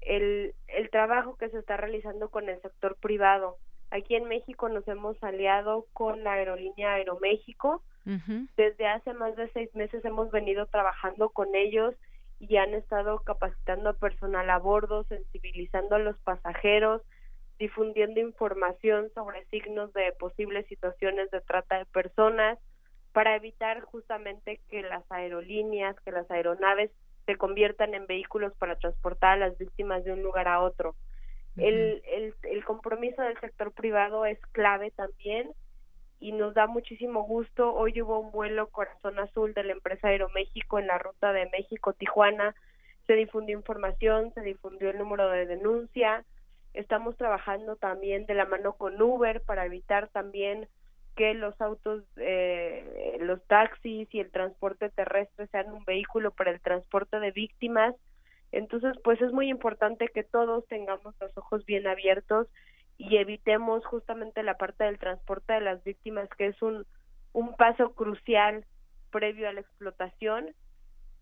el, 0.00 0.54
el 0.68 0.90
trabajo 0.90 1.36
que 1.36 1.48
se 1.48 1.58
está 1.58 1.76
realizando 1.76 2.28
con 2.30 2.48
el 2.48 2.60
sector 2.60 2.96
privado. 2.96 3.56
Aquí 3.90 4.16
en 4.16 4.24
México 4.24 4.68
nos 4.68 4.86
hemos 4.88 5.22
aliado 5.22 5.86
con 5.92 6.24
la 6.24 6.32
aerolínea 6.32 6.94
Aeroméxico. 6.94 7.82
Desde 8.56 8.86
hace 8.86 9.14
más 9.14 9.34
de 9.34 9.48
seis 9.52 9.74
meses 9.74 10.04
hemos 10.04 10.30
venido 10.30 10.66
trabajando 10.66 11.30
con 11.30 11.54
ellos 11.54 11.94
y 12.38 12.56
han 12.56 12.74
estado 12.74 13.20
capacitando 13.20 13.90
a 13.90 13.92
personal 13.94 14.50
a 14.50 14.58
bordo, 14.58 15.04
sensibilizando 15.04 15.94
a 15.94 16.00
los 16.00 16.18
pasajeros, 16.18 17.00
difundiendo 17.58 18.20
información 18.20 19.10
sobre 19.14 19.44
signos 19.46 19.92
de 19.92 20.12
posibles 20.12 20.66
situaciones 20.66 21.30
de 21.30 21.40
trata 21.40 21.78
de 21.78 21.86
personas 21.86 22.58
para 23.12 23.36
evitar 23.36 23.80
justamente 23.82 24.60
que 24.68 24.82
las 24.82 25.04
aerolíneas, 25.10 25.98
que 26.00 26.10
las 26.10 26.28
aeronaves 26.30 26.90
se 27.26 27.36
conviertan 27.36 27.94
en 27.94 28.06
vehículos 28.06 28.52
para 28.58 28.76
transportar 28.76 29.32
a 29.32 29.48
las 29.48 29.58
víctimas 29.58 30.04
de 30.04 30.12
un 30.12 30.22
lugar 30.22 30.48
a 30.48 30.60
otro. 30.60 30.94
el, 31.56 32.02
el, 32.06 32.34
el 32.42 32.64
compromiso 32.64 33.22
del 33.22 33.38
sector 33.38 33.72
privado 33.72 34.26
es 34.26 34.38
clave 34.52 34.90
también 34.90 35.52
y 36.20 36.32
nos 36.32 36.54
da 36.54 36.66
muchísimo 36.66 37.22
gusto. 37.22 37.72
Hoy 37.72 38.00
hubo 38.02 38.18
un 38.18 38.32
vuelo 38.32 38.68
Corazón 38.70 39.18
Azul 39.18 39.54
de 39.54 39.62
la 39.62 39.72
empresa 39.72 40.08
Aeroméxico 40.08 40.78
en 40.78 40.88
la 40.88 40.98
ruta 40.98 41.32
de 41.32 41.48
México-Tijuana. 41.50 42.54
Se 43.06 43.12
difundió 43.14 43.56
información, 43.56 44.32
se 44.34 44.40
difundió 44.40 44.90
el 44.90 44.98
número 44.98 45.28
de 45.30 45.46
denuncia, 45.46 46.24
Estamos 46.74 47.16
trabajando 47.16 47.76
también 47.76 48.26
de 48.26 48.34
la 48.34 48.46
mano 48.46 48.74
con 48.74 49.00
Uber 49.00 49.40
para 49.42 49.64
evitar 49.64 50.08
también 50.08 50.68
que 51.16 51.32
los 51.34 51.58
autos, 51.60 52.02
eh, 52.16 53.16
los 53.20 53.42
taxis 53.46 54.12
y 54.12 54.20
el 54.20 54.30
transporte 54.30 54.90
terrestre 54.90 55.46
sean 55.48 55.72
un 55.72 55.84
vehículo 55.84 56.32
para 56.32 56.50
el 56.50 56.60
transporte 56.60 57.20
de 57.20 57.30
víctimas. 57.30 57.94
Entonces, 58.50 58.96
pues 59.04 59.20
es 59.22 59.32
muy 59.32 59.48
importante 59.48 60.08
que 60.08 60.24
todos 60.24 60.66
tengamos 60.66 61.14
los 61.20 61.36
ojos 61.38 61.64
bien 61.64 61.86
abiertos 61.86 62.48
y 62.98 63.16
evitemos 63.16 63.84
justamente 63.86 64.42
la 64.42 64.56
parte 64.56 64.84
del 64.84 64.98
transporte 64.98 65.52
de 65.52 65.60
las 65.60 65.82
víctimas, 65.84 66.28
que 66.36 66.46
es 66.46 66.60
un, 66.62 66.84
un 67.32 67.54
paso 67.56 67.94
crucial 67.94 68.64
previo 69.10 69.48
a 69.48 69.52
la 69.52 69.60
explotación, 69.60 70.54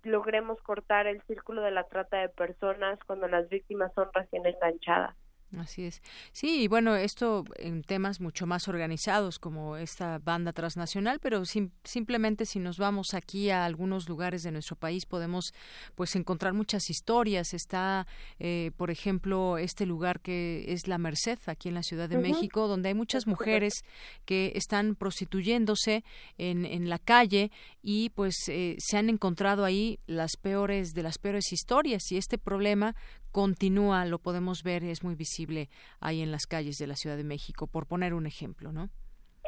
logremos 0.03 0.61
cortar 0.62 1.07
el 1.07 1.23
círculo 1.23 1.62
de 1.62 1.70
la 1.70 1.85
trata 1.85 2.19
de 2.19 2.29
personas 2.31 2.99
cuando 3.07 3.29
las 3.29 3.49
víctimas 3.49 3.93
son 3.95 4.09
recién 4.15 4.47
enganchadas. 4.47 5.15
Así 5.59 5.85
es. 5.85 6.01
Sí, 6.33 6.62
y 6.62 6.69
bueno, 6.69 6.97
esto 6.97 7.45
en 7.57 7.83
temas 7.83 8.20
mucho 8.20 8.47
más 8.47 8.69
organizados 8.69 9.39
como 9.39 9.77
esta 9.77 10.19
banda 10.19 10.53
transnacional, 10.53 11.19
pero 11.20 11.43
simplemente 11.85 12.47
si 12.47 12.59
nos 12.59 12.79
vamos 12.79 13.12
aquí 13.12 13.51
a 13.51 13.65
algunos 13.65 14.09
lugares 14.09 14.43
de 14.43 14.51
nuestro 14.51 14.77
país 14.77 15.05
podemos 15.05 15.53
pues 15.95 16.16
encontrar 16.16 16.55
muchas 16.55 16.89
historias. 16.89 17.53
Está, 17.53 18.07
eh, 18.39 18.70
por 18.77 18.91
ejemplo, 18.91 19.59
este 19.59 19.85
lugar 19.85 20.20
que 20.20 20.65
es 20.69 20.89
La 20.89 20.97
Merced, 20.97 21.39
aquí 21.47 21.69
en 21.69 21.74
la 21.74 21.83
Ciudad 21.83 22.09
de 22.09 22.19
México, 22.19 22.66
donde 22.66 22.89
hay 22.89 22.95
muchas 22.95 23.27
mujeres 23.27 23.85
que 24.24 24.53
están 24.55 24.95
prostituyéndose 24.95 26.05
en, 26.39 26.65
en 26.65 26.89
la 26.89 26.99
calle 26.99 27.51
y 27.83 28.11
pues 28.11 28.37
eh, 28.49 28.77
se 28.79 28.97
han 28.97 29.11
encontrado 29.11 29.65
ahí 29.65 29.99
las 30.07 30.37
peores 30.41 30.95
de 30.95 31.03
las 31.03 31.19
peores 31.19 31.53
historias 31.53 32.11
y 32.11 32.16
este 32.16 32.39
problema 32.39 32.95
continúa, 33.33 34.05
lo 34.05 34.19
podemos 34.19 34.63
ver, 34.63 34.85
es 34.85 35.03
muy 35.03 35.15
visible 35.15 35.69
ahí 36.01 36.23
en 36.23 36.31
las 36.31 36.47
calles 36.47 36.79
de 36.79 36.87
la 36.87 36.97
Ciudad 36.97 37.17
de 37.17 37.25
México, 37.25 37.67
por 37.67 37.87
poner 37.87 38.15
un 38.15 38.27
ejemplo, 38.27 38.73
¿no? 38.73 38.89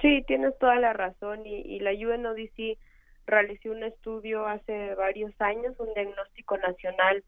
Sí, 0.02 0.24
tienes 0.26 0.58
toda 0.58 0.76
la 0.76 0.92
razón 0.92 1.46
y, 1.46 1.54
y 1.54 1.80
la 1.80 1.92
UNODC 1.92 2.78
realizó 3.26 3.70
un 3.70 3.84
estudio 3.84 4.46
hace 4.46 4.94
varios 4.94 5.32
años, 5.40 5.74
un 5.78 5.92
diagnóstico 5.94 6.58
nacional 6.58 7.22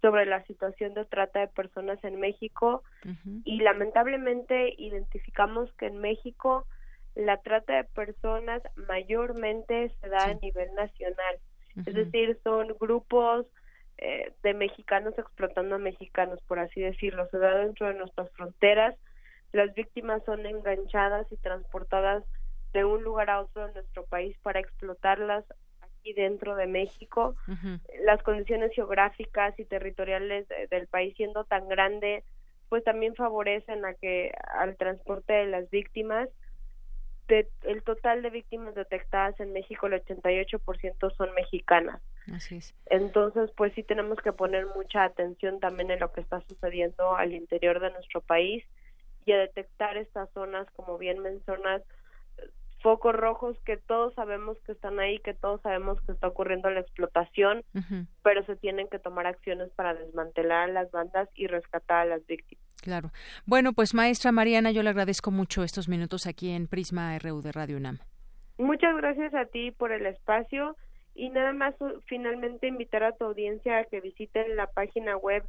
sobre 0.00 0.26
la 0.26 0.42
situación 0.44 0.94
de 0.94 1.04
trata 1.04 1.40
de 1.40 1.48
personas 1.48 2.02
en 2.04 2.18
México 2.20 2.82
y 3.44 3.60
lamentablemente 3.60 4.74
identificamos 4.78 5.70
que 5.74 5.86
en 5.86 5.98
México 5.98 6.66
la 7.14 7.38
trata 7.38 7.76
de 7.76 7.84
personas 7.84 8.62
mayormente 8.88 9.94
se 10.00 10.08
da 10.08 10.24
a 10.24 10.34
nivel 10.34 10.74
nacional, 10.74 11.38
es 11.86 11.94
decir, 11.94 12.38
son 12.42 12.68
grupos 12.78 13.46
eh, 14.02 14.32
de 14.42 14.54
mexicanos 14.54 15.12
explotando 15.18 15.74
a 15.74 15.78
mexicanos, 15.78 16.40
por 16.46 16.58
así 16.58 16.80
decirlo. 16.80 17.28
Se 17.28 17.38
da 17.38 17.58
dentro 17.58 17.86
de 17.86 17.94
nuestras 17.94 18.30
fronteras. 18.32 18.96
Las 19.52 19.74
víctimas 19.74 20.24
son 20.24 20.46
enganchadas 20.46 21.30
y 21.30 21.36
transportadas 21.36 22.24
de 22.72 22.84
un 22.84 23.02
lugar 23.02 23.28
a 23.28 23.40
otro 23.40 23.66
de 23.66 23.74
nuestro 23.74 24.06
país 24.06 24.36
para 24.42 24.60
explotarlas 24.60 25.44
aquí 25.82 26.14
dentro 26.14 26.56
de 26.56 26.66
México. 26.66 27.36
Las 28.04 28.22
condiciones 28.22 28.72
geográficas 28.72 29.58
y 29.58 29.64
territoriales 29.66 30.46
del 30.70 30.86
país 30.86 31.14
siendo 31.16 31.44
tan 31.44 31.68
grande, 31.68 32.24
pues 32.70 32.84
también 32.84 33.14
favorecen 33.16 33.84
a 33.84 33.94
que 33.94 34.32
al 34.54 34.76
transporte 34.76 35.32
de 35.32 35.46
las 35.46 35.68
víctimas 35.68 36.28
el 37.30 37.82
total 37.82 38.22
de 38.22 38.30
víctimas 38.30 38.74
detectadas 38.74 39.38
en 39.40 39.52
México, 39.52 39.86
el 39.86 40.04
88% 40.04 41.16
son 41.16 41.34
mexicanas. 41.34 42.00
Así 42.32 42.56
es. 42.56 42.74
Entonces, 42.86 43.50
pues 43.56 43.72
sí 43.74 43.82
tenemos 43.82 44.18
que 44.18 44.32
poner 44.32 44.66
mucha 44.66 45.04
atención 45.04 45.60
también 45.60 45.90
en 45.90 46.00
lo 46.00 46.12
que 46.12 46.20
está 46.20 46.40
sucediendo 46.42 47.16
al 47.16 47.32
interior 47.32 47.80
de 47.80 47.90
nuestro 47.90 48.20
país 48.20 48.64
y 49.24 49.32
a 49.32 49.38
detectar 49.38 49.96
estas 49.96 50.30
zonas, 50.30 50.66
como 50.72 50.98
bien 50.98 51.20
mencionas, 51.20 51.82
focos 52.82 53.14
rojos 53.14 53.58
que 53.64 53.76
todos 53.76 54.14
sabemos 54.14 54.58
que 54.64 54.72
están 54.72 54.98
ahí, 55.00 55.18
que 55.18 55.34
todos 55.34 55.60
sabemos 55.60 56.00
que 56.02 56.12
está 56.12 56.28
ocurriendo 56.28 56.70
la 56.70 56.80
explotación, 56.80 57.62
pero 58.22 58.44
se 58.44 58.56
tienen 58.56 58.88
que 58.88 58.98
tomar 58.98 59.26
acciones 59.26 59.70
para 59.70 59.94
desmantelar 59.94 60.70
las 60.70 60.90
bandas 60.90 61.28
y 61.34 61.46
rescatar 61.46 62.02
a 62.02 62.04
las 62.06 62.26
víctimas. 62.26 62.64
Claro. 62.80 63.10
Bueno, 63.46 63.72
pues 63.72 63.94
maestra 63.94 64.32
Mariana, 64.32 64.70
yo 64.70 64.82
le 64.82 64.90
agradezco 64.90 65.30
mucho 65.30 65.62
estos 65.62 65.88
minutos 65.88 66.26
aquí 66.26 66.50
en 66.50 66.66
Prisma 66.66 67.18
RU 67.18 67.42
de 67.42 67.52
Radio 67.52 67.76
UNAM. 67.76 67.98
Muchas 68.58 68.96
gracias 68.96 69.34
a 69.34 69.44
ti 69.46 69.70
por 69.70 69.92
el 69.92 70.06
espacio 70.06 70.76
y 71.14 71.30
nada 71.30 71.52
más 71.52 71.74
finalmente 72.06 72.66
invitar 72.66 73.02
a 73.02 73.12
tu 73.12 73.24
audiencia 73.24 73.78
a 73.78 73.84
que 73.84 74.00
visiten 74.00 74.56
la 74.56 74.66
página 74.66 75.16
web 75.16 75.44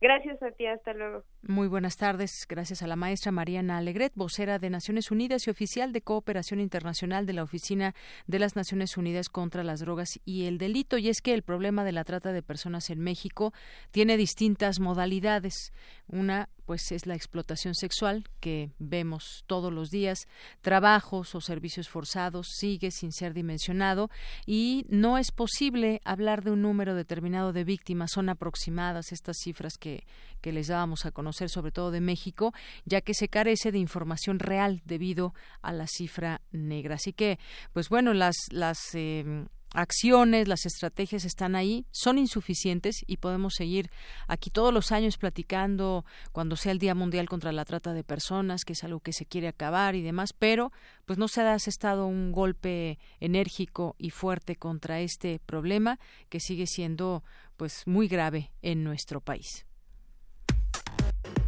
Gracias 0.01 0.43
a 0.43 0.51
ti, 0.53 0.67
hasta 0.67 0.93
luego. 0.95 1.25
Muy 1.49 1.69
buenas 1.69 1.97
tardes. 1.97 2.45
Gracias 2.49 2.83
a 2.83 2.89
la 2.89 2.97
maestra 2.97 3.31
Mariana 3.31 3.79
Alegret, 3.79 4.13
vocera 4.17 4.59
de 4.59 4.69
Naciones 4.69 5.13
Unidas 5.13 5.47
y 5.47 5.51
oficial 5.51 5.93
de 5.93 6.03
cooperación 6.03 6.59
internacional 6.59 7.25
de 7.25 7.35
la 7.35 7.45
Oficina 7.45 7.95
de 8.27 8.41
las 8.41 8.57
Naciones 8.57 8.97
Unidas 8.97 9.29
contra 9.29 9.63
las 9.63 9.79
Drogas 9.79 10.19
y 10.25 10.47
el 10.47 10.59
Delito. 10.59 10.99
Y 10.99 11.09
es 11.09 11.21
que 11.23 11.35
el 11.35 11.43
problema 11.43 11.85
de 11.85 11.93
la 11.93 12.03
trata 12.03 12.33
de 12.33 12.43
personas 12.43 12.91
en 12.91 12.99
México 12.99 13.53
tiene 13.93 14.17
distintas 14.17 14.81
modalidades. 14.81 15.73
Una 16.09 16.49
pues 16.67 16.91
es 16.91 17.07
la 17.07 17.15
explotación 17.15 17.75
sexual 17.75 18.25
que 18.41 18.73
vemos 18.79 19.45
todos 19.47 19.73
los 19.73 19.91
días, 19.91 20.27
trabajos 20.61 21.35
o 21.37 21.41
servicios 21.41 21.89
forzados 21.89 22.49
sigue 22.59 22.91
sin 22.91 23.13
ser 23.13 23.33
dimensionado 23.33 24.11
y 24.47 24.85
no 24.89 25.17
es 25.17 25.31
posible 25.31 26.01
hablar 26.05 26.43
de 26.43 26.51
un 26.51 26.63
número 26.63 26.97
determinado 26.97 27.53
de 27.53 27.63
víctimas, 27.63 28.11
son 28.11 28.29
aproximadas 28.29 29.13
estas 29.13 29.37
cifras 29.39 29.79
que, 29.79 30.05
que 30.41 30.53
les 30.53 30.67
dábamos 30.67 31.07
a 31.07 31.13
sobre 31.37 31.73
todo 31.73 31.91
de 31.91 32.01
México, 32.01 32.53
ya 32.85 33.01
que 33.01 33.15
se 33.15 33.29
carece 33.29 33.73
de 33.73 33.79
información 33.79 34.39
real 34.39 34.83
debido 34.85 35.35
a 35.63 35.73
la 35.73 35.87
cifra 35.87 36.41
negra. 36.51 36.97
Así 36.97 37.13
que, 37.13 37.39
pues 37.73 37.89
bueno, 37.89 38.15
las, 38.15 38.37
las 38.51 38.79
eh, 38.95 39.47
acciones, 39.77 40.49
las 40.49 40.65
estrategias 40.65 41.25
están 41.25 41.55
ahí, 41.55 41.87
son 41.91 42.19
insuficientes 42.19 43.05
y 43.07 43.19
podemos 43.19 43.55
seguir 43.55 43.91
aquí 44.27 44.51
todos 44.51 44.73
los 44.73 44.91
años 44.93 45.19
platicando 45.19 46.05
cuando 46.33 46.57
sea 46.57 46.73
el 46.73 46.79
Día 46.79 46.95
Mundial 46.95 47.29
contra 47.29 47.53
la 47.53 47.65
Trata 47.65 47.93
de 47.93 48.05
Personas, 48.05 48.65
que 48.65 48.73
es 48.73 48.85
algo 48.85 49.01
que 49.01 49.13
se 49.13 49.27
quiere 49.27 49.49
acabar 49.49 49.95
y 49.95 50.03
demás, 50.03 50.33
pero 50.33 50.73
pues 51.05 51.19
no 51.19 51.29
se 51.29 51.43
ha 51.43 51.55
estado 51.55 52.07
un 52.07 52.33
golpe 52.33 52.99
enérgico 53.21 53.95
y 53.99 54.11
fuerte 54.11 54.57
contra 54.57 55.01
este 55.01 55.41
problema 55.41 55.99
que 56.29 56.41
sigue 56.41 56.67
siendo 56.67 57.23
pues 57.57 57.83
muy 57.87 58.09
grave 58.09 58.53
en 58.63 58.83
nuestro 58.83 59.21
país. 59.21 59.67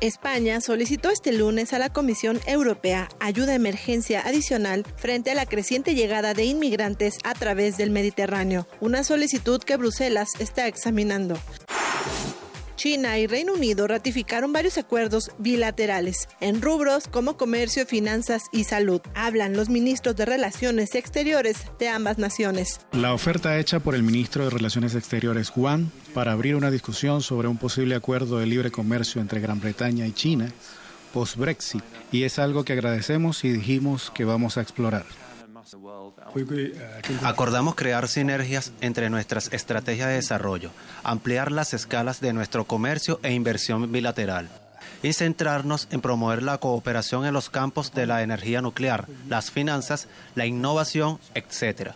España 0.00 0.60
solicitó 0.60 1.10
este 1.10 1.32
lunes 1.32 1.72
a 1.72 1.78
la 1.78 1.90
Comisión 1.90 2.38
Europea 2.46 3.08
ayuda 3.18 3.46
de 3.46 3.54
emergencia 3.54 4.20
adicional 4.26 4.84
frente 4.96 5.30
a 5.30 5.34
la 5.34 5.46
creciente 5.46 5.94
llegada 5.94 6.34
de 6.34 6.44
inmigrantes 6.44 7.18
a 7.24 7.32
través 7.32 7.78
del 7.78 7.90
Mediterráneo, 7.90 8.66
una 8.80 9.04
solicitud 9.04 9.62
que 9.62 9.76
Bruselas 9.76 10.30
está 10.38 10.66
examinando. 10.66 11.38
China 12.76 13.18
y 13.18 13.26
Reino 13.26 13.54
Unido 13.54 13.86
ratificaron 13.86 14.52
varios 14.52 14.78
acuerdos 14.78 15.32
bilaterales 15.38 16.28
en 16.40 16.62
rubros 16.62 17.08
como 17.08 17.36
comercio, 17.36 17.86
finanzas 17.86 18.44
y 18.52 18.64
salud. 18.64 19.00
Hablan 19.14 19.56
los 19.56 19.68
ministros 19.68 20.14
de 20.16 20.26
Relaciones 20.26 20.94
Exteriores 20.94 21.56
de 21.78 21.88
ambas 21.88 22.18
naciones. 22.18 22.80
La 22.92 23.12
oferta 23.12 23.58
hecha 23.58 23.80
por 23.80 23.94
el 23.94 24.02
ministro 24.02 24.44
de 24.44 24.50
Relaciones 24.50 24.94
Exteriores, 24.94 25.50
Juan, 25.50 25.90
para 26.14 26.32
abrir 26.32 26.54
una 26.54 26.70
discusión 26.70 27.22
sobre 27.22 27.48
un 27.48 27.56
posible 27.56 27.94
acuerdo 27.94 28.38
de 28.38 28.46
libre 28.46 28.70
comercio 28.70 29.20
entre 29.20 29.40
Gran 29.40 29.60
Bretaña 29.60 30.06
y 30.06 30.12
China 30.12 30.52
post-Brexit, 31.16 31.82
y 32.12 32.24
es 32.24 32.38
algo 32.38 32.62
que 32.62 32.74
agradecemos 32.74 33.42
y 33.44 33.48
dijimos 33.48 34.12
que 34.14 34.26
vamos 34.26 34.58
a 34.58 34.60
explorar. 34.60 35.06
Acordamos 37.22 37.74
crear 37.74 38.08
sinergias 38.08 38.72
entre 38.80 39.10
nuestras 39.10 39.52
estrategias 39.52 40.08
de 40.08 40.14
desarrollo, 40.14 40.70
ampliar 41.02 41.50
las 41.50 41.74
escalas 41.74 42.20
de 42.20 42.32
nuestro 42.32 42.64
comercio 42.64 43.18
e 43.22 43.32
inversión 43.32 43.90
bilateral 43.90 44.48
y 45.02 45.12
centrarnos 45.12 45.88
en 45.90 46.00
promover 46.00 46.42
la 46.42 46.58
cooperación 46.58 47.26
en 47.26 47.34
los 47.34 47.50
campos 47.50 47.92
de 47.92 48.06
la 48.06 48.22
energía 48.22 48.62
nuclear, 48.62 49.06
las 49.28 49.50
finanzas, 49.50 50.08
la 50.34 50.46
innovación, 50.46 51.18
etc. 51.34 51.92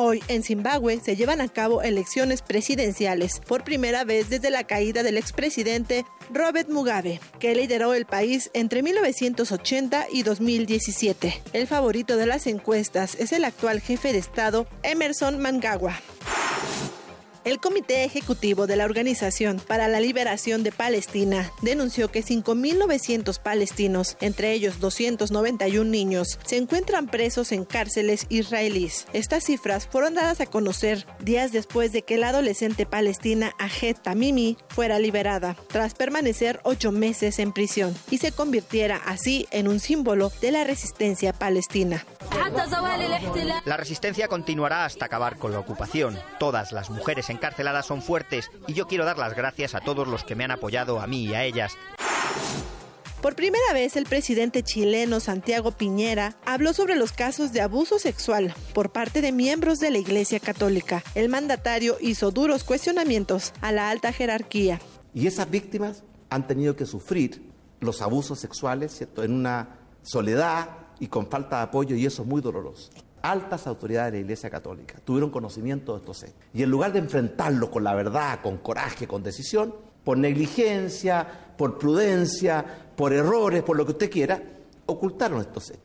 Hoy 0.00 0.22
en 0.28 0.44
Zimbabue 0.44 1.00
se 1.00 1.16
llevan 1.16 1.40
a 1.40 1.48
cabo 1.48 1.82
elecciones 1.82 2.42
presidenciales 2.42 3.40
por 3.40 3.64
primera 3.64 4.04
vez 4.04 4.30
desde 4.30 4.48
la 4.48 4.62
caída 4.62 5.02
del 5.02 5.16
expresidente 5.16 6.04
Robert 6.32 6.68
Mugabe, 6.68 7.18
que 7.40 7.56
lideró 7.56 7.94
el 7.94 8.06
país 8.06 8.48
entre 8.54 8.84
1980 8.84 10.06
y 10.12 10.22
2017. 10.22 11.42
El 11.52 11.66
favorito 11.66 12.16
de 12.16 12.26
las 12.26 12.46
encuestas 12.46 13.16
es 13.16 13.32
el 13.32 13.42
actual 13.44 13.80
jefe 13.80 14.12
de 14.12 14.18
Estado, 14.18 14.68
Emerson 14.84 15.36
Mnangagwa. 15.38 15.98
El 17.48 17.60
Comité 17.60 18.04
Ejecutivo 18.04 18.66
de 18.66 18.76
la 18.76 18.84
Organización 18.84 19.58
para 19.58 19.88
la 19.88 20.00
Liberación 20.00 20.62
de 20.62 20.70
Palestina 20.70 21.50
denunció 21.62 22.10
que 22.10 22.22
5.900 22.22 23.40
palestinos, 23.40 24.18
entre 24.20 24.52
ellos 24.52 24.80
291 24.80 25.90
niños, 25.90 26.38
se 26.44 26.58
encuentran 26.58 27.06
presos 27.06 27.50
en 27.52 27.64
cárceles 27.64 28.26
israelíes. 28.28 29.06
Estas 29.14 29.44
cifras 29.44 29.86
fueron 29.86 30.12
dadas 30.12 30.42
a 30.42 30.46
conocer 30.46 31.06
días 31.20 31.50
después 31.50 31.90
de 31.90 32.02
que 32.02 32.18
la 32.18 32.28
adolescente 32.28 32.84
palestina 32.84 33.54
Ahed 33.58 33.96
Tamimi 33.96 34.58
fuera 34.68 34.98
liberada, 34.98 35.56
tras 35.68 35.94
permanecer 35.94 36.60
ocho 36.64 36.92
meses 36.92 37.38
en 37.38 37.52
prisión, 37.52 37.96
y 38.10 38.18
se 38.18 38.30
convirtiera 38.30 39.00
así 39.06 39.48
en 39.52 39.68
un 39.68 39.80
símbolo 39.80 40.30
de 40.42 40.52
la 40.52 40.64
resistencia 40.64 41.32
palestina. 41.32 42.04
La 43.64 43.76
resistencia 43.76 44.28
continuará 44.28 44.84
hasta 44.84 45.06
acabar 45.06 45.38
con 45.38 45.52
la 45.52 45.58
ocupación. 45.58 46.18
Todas 46.38 46.72
las 46.72 46.90
mujeres 46.90 47.30
encarceladas 47.38 47.86
son 47.86 48.02
fuertes 48.02 48.50
y 48.66 48.74
yo 48.74 48.86
quiero 48.86 49.04
dar 49.04 49.16
las 49.16 49.34
gracias 49.34 49.74
a 49.74 49.80
todos 49.80 50.06
los 50.06 50.24
que 50.24 50.34
me 50.34 50.44
han 50.44 50.50
apoyado, 50.50 51.00
a 51.00 51.06
mí 51.06 51.24
y 51.24 51.34
a 51.34 51.44
ellas. 51.44 51.72
Por 53.22 53.34
primera 53.34 53.72
vez, 53.72 53.96
el 53.96 54.04
presidente 54.04 54.62
chileno 54.62 55.18
Santiago 55.18 55.72
Piñera 55.72 56.36
habló 56.44 56.72
sobre 56.72 56.94
los 56.94 57.12
casos 57.12 57.52
de 57.52 57.60
abuso 57.60 57.98
sexual 57.98 58.54
por 58.74 58.92
parte 58.92 59.20
de 59.22 59.32
miembros 59.32 59.80
de 59.80 59.90
la 59.90 59.98
Iglesia 59.98 60.38
Católica. 60.38 61.02
El 61.16 61.28
mandatario 61.28 61.96
hizo 62.00 62.30
duros 62.30 62.62
cuestionamientos 62.62 63.52
a 63.60 63.72
la 63.72 63.90
alta 63.90 64.12
jerarquía. 64.12 64.80
Y 65.14 65.26
esas 65.26 65.50
víctimas 65.50 66.04
han 66.30 66.46
tenido 66.46 66.76
que 66.76 66.86
sufrir 66.86 67.42
los 67.80 68.02
abusos 68.02 68.38
sexuales 68.38 68.96
¿cierto? 68.96 69.24
en 69.24 69.32
una 69.32 69.78
soledad 70.02 70.68
y 71.00 71.08
con 71.08 71.28
falta 71.28 71.56
de 71.56 71.62
apoyo, 71.62 71.96
y 71.96 72.06
eso 72.06 72.22
es 72.22 72.28
muy 72.28 72.40
doloroso. 72.40 72.90
Altas 73.22 73.66
autoridades 73.66 74.12
de 74.12 74.18
la 74.18 74.22
Iglesia 74.22 74.50
Católica 74.50 74.96
tuvieron 75.04 75.30
conocimiento 75.30 75.92
de 75.92 75.98
estos 75.98 76.22
hechos. 76.22 76.36
Y 76.54 76.62
en 76.62 76.70
lugar 76.70 76.92
de 76.92 77.00
enfrentarlos 77.00 77.70
con 77.70 77.84
la 77.84 77.94
verdad, 77.94 78.40
con 78.42 78.58
coraje, 78.58 79.06
con 79.06 79.22
decisión, 79.22 79.74
por 80.04 80.18
negligencia, 80.18 81.26
por 81.56 81.78
prudencia, 81.78 82.64
por 82.96 83.12
errores, 83.12 83.62
por 83.62 83.76
lo 83.76 83.84
que 83.84 83.92
usted 83.92 84.10
quiera, 84.10 84.40
ocultaron 84.86 85.40
estos 85.40 85.70
hechos. 85.70 85.82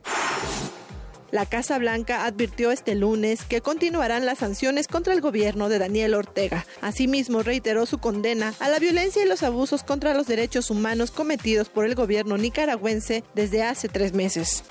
La 1.33 1.47
Casa 1.47 1.79
Blanca 1.79 2.25
advirtió 2.25 2.69
este 2.69 2.93
lunes 2.93 3.43
que 3.43 3.59
continuarán 3.59 4.23
las 4.23 4.37
sanciones 4.37 4.87
contra 4.87 5.15
el 5.15 5.19
gobierno 5.19 5.67
de 5.67 5.79
Daniel 5.79 6.13
Ortega. 6.13 6.63
Asimismo, 6.79 7.41
reiteró 7.41 7.87
su 7.87 7.97
condena 7.97 8.53
a 8.59 8.69
la 8.69 8.77
violencia 8.77 9.23
y 9.23 9.27
los 9.27 9.41
abusos 9.41 9.81
contra 9.81 10.13
los 10.13 10.27
derechos 10.27 10.69
humanos 10.69 11.09
cometidos 11.09 11.69
por 11.69 11.85
el 11.85 11.95
gobierno 11.95 12.37
nicaragüense 12.37 13.23
desde 13.33 13.63
hace 13.63 13.89
tres 13.89 14.13
meses. 14.13 14.63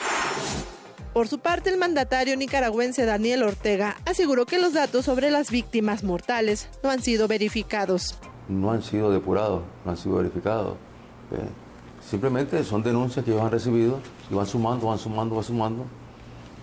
Por 1.13 1.29
su 1.29 1.41
parte, 1.41 1.69
el 1.69 1.77
mandatario 1.77 2.35
nicaragüense 2.39 3.05
Daniel 3.05 3.43
Ortega 3.43 3.97
aseguró 4.07 4.47
que 4.47 4.59
los 4.59 4.73
datos 4.73 5.05
sobre 5.05 5.31
las 5.31 5.51
víctimas 5.51 6.05
mortales 6.05 6.71
no 6.83 6.89
han 6.89 7.03
sido 7.03 7.29
verificados. 7.29 8.19
No 8.49 8.71
han 8.71 8.83
sido 8.83 9.11
depurados, 9.11 9.63
no 9.85 9.91
han 9.91 9.99
sido 9.99 10.17
verificados. 10.17 10.79
Simplemente 12.09 12.65
son 12.65 12.83
denuncias 12.83 13.27
que 13.27 13.31
ellos 13.31 13.43
han 13.43 13.51
recibido 13.51 14.01
y 14.31 14.35
van 14.35 14.47
sumando, 14.47 14.87
van 14.87 14.99
sumando, 14.99 15.35
van 15.35 15.45
sumando. 15.45 15.85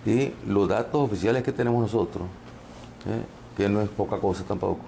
Y 0.04 0.32
los 0.46 0.68
datos 0.68 1.00
oficiales 1.00 1.44
que 1.44 1.52
tenemos 1.52 1.80
nosotros, 1.80 2.26
que 3.56 3.68
no 3.68 3.80
es 3.80 3.88
poca 3.88 4.18
cosa 4.18 4.42
tampoco, 4.42 4.80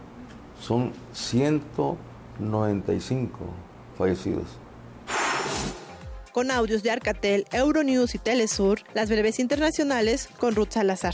son 0.60 0.90
195 1.12 3.39
fallecidos. 3.97 4.47
Con 6.32 6.50
audios 6.50 6.82
de 6.82 6.90
Arcatel, 6.90 7.44
Euronews 7.52 8.14
y 8.14 8.18
Telesur, 8.18 8.78
las 8.94 9.10
breves 9.10 9.38
internacionales 9.38 10.30
con 10.40 10.54
Ruth 10.54 10.70
Salazar. 10.70 11.12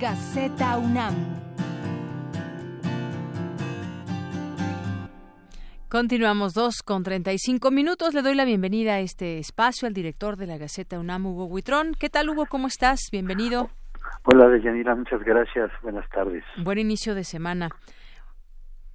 Gaceta 0.00 0.78
UNAM. 0.78 1.14
Continuamos 5.90 6.54
dos 6.54 6.82
con 6.82 7.02
35 7.02 7.70
minutos. 7.70 8.14
Le 8.14 8.22
doy 8.22 8.34
la 8.34 8.46
bienvenida 8.46 8.94
a 8.94 9.00
este 9.00 9.38
espacio 9.38 9.86
al 9.86 9.92
director 9.92 10.36
de 10.36 10.46
la 10.46 10.56
Gaceta 10.56 10.98
UNAM, 10.98 11.26
Hugo 11.26 11.44
Huitrón. 11.44 11.92
¿Qué 12.00 12.08
tal, 12.08 12.30
Hugo? 12.30 12.46
¿Cómo 12.46 12.68
estás? 12.68 13.00
Bienvenido. 13.12 13.68
Hola, 14.24 14.48
Deyanira. 14.48 14.94
Muchas 14.94 15.22
gracias. 15.22 15.70
Buenas 15.82 16.08
tardes. 16.08 16.42
Buen 16.56 16.78
inicio 16.78 17.14
de 17.14 17.24
semana. 17.24 17.68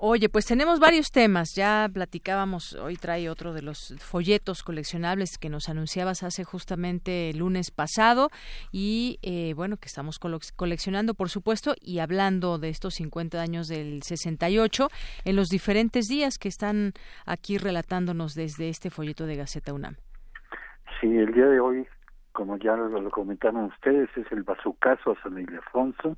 Oye, 0.01 0.29
pues 0.29 0.45
tenemos 0.45 0.79
varios 0.79 1.11
temas. 1.11 1.55
Ya 1.55 1.85
platicábamos, 1.93 2.73
hoy 2.75 2.95
trae 2.95 3.29
otro 3.29 3.51
de 3.51 3.61
los 3.61 3.93
folletos 3.99 4.63
coleccionables 4.63 5.37
que 5.37 5.49
nos 5.49 5.67
anunciabas 5.67 6.23
hace 6.23 6.45
justamente 6.45 7.31
el 7.31 7.39
lunes 7.39 7.69
pasado 7.69 8.29
y 8.71 9.19
eh, 9.23 9.53
bueno, 9.55 9.75
que 9.75 9.87
estamos 9.87 10.17
coleccionando, 10.17 11.15
por 11.15 11.27
supuesto, 11.27 11.73
y 11.81 11.99
hablando 11.99 12.59
de 12.59 12.69
estos 12.69 12.93
50 12.93 13.41
años 13.41 13.67
del 13.67 14.01
68 14.01 14.87
en 15.25 15.35
los 15.35 15.49
diferentes 15.49 16.07
días 16.07 16.37
que 16.37 16.47
están 16.47 16.93
aquí 17.25 17.57
relatándonos 17.57 18.35
desde 18.35 18.69
este 18.69 18.89
folleto 18.89 19.25
de 19.25 19.35
Gaceta 19.35 19.73
UNAM. 19.73 19.97
Sí, 21.01 21.07
el 21.07 21.33
día 21.33 21.47
de 21.47 21.59
hoy, 21.59 21.85
como 22.31 22.55
ya 22.55 22.77
lo, 22.77 23.11
comentaron 23.11 23.65
ustedes, 23.65 24.09
es 24.15 24.31
el 24.31 24.43
bazucazo 24.43 25.11
a 25.11 25.21
San 25.23 25.37
Ildefonso, 25.37 26.15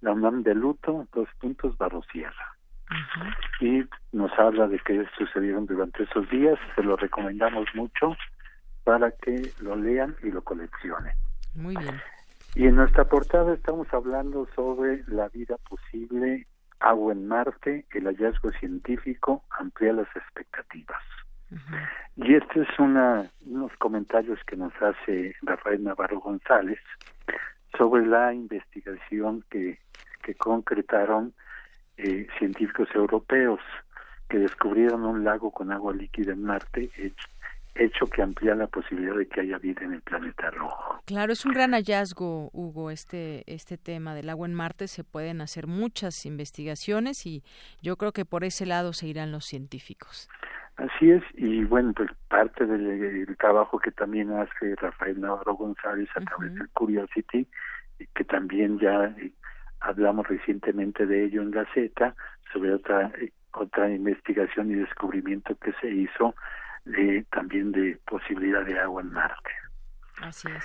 la 0.00 0.12
UNAM 0.12 0.44
de 0.44 0.54
luto, 0.54 1.08
dos 1.12 1.28
puntos, 1.40 1.76
Y 3.60 3.84
nos 4.12 4.32
habla 4.38 4.66
de 4.68 4.78
que 4.80 5.06
sucedieron 5.16 5.66
durante 5.66 6.02
esos 6.04 6.28
días. 6.30 6.58
Se 6.74 6.82
lo 6.82 6.96
recomendamos 6.96 7.66
mucho 7.74 8.16
para 8.84 9.10
que 9.12 9.52
lo 9.60 9.76
lean 9.76 10.16
y 10.22 10.30
lo 10.30 10.42
coleccionen. 10.42 11.12
Muy 11.54 11.76
bien. 11.76 12.00
Y 12.54 12.66
en 12.66 12.76
nuestra 12.76 13.04
portada 13.04 13.54
estamos 13.54 13.86
hablando 13.92 14.48
sobre 14.56 15.04
la 15.06 15.28
vida 15.28 15.56
posible, 15.68 16.46
agua 16.80 17.12
en 17.12 17.28
Marte, 17.28 17.86
el 17.92 18.04
hallazgo 18.06 18.50
científico 18.52 19.44
amplía 19.58 19.92
las 19.92 20.08
expectativas. 20.16 21.02
Y 22.16 22.34
este 22.34 22.62
es 22.62 22.78
una, 22.78 23.28
unos 23.46 23.72
comentarios 23.78 24.38
que 24.46 24.56
nos 24.56 24.72
hace 24.80 25.34
Rafael 25.42 25.82
Navarro 25.82 26.20
González 26.20 26.78
sobre 27.76 28.06
la 28.06 28.32
investigación 28.32 29.44
que, 29.50 29.78
que 30.22 30.34
concretaron 30.34 31.34
eh, 32.02 32.26
científicos 32.38 32.88
europeos 32.94 33.60
que 34.28 34.38
descubrieron 34.38 35.04
un 35.04 35.24
lago 35.24 35.50
con 35.50 35.72
agua 35.72 35.92
líquida 35.92 36.32
en 36.32 36.44
Marte, 36.44 36.90
hecho, 37.74 38.06
que 38.06 38.22
amplía 38.22 38.54
la 38.54 38.66
posibilidad 38.66 39.16
de 39.16 39.26
que 39.26 39.40
haya 39.40 39.58
vida 39.58 39.82
en 39.84 39.94
el 39.94 40.02
planeta 40.02 40.50
rojo. 40.50 41.02
Claro, 41.06 41.32
es 41.32 41.44
un 41.44 41.52
gran 41.52 41.72
hallazgo, 41.72 42.50
Hugo, 42.52 42.90
este, 42.90 43.42
este 43.52 43.78
tema 43.78 44.14
del 44.14 44.28
agua 44.28 44.46
en 44.46 44.54
Marte. 44.54 44.88
Se 44.88 45.04
pueden 45.04 45.40
hacer 45.40 45.66
muchas 45.66 46.26
investigaciones 46.26 47.26
y 47.26 47.42
yo 47.82 47.96
creo 47.96 48.12
que 48.12 48.24
por 48.24 48.44
ese 48.44 48.66
lado 48.66 48.92
se 48.92 49.06
irán 49.06 49.32
los 49.32 49.44
científicos. 49.44 50.28
Así 50.76 51.10
es, 51.10 51.22
y 51.34 51.64
bueno, 51.64 51.92
pues 51.94 52.08
parte 52.28 52.64
del, 52.64 53.36
trabajo 53.36 53.78
que 53.78 53.90
también 53.90 54.32
hace 54.32 54.74
Rafael 54.76 55.20
Navarro 55.20 55.54
González 55.54 56.08
a 56.14 56.20
través 56.20 56.54
del 56.54 56.70
Curiosity, 56.70 57.46
que 58.14 58.24
también 58.24 58.78
ya 58.78 59.14
hablamos 59.80 60.26
recientemente 60.26 61.06
de 61.06 61.24
ello 61.24 61.42
en 61.42 61.50
Gaceta, 61.50 62.14
sobre 62.52 62.74
otra 62.74 63.12
otra 63.52 63.90
investigación 63.90 64.70
y 64.70 64.74
descubrimiento 64.74 65.56
que 65.56 65.72
se 65.80 65.90
hizo 65.90 66.34
de, 66.84 67.24
también 67.30 67.72
de 67.72 67.98
posibilidad 68.06 68.64
de 68.64 68.78
agua 68.78 69.02
en 69.02 69.12
Marte. 69.12 69.50
Así 70.22 70.48
es. 70.56 70.64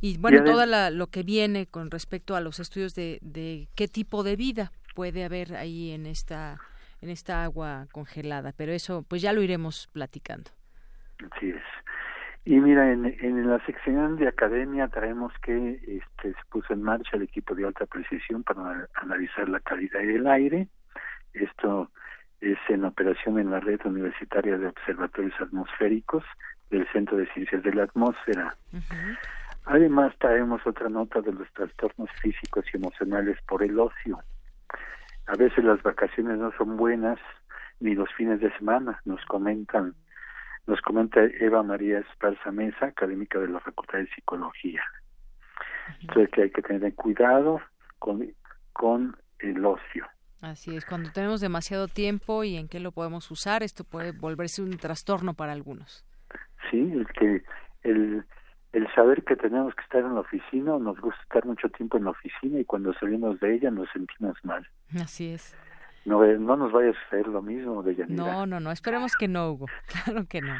Y 0.00 0.18
bueno, 0.18 0.42
todo 0.44 0.66
lo 0.90 1.06
que 1.06 1.22
viene 1.22 1.66
con 1.66 1.90
respecto 1.90 2.34
a 2.34 2.40
los 2.40 2.58
estudios 2.58 2.94
de, 2.94 3.18
de 3.22 3.68
qué 3.74 3.88
tipo 3.88 4.22
de 4.22 4.36
vida 4.36 4.72
puede 4.94 5.24
haber 5.24 5.54
ahí 5.54 5.92
en 5.92 6.06
esta 6.06 6.58
en 7.00 7.10
esta 7.10 7.42
agua 7.42 7.86
congelada, 7.90 8.52
pero 8.56 8.72
eso 8.72 9.04
pues 9.08 9.22
ya 9.22 9.32
lo 9.32 9.42
iremos 9.42 9.88
platicando. 9.92 10.52
Así 11.32 11.50
es. 11.50 11.62
Y 12.44 12.58
mira, 12.58 12.90
en, 12.90 13.04
en 13.06 13.48
la 13.48 13.64
sección 13.64 14.16
de 14.16 14.26
academia 14.26 14.88
traemos 14.88 15.32
que 15.42 15.74
este, 15.74 16.32
se 16.32 16.44
puso 16.50 16.72
en 16.72 16.82
marcha 16.82 17.16
el 17.16 17.22
equipo 17.22 17.54
de 17.54 17.66
alta 17.66 17.86
precisión 17.86 18.42
para 18.42 18.88
analizar 18.94 19.48
la 19.48 19.60
calidad 19.60 20.00
del 20.00 20.26
aire. 20.26 20.68
Esto 21.32 21.90
es 22.40 22.58
en 22.68 22.84
operación 22.84 23.38
en 23.38 23.50
la 23.50 23.60
red 23.60 23.80
universitaria 23.84 24.58
de 24.58 24.66
observatorios 24.66 25.40
atmosféricos 25.40 26.24
del 26.70 26.86
Centro 26.88 27.16
de 27.16 27.26
Ciencias 27.32 27.62
de 27.62 27.74
la 27.74 27.84
Atmósfera. 27.84 28.56
Además, 29.66 30.12
traemos 30.18 30.66
otra 30.66 30.88
nota 30.88 31.20
de 31.20 31.32
los 31.32 31.48
trastornos 31.52 32.10
físicos 32.20 32.64
y 32.72 32.76
emocionales 32.76 33.38
por 33.46 33.62
el 33.62 33.78
ocio. 33.78 34.18
A 35.26 35.36
veces 35.36 35.62
las 35.62 35.80
vacaciones 35.84 36.38
no 36.38 36.50
son 36.58 36.76
buenas, 36.76 37.20
ni 37.78 37.94
los 37.94 38.12
fines 38.14 38.40
de 38.40 38.50
semana, 38.58 39.00
nos 39.04 39.24
comentan 39.26 39.94
Nos 40.66 40.80
comenta 40.80 41.20
Eva 41.40 41.62
María 41.62 41.98
Esparza 41.98 42.52
Mesa, 42.52 42.86
académica 42.86 43.38
de 43.38 43.48
la 43.48 43.60
Facultad 43.60 43.98
de 43.98 44.08
Psicología. 44.14 44.82
Entonces 46.00 46.30
que 46.30 46.42
hay 46.42 46.50
que 46.50 46.62
tener 46.62 46.94
cuidado 46.94 47.60
con, 47.98 48.32
con 48.72 49.16
el 49.40 49.64
ocio. 49.64 50.06
Así 50.40 50.74
es, 50.74 50.84
cuando 50.84 51.10
tenemos 51.12 51.40
demasiado 51.40 51.86
tiempo 51.86 52.42
y 52.42 52.56
en 52.56 52.68
qué 52.68 52.80
lo 52.80 52.90
podemos 52.90 53.30
usar, 53.30 53.62
esto 53.62 53.84
puede 53.84 54.10
volverse 54.10 54.60
un 54.60 54.76
trastorno 54.76 55.34
para 55.34 55.52
algunos. 55.52 56.04
Sí, 56.70 56.92
es 57.00 57.06
que 57.18 57.42
el, 57.82 58.24
el 58.72 58.94
saber 58.94 59.22
que 59.22 59.36
tenemos 59.36 59.74
que 59.74 59.82
estar 59.82 60.00
en 60.00 60.14
la 60.14 60.20
oficina, 60.20 60.78
nos 60.78 61.00
gusta 61.00 61.20
estar 61.22 61.44
mucho 61.46 61.68
tiempo 61.68 61.98
en 61.98 62.04
la 62.04 62.10
oficina 62.10 62.58
y 62.58 62.64
cuando 62.64 62.92
salimos 62.94 63.38
de 63.38 63.54
ella 63.54 63.70
nos 63.70 63.88
sentimos 63.90 64.36
mal. 64.42 64.66
Así 65.00 65.32
es. 65.32 65.56
No, 66.04 66.24
eh, 66.24 66.36
no 66.38 66.56
nos 66.56 66.72
vaya 66.72 66.90
a 66.90 67.04
suceder 67.04 67.28
lo 67.28 67.42
mismo 67.42 67.82
de 67.82 67.94
Yanira. 67.94 68.24
No, 68.24 68.46
no, 68.46 68.60
no, 68.60 68.72
esperemos 68.72 69.16
que 69.16 69.28
no, 69.28 69.52
Hugo. 69.52 69.66
Claro 70.04 70.26
que 70.28 70.40
no. 70.40 70.54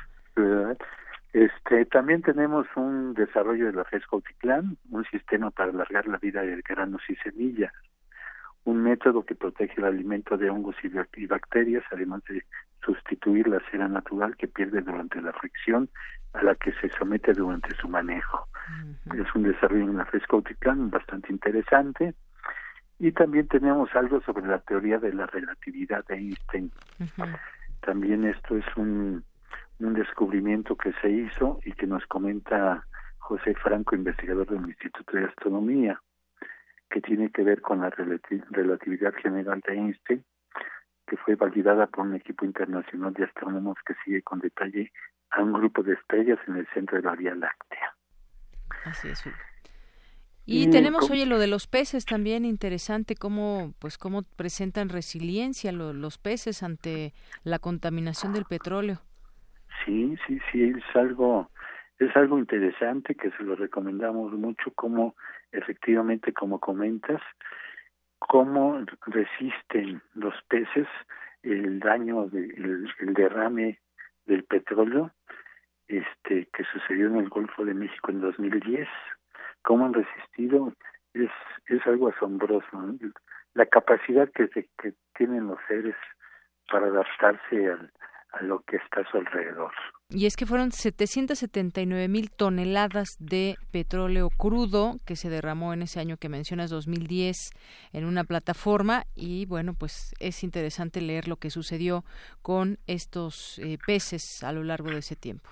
Este, 1.32 1.86
también 1.86 2.22
tenemos 2.22 2.66
un 2.76 3.14
desarrollo 3.14 3.66
de 3.66 3.72
la 3.72 3.84
FESCOTICLAN, 3.84 4.76
un 4.90 5.04
sistema 5.06 5.50
para 5.50 5.70
alargar 5.70 6.06
la 6.06 6.18
vida 6.18 6.42
de 6.42 6.60
granos 6.60 7.00
y 7.08 7.16
semillas, 7.16 7.72
un 8.64 8.82
método 8.82 9.24
que 9.24 9.34
protege 9.34 9.74
el 9.78 9.84
alimento 9.84 10.36
de 10.36 10.50
hongos 10.50 10.76
y 10.82 11.26
bacterias, 11.26 11.84
además 11.90 12.22
de 12.28 12.44
sustituir 12.84 13.48
la 13.48 13.60
cera 13.70 13.88
natural 13.88 14.36
que 14.36 14.46
pierde 14.46 14.82
durante 14.82 15.20
la 15.22 15.32
fricción 15.32 15.88
a 16.34 16.42
la 16.42 16.54
que 16.54 16.72
se 16.74 16.90
somete 16.90 17.32
durante 17.32 17.74
su 17.76 17.88
manejo. 17.88 18.46
Es 19.14 19.34
un 19.34 19.44
desarrollo 19.44 19.84
en 19.84 19.96
la 19.96 20.06
FESCOTICLAN 20.06 20.90
bastante 20.90 21.32
interesante 21.32 22.14
y 23.02 23.10
también 23.10 23.48
tenemos 23.48 23.92
algo 23.96 24.20
sobre 24.20 24.46
la 24.46 24.60
teoría 24.60 24.96
de 24.96 25.12
la 25.12 25.26
relatividad 25.26 26.04
de 26.06 26.14
Einstein. 26.14 26.70
También 27.80 28.24
esto 28.24 28.56
es 28.56 28.64
un, 28.76 29.24
un 29.80 29.94
descubrimiento 29.94 30.76
que 30.76 30.92
se 31.02 31.10
hizo 31.10 31.58
y 31.64 31.72
que 31.72 31.88
nos 31.88 32.06
comenta 32.06 32.86
José 33.18 33.56
Franco, 33.56 33.96
investigador 33.96 34.46
del 34.48 34.68
Instituto 34.68 35.16
de 35.16 35.24
Astronomía, 35.24 36.00
que 36.88 37.00
tiene 37.00 37.32
que 37.32 37.42
ver 37.42 37.60
con 37.60 37.80
la 37.80 37.90
relatividad 37.90 39.14
general 39.14 39.60
de 39.66 39.74
Einstein, 39.74 40.24
que 41.04 41.16
fue 41.16 41.34
validada 41.34 41.88
por 41.88 42.06
un 42.06 42.14
equipo 42.14 42.44
internacional 42.44 43.12
de 43.14 43.24
astrónomos 43.24 43.78
que 43.84 43.94
sigue 44.04 44.22
con 44.22 44.38
detalle 44.38 44.92
a 45.32 45.42
un 45.42 45.52
grupo 45.52 45.82
de 45.82 45.94
estrellas 45.94 46.38
en 46.46 46.54
el 46.54 46.68
centro 46.68 46.98
de 46.98 47.02
la 47.02 47.16
Vía 47.16 47.34
Láctea. 47.34 47.96
Así 48.84 49.08
es. 49.08 49.24
Y, 50.44 50.70
tenemos, 50.70 51.08
oye, 51.10 51.24
lo 51.24 51.38
de 51.38 51.46
los 51.46 51.68
peces 51.68 52.04
también 52.04 52.44
interesante, 52.44 53.14
cómo, 53.14 53.74
pues, 53.78 53.96
cómo 53.96 54.22
presentan 54.36 54.88
resiliencia 54.88 55.70
los 55.70 56.18
peces 56.18 56.62
ante 56.64 57.12
la 57.44 57.60
contaminación 57.60 58.32
del 58.32 58.44
petróleo. 58.44 59.02
Sí, 59.84 60.16
sí, 60.26 60.40
sí, 60.50 60.64
es 60.64 60.96
algo, 60.96 61.48
es 61.98 62.14
algo 62.16 62.38
interesante 62.38 63.14
que 63.14 63.30
se 63.30 63.44
lo 63.44 63.54
recomendamos 63.54 64.32
mucho, 64.32 64.72
como 64.74 65.14
efectivamente, 65.52 66.32
como 66.32 66.58
comentas, 66.58 67.20
cómo 68.18 68.84
resisten 69.06 70.02
los 70.14 70.34
peces 70.48 70.88
el 71.42 71.78
daño, 71.80 72.24
el, 72.32 72.88
el 73.00 73.14
derrame 73.14 73.78
del 74.26 74.44
petróleo 74.44 75.10
este 75.88 76.48
que 76.52 76.64
sucedió 76.72 77.08
en 77.08 77.16
el 77.16 77.28
Golfo 77.28 77.64
de 77.64 77.74
México 77.74 78.10
en 78.10 78.20
2010 78.20 78.88
cómo 79.62 79.86
han 79.86 79.94
resistido 79.94 80.72
es, 81.14 81.30
es 81.66 81.86
algo 81.86 82.08
asombroso. 82.08 82.66
La 83.54 83.66
capacidad 83.66 84.30
que, 84.32 84.48
que 84.48 84.94
tienen 85.16 85.46
los 85.46 85.58
seres 85.68 85.96
para 86.70 86.86
adaptarse 86.86 87.70
al, 87.70 87.92
a 88.32 88.42
lo 88.42 88.60
que 88.60 88.76
está 88.76 89.00
a 89.00 89.10
su 89.10 89.18
alrededor. 89.18 89.72
Y 90.08 90.26
es 90.26 90.36
que 90.36 90.46
fueron 90.46 90.72
779 90.72 92.08
mil 92.08 92.30
toneladas 92.30 93.16
de 93.18 93.56
petróleo 93.72 94.28
crudo 94.30 94.96
que 95.06 95.16
se 95.16 95.30
derramó 95.30 95.72
en 95.72 95.82
ese 95.82 96.00
año 96.00 96.16
que 96.16 96.28
mencionas, 96.28 96.70
2010, 96.70 97.36
en 97.92 98.04
una 98.04 98.24
plataforma. 98.24 99.04
Y 99.14 99.46
bueno, 99.46 99.72
pues 99.78 100.14
es 100.18 100.42
interesante 100.44 101.00
leer 101.00 101.28
lo 101.28 101.36
que 101.36 101.50
sucedió 101.50 102.04
con 102.42 102.78
estos 102.86 103.58
eh, 103.58 103.78
peces 103.86 104.42
a 104.42 104.52
lo 104.52 104.64
largo 104.64 104.90
de 104.90 104.98
ese 104.98 105.16
tiempo. 105.16 105.48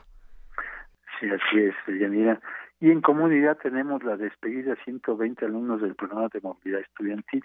Sí, 1.19 1.27
así 1.31 1.61
es, 1.61 1.74
Yanira. 1.87 2.41
Y 2.81 2.90
en 2.90 3.02
comunidad 3.02 3.59
tenemos 3.59 4.02
la 4.02 4.16
despedida 4.16 4.74
120 4.85 5.44
alumnos 5.44 5.82
del 5.82 5.94
programa 5.94 6.28
de 6.32 6.40
movilidad 6.40 6.81
estudiantil. 6.81 7.44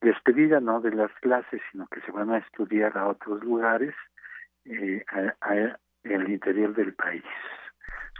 Despedida 0.00 0.58
no 0.60 0.80
de 0.80 0.90
las 0.90 1.12
clases, 1.20 1.60
sino 1.70 1.86
que 1.88 2.00
se 2.00 2.10
van 2.10 2.30
a 2.30 2.38
estudiar 2.38 2.96
a 2.96 3.08
otros 3.08 3.44
lugares 3.44 3.94
eh, 4.64 5.04
en 6.04 6.20
el 6.20 6.30
interior 6.30 6.74
del 6.74 6.94
país. 6.94 7.22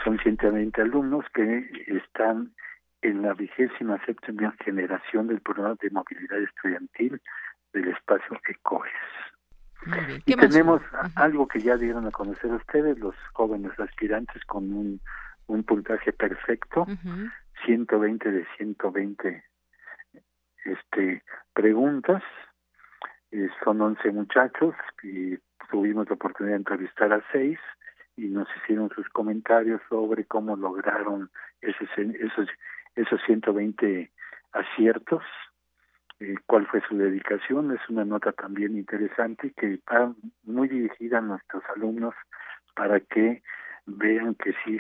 Son 0.04 0.18
120 0.18 0.82
alumnos 0.82 1.24
que 1.32 1.70
están 1.86 2.52
en 3.00 3.22
la 3.22 3.32
vigésima 3.32 3.98
séptima 4.04 4.54
generación 4.64 5.28
del 5.28 5.40
programa 5.40 5.76
de 5.80 5.90
movilidad 5.90 6.42
estudiantil 6.42 7.20
del 7.72 7.88
espacio 7.88 8.38
ECOES. 8.48 8.92
Y 10.24 10.34
tenemos 10.36 10.80
algo 11.14 11.46
que 11.46 11.60
ya 11.60 11.76
dieron 11.76 12.06
a 12.06 12.10
conocer 12.10 12.50
ustedes, 12.52 12.98
los 12.98 13.14
jóvenes 13.32 13.78
aspirantes, 13.78 14.42
con 14.44 14.72
un 14.72 15.00
un 15.46 15.64
puntaje 15.64 16.12
perfecto, 16.12 16.86
120 17.64 18.30
de 18.30 18.46
120 18.56 19.44
este, 20.64 21.22
preguntas, 21.52 22.22
eh, 23.30 23.48
son 23.62 23.80
11 23.80 24.10
muchachos 24.12 24.74
y 25.02 25.36
tuvimos 25.70 26.08
la 26.08 26.14
oportunidad 26.14 26.54
de 26.54 26.58
entrevistar 26.58 27.12
a 27.12 27.22
seis 27.32 27.58
y 28.16 28.26
nos 28.28 28.48
hicieron 28.56 28.90
sus 28.90 29.08
comentarios 29.08 29.80
sobre 29.88 30.24
cómo 30.24 30.56
lograron 30.56 31.30
esos, 31.60 31.88
esos, 31.96 32.48
esos 32.94 33.20
120 33.26 34.10
aciertos, 34.52 35.22
eh, 36.20 36.36
cuál 36.46 36.66
fue 36.66 36.80
su 36.88 36.96
dedicación. 36.96 37.72
Es 37.72 37.80
una 37.88 38.04
nota 38.04 38.32
también 38.32 38.76
interesante 38.78 39.52
que 39.56 39.80
va 39.92 40.14
muy 40.44 40.68
dirigida 40.68 41.18
a 41.18 41.22
nuestros 41.22 41.62
alumnos 41.74 42.14
para 42.74 43.00
que 43.00 43.42
vean 43.86 44.34
que 44.36 44.54
sí 44.64 44.78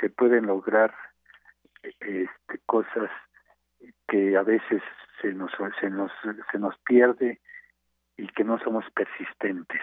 se 0.00 0.10
pueden 0.10 0.46
lograr 0.46 0.94
este, 1.82 2.28
cosas 2.66 3.10
que 4.08 4.36
a 4.36 4.42
veces 4.42 4.82
se 5.20 5.32
nos 5.32 5.50
se 5.80 5.90
nos 5.90 6.10
se 6.50 6.58
nos 6.58 6.76
pierde 6.78 7.40
y 8.16 8.26
que 8.28 8.44
no 8.44 8.58
somos 8.58 8.84
persistentes. 8.94 9.80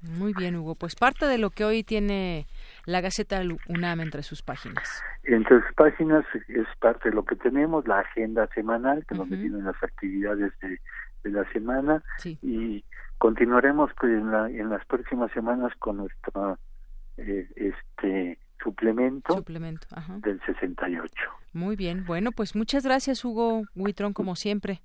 Muy 0.00 0.32
bien, 0.32 0.56
Hugo. 0.56 0.76
Pues 0.76 0.94
parte 0.94 1.26
de 1.26 1.38
lo 1.38 1.50
que 1.50 1.64
hoy 1.64 1.82
tiene 1.82 2.46
la 2.86 3.00
Gaceta 3.00 3.42
UNAM 3.68 4.00
entre 4.00 4.22
sus 4.22 4.42
páginas. 4.42 5.02
Entre 5.24 5.60
sus 5.60 5.74
páginas 5.74 6.24
es 6.46 6.68
parte 6.78 7.08
de 7.08 7.16
lo 7.16 7.24
que 7.24 7.34
tenemos, 7.34 7.86
la 7.88 8.00
agenda 8.00 8.46
semanal, 8.54 9.04
que 9.06 9.16
nos 9.16 9.28
donde 9.28 9.48
las 9.48 9.82
actividades 9.82 10.52
de, 10.60 10.80
de 11.24 11.30
la 11.30 11.50
semana, 11.52 12.02
y 12.42 12.84
continuaremos 13.18 13.90
pues, 13.98 14.12
en, 14.12 14.30
la, 14.30 14.48
en 14.48 14.70
las 14.70 14.86
próximas 14.86 15.32
semanas 15.32 15.72
con 15.80 15.96
nuestra 15.96 16.56
eh, 17.16 17.48
este 17.56 18.38
suplemento, 18.62 19.34
suplemento 19.34 19.86
del 20.22 20.40
68. 20.44 21.14
Muy 21.52 21.76
bien, 21.76 22.04
bueno, 22.06 22.32
pues 22.32 22.56
muchas 22.56 22.84
gracias 22.84 23.24
Hugo 23.24 23.62
Huitrón, 23.74 24.12
como 24.12 24.36
siempre. 24.36 24.82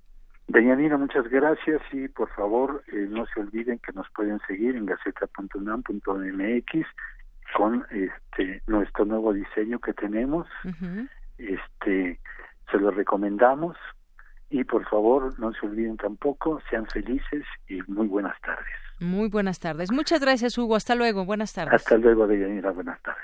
Deñanina, 0.47 0.97
muchas 0.97 1.27
gracias 1.29 1.81
y 1.91 2.07
por 2.09 2.29
favor 2.35 2.83
eh, 2.91 3.07
no 3.09 3.25
se 3.27 3.39
olviden 3.39 3.79
que 3.79 3.93
nos 3.93 4.09
pueden 4.11 4.39
seguir 4.47 4.75
en 4.75 4.85
gaceta.unam.mx 4.85 6.85
con 7.55 7.85
este 7.91 8.61
nuestro 8.67 9.05
nuevo 9.05 9.33
diseño 9.33 9.79
que 9.79 9.93
tenemos. 9.93 10.47
Este 11.37 12.19
se 12.71 12.77
lo 12.77 12.91
recomendamos 12.91 13.77
y 14.49 14.63
por 14.63 14.87
favor 14.89 15.37
no 15.39 15.53
se 15.53 15.65
olviden 15.65 15.97
tampoco, 15.97 16.61
sean 16.69 16.85
felices 16.87 17.43
y 17.67 17.81
muy 17.87 18.07
buenas 18.07 18.39
tardes. 18.41 18.67
Muy 18.99 19.29
buenas 19.29 19.59
tardes. 19.59 19.91
Muchas 19.91 20.21
gracias 20.21 20.57
Hugo, 20.57 20.75
hasta 20.75 20.95
luego, 20.95 21.25
buenas 21.25 21.53
tardes. 21.53 21.73
Hasta 21.73 21.97
luego, 21.97 22.27
Deyanira, 22.27 22.71
buenas 22.71 23.01
tardes. 23.01 23.23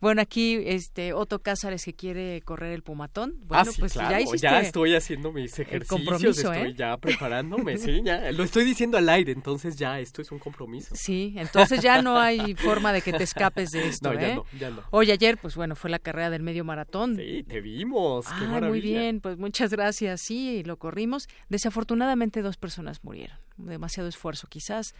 Bueno, 0.00 0.22
aquí 0.22 0.60
este 0.64 1.12
Otto 1.12 1.40
Cázares 1.40 1.84
que 1.84 1.94
quiere 1.94 2.40
correr 2.42 2.72
el 2.72 2.82
pumatón. 2.82 3.34
Bueno, 3.46 3.64
ah, 3.68 3.72
sí, 3.72 3.80
pues 3.80 3.92
claro. 3.92 4.18
ya 4.18 4.36
ya 4.36 4.60
estoy 4.60 4.94
haciendo 4.94 5.32
mis 5.32 5.58
ejercicios, 5.58 6.38
estoy 6.38 6.58
¿eh? 6.58 6.74
ya 6.76 6.96
preparándome, 6.96 7.78
sí, 7.78 8.02
ya 8.04 8.30
lo 8.32 8.44
estoy 8.44 8.64
diciendo 8.64 8.98
al 8.98 9.08
aire, 9.08 9.32
entonces 9.32 9.76
ya 9.76 10.00
esto 10.00 10.22
es 10.22 10.30
un 10.32 10.38
compromiso. 10.38 10.94
Sí, 10.94 11.34
entonces 11.36 11.80
ya 11.80 12.02
no 12.02 12.18
hay 12.18 12.54
forma 12.56 12.92
de 12.92 13.02
que 13.02 13.12
te 13.12 13.24
escapes 13.24 13.70
de 13.70 13.88
esto, 13.88 14.12
no, 14.12 14.20
ya 14.20 14.28
¿eh? 14.28 14.34
No, 14.34 14.44
ya 14.58 14.70
no. 14.70 14.82
Hoy 14.90 15.10
ayer, 15.10 15.38
pues 15.38 15.56
bueno, 15.56 15.76
fue 15.76 15.90
la 15.90 15.98
carrera 15.98 16.30
del 16.30 16.42
medio 16.42 16.64
maratón. 16.64 17.16
Sí, 17.16 17.44
te 17.46 17.60
vimos, 17.60 18.26
qué 18.26 18.32
ah, 18.32 18.48
maravilla. 18.48 18.68
muy 18.68 18.80
bien, 18.80 19.20
pues 19.20 19.38
muchas 19.38 19.70
gracias. 19.70 20.20
Sí, 20.20 20.62
lo 20.64 20.78
corrimos. 20.78 21.28
Desafortunadamente 21.48 22.42
dos 22.42 22.56
personas 22.56 23.02
murieron. 23.04 23.38
Demasiado 23.56 24.08
esfuerzo 24.08 24.46
quizás, 24.48 24.94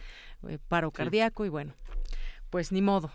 eh, 0.47 0.57
paro 0.67 0.91
cardíaco 0.91 1.45
y 1.45 1.49
bueno, 1.49 1.73
pues 2.49 2.71
ni 2.71 2.81
modo. 2.81 3.11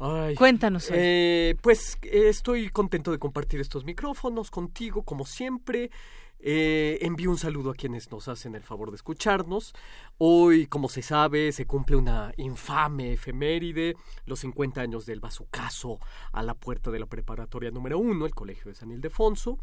Ay, 0.00 0.34
Cuéntanos. 0.34 0.90
Hoy. 0.90 0.96
Eh, 0.98 1.56
pues 1.60 1.98
estoy 2.02 2.70
contento 2.70 3.12
de 3.12 3.18
compartir 3.18 3.60
estos 3.60 3.84
micrófonos 3.84 4.50
contigo, 4.50 5.02
como 5.02 5.26
siempre. 5.26 5.90
Eh, 6.42 6.98
envío 7.02 7.30
un 7.30 7.36
saludo 7.36 7.70
a 7.70 7.74
quienes 7.74 8.10
nos 8.10 8.26
hacen 8.26 8.54
el 8.54 8.62
favor 8.62 8.90
de 8.90 8.96
escucharnos. 8.96 9.74
Hoy, 10.16 10.66
como 10.66 10.88
se 10.88 11.02
sabe, 11.02 11.52
se 11.52 11.66
cumple 11.66 11.96
una 11.96 12.32
infame 12.38 13.12
efeméride, 13.12 13.94
los 14.24 14.40
50 14.40 14.80
años 14.80 15.04
del 15.04 15.20
bazucazo 15.20 15.98
a 16.32 16.42
la 16.42 16.54
puerta 16.54 16.90
de 16.90 16.98
la 16.98 17.04
preparatoria 17.04 17.70
número 17.70 17.98
uno, 17.98 18.24
el 18.24 18.34
Colegio 18.34 18.70
de 18.70 18.74
San 18.74 18.90
Ildefonso. 18.90 19.58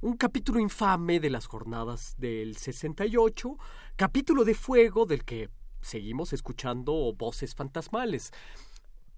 Un 0.00 0.16
capítulo 0.16 0.58
infame 0.58 1.20
de 1.20 1.28
las 1.28 1.46
jornadas 1.46 2.14
del 2.16 2.56
68, 2.56 3.58
capítulo 3.96 4.44
de 4.44 4.54
fuego 4.54 5.04
del 5.04 5.24
que 5.24 5.50
seguimos 5.82 6.32
escuchando 6.32 7.12
voces 7.12 7.54
fantasmales. 7.54 8.32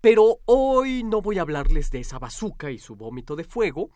Pero 0.04 0.40
hoy 0.44 1.02
no 1.02 1.22
voy 1.22 1.38
a 1.38 1.40
hablarles 1.40 1.90
de 1.90 2.00
esa 2.00 2.18
bazuca 2.18 2.70
y 2.70 2.78
su 2.78 2.94
vómito 2.94 3.36
de 3.36 3.44
fuego. 3.44 3.88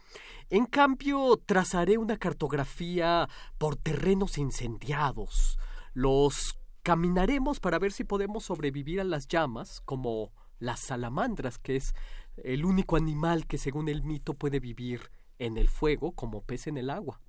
En 0.48 0.64
cambio, 0.64 1.39
trazaré 1.44 1.98
una 1.98 2.16
cartografía 2.16 3.28
por 3.59 3.76
terrenos 3.76 4.39
incendiados. 4.39 5.59
Los 5.93 6.59
caminaremos 6.82 7.60
para 7.60 7.78
ver 7.78 7.93
si 7.93 8.05
podemos 8.05 8.44
sobrevivir 8.47 9.02
a 9.02 9.05
las 9.05 9.28
llamas, 9.28 9.82
como 9.85 10.32
las 10.60 10.80
salamandras, 10.80 11.59
que 11.59 11.76
es 11.76 11.94
el 12.39 12.64
único 12.64 12.97
animal 12.97 13.47
que 13.47 13.59
según 13.59 13.90
el 13.90 14.02
mito 14.02 14.32
puede 14.32 14.60
vivir 14.60 15.10
en 15.39 15.59
el 15.59 15.68
fuego 15.68 16.12
como 16.12 16.40
pez 16.40 16.68
en 16.68 16.78
el 16.78 16.89
agua. 16.89 17.20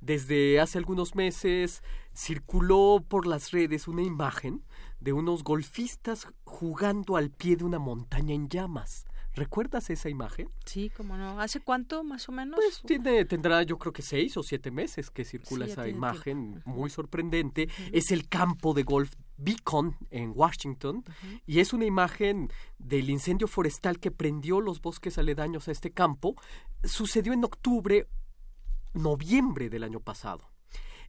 Desde 0.00 0.60
hace 0.60 0.78
algunos 0.78 1.14
meses 1.14 1.82
circuló 2.14 3.04
por 3.06 3.26
las 3.26 3.50
redes 3.50 3.88
una 3.88 4.02
imagen 4.02 4.64
de 5.00 5.12
unos 5.12 5.44
golfistas 5.44 6.26
jugando 6.44 7.16
al 7.16 7.30
pie 7.30 7.56
de 7.56 7.64
una 7.64 7.78
montaña 7.78 8.34
en 8.34 8.48
llamas. 8.48 9.06
¿Recuerdas 9.34 9.88
esa 9.90 10.08
imagen? 10.08 10.50
Sí, 10.64 10.90
cómo 10.96 11.16
no. 11.16 11.40
¿Hace 11.40 11.60
cuánto, 11.60 12.02
más 12.02 12.28
o 12.28 12.32
menos? 12.32 12.56
Pues 12.56 12.82
tiene, 12.84 13.24
tendrá 13.24 13.62
yo 13.62 13.78
creo 13.78 13.92
que 13.92 14.02
seis 14.02 14.36
o 14.36 14.42
siete 14.42 14.72
meses 14.72 15.10
que 15.10 15.24
circula 15.24 15.66
sí, 15.66 15.72
esa 15.72 15.86
imagen 15.86 16.54
tiempo. 16.54 16.70
muy 16.70 16.90
sorprendente. 16.90 17.64
Uh 17.68 17.82
-huh. 17.82 17.90
Es 17.92 18.10
el 18.10 18.28
campo 18.28 18.74
de 18.74 18.82
golf 18.82 19.12
Beacon 19.36 19.96
en 20.10 20.32
Washington 20.34 20.96
uh 20.96 21.10
-huh. 21.10 21.42
y 21.46 21.60
es 21.60 21.72
una 21.72 21.84
imagen 21.84 22.50
del 22.78 23.10
incendio 23.10 23.46
forestal 23.46 24.00
que 24.00 24.10
prendió 24.10 24.60
los 24.60 24.80
bosques 24.80 25.18
aledaños 25.18 25.68
a 25.68 25.72
este 25.72 25.92
campo. 25.92 26.34
Sucedió 26.82 27.32
en 27.32 27.44
octubre, 27.44 28.08
noviembre 28.94 29.70
del 29.70 29.84
año 29.84 30.00
pasado. 30.00 30.50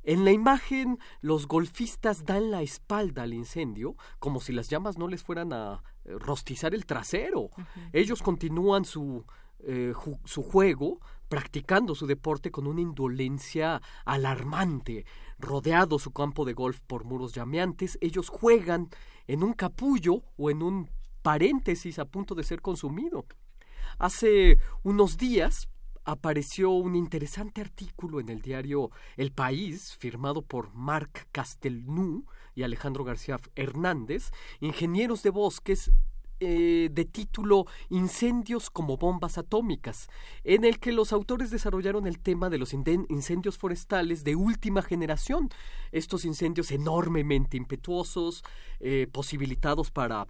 En 0.04 0.24
la 0.24 0.32
imagen, 0.32 0.98
los 1.22 1.48
golfistas 1.48 2.26
dan 2.26 2.52
la 2.52 2.62
espalda 2.62 3.24
al 3.24 3.34
incendio, 3.34 3.96
como 4.20 4.40
si 4.40 4.54
las 4.54 4.70
llamas 4.70 4.98
no 4.98 5.08
les 5.08 5.24
fueran 5.24 5.52
a 5.52 5.84
eh, 6.06 6.16
rostizar 6.18 6.74
el 6.74 6.86
trasero. 6.86 7.42
Uh 7.42 7.50
-huh. 7.50 7.90
Ellos 7.92 8.22
continúan 8.22 8.86
su, 8.86 9.26
eh, 9.60 9.92
ju 9.94 10.18
su 10.24 10.42
juego, 10.42 11.00
practicando 11.28 11.96
su 11.96 12.08
deporte 12.08 12.50
con 12.50 12.66
una 12.66 12.82
indolencia 12.82 13.82
alarmante. 14.06 15.06
Rodeado 15.38 16.00
su 16.00 16.12
campo 16.12 16.46
de 16.46 16.54
golf 16.54 16.80
por 16.88 17.04
muros 17.04 17.34
llameantes, 17.34 17.98
ellos 18.02 18.30
juegan 18.30 18.90
en 19.28 19.44
un 19.44 19.54
capullo 19.54 20.24
o 20.38 20.50
en 20.50 20.64
un 20.64 20.90
paréntesis 21.22 22.00
a 22.00 22.06
punto 22.06 22.36
de 22.36 22.44
ser 22.44 22.62
consumido. 22.62 23.26
Hace 23.98 24.58
unos 24.84 25.18
días, 25.18 25.68
apareció 26.12 26.72
un 26.72 26.96
interesante 26.96 27.62
artículo 27.62 28.20
en 28.20 28.30
el 28.30 28.42
diario 28.42 28.92
El 29.16 29.32
País, 29.32 29.96
firmado 29.98 30.42
por 30.42 30.74
Marc 30.74 31.28
Castelnau 31.32 32.26
y 32.56 32.64
Alejandro 32.64 33.04
García 33.04 33.40
Hernández, 33.56 34.32
ingenieros 34.60 35.24
de 35.24 35.30
bosques 35.30 35.92
eh, 36.42 36.90
de 36.92 37.06
título 37.06 37.66
Incendios 37.90 38.70
como 38.70 38.98
bombas 38.98 39.38
atómicas, 39.38 40.08
en 40.44 40.64
el 40.64 40.80
que 40.80 40.94
los 40.94 41.12
autores 41.12 41.52
desarrollaron 41.52 42.08
el 42.08 42.20
tema 42.20 42.50
de 42.50 42.58
los 42.58 42.74
incendios 42.74 43.58
forestales 43.58 44.24
de 44.24 44.36
última 44.36 44.82
generación, 44.82 45.50
estos 45.92 46.26
incendios 46.26 46.72
enormemente 46.72 47.58
impetuosos, 47.58 48.44
eh, 48.80 49.08
posibilitados 49.12 49.92
para 49.92 50.28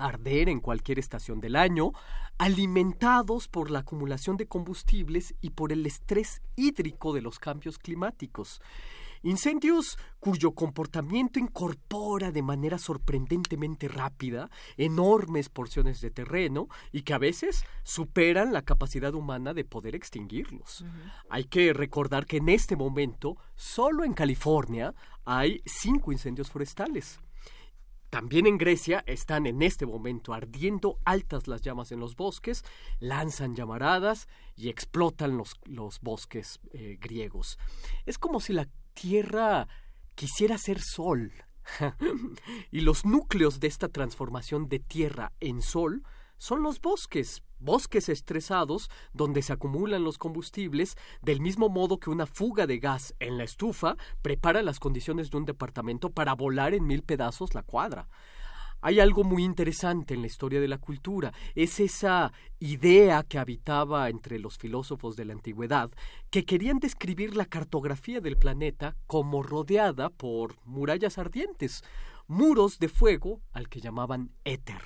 arder 0.00 0.48
en 0.48 0.60
cualquier 0.60 0.98
estación 0.98 1.40
del 1.40 1.56
año, 1.56 1.92
alimentados 2.38 3.48
por 3.48 3.70
la 3.70 3.80
acumulación 3.80 4.36
de 4.36 4.46
combustibles 4.46 5.34
y 5.40 5.50
por 5.50 5.72
el 5.72 5.84
estrés 5.86 6.42
hídrico 6.56 7.12
de 7.12 7.22
los 7.22 7.38
cambios 7.38 7.78
climáticos. 7.78 8.60
Incendios 9.22 9.98
cuyo 10.18 10.52
comportamiento 10.52 11.38
incorpora 11.38 12.32
de 12.32 12.42
manera 12.42 12.78
sorprendentemente 12.78 13.86
rápida 13.86 14.48
enormes 14.78 15.50
porciones 15.50 16.00
de 16.00 16.10
terreno 16.10 16.68
y 16.90 17.02
que 17.02 17.12
a 17.12 17.18
veces 17.18 17.64
superan 17.82 18.54
la 18.54 18.62
capacidad 18.62 19.14
humana 19.14 19.52
de 19.52 19.64
poder 19.66 19.94
extinguirlos. 19.94 20.80
Uh 20.80 20.84
-huh. 20.84 21.12
Hay 21.28 21.44
que 21.44 21.74
recordar 21.74 22.24
que 22.24 22.38
en 22.38 22.48
este 22.48 22.76
momento, 22.76 23.36
solo 23.56 24.04
en 24.04 24.14
California, 24.14 24.94
hay 25.26 25.60
cinco 25.66 26.12
incendios 26.12 26.50
forestales. 26.50 27.20
También 28.10 28.48
en 28.48 28.58
Grecia 28.58 29.04
están 29.06 29.46
en 29.46 29.62
este 29.62 29.86
momento 29.86 30.34
ardiendo 30.34 30.98
altas 31.04 31.46
las 31.46 31.62
llamas 31.62 31.92
en 31.92 32.00
los 32.00 32.16
bosques, 32.16 32.64
lanzan 32.98 33.54
llamaradas 33.54 34.28
y 34.56 34.68
explotan 34.68 35.36
los, 35.36 35.54
los 35.64 36.00
bosques 36.00 36.58
eh, 36.72 36.98
griegos. 37.00 37.56
Es 38.06 38.18
como 38.18 38.40
si 38.40 38.52
la 38.52 38.68
tierra 38.94 39.68
quisiera 40.16 40.58
ser 40.58 40.80
sol. 40.80 41.32
y 42.72 42.80
los 42.80 43.04
núcleos 43.04 43.60
de 43.60 43.68
esta 43.68 43.88
transformación 43.88 44.68
de 44.68 44.80
tierra 44.80 45.32
en 45.38 45.62
sol 45.62 46.02
son 46.36 46.64
los 46.64 46.80
bosques, 46.80 47.44
bosques 47.60 48.08
estresados 48.08 48.90
donde 49.12 49.42
se 49.42 49.52
acumulan 49.52 50.04
los 50.04 50.18
combustibles, 50.18 50.96
del 51.22 51.40
mismo 51.40 51.68
modo 51.68 51.98
que 51.98 52.10
una 52.10 52.26
fuga 52.26 52.66
de 52.66 52.78
gas 52.78 53.14
en 53.20 53.38
la 53.38 53.44
estufa 53.44 53.96
prepara 54.22 54.62
las 54.62 54.80
condiciones 54.80 55.30
de 55.30 55.36
un 55.36 55.44
departamento 55.44 56.10
para 56.10 56.34
volar 56.34 56.74
en 56.74 56.86
mil 56.86 57.02
pedazos 57.02 57.54
la 57.54 57.62
cuadra. 57.62 58.08
Hay 58.82 58.98
algo 58.98 59.24
muy 59.24 59.44
interesante 59.44 60.14
en 60.14 60.22
la 60.22 60.26
historia 60.26 60.58
de 60.58 60.68
la 60.68 60.78
cultura, 60.78 61.34
es 61.54 61.80
esa 61.80 62.32
idea 62.60 63.22
que 63.24 63.38
habitaba 63.38 64.08
entre 64.08 64.38
los 64.38 64.56
filósofos 64.56 65.16
de 65.16 65.26
la 65.26 65.34
antigüedad, 65.34 65.90
que 66.30 66.46
querían 66.46 66.78
describir 66.78 67.36
la 67.36 67.44
cartografía 67.44 68.20
del 68.22 68.38
planeta 68.38 68.96
como 69.06 69.42
rodeada 69.42 70.08
por 70.08 70.56
murallas 70.64 71.18
ardientes, 71.18 71.84
muros 72.26 72.78
de 72.78 72.88
fuego 72.88 73.42
al 73.52 73.68
que 73.68 73.80
llamaban 73.80 74.30
éter. 74.44 74.80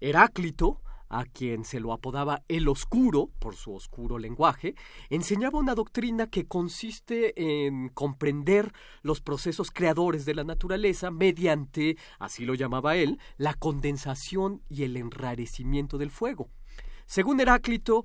Heráclito, 0.00 0.82
a 1.14 1.24
quien 1.24 1.64
se 1.64 1.78
lo 1.78 1.92
apodaba 1.92 2.42
el 2.48 2.66
oscuro 2.68 3.30
por 3.38 3.54
su 3.54 3.72
oscuro 3.72 4.18
lenguaje, 4.18 4.74
enseñaba 5.10 5.60
una 5.60 5.76
doctrina 5.76 6.26
que 6.26 6.46
consiste 6.46 7.34
en 7.40 7.88
comprender 7.88 8.72
los 9.02 9.20
procesos 9.20 9.70
creadores 9.70 10.24
de 10.24 10.34
la 10.34 10.42
naturaleza 10.42 11.12
mediante, 11.12 11.96
así 12.18 12.44
lo 12.44 12.54
llamaba 12.54 12.96
él, 12.96 13.20
la 13.36 13.54
condensación 13.54 14.62
y 14.68 14.82
el 14.82 14.96
enrarecimiento 14.96 15.98
del 15.98 16.10
fuego. 16.10 16.50
Según 17.06 17.38
Heráclito, 17.38 18.04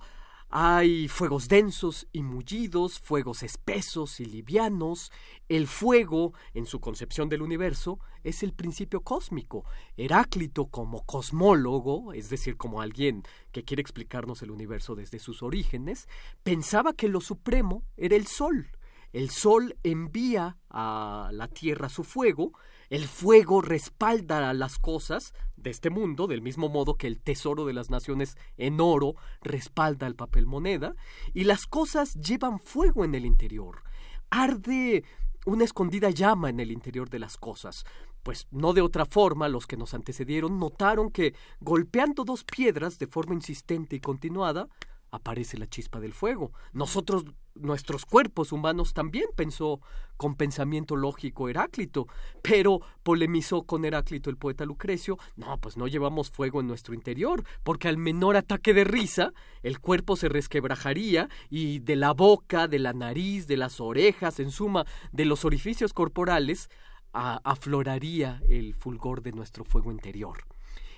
hay 0.51 1.07
fuegos 1.07 1.47
densos 1.47 2.07
y 2.11 2.23
mullidos, 2.23 2.99
fuegos 2.99 3.43
espesos 3.43 4.19
y 4.19 4.25
livianos. 4.25 5.11
El 5.47 5.67
fuego, 5.67 6.33
en 6.55 6.65
su 6.65 6.79
concepción 6.79 7.29
del 7.29 7.43
universo, 7.43 7.99
es 8.23 8.41
el 8.41 8.53
principio 8.53 9.01
cósmico. 9.01 9.63
Heráclito, 9.95 10.65
como 10.65 11.05
cosmólogo, 11.05 12.13
es 12.13 12.29
decir, 12.29 12.57
como 12.57 12.81
alguien 12.81 13.21
que 13.51 13.63
quiere 13.63 13.81
explicarnos 13.81 14.41
el 14.41 14.49
universo 14.49 14.95
desde 14.95 15.19
sus 15.19 15.43
orígenes, 15.43 16.07
pensaba 16.41 16.93
que 16.93 17.09
lo 17.09 17.21
supremo 17.21 17.83
era 17.95 18.15
el 18.15 18.25
sol. 18.25 18.71
El 19.13 19.29
sol 19.29 19.77
envía 19.83 20.57
a 20.69 21.29
la 21.31 21.47
tierra 21.47 21.89
su 21.89 22.03
fuego, 22.03 22.53
el 22.89 23.07
fuego 23.07 23.61
respalda 23.61 24.49
a 24.49 24.53
las 24.53 24.79
cosas 24.79 25.33
de 25.61 25.69
este 25.69 25.89
mundo, 25.89 26.27
del 26.27 26.41
mismo 26.41 26.69
modo 26.69 26.95
que 26.95 27.07
el 27.07 27.19
tesoro 27.19 27.65
de 27.65 27.73
las 27.73 27.89
naciones 27.89 28.37
en 28.57 28.79
oro 28.81 29.15
respalda 29.41 30.07
el 30.07 30.15
papel 30.15 30.45
moneda, 30.45 30.95
y 31.33 31.43
las 31.43 31.65
cosas 31.65 32.15
llevan 32.15 32.59
fuego 32.59 33.05
en 33.05 33.15
el 33.15 33.25
interior. 33.25 33.83
Arde 34.29 35.03
una 35.45 35.63
escondida 35.63 36.09
llama 36.09 36.49
en 36.49 36.59
el 36.59 36.71
interior 36.71 37.09
de 37.09 37.19
las 37.19 37.37
cosas. 37.37 37.85
pues 38.21 38.47
no 38.51 38.73
de 38.73 38.81
otra 38.81 39.05
forma, 39.05 39.47
los 39.47 39.65
que 39.65 39.77
nos 39.77 39.93
antecedieron 39.93 40.59
notaron 40.59 41.09
que 41.09 41.33
golpeando 41.61 42.25
dos 42.25 42.43
piedras 42.43 42.99
de 42.99 43.07
forma 43.07 43.33
insistente 43.33 43.95
y 43.95 44.01
continuada, 44.01 44.67
aparece 45.11 45.57
la 45.57 45.67
chispa 45.67 45.99
del 45.99 46.13
fuego. 46.13 46.51
Nosotros, 46.73 47.25
nuestros 47.55 48.05
cuerpos 48.05 48.51
humanos 48.51 48.93
también 48.93 49.25
pensó 49.35 49.81
con 50.17 50.35
pensamiento 50.35 50.95
lógico 50.95 51.49
Heráclito, 51.49 52.07
pero 52.41 52.81
polemizó 53.03 53.63
con 53.63 53.85
Heráclito 53.85 54.29
el 54.29 54.37
poeta 54.37 54.65
Lucrecio, 54.65 55.17
no, 55.35 55.57
pues 55.59 55.77
no 55.77 55.87
llevamos 55.87 56.29
fuego 56.29 56.59
en 56.59 56.67
nuestro 56.67 56.93
interior, 56.93 57.43
porque 57.63 57.87
al 57.87 57.97
menor 57.97 58.37
ataque 58.37 58.73
de 58.73 58.83
risa, 58.83 59.33
el 59.63 59.79
cuerpo 59.79 60.15
se 60.15 60.29
resquebrajaría 60.29 61.29
y 61.49 61.79
de 61.79 61.95
la 61.95 62.13
boca, 62.13 62.67
de 62.67 62.79
la 62.79 62.93
nariz, 62.93 63.47
de 63.47 63.57
las 63.57 63.79
orejas, 63.79 64.39
en 64.39 64.51
suma, 64.51 64.85
de 65.11 65.25
los 65.25 65.45
orificios 65.45 65.93
corporales, 65.93 66.69
afloraría 67.11 68.41
el 68.49 68.75
fulgor 68.75 69.21
de 69.21 69.31
nuestro 69.31 69.63
fuego 69.63 69.91
interior. 69.91 70.43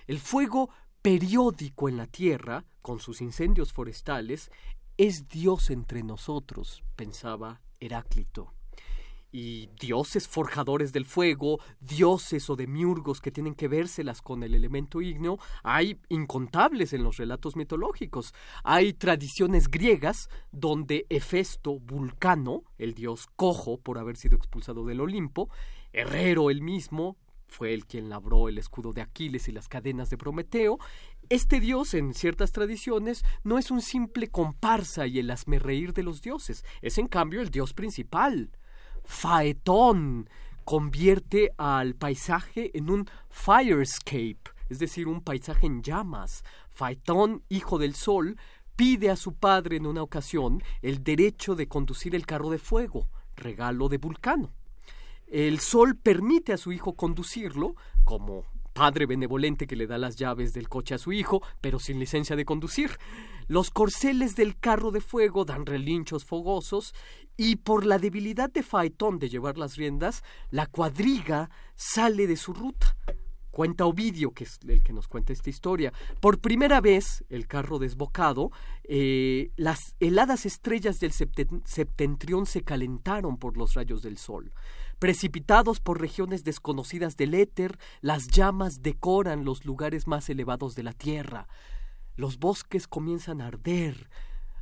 El 0.08 0.20
fuego 0.20 0.70
periódico 1.02 1.90
en 1.90 1.98
la 1.98 2.08
tierra, 2.08 2.66
con 2.82 3.00
sus 3.00 3.22
incendios 3.22 3.74
forestales, 3.74 4.52
es 4.98 5.28
Dios 5.28 5.70
entre 5.70 6.04
nosotros, 6.04 6.84
pensaba 6.96 7.62
Heráclito. 7.80 8.54
Y 9.34 9.68
dioses 9.80 10.28
forjadores 10.28 10.92
del 10.92 11.06
fuego, 11.06 11.60
dioses 11.80 12.50
o 12.50 12.58
demiurgos 12.58 13.22
que 13.22 13.32
tienen 13.32 13.56
que 13.56 13.70
vérselas 13.70 14.22
con 14.22 14.44
el 14.44 14.54
elemento 14.54 15.02
ígneo, 15.02 15.40
hay 15.64 15.98
incontables 16.10 16.92
en 16.92 17.04
los 17.04 17.16
relatos 17.16 17.56
mitológicos. 17.56 18.34
Hay 18.66 18.92
tradiciones 18.92 19.70
griegas 19.70 20.30
donde 20.52 21.08
Hefesto, 21.10 21.80
Vulcano, 21.80 22.64
el 22.78 22.94
dios 22.94 23.28
cojo 23.38 23.78
por 23.78 23.98
haber 23.98 24.18
sido 24.18 24.36
expulsado 24.36 24.86
del 24.86 25.00
Olimpo, 25.00 25.50
Herrero 25.94 26.50
el 26.50 26.62
mismo, 26.62 27.16
fue 27.52 27.74
el 27.74 27.86
quien 27.86 28.10
labró 28.10 28.48
el 28.48 28.58
escudo 28.58 28.94
de 28.94 29.02
Aquiles 29.02 29.50
y 29.50 29.52
las 29.52 29.68
cadenas 29.68 30.10
de 30.10 30.18
Prometeo. 30.18 30.80
Este 31.30 31.60
dios, 31.60 31.94
en 31.94 32.14
ciertas 32.14 32.54
tradiciones, 32.54 33.26
no 33.44 33.58
es 33.58 33.72
un 33.72 33.82
simple 33.82 34.30
comparsa 34.30 35.06
y 35.06 35.20
el 35.20 35.36
reír 35.60 35.94
de 35.94 36.04
los 36.04 36.22
dioses, 36.22 36.64
es 36.82 36.98
en 36.98 37.08
cambio 37.08 37.42
el 37.42 37.52
dios 37.52 37.74
principal. 37.74 38.52
Faetón 39.04 40.30
convierte 40.64 41.52
al 41.58 41.96
paisaje 41.96 42.72
en 42.74 42.90
un 42.90 43.10
firescape, 43.30 44.42
es 44.70 44.80
decir, 44.80 45.10
un 45.10 45.22
paisaje 45.22 45.68
en 45.68 45.84
llamas. 45.84 46.44
Faetón, 46.70 47.44
hijo 47.50 47.78
del 47.78 47.96
sol, 47.96 48.38
pide 48.78 49.10
a 49.10 49.18
su 49.18 49.34
padre 49.34 49.76
en 49.76 49.88
una 49.88 50.04
ocasión 50.04 50.64
el 50.82 51.04
derecho 51.04 51.56
de 51.56 51.68
conducir 51.68 52.16
el 52.16 52.26
carro 52.26 52.50
de 52.50 52.60
fuego, 52.60 53.10
regalo 53.36 53.90
de 53.90 53.98
Vulcano. 53.98 54.54
El 55.32 55.62
sol 55.62 55.96
permite 55.96 56.52
a 56.52 56.58
su 56.58 56.74
hijo 56.74 56.94
conducirlo, 56.94 57.76
como 58.04 58.44
padre 58.74 59.06
benevolente 59.06 59.66
que 59.66 59.78
le 59.78 59.88
da 59.88 59.98
las 59.98 60.18
llaves 60.18 60.52
del 60.54 60.68
coche 60.68 60.94
a 60.94 60.98
su 60.98 61.14
hijo, 61.14 61.42
pero 61.62 61.80
sin 61.80 62.00
licencia 62.00 62.36
de 62.36 62.44
conducir. 62.44 62.92
Los 63.48 63.72
corceles 63.72 64.36
del 64.36 64.60
carro 64.60 64.92
de 64.92 65.00
fuego 65.00 65.46
dan 65.46 65.66
relinchos 65.66 66.26
fogosos 66.26 66.94
y 67.38 67.56
por 67.56 67.86
la 67.86 67.98
debilidad 67.98 68.52
de 68.52 68.62
Faetón 68.62 69.20
de 69.20 69.30
llevar 69.30 69.58
las 69.58 69.78
riendas, 69.78 70.22
la 70.50 70.66
cuadriga 70.66 71.50
sale 71.76 72.28
de 72.28 72.36
su 72.36 72.54
ruta. 72.54 72.98
Cuenta 73.52 73.86
Ovidio, 73.86 74.32
que 74.32 74.46
es 74.46 74.60
el 74.68 74.84
que 74.84 74.94
nos 74.94 75.08
cuenta 75.08 75.32
esta 75.32 75.50
historia. 75.50 75.94
Por 76.20 76.40
primera 76.40 76.82
vez, 76.82 77.24
el 77.30 77.48
carro 77.48 77.80
desbocado, 77.80 78.52
eh, 78.84 79.52
las 79.56 79.96
heladas 80.00 80.46
estrellas 80.46 81.00
del 81.00 81.12
septentrión 81.12 82.46
se 82.46 82.64
calentaron 82.64 83.38
por 83.38 83.58
los 83.58 83.74
rayos 83.74 84.02
del 84.02 84.18
sol. 84.18 84.54
Precipitados 85.02 85.80
por 85.80 86.00
regiones 86.00 86.44
desconocidas 86.44 87.18
del 87.18 87.34
éter, 87.34 87.80
las 88.02 88.28
llamas 88.28 88.84
decoran 88.84 89.46
los 89.46 89.66
lugares 89.66 90.06
más 90.06 90.30
elevados 90.30 90.76
de 90.76 90.84
la 90.84 90.94
tierra. 90.94 91.48
Los 92.18 92.38
bosques 92.38 92.88
comienzan 92.88 93.42
a 93.42 93.48
arder, 93.48 94.12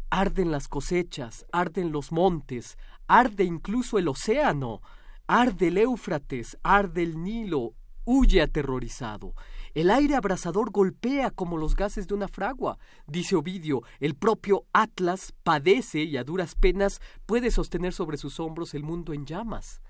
arden 0.09 0.49
las 0.49 0.69
cosechas, 0.69 1.45
arden 1.51 1.91
los 1.91 2.13
montes, 2.13 2.77
arde 3.05 3.43
incluso 3.43 3.99
el 3.99 4.07
océano, 4.07 4.81
arde 5.27 5.67
el 5.67 5.77
Éufrates, 5.77 6.57
arde 6.63 7.03
el 7.03 7.21
Nilo, 7.21 7.73
huye 8.05 8.41
aterrorizado. 8.41 9.33
El 9.73 9.91
aire 9.91 10.15
abrasador 10.15 10.71
golpea 10.71 11.31
como 11.31 11.57
los 11.57 11.75
gases 11.75 12.07
de 12.07 12.13
una 12.13 12.29
fragua. 12.29 12.77
Dice 13.07 13.35
Ovidio, 13.35 13.83
el 13.99 14.15
propio 14.15 14.63
Atlas 14.71 15.33
padece 15.43 16.03
y 16.03 16.15
a 16.15 16.23
duras 16.23 16.55
penas 16.55 17.01
puede 17.25 17.51
sostener 17.51 17.91
sobre 17.91 18.15
sus 18.15 18.39
hombros 18.39 18.73
el 18.73 18.83
mundo 18.83 19.11
en 19.11 19.25
llamas. 19.25 19.81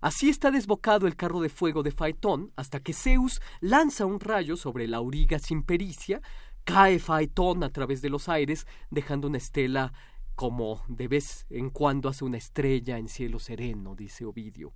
Así 0.00 0.28
está 0.28 0.50
desbocado 0.50 1.06
el 1.06 1.16
carro 1.16 1.40
de 1.40 1.48
fuego 1.48 1.82
de 1.82 1.90
Faetón 1.90 2.52
hasta 2.56 2.80
que 2.80 2.92
Zeus 2.92 3.40
lanza 3.60 4.06
un 4.06 4.20
rayo 4.20 4.56
sobre 4.56 4.86
la 4.86 4.98
auriga 4.98 5.38
sin 5.38 5.62
pericia, 5.62 6.20
cae 6.64 6.98
Faetón 6.98 7.62
a 7.62 7.70
través 7.70 8.02
de 8.02 8.10
los 8.10 8.28
aires, 8.28 8.66
dejando 8.90 9.28
una 9.28 9.38
estela 9.38 9.92
como 10.34 10.82
de 10.88 11.08
vez 11.08 11.46
en 11.48 11.70
cuando 11.70 12.08
hace 12.08 12.24
una 12.24 12.36
estrella 12.36 12.98
en 12.98 13.08
cielo 13.08 13.38
sereno, 13.38 13.94
dice 13.94 14.24
Ovidio. 14.24 14.74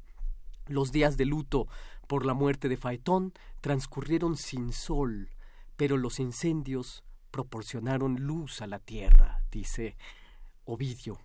Los 0.67 0.93
días 0.93 1.17
de 1.17 1.27
luto 1.27 1.67
por 2.07 2.25
la 2.25 2.33
muerte 2.33 2.69
de 2.69 2.77
Faetón 2.77 3.33
transcurrieron 3.61 4.37
sin 4.37 4.73
sol, 4.73 5.31
pero 5.77 5.97
los 5.97 6.19
incendios 6.19 7.05
proporcionaron 7.31 8.17
luz 8.21 8.63
a 8.63 8.67
la 8.67 8.79
tierra, 8.79 9.43
dice 9.51 9.97
Ovidio. 10.65 11.19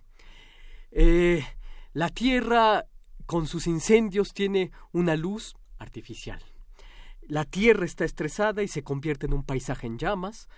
Eh, 0.90 1.44
la 1.92 2.10
tierra 2.10 2.84
con 3.26 3.46
sus 3.46 3.66
incendios 3.66 4.32
tiene 4.32 4.70
una 4.92 5.16
luz 5.16 5.56
artificial. 5.78 6.40
La 7.22 7.44
tierra 7.44 7.84
está 7.84 8.04
estresada 8.04 8.62
y 8.62 8.68
se 8.68 8.82
convierte 8.82 9.26
en 9.26 9.34
un 9.34 9.42
paisaje 9.42 9.86
en 9.86 9.98
llamas. 9.98 10.48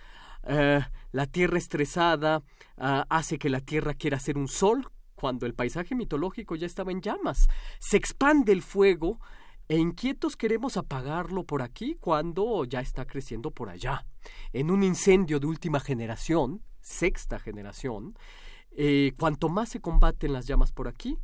Eh, 0.43 0.79
la 1.11 1.25
tierra 1.25 1.57
estresada 1.57 2.43
ah, 2.77 3.05
hace 3.09 3.39
que 3.39 3.49
la 3.49 3.61
tierra 3.61 3.95
quiera 3.95 4.19
ser 4.19 4.37
un 4.37 4.47
sol 4.47 4.87
cuando 5.15 5.45
el 5.45 5.53
paisaje 5.53 5.95
mitológico 5.95 6.55
ya 6.55 6.67
estaba 6.67 6.91
en 6.91 7.01
llamas. 7.01 7.49
Se 7.79 7.97
expande 7.97 8.53
el 8.53 8.61
fuego 8.61 9.19
e 9.67 9.77
inquietos 9.77 10.35
queremos 10.35 10.77
apagarlo 10.77 11.43
por 11.43 11.61
aquí 11.61 11.95
cuando 11.99 12.65
ya 12.65 12.79
está 12.79 13.05
creciendo 13.05 13.51
por 13.51 13.69
allá. 13.69 14.05
En 14.53 14.71
un 14.71 14.83
incendio 14.83 15.39
de 15.39 15.47
última 15.47 15.79
generación, 15.79 16.63
sexta 16.81 17.37
generación, 17.37 18.17
eh, 18.71 19.13
cuanto 19.19 19.49
más 19.49 19.69
se 19.69 19.81
combaten 19.81 20.33
las 20.33 20.47
llamas 20.47 20.71
por 20.71 20.87
aquí, 20.87 21.17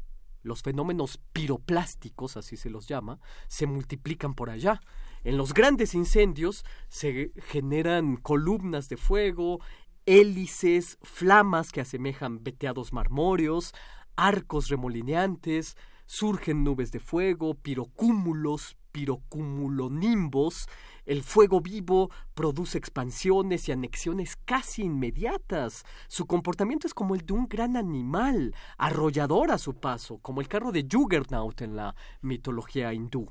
los 0.46 0.62
fenómenos 0.62 1.20
piroplásticos, 1.34 2.38
así 2.38 2.56
se 2.56 2.70
los 2.70 2.88
llama, 2.88 3.20
se 3.48 3.66
multiplican 3.66 4.36
por 4.36 4.50
allá. 4.50 4.80
En 5.24 5.38
los 5.38 5.54
grandes 5.54 5.96
incendios 5.96 6.64
se 6.88 7.32
generan 7.48 8.16
columnas 8.16 8.88
de 8.88 8.98
fuego, 8.98 9.60
hélices, 10.06 11.00
flamas 11.02 11.72
que 11.72 11.82
asemejan 11.82 12.44
veteados 12.44 12.94
marmóreos, 12.94 13.74
arcos 14.16 14.70
remolineantes, 14.70 15.76
surgen 16.06 16.64
nubes 16.64 16.92
de 16.92 17.00
fuego, 17.00 17.56
pirocúmulos, 17.56 18.78
pirocumulonimbos, 18.92 20.68
el 21.06 21.24
fuego 21.24 21.62
vivo 21.62 22.10
produce 22.34 22.78
expansiones 22.78 23.70
y 23.70 23.72
anexiones 23.72 24.36
casi 24.36 24.84
inmediatas. 24.84 25.86
Su 26.08 26.26
comportamiento 26.26 26.88
es 26.88 26.94
como 26.94 27.16
el 27.16 27.26
de 27.26 27.34
un 27.34 27.48
gran 27.48 27.78
animal, 27.78 28.56
arrollador 28.78 29.52
a 29.52 29.58
su 29.58 29.76
paso, 29.76 30.18
como 30.20 30.42
el 30.42 30.48
carro 30.48 30.72
de 30.72 30.88
Juggernaut 30.92 31.62
en 31.62 31.76
la 31.76 31.96
mitología 32.22 32.94
hindú. 32.94 33.30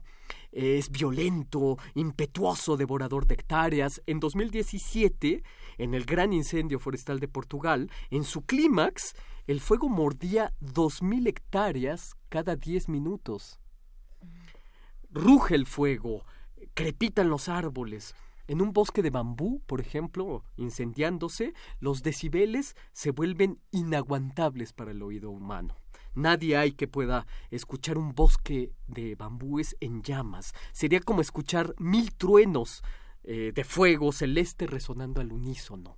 Es 0.52 0.90
violento, 0.90 1.76
impetuoso, 1.94 2.76
devorador 2.76 3.26
de 3.26 3.34
hectáreas. 3.34 4.00
En 4.06 4.20
2017, 4.20 5.42
en 5.78 5.94
el 5.94 6.04
gran 6.04 6.32
incendio 6.32 6.78
forestal 6.78 7.18
de 7.18 7.28
Portugal, 7.28 7.90
en 8.10 8.24
su 8.24 8.42
clímax, 8.42 9.14
el 9.46 9.60
fuego 9.60 9.88
mordía 9.88 10.54
2.000 10.62 11.26
hectáreas 11.28 12.14
cada 12.28 12.56
10 12.56 12.88
minutos. 12.88 13.58
Ruge 15.10 15.54
el 15.54 15.66
fuego, 15.66 16.24
crepitan 16.74 17.30
los 17.30 17.48
árboles. 17.48 18.14
En 18.46 18.60
un 18.60 18.72
bosque 18.72 19.00
de 19.00 19.10
bambú, 19.10 19.62
por 19.66 19.80
ejemplo, 19.80 20.44
incendiándose, 20.56 21.54
los 21.80 22.02
decibeles 22.02 22.76
se 22.92 23.10
vuelven 23.10 23.58
inaguantables 23.70 24.72
para 24.72 24.90
el 24.90 25.02
oído 25.02 25.30
humano. 25.30 25.76
Nadie 26.14 26.56
hay 26.56 26.72
que 26.72 26.86
pueda 26.86 27.26
escuchar 27.50 27.96
un 27.96 28.14
bosque 28.14 28.70
de 28.86 29.14
bambúes 29.14 29.76
en 29.80 30.02
llamas. 30.02 30.52
Sería 30.72 31.00
como 31.00 31.22
escuchar 31.22 31.74
mil 31.78 32.14
truenos 32.14 32.82
eh, 33.24 33.52
de 33.54 33.64
fuego 33.64 34.12
celeste 34.12 34.66
resonando 34.66 35.20
al 35.20 35.32
unísono. 35.32 35.96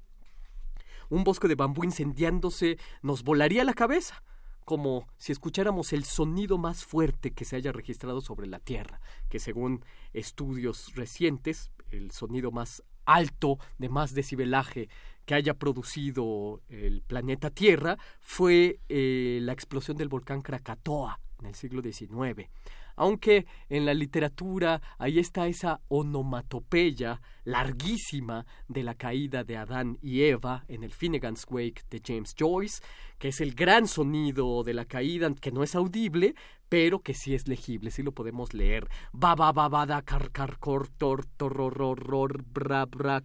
Un 1.08 1.24
bosque 1.24 1.48
de 1.48 1.54
bambú 1.54 1.84
incendiándose 1.84 2.78
nos 3.02 3.24
volaría 3.24 3.64
la 3.64 3.74
cabeza 3.74 4.22
como 4.66 5.06
si 5.16 5.30
escucháramos 5.30 5.92
el 5.92 6.04
sonido 6.04 6.58
más 6.58 6.84
fuerte 6.84 7.30
que 7.30 7.44
se 7.44 7.54
haya 7.54 7.70
registrado 7.70 8.20
sobre 8.20 8.48
la 8.48 8.58
Tierra, 8.58 9.00
que 9.28 9.38
según 9.38 9.84
estudios 10.12 10.92
recientes, 10.96 11.70
el 11.92 12.10
sonido 12.10 12.50
más 12.50 12.82
alto 13.04 13.58
de 13.78 13.88
más 13.88 14.12
decibelaje 14.12 14.88
que 15.24 15.34
haya 15.34 15.54
producido 15.54 16.60
el 16.68 17.00
planeta 17.02 17.50
Tierra 17.50 17.96
fue 18.20 18.80
eh, 18.88 19.38
la 19.40 19.52
explosión 19.52 19.96
del 19.96 20.08
volcán 20.08 20.42
Krakatoa 20.42 21.20
en 21.38 21.46
el 21.46 21.54
siglo 21.54 21.80
XIX. 21.80 22.50
Aunque 22.96 23.46
en 23.68 23.86
la 23.86 23.94
literatura 23.94 24.82
ahí 24.98 25.18
está 25.18 25.46
esa 25.46 25.80
onomatopeya 25.88 27.20
larguísima 27.44 28.46
de 28.68 28.82
la 28.82 28.94
caída 28.94 29.44
de 29.44 29.56
Adán 29.56 29.98
y 30.02 30.22
Eva 30.22 30.64
en 30.68 30.82
el 30.82 30.92
Finnegan's 30.92 31.46
Wake 31.48 31.82
de 31.90 32.02
James 32.04 32.34
Joyce, 32.36 32.82
que 33.18 33.28
es 33.28 33.40
el 33.40 33.54
gran 33.54 33.86
sonido 33.86 34.62
de 34.64 34.74
la 34.74 34.84
caída 34.84 35.32
que 35.34 35.52
no 35.52 35.62
es 35.62 35.74
audible, 35.74 36.34
pero 36.68 37.00
que 37.00 37.14
sí 37.14 37.34
es 37.34 37.46
legible, 37.46 37.90
sí 37.90 38.02
lo 38.02 38.12
podemos 38.12 38.52
leer. 38.54 38.88
Ba 39.12 39.34
ba 39.34 39.52
ba 39.52 39.68
ba 39.68 39.86
da 39.86 40.02
car 40.02 40.30
car 40.32 40.58
cor 40.58 40.88
tor 40.88 41.24
ror 41.38 42.44
bra 42.44 42.86
bra 42.86 43.22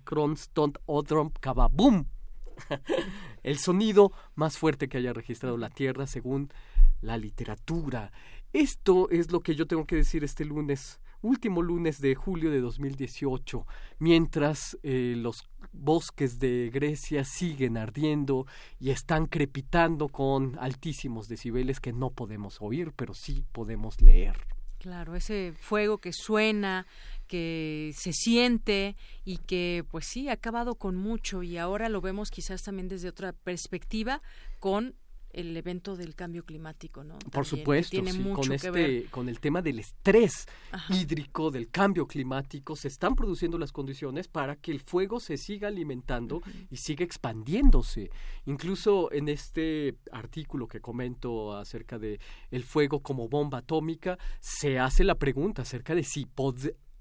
odrom 0.86 1.32
el 3.44 3.58
sonido 3.58 4.12
más 4.36 4.58
fuerte 4.58 4.88
que 4.88 4.98
haya 4.98 5.14
registrado 5.14 5.58
la 5.58 5.70
Tierra 5.70 6.06
según 6.06 6.50
la 7.02 7.18
literatura. 7.18 8.12
Esto 8.54 9.10
es 9.10 9.32
lo 9.32 9.40
que 9.40 9.56
yo 9.56 9.66
tengo 9.66 9.86
que 9.86 9.96
decir 9.96 10.26
este 10.26 10.44
lunes, 10.44 11.00
último 11.22 11.62
lunes 11.62 12.02
de 12.02 12.16
julio 12.16 12.52
de 12.52 12.60
2018, 12.60 13.66
mientras 14.00 14.78
eh, 14.84 15.14
los 15.16 15.48
bosques 15.72 16.38
de 16.38 16.70
Grecia 16.70 17.24
siguen 17.24 17.78
ardiendo 17.78 18.46
y 18.78 18.90
están 18.90 19.28
crepitando 19.28 20.10
con 20.10 20.58
altísimos 20.60 21.30
decibeles 21.30 21.80
que 21.80 21.94
no 21.94 22.10
podemos 22.10 22.58
oír, 22.60 22.92
pero 22.94 23.14
sí 23.14 23.46
podemos 23.54 24.02
leer. 24.02 24.36
Claro, 24.80 25.16
ese 25.16 25.54
fuego 25.58 26.00
que 26.00 26.12
suena, 26.12 26.88
que 27.28 27.94
se 27.96 28.12
siente 28.12 28.98
y 29.24 29.38
que 29.38 29.86
pues 29.90 30.08
sí 30.08 30.28
ha 30.28 30.34
acabado 30.34 30.76
con 30.76 30.98
mucho 30.98 31.44
y 31.44 31.58
ahora 31.58 31.88
lo 31.88 32.02
vemos 32.02 32.32
quizás 32.32 32.64
también 32.64 32.90
desde 32.90 33.08
otra 33.08 33.32
perspectiva 33.32 34.22
con 34.60 34.96
el 35.34 35.56
evento 35.56 35.96
del 35.96 36.16
cambio 36.16 36.44
climático, 36.44 37.04
¿no? 37.04 37.18
Por 37.32 37.46
supuesto, 37.46 37.98
con 38.34 38.52
este, 38.52 39.06
con 39.10 39.30
el 39.30 39.40
tema 39.40 39.62
del 39.62 39.80
estrés 39.80 40.48
hídrico, 40.90 41.52
del 41.52 41.70
cambio 41.70 42.08
climático, 42.08 42.76
se 42.76 42.88
están 42.88 43.16
produciendo 43.16 43.58
las 43.58 43.72
condiciones 43.72 44.28
para 44.28 44.56
que 44.56 44.72
el 44.72 44.80
fuego 44.82 45.20
se 45.20 45.38
siga 45.38 45.68
alimentando 45.68 46.42
y 46.70 46.78
siga 46.78 47.04
expandiéndose. 47.04 48.10
Incluso 48.46 49.12
en 49.12 49.30
este 49.30 49.96
artículo 50.12 50.68
que 50.68 50.82
comento 50.82 51.54
acerca 51.54 51.98
de 51.98 52.20
el 52.50 52.64
fuego 52.64 53.02
como 53.02 53.28
bomba 53.28 53.60
atómica, 53.60 54.18
se 54.40 54.80
hace 54.80 55.04
la 55.04 55.16
pregunta 55.16 55.62
acerca 55.62 55.96
de 55.96 56.04
si 56.04 56.26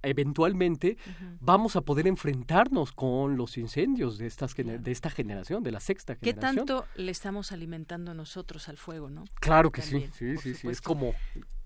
eventualmente 0.03 0.97
vamos 1.41 1.77
a 1.77 1.83
poder 1.83 2.07
enfrentarnos 2.07 2.93
con 2.93 3.37
los 3.37 3.59
incendios 3.59 4.19
de 4.19 4.27
estas 4.27 4.55
de 4.55 4.91
esta 4.91 5.11
generación, 5.11 5.63
de 5.63 5.73
la 5.73 5.81
sexta 5.81 6.15
generación. 6.15 6.57
¿Qué 6.57 6.65
tanto 6.67 6.87
le 6.97 7.11
estamos 7.11 7.53
alimentando 7.53 8.15
nosotros 8.15 8.69
al 8.69 8.77
fuego, 8.77 9.11
no? 9.11 9.25
Claro 9.41 9.71
que 9.71 9.83
sí, 9.83 10.09
sí, 10.13 10.37
sí, 10.37 10.55
sí, 10.55 10.69
es 10.69 10.81
como 10.81 11.15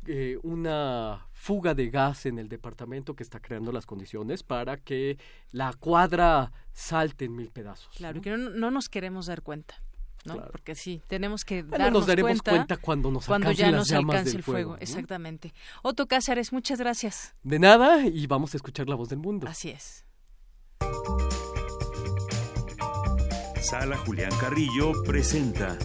eh, 0.06 0.38
una 0.42 1.26
fuga 1.32 1.74
de 1.74 1.90
gas 1.90 2.26
en 2.26 2.38
el 2.38 2.48
departamento 2.48 3.14
que 3.14 3.22
está 3.22 3.40
creando 3.40 3.72
las 3.72 3.86
condiciones 3.86 4.42
para 4.42 4.76
que 4.76 5.18
la 5.50 5.72
cuadra 5.72 6.52
salte 6.72 7.26
en 7.26 7.36
mil 7.36 7.50
pedazos. 7.50 7.94
Claro, 7.96 8.20
que 8.20 8.36
no 8.36 8.70
nos 8.70 8.88
queremos 8.88 9.26
dar 9.26 9.42
cuenta. 9.42 9.83
¿No? 10.24 10.44
Porque 10.50 10.74
sí, 10.74 11.02
tenemos 11.06 11.44
que 11.44 11.62
darnos 11.62 11.92
nos 11.92 12.06
daremos 12.06 12.42
cuenta, 12.42 12.76
cuando 12.76 13.10
nos 13.10 13.26
cuando 13.26 13.52
ya 13.52 13.70
nos 13.70 13.90
alcance 13.92 14.36
el 14.36 14.42
fuego. 14.42 14.76
Exactamente. 14.80 15.52
Otto 15.82 16.06
Cáceres, 16.06 16.52
muchas 16.52 16.78
gracias. 16.78 17.34
De 17.42 17.58
nada 17.58 18.06
y 18.06 18.26
vamos 18.26 18.54
a 18.54 18.56
escuchar 18.56 18.88
la 18.88 18.94
voz 18.94 19.08
del 19.08 19.18
mundo. 19.18 19.46
Así 19.48 19.70
es. 19.70 20.04
Sala 23.60 23.96
Julián 23.96 24.32
Carrillo 24.40 24.92
presenta 25.04 25.78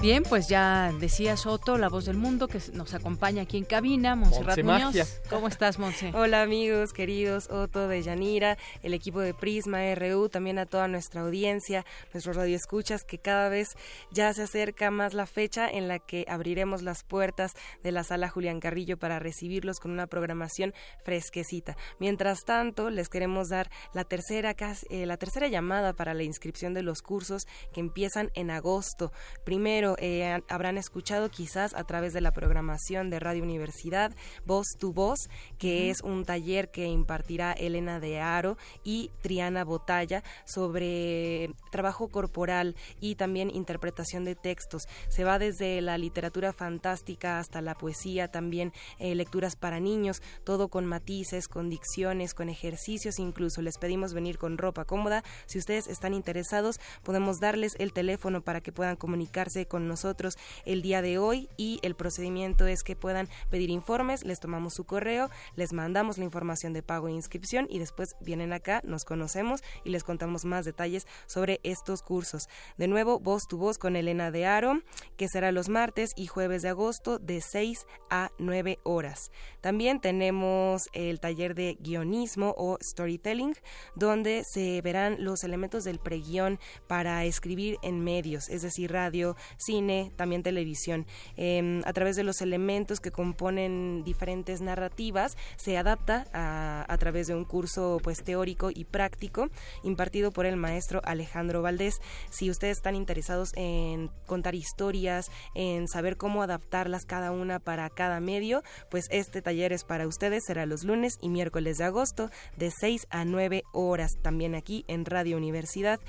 Bien, 0.00 0.22
pues 0.22 0.48
ya 0.48 0.92
decía 1.00 1.36
Soto, 1.36 1.76
la 1.76 1.88
voz 1.88 2.04
del 2.04 2.16
mundo, 2.16 2.46
que 2.46 2.60
nos 2.72 2.94
acompaña 2.94 3.42
aquí 3.42 3.56
en 3.56 3.64
cabina, 3.64 4.14
Montserrat 4.14 4.62
Muñoz. 4.62 5.20
¿Cómo 5.28 5.48
estás, 5.48 5.80
Monse? 5.80 6.12
Hola, 6.14 6.42
amigos, 6.42 6.92
queridos, 6.92 7.50
Otto 7.50 7.88
de 7.88 8.00
Yanira, 8.02 8.58
el 8.84 8.94
equipo 8.94 9.18
de 9.18 9.34
Prisma 9.34 9.92
RU, 9.96 10.28
también 10.28 10.60
a 10.60 10.66
toda 10.66 10.86
nuestra 10.86 11.22
audiencia, 11.22 11.84
nuestros 12.14 12.36
radioescuchas, 12.36 13.02
que 13.02 13.18
cada 13.18 13.48
vez 13.48 13.70
ya 14.12 14.32
se 14.34 14.42
acerca 14.42 14.92
más 14.92 15.14
la 15.14 15.26
fecha 15.26 15.68
en 15.68 15.88
la 15.88 15.98
que 15.98 16.24
abriremos 16.28 16.82
las 16.82 17.02
puertas 17.02 17.54
de 17.82 17.90
la 17.90 18.04
sala 18.04 18.28
Julián 18.28 18.60
Carrillo 18.60 18.98
para 18.98 19.18
recibirlos 19.18 19.80
con 19.80 19.90
una 19.90 20.06
programación 20.06 20.74
fresquecita. 21.02 21.76
Mientras 21.98 22.44
tanto, 22.44 22.90
les 22.90 23.08
queremos 23.08 23.48
dar 23.48 23.68
la 23.94 24.04
tercera, 24.04 24.54
eh, 24.90 25.06
la 25.06 25.16
tercera 25.16 25.48
llamada 25.48 25.92
para 25.92 26.14
la 26.14 26.22
inscripción 26.22 26.72
de 26.72 26.84
los 26.84 27.02
cursos 27.02 27.48
que 27.72 27.80
empiezan 27.80 28.30
en 28.34 28.52
agosto. 28.52 29.10
Primero, 29.44 29.87
eh, 29.98 30.42
habrán 30.48 30.78
escuchado 30.78 31.30
quizás 31.30 31.74
a 31.74 31.84
través 31.84 32.12
de 32.12 32.20
la 32.20 32.32
programación 32.32 33.10
de 33.10 33.20
Radio 33.20 33.42
Universidad 33.42 34.12
Voz 34.44 34.66
tu 34.78 34.92
Voz, 34.92 35.28
que 35.58 35.90
es 35.90 36.02
un 36.02 36.24
taller 36.24 36.70
que 36.70 36.86
impartirá 36.86 37.52
Elena 37.52 38.00
de 38.00 38.20
Aro 38.20 38.56
y 38.84 39.10
Triana 39.22 39.64
Botalla 39.64 40.22
sobre 40.44 41.50
trabajo 41.70 42.08
corporal 42.08 42.76
y 43.00 43.14
también 43.14 43.54
interpretación 43.54 44.24
de 44.24 44.34
textos. 44.34 44.82
Se 45.08 45.24
va 45.24 45.38
desde 45.38 45.80
la 45.80 45.98
literatura 45.98 46.52
fantástica 46.52 47.38
hasta 47.38 47.60
la 47.60 47.74
poesía, 47.74 48.28
también 48.28 48.72
eh, 48.98 49.14
lecturas 49.14 49.56
para 49.56 49.80
niños, 49.80 50.22
todo 50.44 50.68
con 50.68 50.86
matices, 50.86 51.48
con 51.48 51.70
dicciones, 51.70 52.34
con 52.34 52.48
ejercicios, 52.48 53.18
incluso 53.18 53.62
les 53.62 53.78
pedimos 53.78 54.14
venir 54.14 54.38
con 54.38 54.58
ropa 54.58 54.84
cómoda. 54.84 55.22
Si 55.46 55.58
ustedes 55.58 55.86
están 55.88 56.14
interesados, 56.14 56.80
podemos 57.02 57.40
darles 57.40 57.74
el 57.78 57.92
teléfono 57.92 58.42
para 58.42 58.60
que 58.60 58.72
puedan 58.72 58.96
comunicarse 58.96 59.66
con 59.66 59.77
nosotros 59.86 60.36
el 60.64 60.82
día 60.82 61.02
de 61.02 61.18
hoy 61.18 61.48
y 61.56 61.78
el 61.82 61.94
procedimiento 61.94 62.66
es 62.66 62.82
que 62.82 62.96
puedan 62.96 63.28
pedir 63.50 63.70
informes, 63.70 64.24
les 64.24 64.40
tomamos 64.40 64.74
su 64.74 64.84
correo, 64.84 65.30
les 65.56 65.72
mandamos 65.72 66.18
la 66.18 66.24
información 66.24 66.72
de 66.72 66.82
pago 66.82 67.08
e 67.08 67.12
inscripción 67.12 67.66
y 67.68 67.78
después 67.78 68.16
vienen 68.20 68.52
acá, 68.52 68.80
nos 68.84 69.04
conocemos 69.04 69.62
y 69.84 69.90
les 69.90 70.04
contamos 70.04 70.44
más 70.44 70.64
detalles 70.64 71.06
sobre 71.26 71.60
estos 71.62 72.02
cursos. 72.02 72.48
De 72.76 72.88
nuevo, 72.88 73.20
voz 73.20 73.46
tu 73.48 73.58
voz 73.58 73.78
con 73.78 73.96
Elena 73.96 74.30
de 74.30 74.46
Aro, 74.46 74.80
que 75.16 75.28
será 75.28 75.52
los 75.52 75.68
martes 75.68 76.12
y 76.16 76.26
jueves 76.26 76.62
de 76.62 76.70
agosto 76.70 77.18
de 77.18 77.40
6 77.40 77.86
a 78.10 78.30
9 78.38 78.78
horas. 78.82 79.30
También 79.60 80.00
tenemos 80.00 80.88
el 80.92 81.20
taller 81.20 81.54
de 81.54 81.76
guionismo 81.80 82.54
o 82.56 82.78
storytelling, 82.82 83.54
donde 83.94 84.42
se 84.44 84.80
verán 84.82 85.16
los 85.18 85.44
elementos 85.44 85.84
del 85.84 85.98
preguión 85.98 86.58
para 86.86 87.24
escribir 87.24 87.76
en 87.82 88.02
medios, 88.02 88.48
es 88.48 88.62
decir, 88.62 88.92
radio, 88.92 89.36
cine, 89.68 90.10
también 90.16 90.42
televisión. 90.42 91.06
Em, 91.36 91.82
a 91.84 91.92
través 91.92 92.16
de 92.16 92.24
los 92.24 92.40
elementos 92.40 93.00
que 93.00 93.10
componen 93.10 94.02
diferentes 94.02 94.62
narrativas, 94.62 95.36
se 95.56 95.76
adapta 95.76 96.26
a, 96.32 96.96
través 96.98 97.26
de 97.26 97.34
un 97.34 97.44
curso 97.44 97.98
pues 98.02 98.24
teórico 98.24 98.70
y 98.74 98.84
práctico 98.86 99.50
impartido 99.84 100.32
por 100.32 100.46
el 100.46 100.56
maestro 100.56 101.02
Alejandro 101.04 101.60
Valdés. 101.60 102.00
Si 102.30 102.50
ustedes 102.50 102.78
están 102.78 102.96
interesados 102.96 103.52
en 103.56 104.10
contar 104.26 104.54
historias, 104.54 105.30
en 105.54 105.86
saber 105.86 106.16
cómo 106.16 106.42
adaptarlas 106.42 107.04
cada 107.04 107.30
una 107.30 107.58
para 107.58 107.90
cada 107.90 108.20
medio, 108.20 108.62
pues 108.90 109.04
este 109.10 109.42
taller 109.42 109.74
es 109.74 109.84
para 109.84 110.06
ustedes, 110.06 110.44
será 110.46 110.64
los 110.64 110.82
lunes 110.84 111.18
y 111.20 111.28
miércoles 111.28 111.76
de 111.76 111.84
agosto 111.84 112.30
de 112.56 112.70
6 112.70 113.06
a 113.10 113.26
9 113.26 113.64
horas, 113.72 114.12
también 114.22 114.54
aquí 114.54 114.86
en 114.88 115.04
Radio 115.04 115.36
Universidad. 115.36 116.00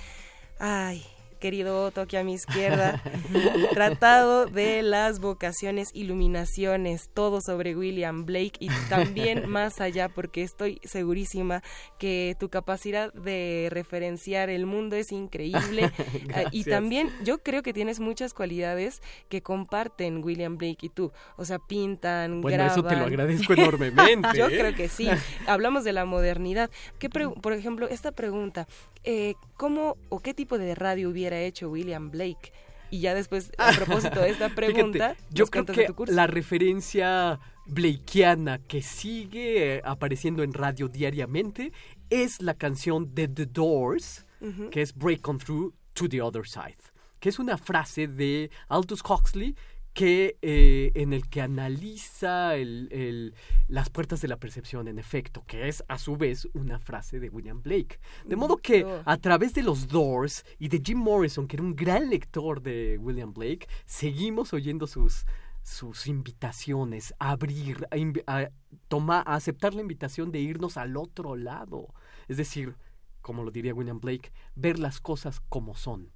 Ay, 0.59 1.05
querido 1.39 1.85
Otto, 1.85 2.01
aquí 2.01 2.17
a 2.17 2.23
mi 2.23 2.33
izquierda, 2.33 3.01
tratado 3.73 4.45
de 4.45 4.81
las 4.81 5.19
vocaciones, 5.19 5.89
iluminaciones, 5.93 7.09
todo 7.13 7.41
sobre 7.41 7.75
William 7.75 8.25
Blake 8.25 8.53
y 8.59 8.69
también 8.89 9.47
más 9.49 9.81
allá, 9.81 10.09
porque 10.09 10.43
estoy 10.43 10.79
segurísima 10.83 11.63
que 11.97 12.35
tu 12.39 12.49
capacidad 12.49 13.13
de 13.13 13.69
referenciar 13.71 14.49
el 14.49 14.65
mundo 14.65 14.95
es 14.95 15.11
increíble. 15.11 15.91
Ah, 16.33 16.43
y 16.51 16.63
también 16.63 17.09
yo 17.23 17.39
creo 17.39 17.63
que 17.63 17.73
tienes 17.73 17.99
muchas 17.99 18.33
cualidades 18.33 19.01
que 19.29 19.41
comparten 19.41 20.23
William 20.23 20.57
Blake 20.57 20.87
y 20.87 20.89
tú. 20.89 21.11
O 21.37 21.45
sea, 21.45 21.59
pintan, 21.59 22.41
bueno, 22.41 22.65
eso 22.65 22.83
te 22.83 22.95
lo 22.95 23.05
agradezco 23.05 23.53
enormemente. 23.53 24.29
yo 24.37 24.47
creo 24.47 24.75
que 24.75 24.89
sí. 24.89 25.09
Hablamos 25.47 25.83
de 25.83 25.93
la 25.93 26.05
modernidad. 26.05 26.69
¿Qué 26.99 27.09
por 27.09 27.53
ejemplo, 27.53 27.87
esta 27.87 28.11
pregunta, 28.11 28.67
eh, 29.03 29.35
¿cómo 29.57 29.97
o 30.09 30.19
qué 30.19 30.33
tipo 30.33 30.57
de 30.57 30.75
radio 30.75 31.09
hubiera 31.09 31.39
hecho 31.39 31.69
William 31.69 32.11
Blake? 32.11 32.51
Y 32.91 33.01
ya 33.01 33.13
después, 33.13 33.51
a 33.57 33.71
propósito 33.71 34.19
de 34.19 34.29
esta 34.29 34.49
pregunta, 34.55 35.15
yo 35.29 35.45
creo 35.45 35.65
que 35.65 35.87
la 36.07 36.27
referencia 36.27 37.39
blakeana 37.67 38.59
que 38.59 38.81
sigue 38.81 39.81
apareciendo 39.85 40.41
en 40.43 40.53
radio 40.53 40.87
diariamente 40.87 41.71
es 42.09 42.41
la 42.41 42.55
canción 42.55 43.13
de 43.13 43.27
The 43.27 43.45
Doors, 43.45 44.25
que 44.71 44.81
es 44.81 44.95
Break 44.95 45.27
On 45.27 45.37
Through 45.37 45.73
to 45.93 46.09
the 46.09 46.21
Other 46.21 46.47
Side, 46.47 46.77
que 47.19 47.29
es 47.29 47.39
una 47.39 47.57
frase 47.57 48.07
de 48.07 48.49
Aldous 48.69 49.03
Huxley 49.07 49.55
que 49.93 50.37
eh, 50.41 50.91
en 50.95 51.13
el 51.13 51.27
que 51.29 51.41
analiza 51.41 52.55
el, 52.55 53.33
las 53.67 53.89
puertas 53.89 54.21
de 54.21 54.27
la 54.27 54.37
percepción, 54.37 54.87
en 54.87 54.99
efecto, 54.99 55.43
que 55.45 55.67
es 55.67 55.83
a 55.87 55.97
su 55.97 56.15
vez 56.15 56.47
una 56.53 56.79
frase 56.79 57.19
de 57.19 57.29
William 57.29 57.61
Blake. 57.61 57.99
De 58.25 58.35
modo 58.35 58.57
que 58.57 58.85
a 59.05 59.17
través 59.17 59.53
de 59.53 59.63
los 59.63 59.87
Doors 59.87 60.45
y 60.57 60.69
de 60.69 60.81
Jim 60.83 60.99
Morrison, 60.99 61.47
que 61.47 61.55
era 61.55 61.63
un 61.63 61.75
gran 61.75 62.09
lector 62.09 62.61
de 62.61 62.97
William 62.99 63.33
Blake, 63.33 63.67
seguimos 63.85 64.53
oyendo 64.53 64.87
sus 64.87 65.25
sus 65.61 66.07
invitaciones, 66.07 67.13
a 67.19 67.31
abrir, 67.31 67.85
a, 68.25 68.49
tomar, 68.87 69.23
a 69.27 69.35
aceptar 69.35 69.73
la 69.73 69.81
invitación 69.81 70.31
de 70.31 70.39
irnos 70.39 70.77
al 70.77 70.97
otro 70.97 71.35
lado. 71.35 71.93
Es 72.27 72.37
decir, 72.37 72.75
como 73.21 73.43
lo 73.43 73.51
diría 73.51 73.75
William 73.75 73.99
Blake, 73.99 74.31
ver 74.55 74.79
las 74.79 74.99
cosas 74.99 75.41
como 75.49 75.75
son, 75.75 76.11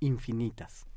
infinitas 0.00 0.89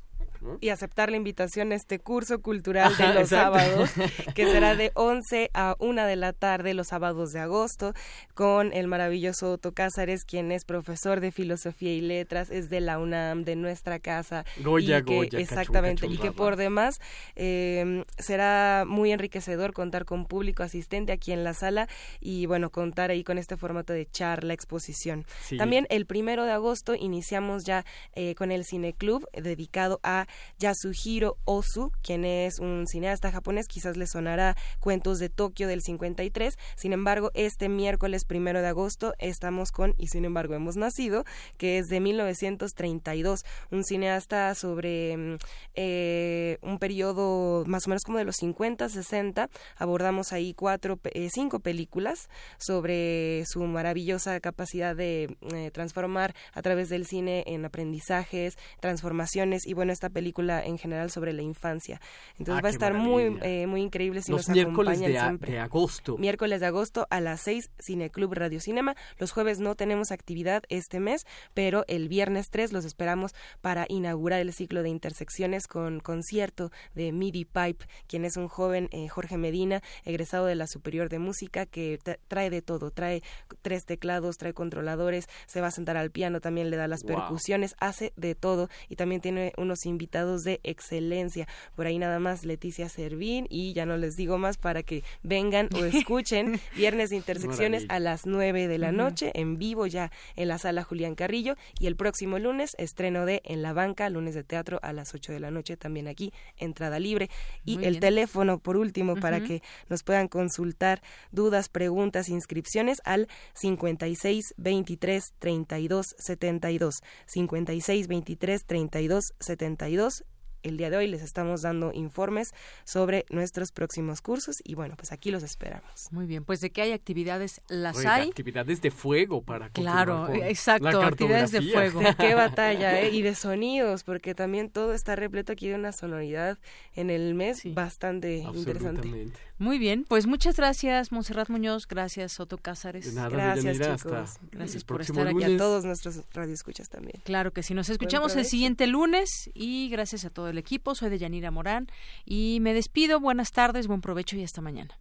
y 0.60 0.68
aceptar 0.68 1.10
la 1.10 1.16
invitación 1.16 1.72
a 1.72 1.74
este 1.74 1.98
curso 1.98 2.40
cultural 2.40 2.96
de 2.96 3.14
los 3.14 3.28
sábados, 3.30 3.90
que 4.34 4.46
será 4.52 4.76
de 4.76 4.92
11 4.94 5.50
a 5.54 5.76
1 5.78 6.06
de 6.06 6.16
la 6.16 6.32
tarde 6.32 6.74
los 6.74 6.88
sábados 6.88 7.32
de 7.32 7.40
agosto, 7.40 7.94
con 8.34 8.72
el 8.72 8.88
maravilloso 8.88 9.52
Otto 9.52 9.72
Cázares, 9.72 10.24
quien 10.24 10.52
es 10.52 10.64
profesor 10.64 11.20
de 11.20 11.32
filosofía 11.32 11.92
y 11.94 12.00
letras, 12.00 12.50
es 12.50 12.68
de 12.68 12.80
la 12.80 12.98
UNAM, 12.98 13.44
de 13.44 13.56
nuestra 13.56 13.98
casa. 13.98 14.44
Goya, 14.58 15.00
Goya. 15.00 15.38
Exactamente, 15.38 16.06
y 16.06 16.18
que 16.18 16.32
por 16.32 16.56
demás 16.56 16.96
em, 17.36 18.04
será 18.18 18.84
muy 18.86 19.12
enriquecedor 19.12 19.72
contar 19.72 20.04
con 20.04 20.26
público 20.26 20.62
asistente 20.62 21.12
aquí 21.12 21.32
en 21.32 21.44
la 21.44 21.54
sala 21.54 21.88
y 22.20 22.46
bueno, 22.46 22.70
contar 22.70 23.10
ahí 23.10 23.24
con 23.24 23.38
este 23.38 23.56
formato 23.56 23.92
de 23.92 24.06
charla, 24.06 24.52
exposición. 24.52 25.24
También 25.56 25.86
el 25.90 26.06
primero 26.06 26.44
de 26.44 26.52
agosto 26.52 26.94
iniciamos 26.94 27.64
ya 27.64 27.84
eh, 28.14 28.34
con 28.34 28.50
el 28.50 28.64
Cineclub 28.64 29.26
dedicado 29.32 30.00
a 30.04 30.26
Yasuhiro 30.58 31.36
Ozu, 31.44 31.90
quien 32.02 32.24
es 32.24 32.58
un 32.58 32.86
cineasta 32.86 33.32
japonés, 33.32 33.66
quizás 33.66 33.96
le 33.96 34.06
sonará 34.06 34.56
Cuentos 34.80 35.18
de 35.18 35.28
Tokio 35.28 35.66
del 35.66 35.82
53. 35.82 36.56
Sin 36.76 36.92
embargo, 36.92 37.30
este 37.34 37.68
miércoles 37.68 38.24
primero 38.24 38.60
de 38.60 38.68
agosto 38.68 39.14
estamos 39.18 39.72
con 39.72 39.94
Y 39.98 40.08
sin 40.08 40.24
embargo 40.24 40.54
hemos 40.54 40.76
nacido, 40.76 41.24
que 41.56 41.78
es 41.78 41.86
de 41.86 42.00
1932, 42.00 43.44
un 43.70 43.84
cineasta 43.84 44.54
sobre 44.54 45.16
mm, 45.16 45.36
eh, 45.74 46.58
un 46.62 46.78
periodo 46.78 47.64
más 47.66 47.86
o 47.86 47.90
menos 47.90 48.04
como 48.04 48.18
de 48.18 48.24
los 48.24 48.36
50, 48.36 48.88
60. 48.88 49.48
Abordamos 49.76 50.32
ahí 50.32 50.54
cuatro, 50.54 50.98
eh, 51.04 51.28
cinco 51.32 51.60
películas 51.60 52.28
sobre 52.58 53.44
su 53.46 53.62
maravillosa 53.64 54.38
capacidad 54.40 54.94
de 54.94 55.36
eh, 55.54 55.70
transformar 55.72 56.34
a 56.52 56.62
través 56.62 56.88
del 56.88 57.06
cine 57.06 57.44
en 57.46 57.64
aprendizajes, 57.64 58.56
transformaciones 58.80 59.66
y 59.66 59.74
bueno, 59.74 59.92
esta 59.94 60.10
película 60.10 60.62
en 60.64 60.78
general 60.78 61.10
sobre 61.10 61.32
la 61.32 61.42
infancia. 61.42 62.00
Entonces 62.38 62.58
ah, 62.58 62.62
va 62.62 62.68
a 62.68 62.72
estar 62.72 62.94
muy 62.94 63.38
eh, 63.42 63.66
muy 63.66 63.80
increíble 63.80 64.22
si 64.22 64.32
Los 64.32 64.48
nos 64.48 64.54
miércoles 64.54 65.00
de, 65.00 65.38
de 65.38 65.58
agosto. 65.58 66.18
Miércoles 66.18 66.60
de 66.60 66.66
agosto 66.66 67.06
a 67.10 67.20
las 67.20 67.40
6 67.42 67.70
Cineclub 67.80 68.32
Radio 68.34 68.60
Cinema. 68.60 68.94
Los 69.18 69.32
jueves 69.32 69.58
no 69.58 69.74
tenemos 69.74 70.10
actividad 70.10 70.62
este 70.68 71.00
mes, 71.00 71.26
pero 71.54 71.84
el 71.88 72.08
viernes 72.08 72.48
3 72.50 72.72
los 72.72 72.84
esperamos 72.84 73.32
para 73.60 73.86
inaugurar 73.88 74.40
el 74.40 74.52
ciclo 74.52 74.82
de 74.82 74.88
intersecciones 74.90 75.66
con 75.66 76.00
concierto 76.00 76.70
de 76.94 77.12
MIDI 77.12 77.44
Pipe, 77.44 77.86
quien 78.06 78.24
es 78.24 78.36
un 78.36 78.48
joven 78.48 78.88
eh, 78.92 79.08
Jorge 79.08 79.36
Medina, 79.36 79.82
egresado 80.04 80.46
de 80.46 80.54
la 80.54 80.66
Superior 80.66 81.08
de 81.08 81.18
Música 81.18 81.66
que 81.66 81.98
trae 82.28 82.50
de 82.50 82.62
todo, 82.62 82.90
trae 82.90 83.22
tres 83.62 83.84
teclados, 83.84 84.36
trae 84.36 84.52
controladores, 84.52 85.26
se 85.46 85.60
va 85.60 85.68
a 85.68 85.70
sentar 85.70 85.96
al 85.96 86.10
piano, 86.10 86.40
también 86.40 86.70
le 86.70 86.76
da 86.76 86.88
las 86.88 87.04
percusiones, 87.04 87.74
hace 87.78 88.12
de 88.16 88.34
todo 88.34 88.68
y 88.88 88.96
también 88.96 89.20
tiene 89.20 89.52
unos 89.56 89.83
invitados 89.86 90.04
invitados 90.04 90.44
de 90.44 90.60
excelencia. 90.64 91.48
Por 91.74 91.86
ahí 91.86 91.98
nada 91.98 92.18
más 92.18 92.44
Leticia 92.44 92.90
Servín 92.90 93.46
y 93.48 93.72
ya 93.72 93.86
no 93.86 93.96
les 93.96 94.16
digo 94.16 94.36
más 94.36 94.58
para 94.58 94.82
que 94.82 95.02
vengan 95.22 95.68
o 95.74 95.84
escuchen 95.84 96.60
Viernes 96.76 97.10
de 97.10 97.16
Intersecciones 97.16 97.86
a 97.88 97.98
las 98.00 98.26
9 98.26 98.68
de 98.68 98.78
la 98.78 98.92
noche 98.92 99.32
en 99.34 99.56
vivo 99.56 99.86
ya 99.86 100.12
en 100.36 100.48
la 100.48 100.58
sala 100.58 100.84
Julián 100.84 101.14
Carrillo 101.14 101.56
y 101.80 101.86
el 101.86 101.96
próximo 101.96 102.38
lunes 102.38 102.76
estreno 102.78 103.24
de 103.24 103.40
En 103.44 103.62
la 103.62 103.72
Banca, 103.72 104.10
lunes 104.10 104.34
de 104.34 104.44
teatro 104.44 104.78
a 104.82 104.92
las 104.92 105.14
8 105.14 105.32
de 105.32 105.40
la 105.40 105.50
noche 105.50 105.76
también 105.78 106.06
aquí, 106.06 106.32
entrada 106.58 106.98
libre. 106.98 107.30
Y 107.64 107.82
el 107.82 107.98
teléfono 107.98 108.58
por 108.58 108.76
último 108.76 109.16
para 109.16 109.40
que 109.40 109.62
nos 109.88 110.02
puedan 110.02 110.28
consultar 110.28 111.02
dudas, 111.32 111.68
preguntas, 111.68 112.28
inscripciones 112.28 113.00
al 113.04 113.26
56 113.54 114.54
23 114.58 115.32
32 115.38 116.14
72 116.18 117.02
56 117.26 118.08
23 118.08 118.64
32 118.66 119.34
72 119.40 119.73
52 119.76 120.24
el 120.64 120.76
día 120.76 120.90
de 120.90 120.96
hoy 120.96 121.06
les 121.06 121.22
estamos 121.22 121.62
dando 121.62 121.92
informes 121.92 122.52
sobre 122.84 123.26
nuestros 123.28 123.70
próximos 123.70 124.20
cursos 124.20 124.56
y 124.64 124.74
bueno, 124.74 124.96
pues 124.96 125.12
aquí 125.12 125.30
los 125.30 125.42
esperamos. 125.42 126.08
Muy 126.10 126.26
bien, 126.26 126.44
pues 126.44 126.60
de 126.60 126.70
que 126.70 126.82
hay 126.82 126.92
actividades, 126.92 127.60
las 127.68 128.04
hay. 128.04 128.28
Actividades 128.30 128.80
de 128.80 128.90
fuego 128.90 129.42
para 129.42 129.68
Claro, 129.68 130.32
exacto, 130.32 131.02
actividades 131.02 131.52
de 131.52 131.62
fuego. 131.62 132.00
Qué 132.18 132.34
batalla, 132.34 133.00
¿eh? 133.00 133.10
Y 133.14 133.22
de 133.22 133.34
sonidos, 133.34 134.02
porque 134.02 134.34
también 134.34 134.70
todo 134.70 134.94
está 134.94 135.14
repleto 135.14 135.52
aquí 135.52 135.68
de 135.68 135.74
una 135.74 135.92
sonoridad 135.92 136.58
en 136.94 137.10
el 137.10 137.34
mes 137.34 137.62
bastante 137.74 138.38
interesante. 138.38 139.30
Muy 139.58 139.78
bien, 139.78 140.04
pues 140.08 140.26
muchas 140.26 140.56
gracias, 140.56 141.12
Monserrat 141.12 141.48
Muñoz, 141.48 141.86
gracias, 141.86 142.40
Otto 142.40 142.58
Cázares. 142.58 143.14
gracias, 143.14 143.78
chicos. 143.78 144.30
gracias 144.50 144.82
por 144.82 145.00
estar 145.02 145.28
aquí. 145.28 145.38
Y 145.38 145.54
a 145.54 145.56
todos 145.56 145.84
nuestros 145.84 146.22
radioescuchas 146.32 146.88
también. 146.88 147.20
Claro 147.24 147.52
que 147.52 147.62
sí, 147.62 147.74
nos 147.74 147.88
escuchamos 147.88 148.34
el 148.34 148.46
siguiente 148.46 148.86
lunes 148.86 149.50
y 149.54 149.88
gracias 149.90 150.24
a 150.24 150.30
todo 150.30 150.48
el 150.54 150.58
equipo. 150.58 150.94
Soy 150.94 151.10
de 151.10 151.18
Yanira 151.18 151.50
Morán 151.50 151.88
y 152.24 152.58
me 152.60 152.72
despido. 152.72 153.20
Buenas 153.20 153.52
tardes, 153.52 153.86
buen 153.86 154.00
provecho 154.00 154.36
y 154.36 154.44
hasta 154.44 154.60
mañana. 154.62 154.98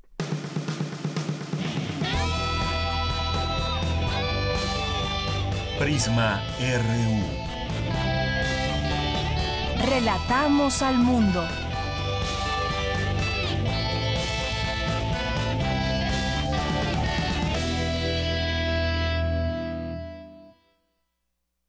Prisma 5.80 6.42
RU. 6.60 7.44
Relatamos 9.90 10.82
al 10.82 10.98
mundo. 10.98 11.46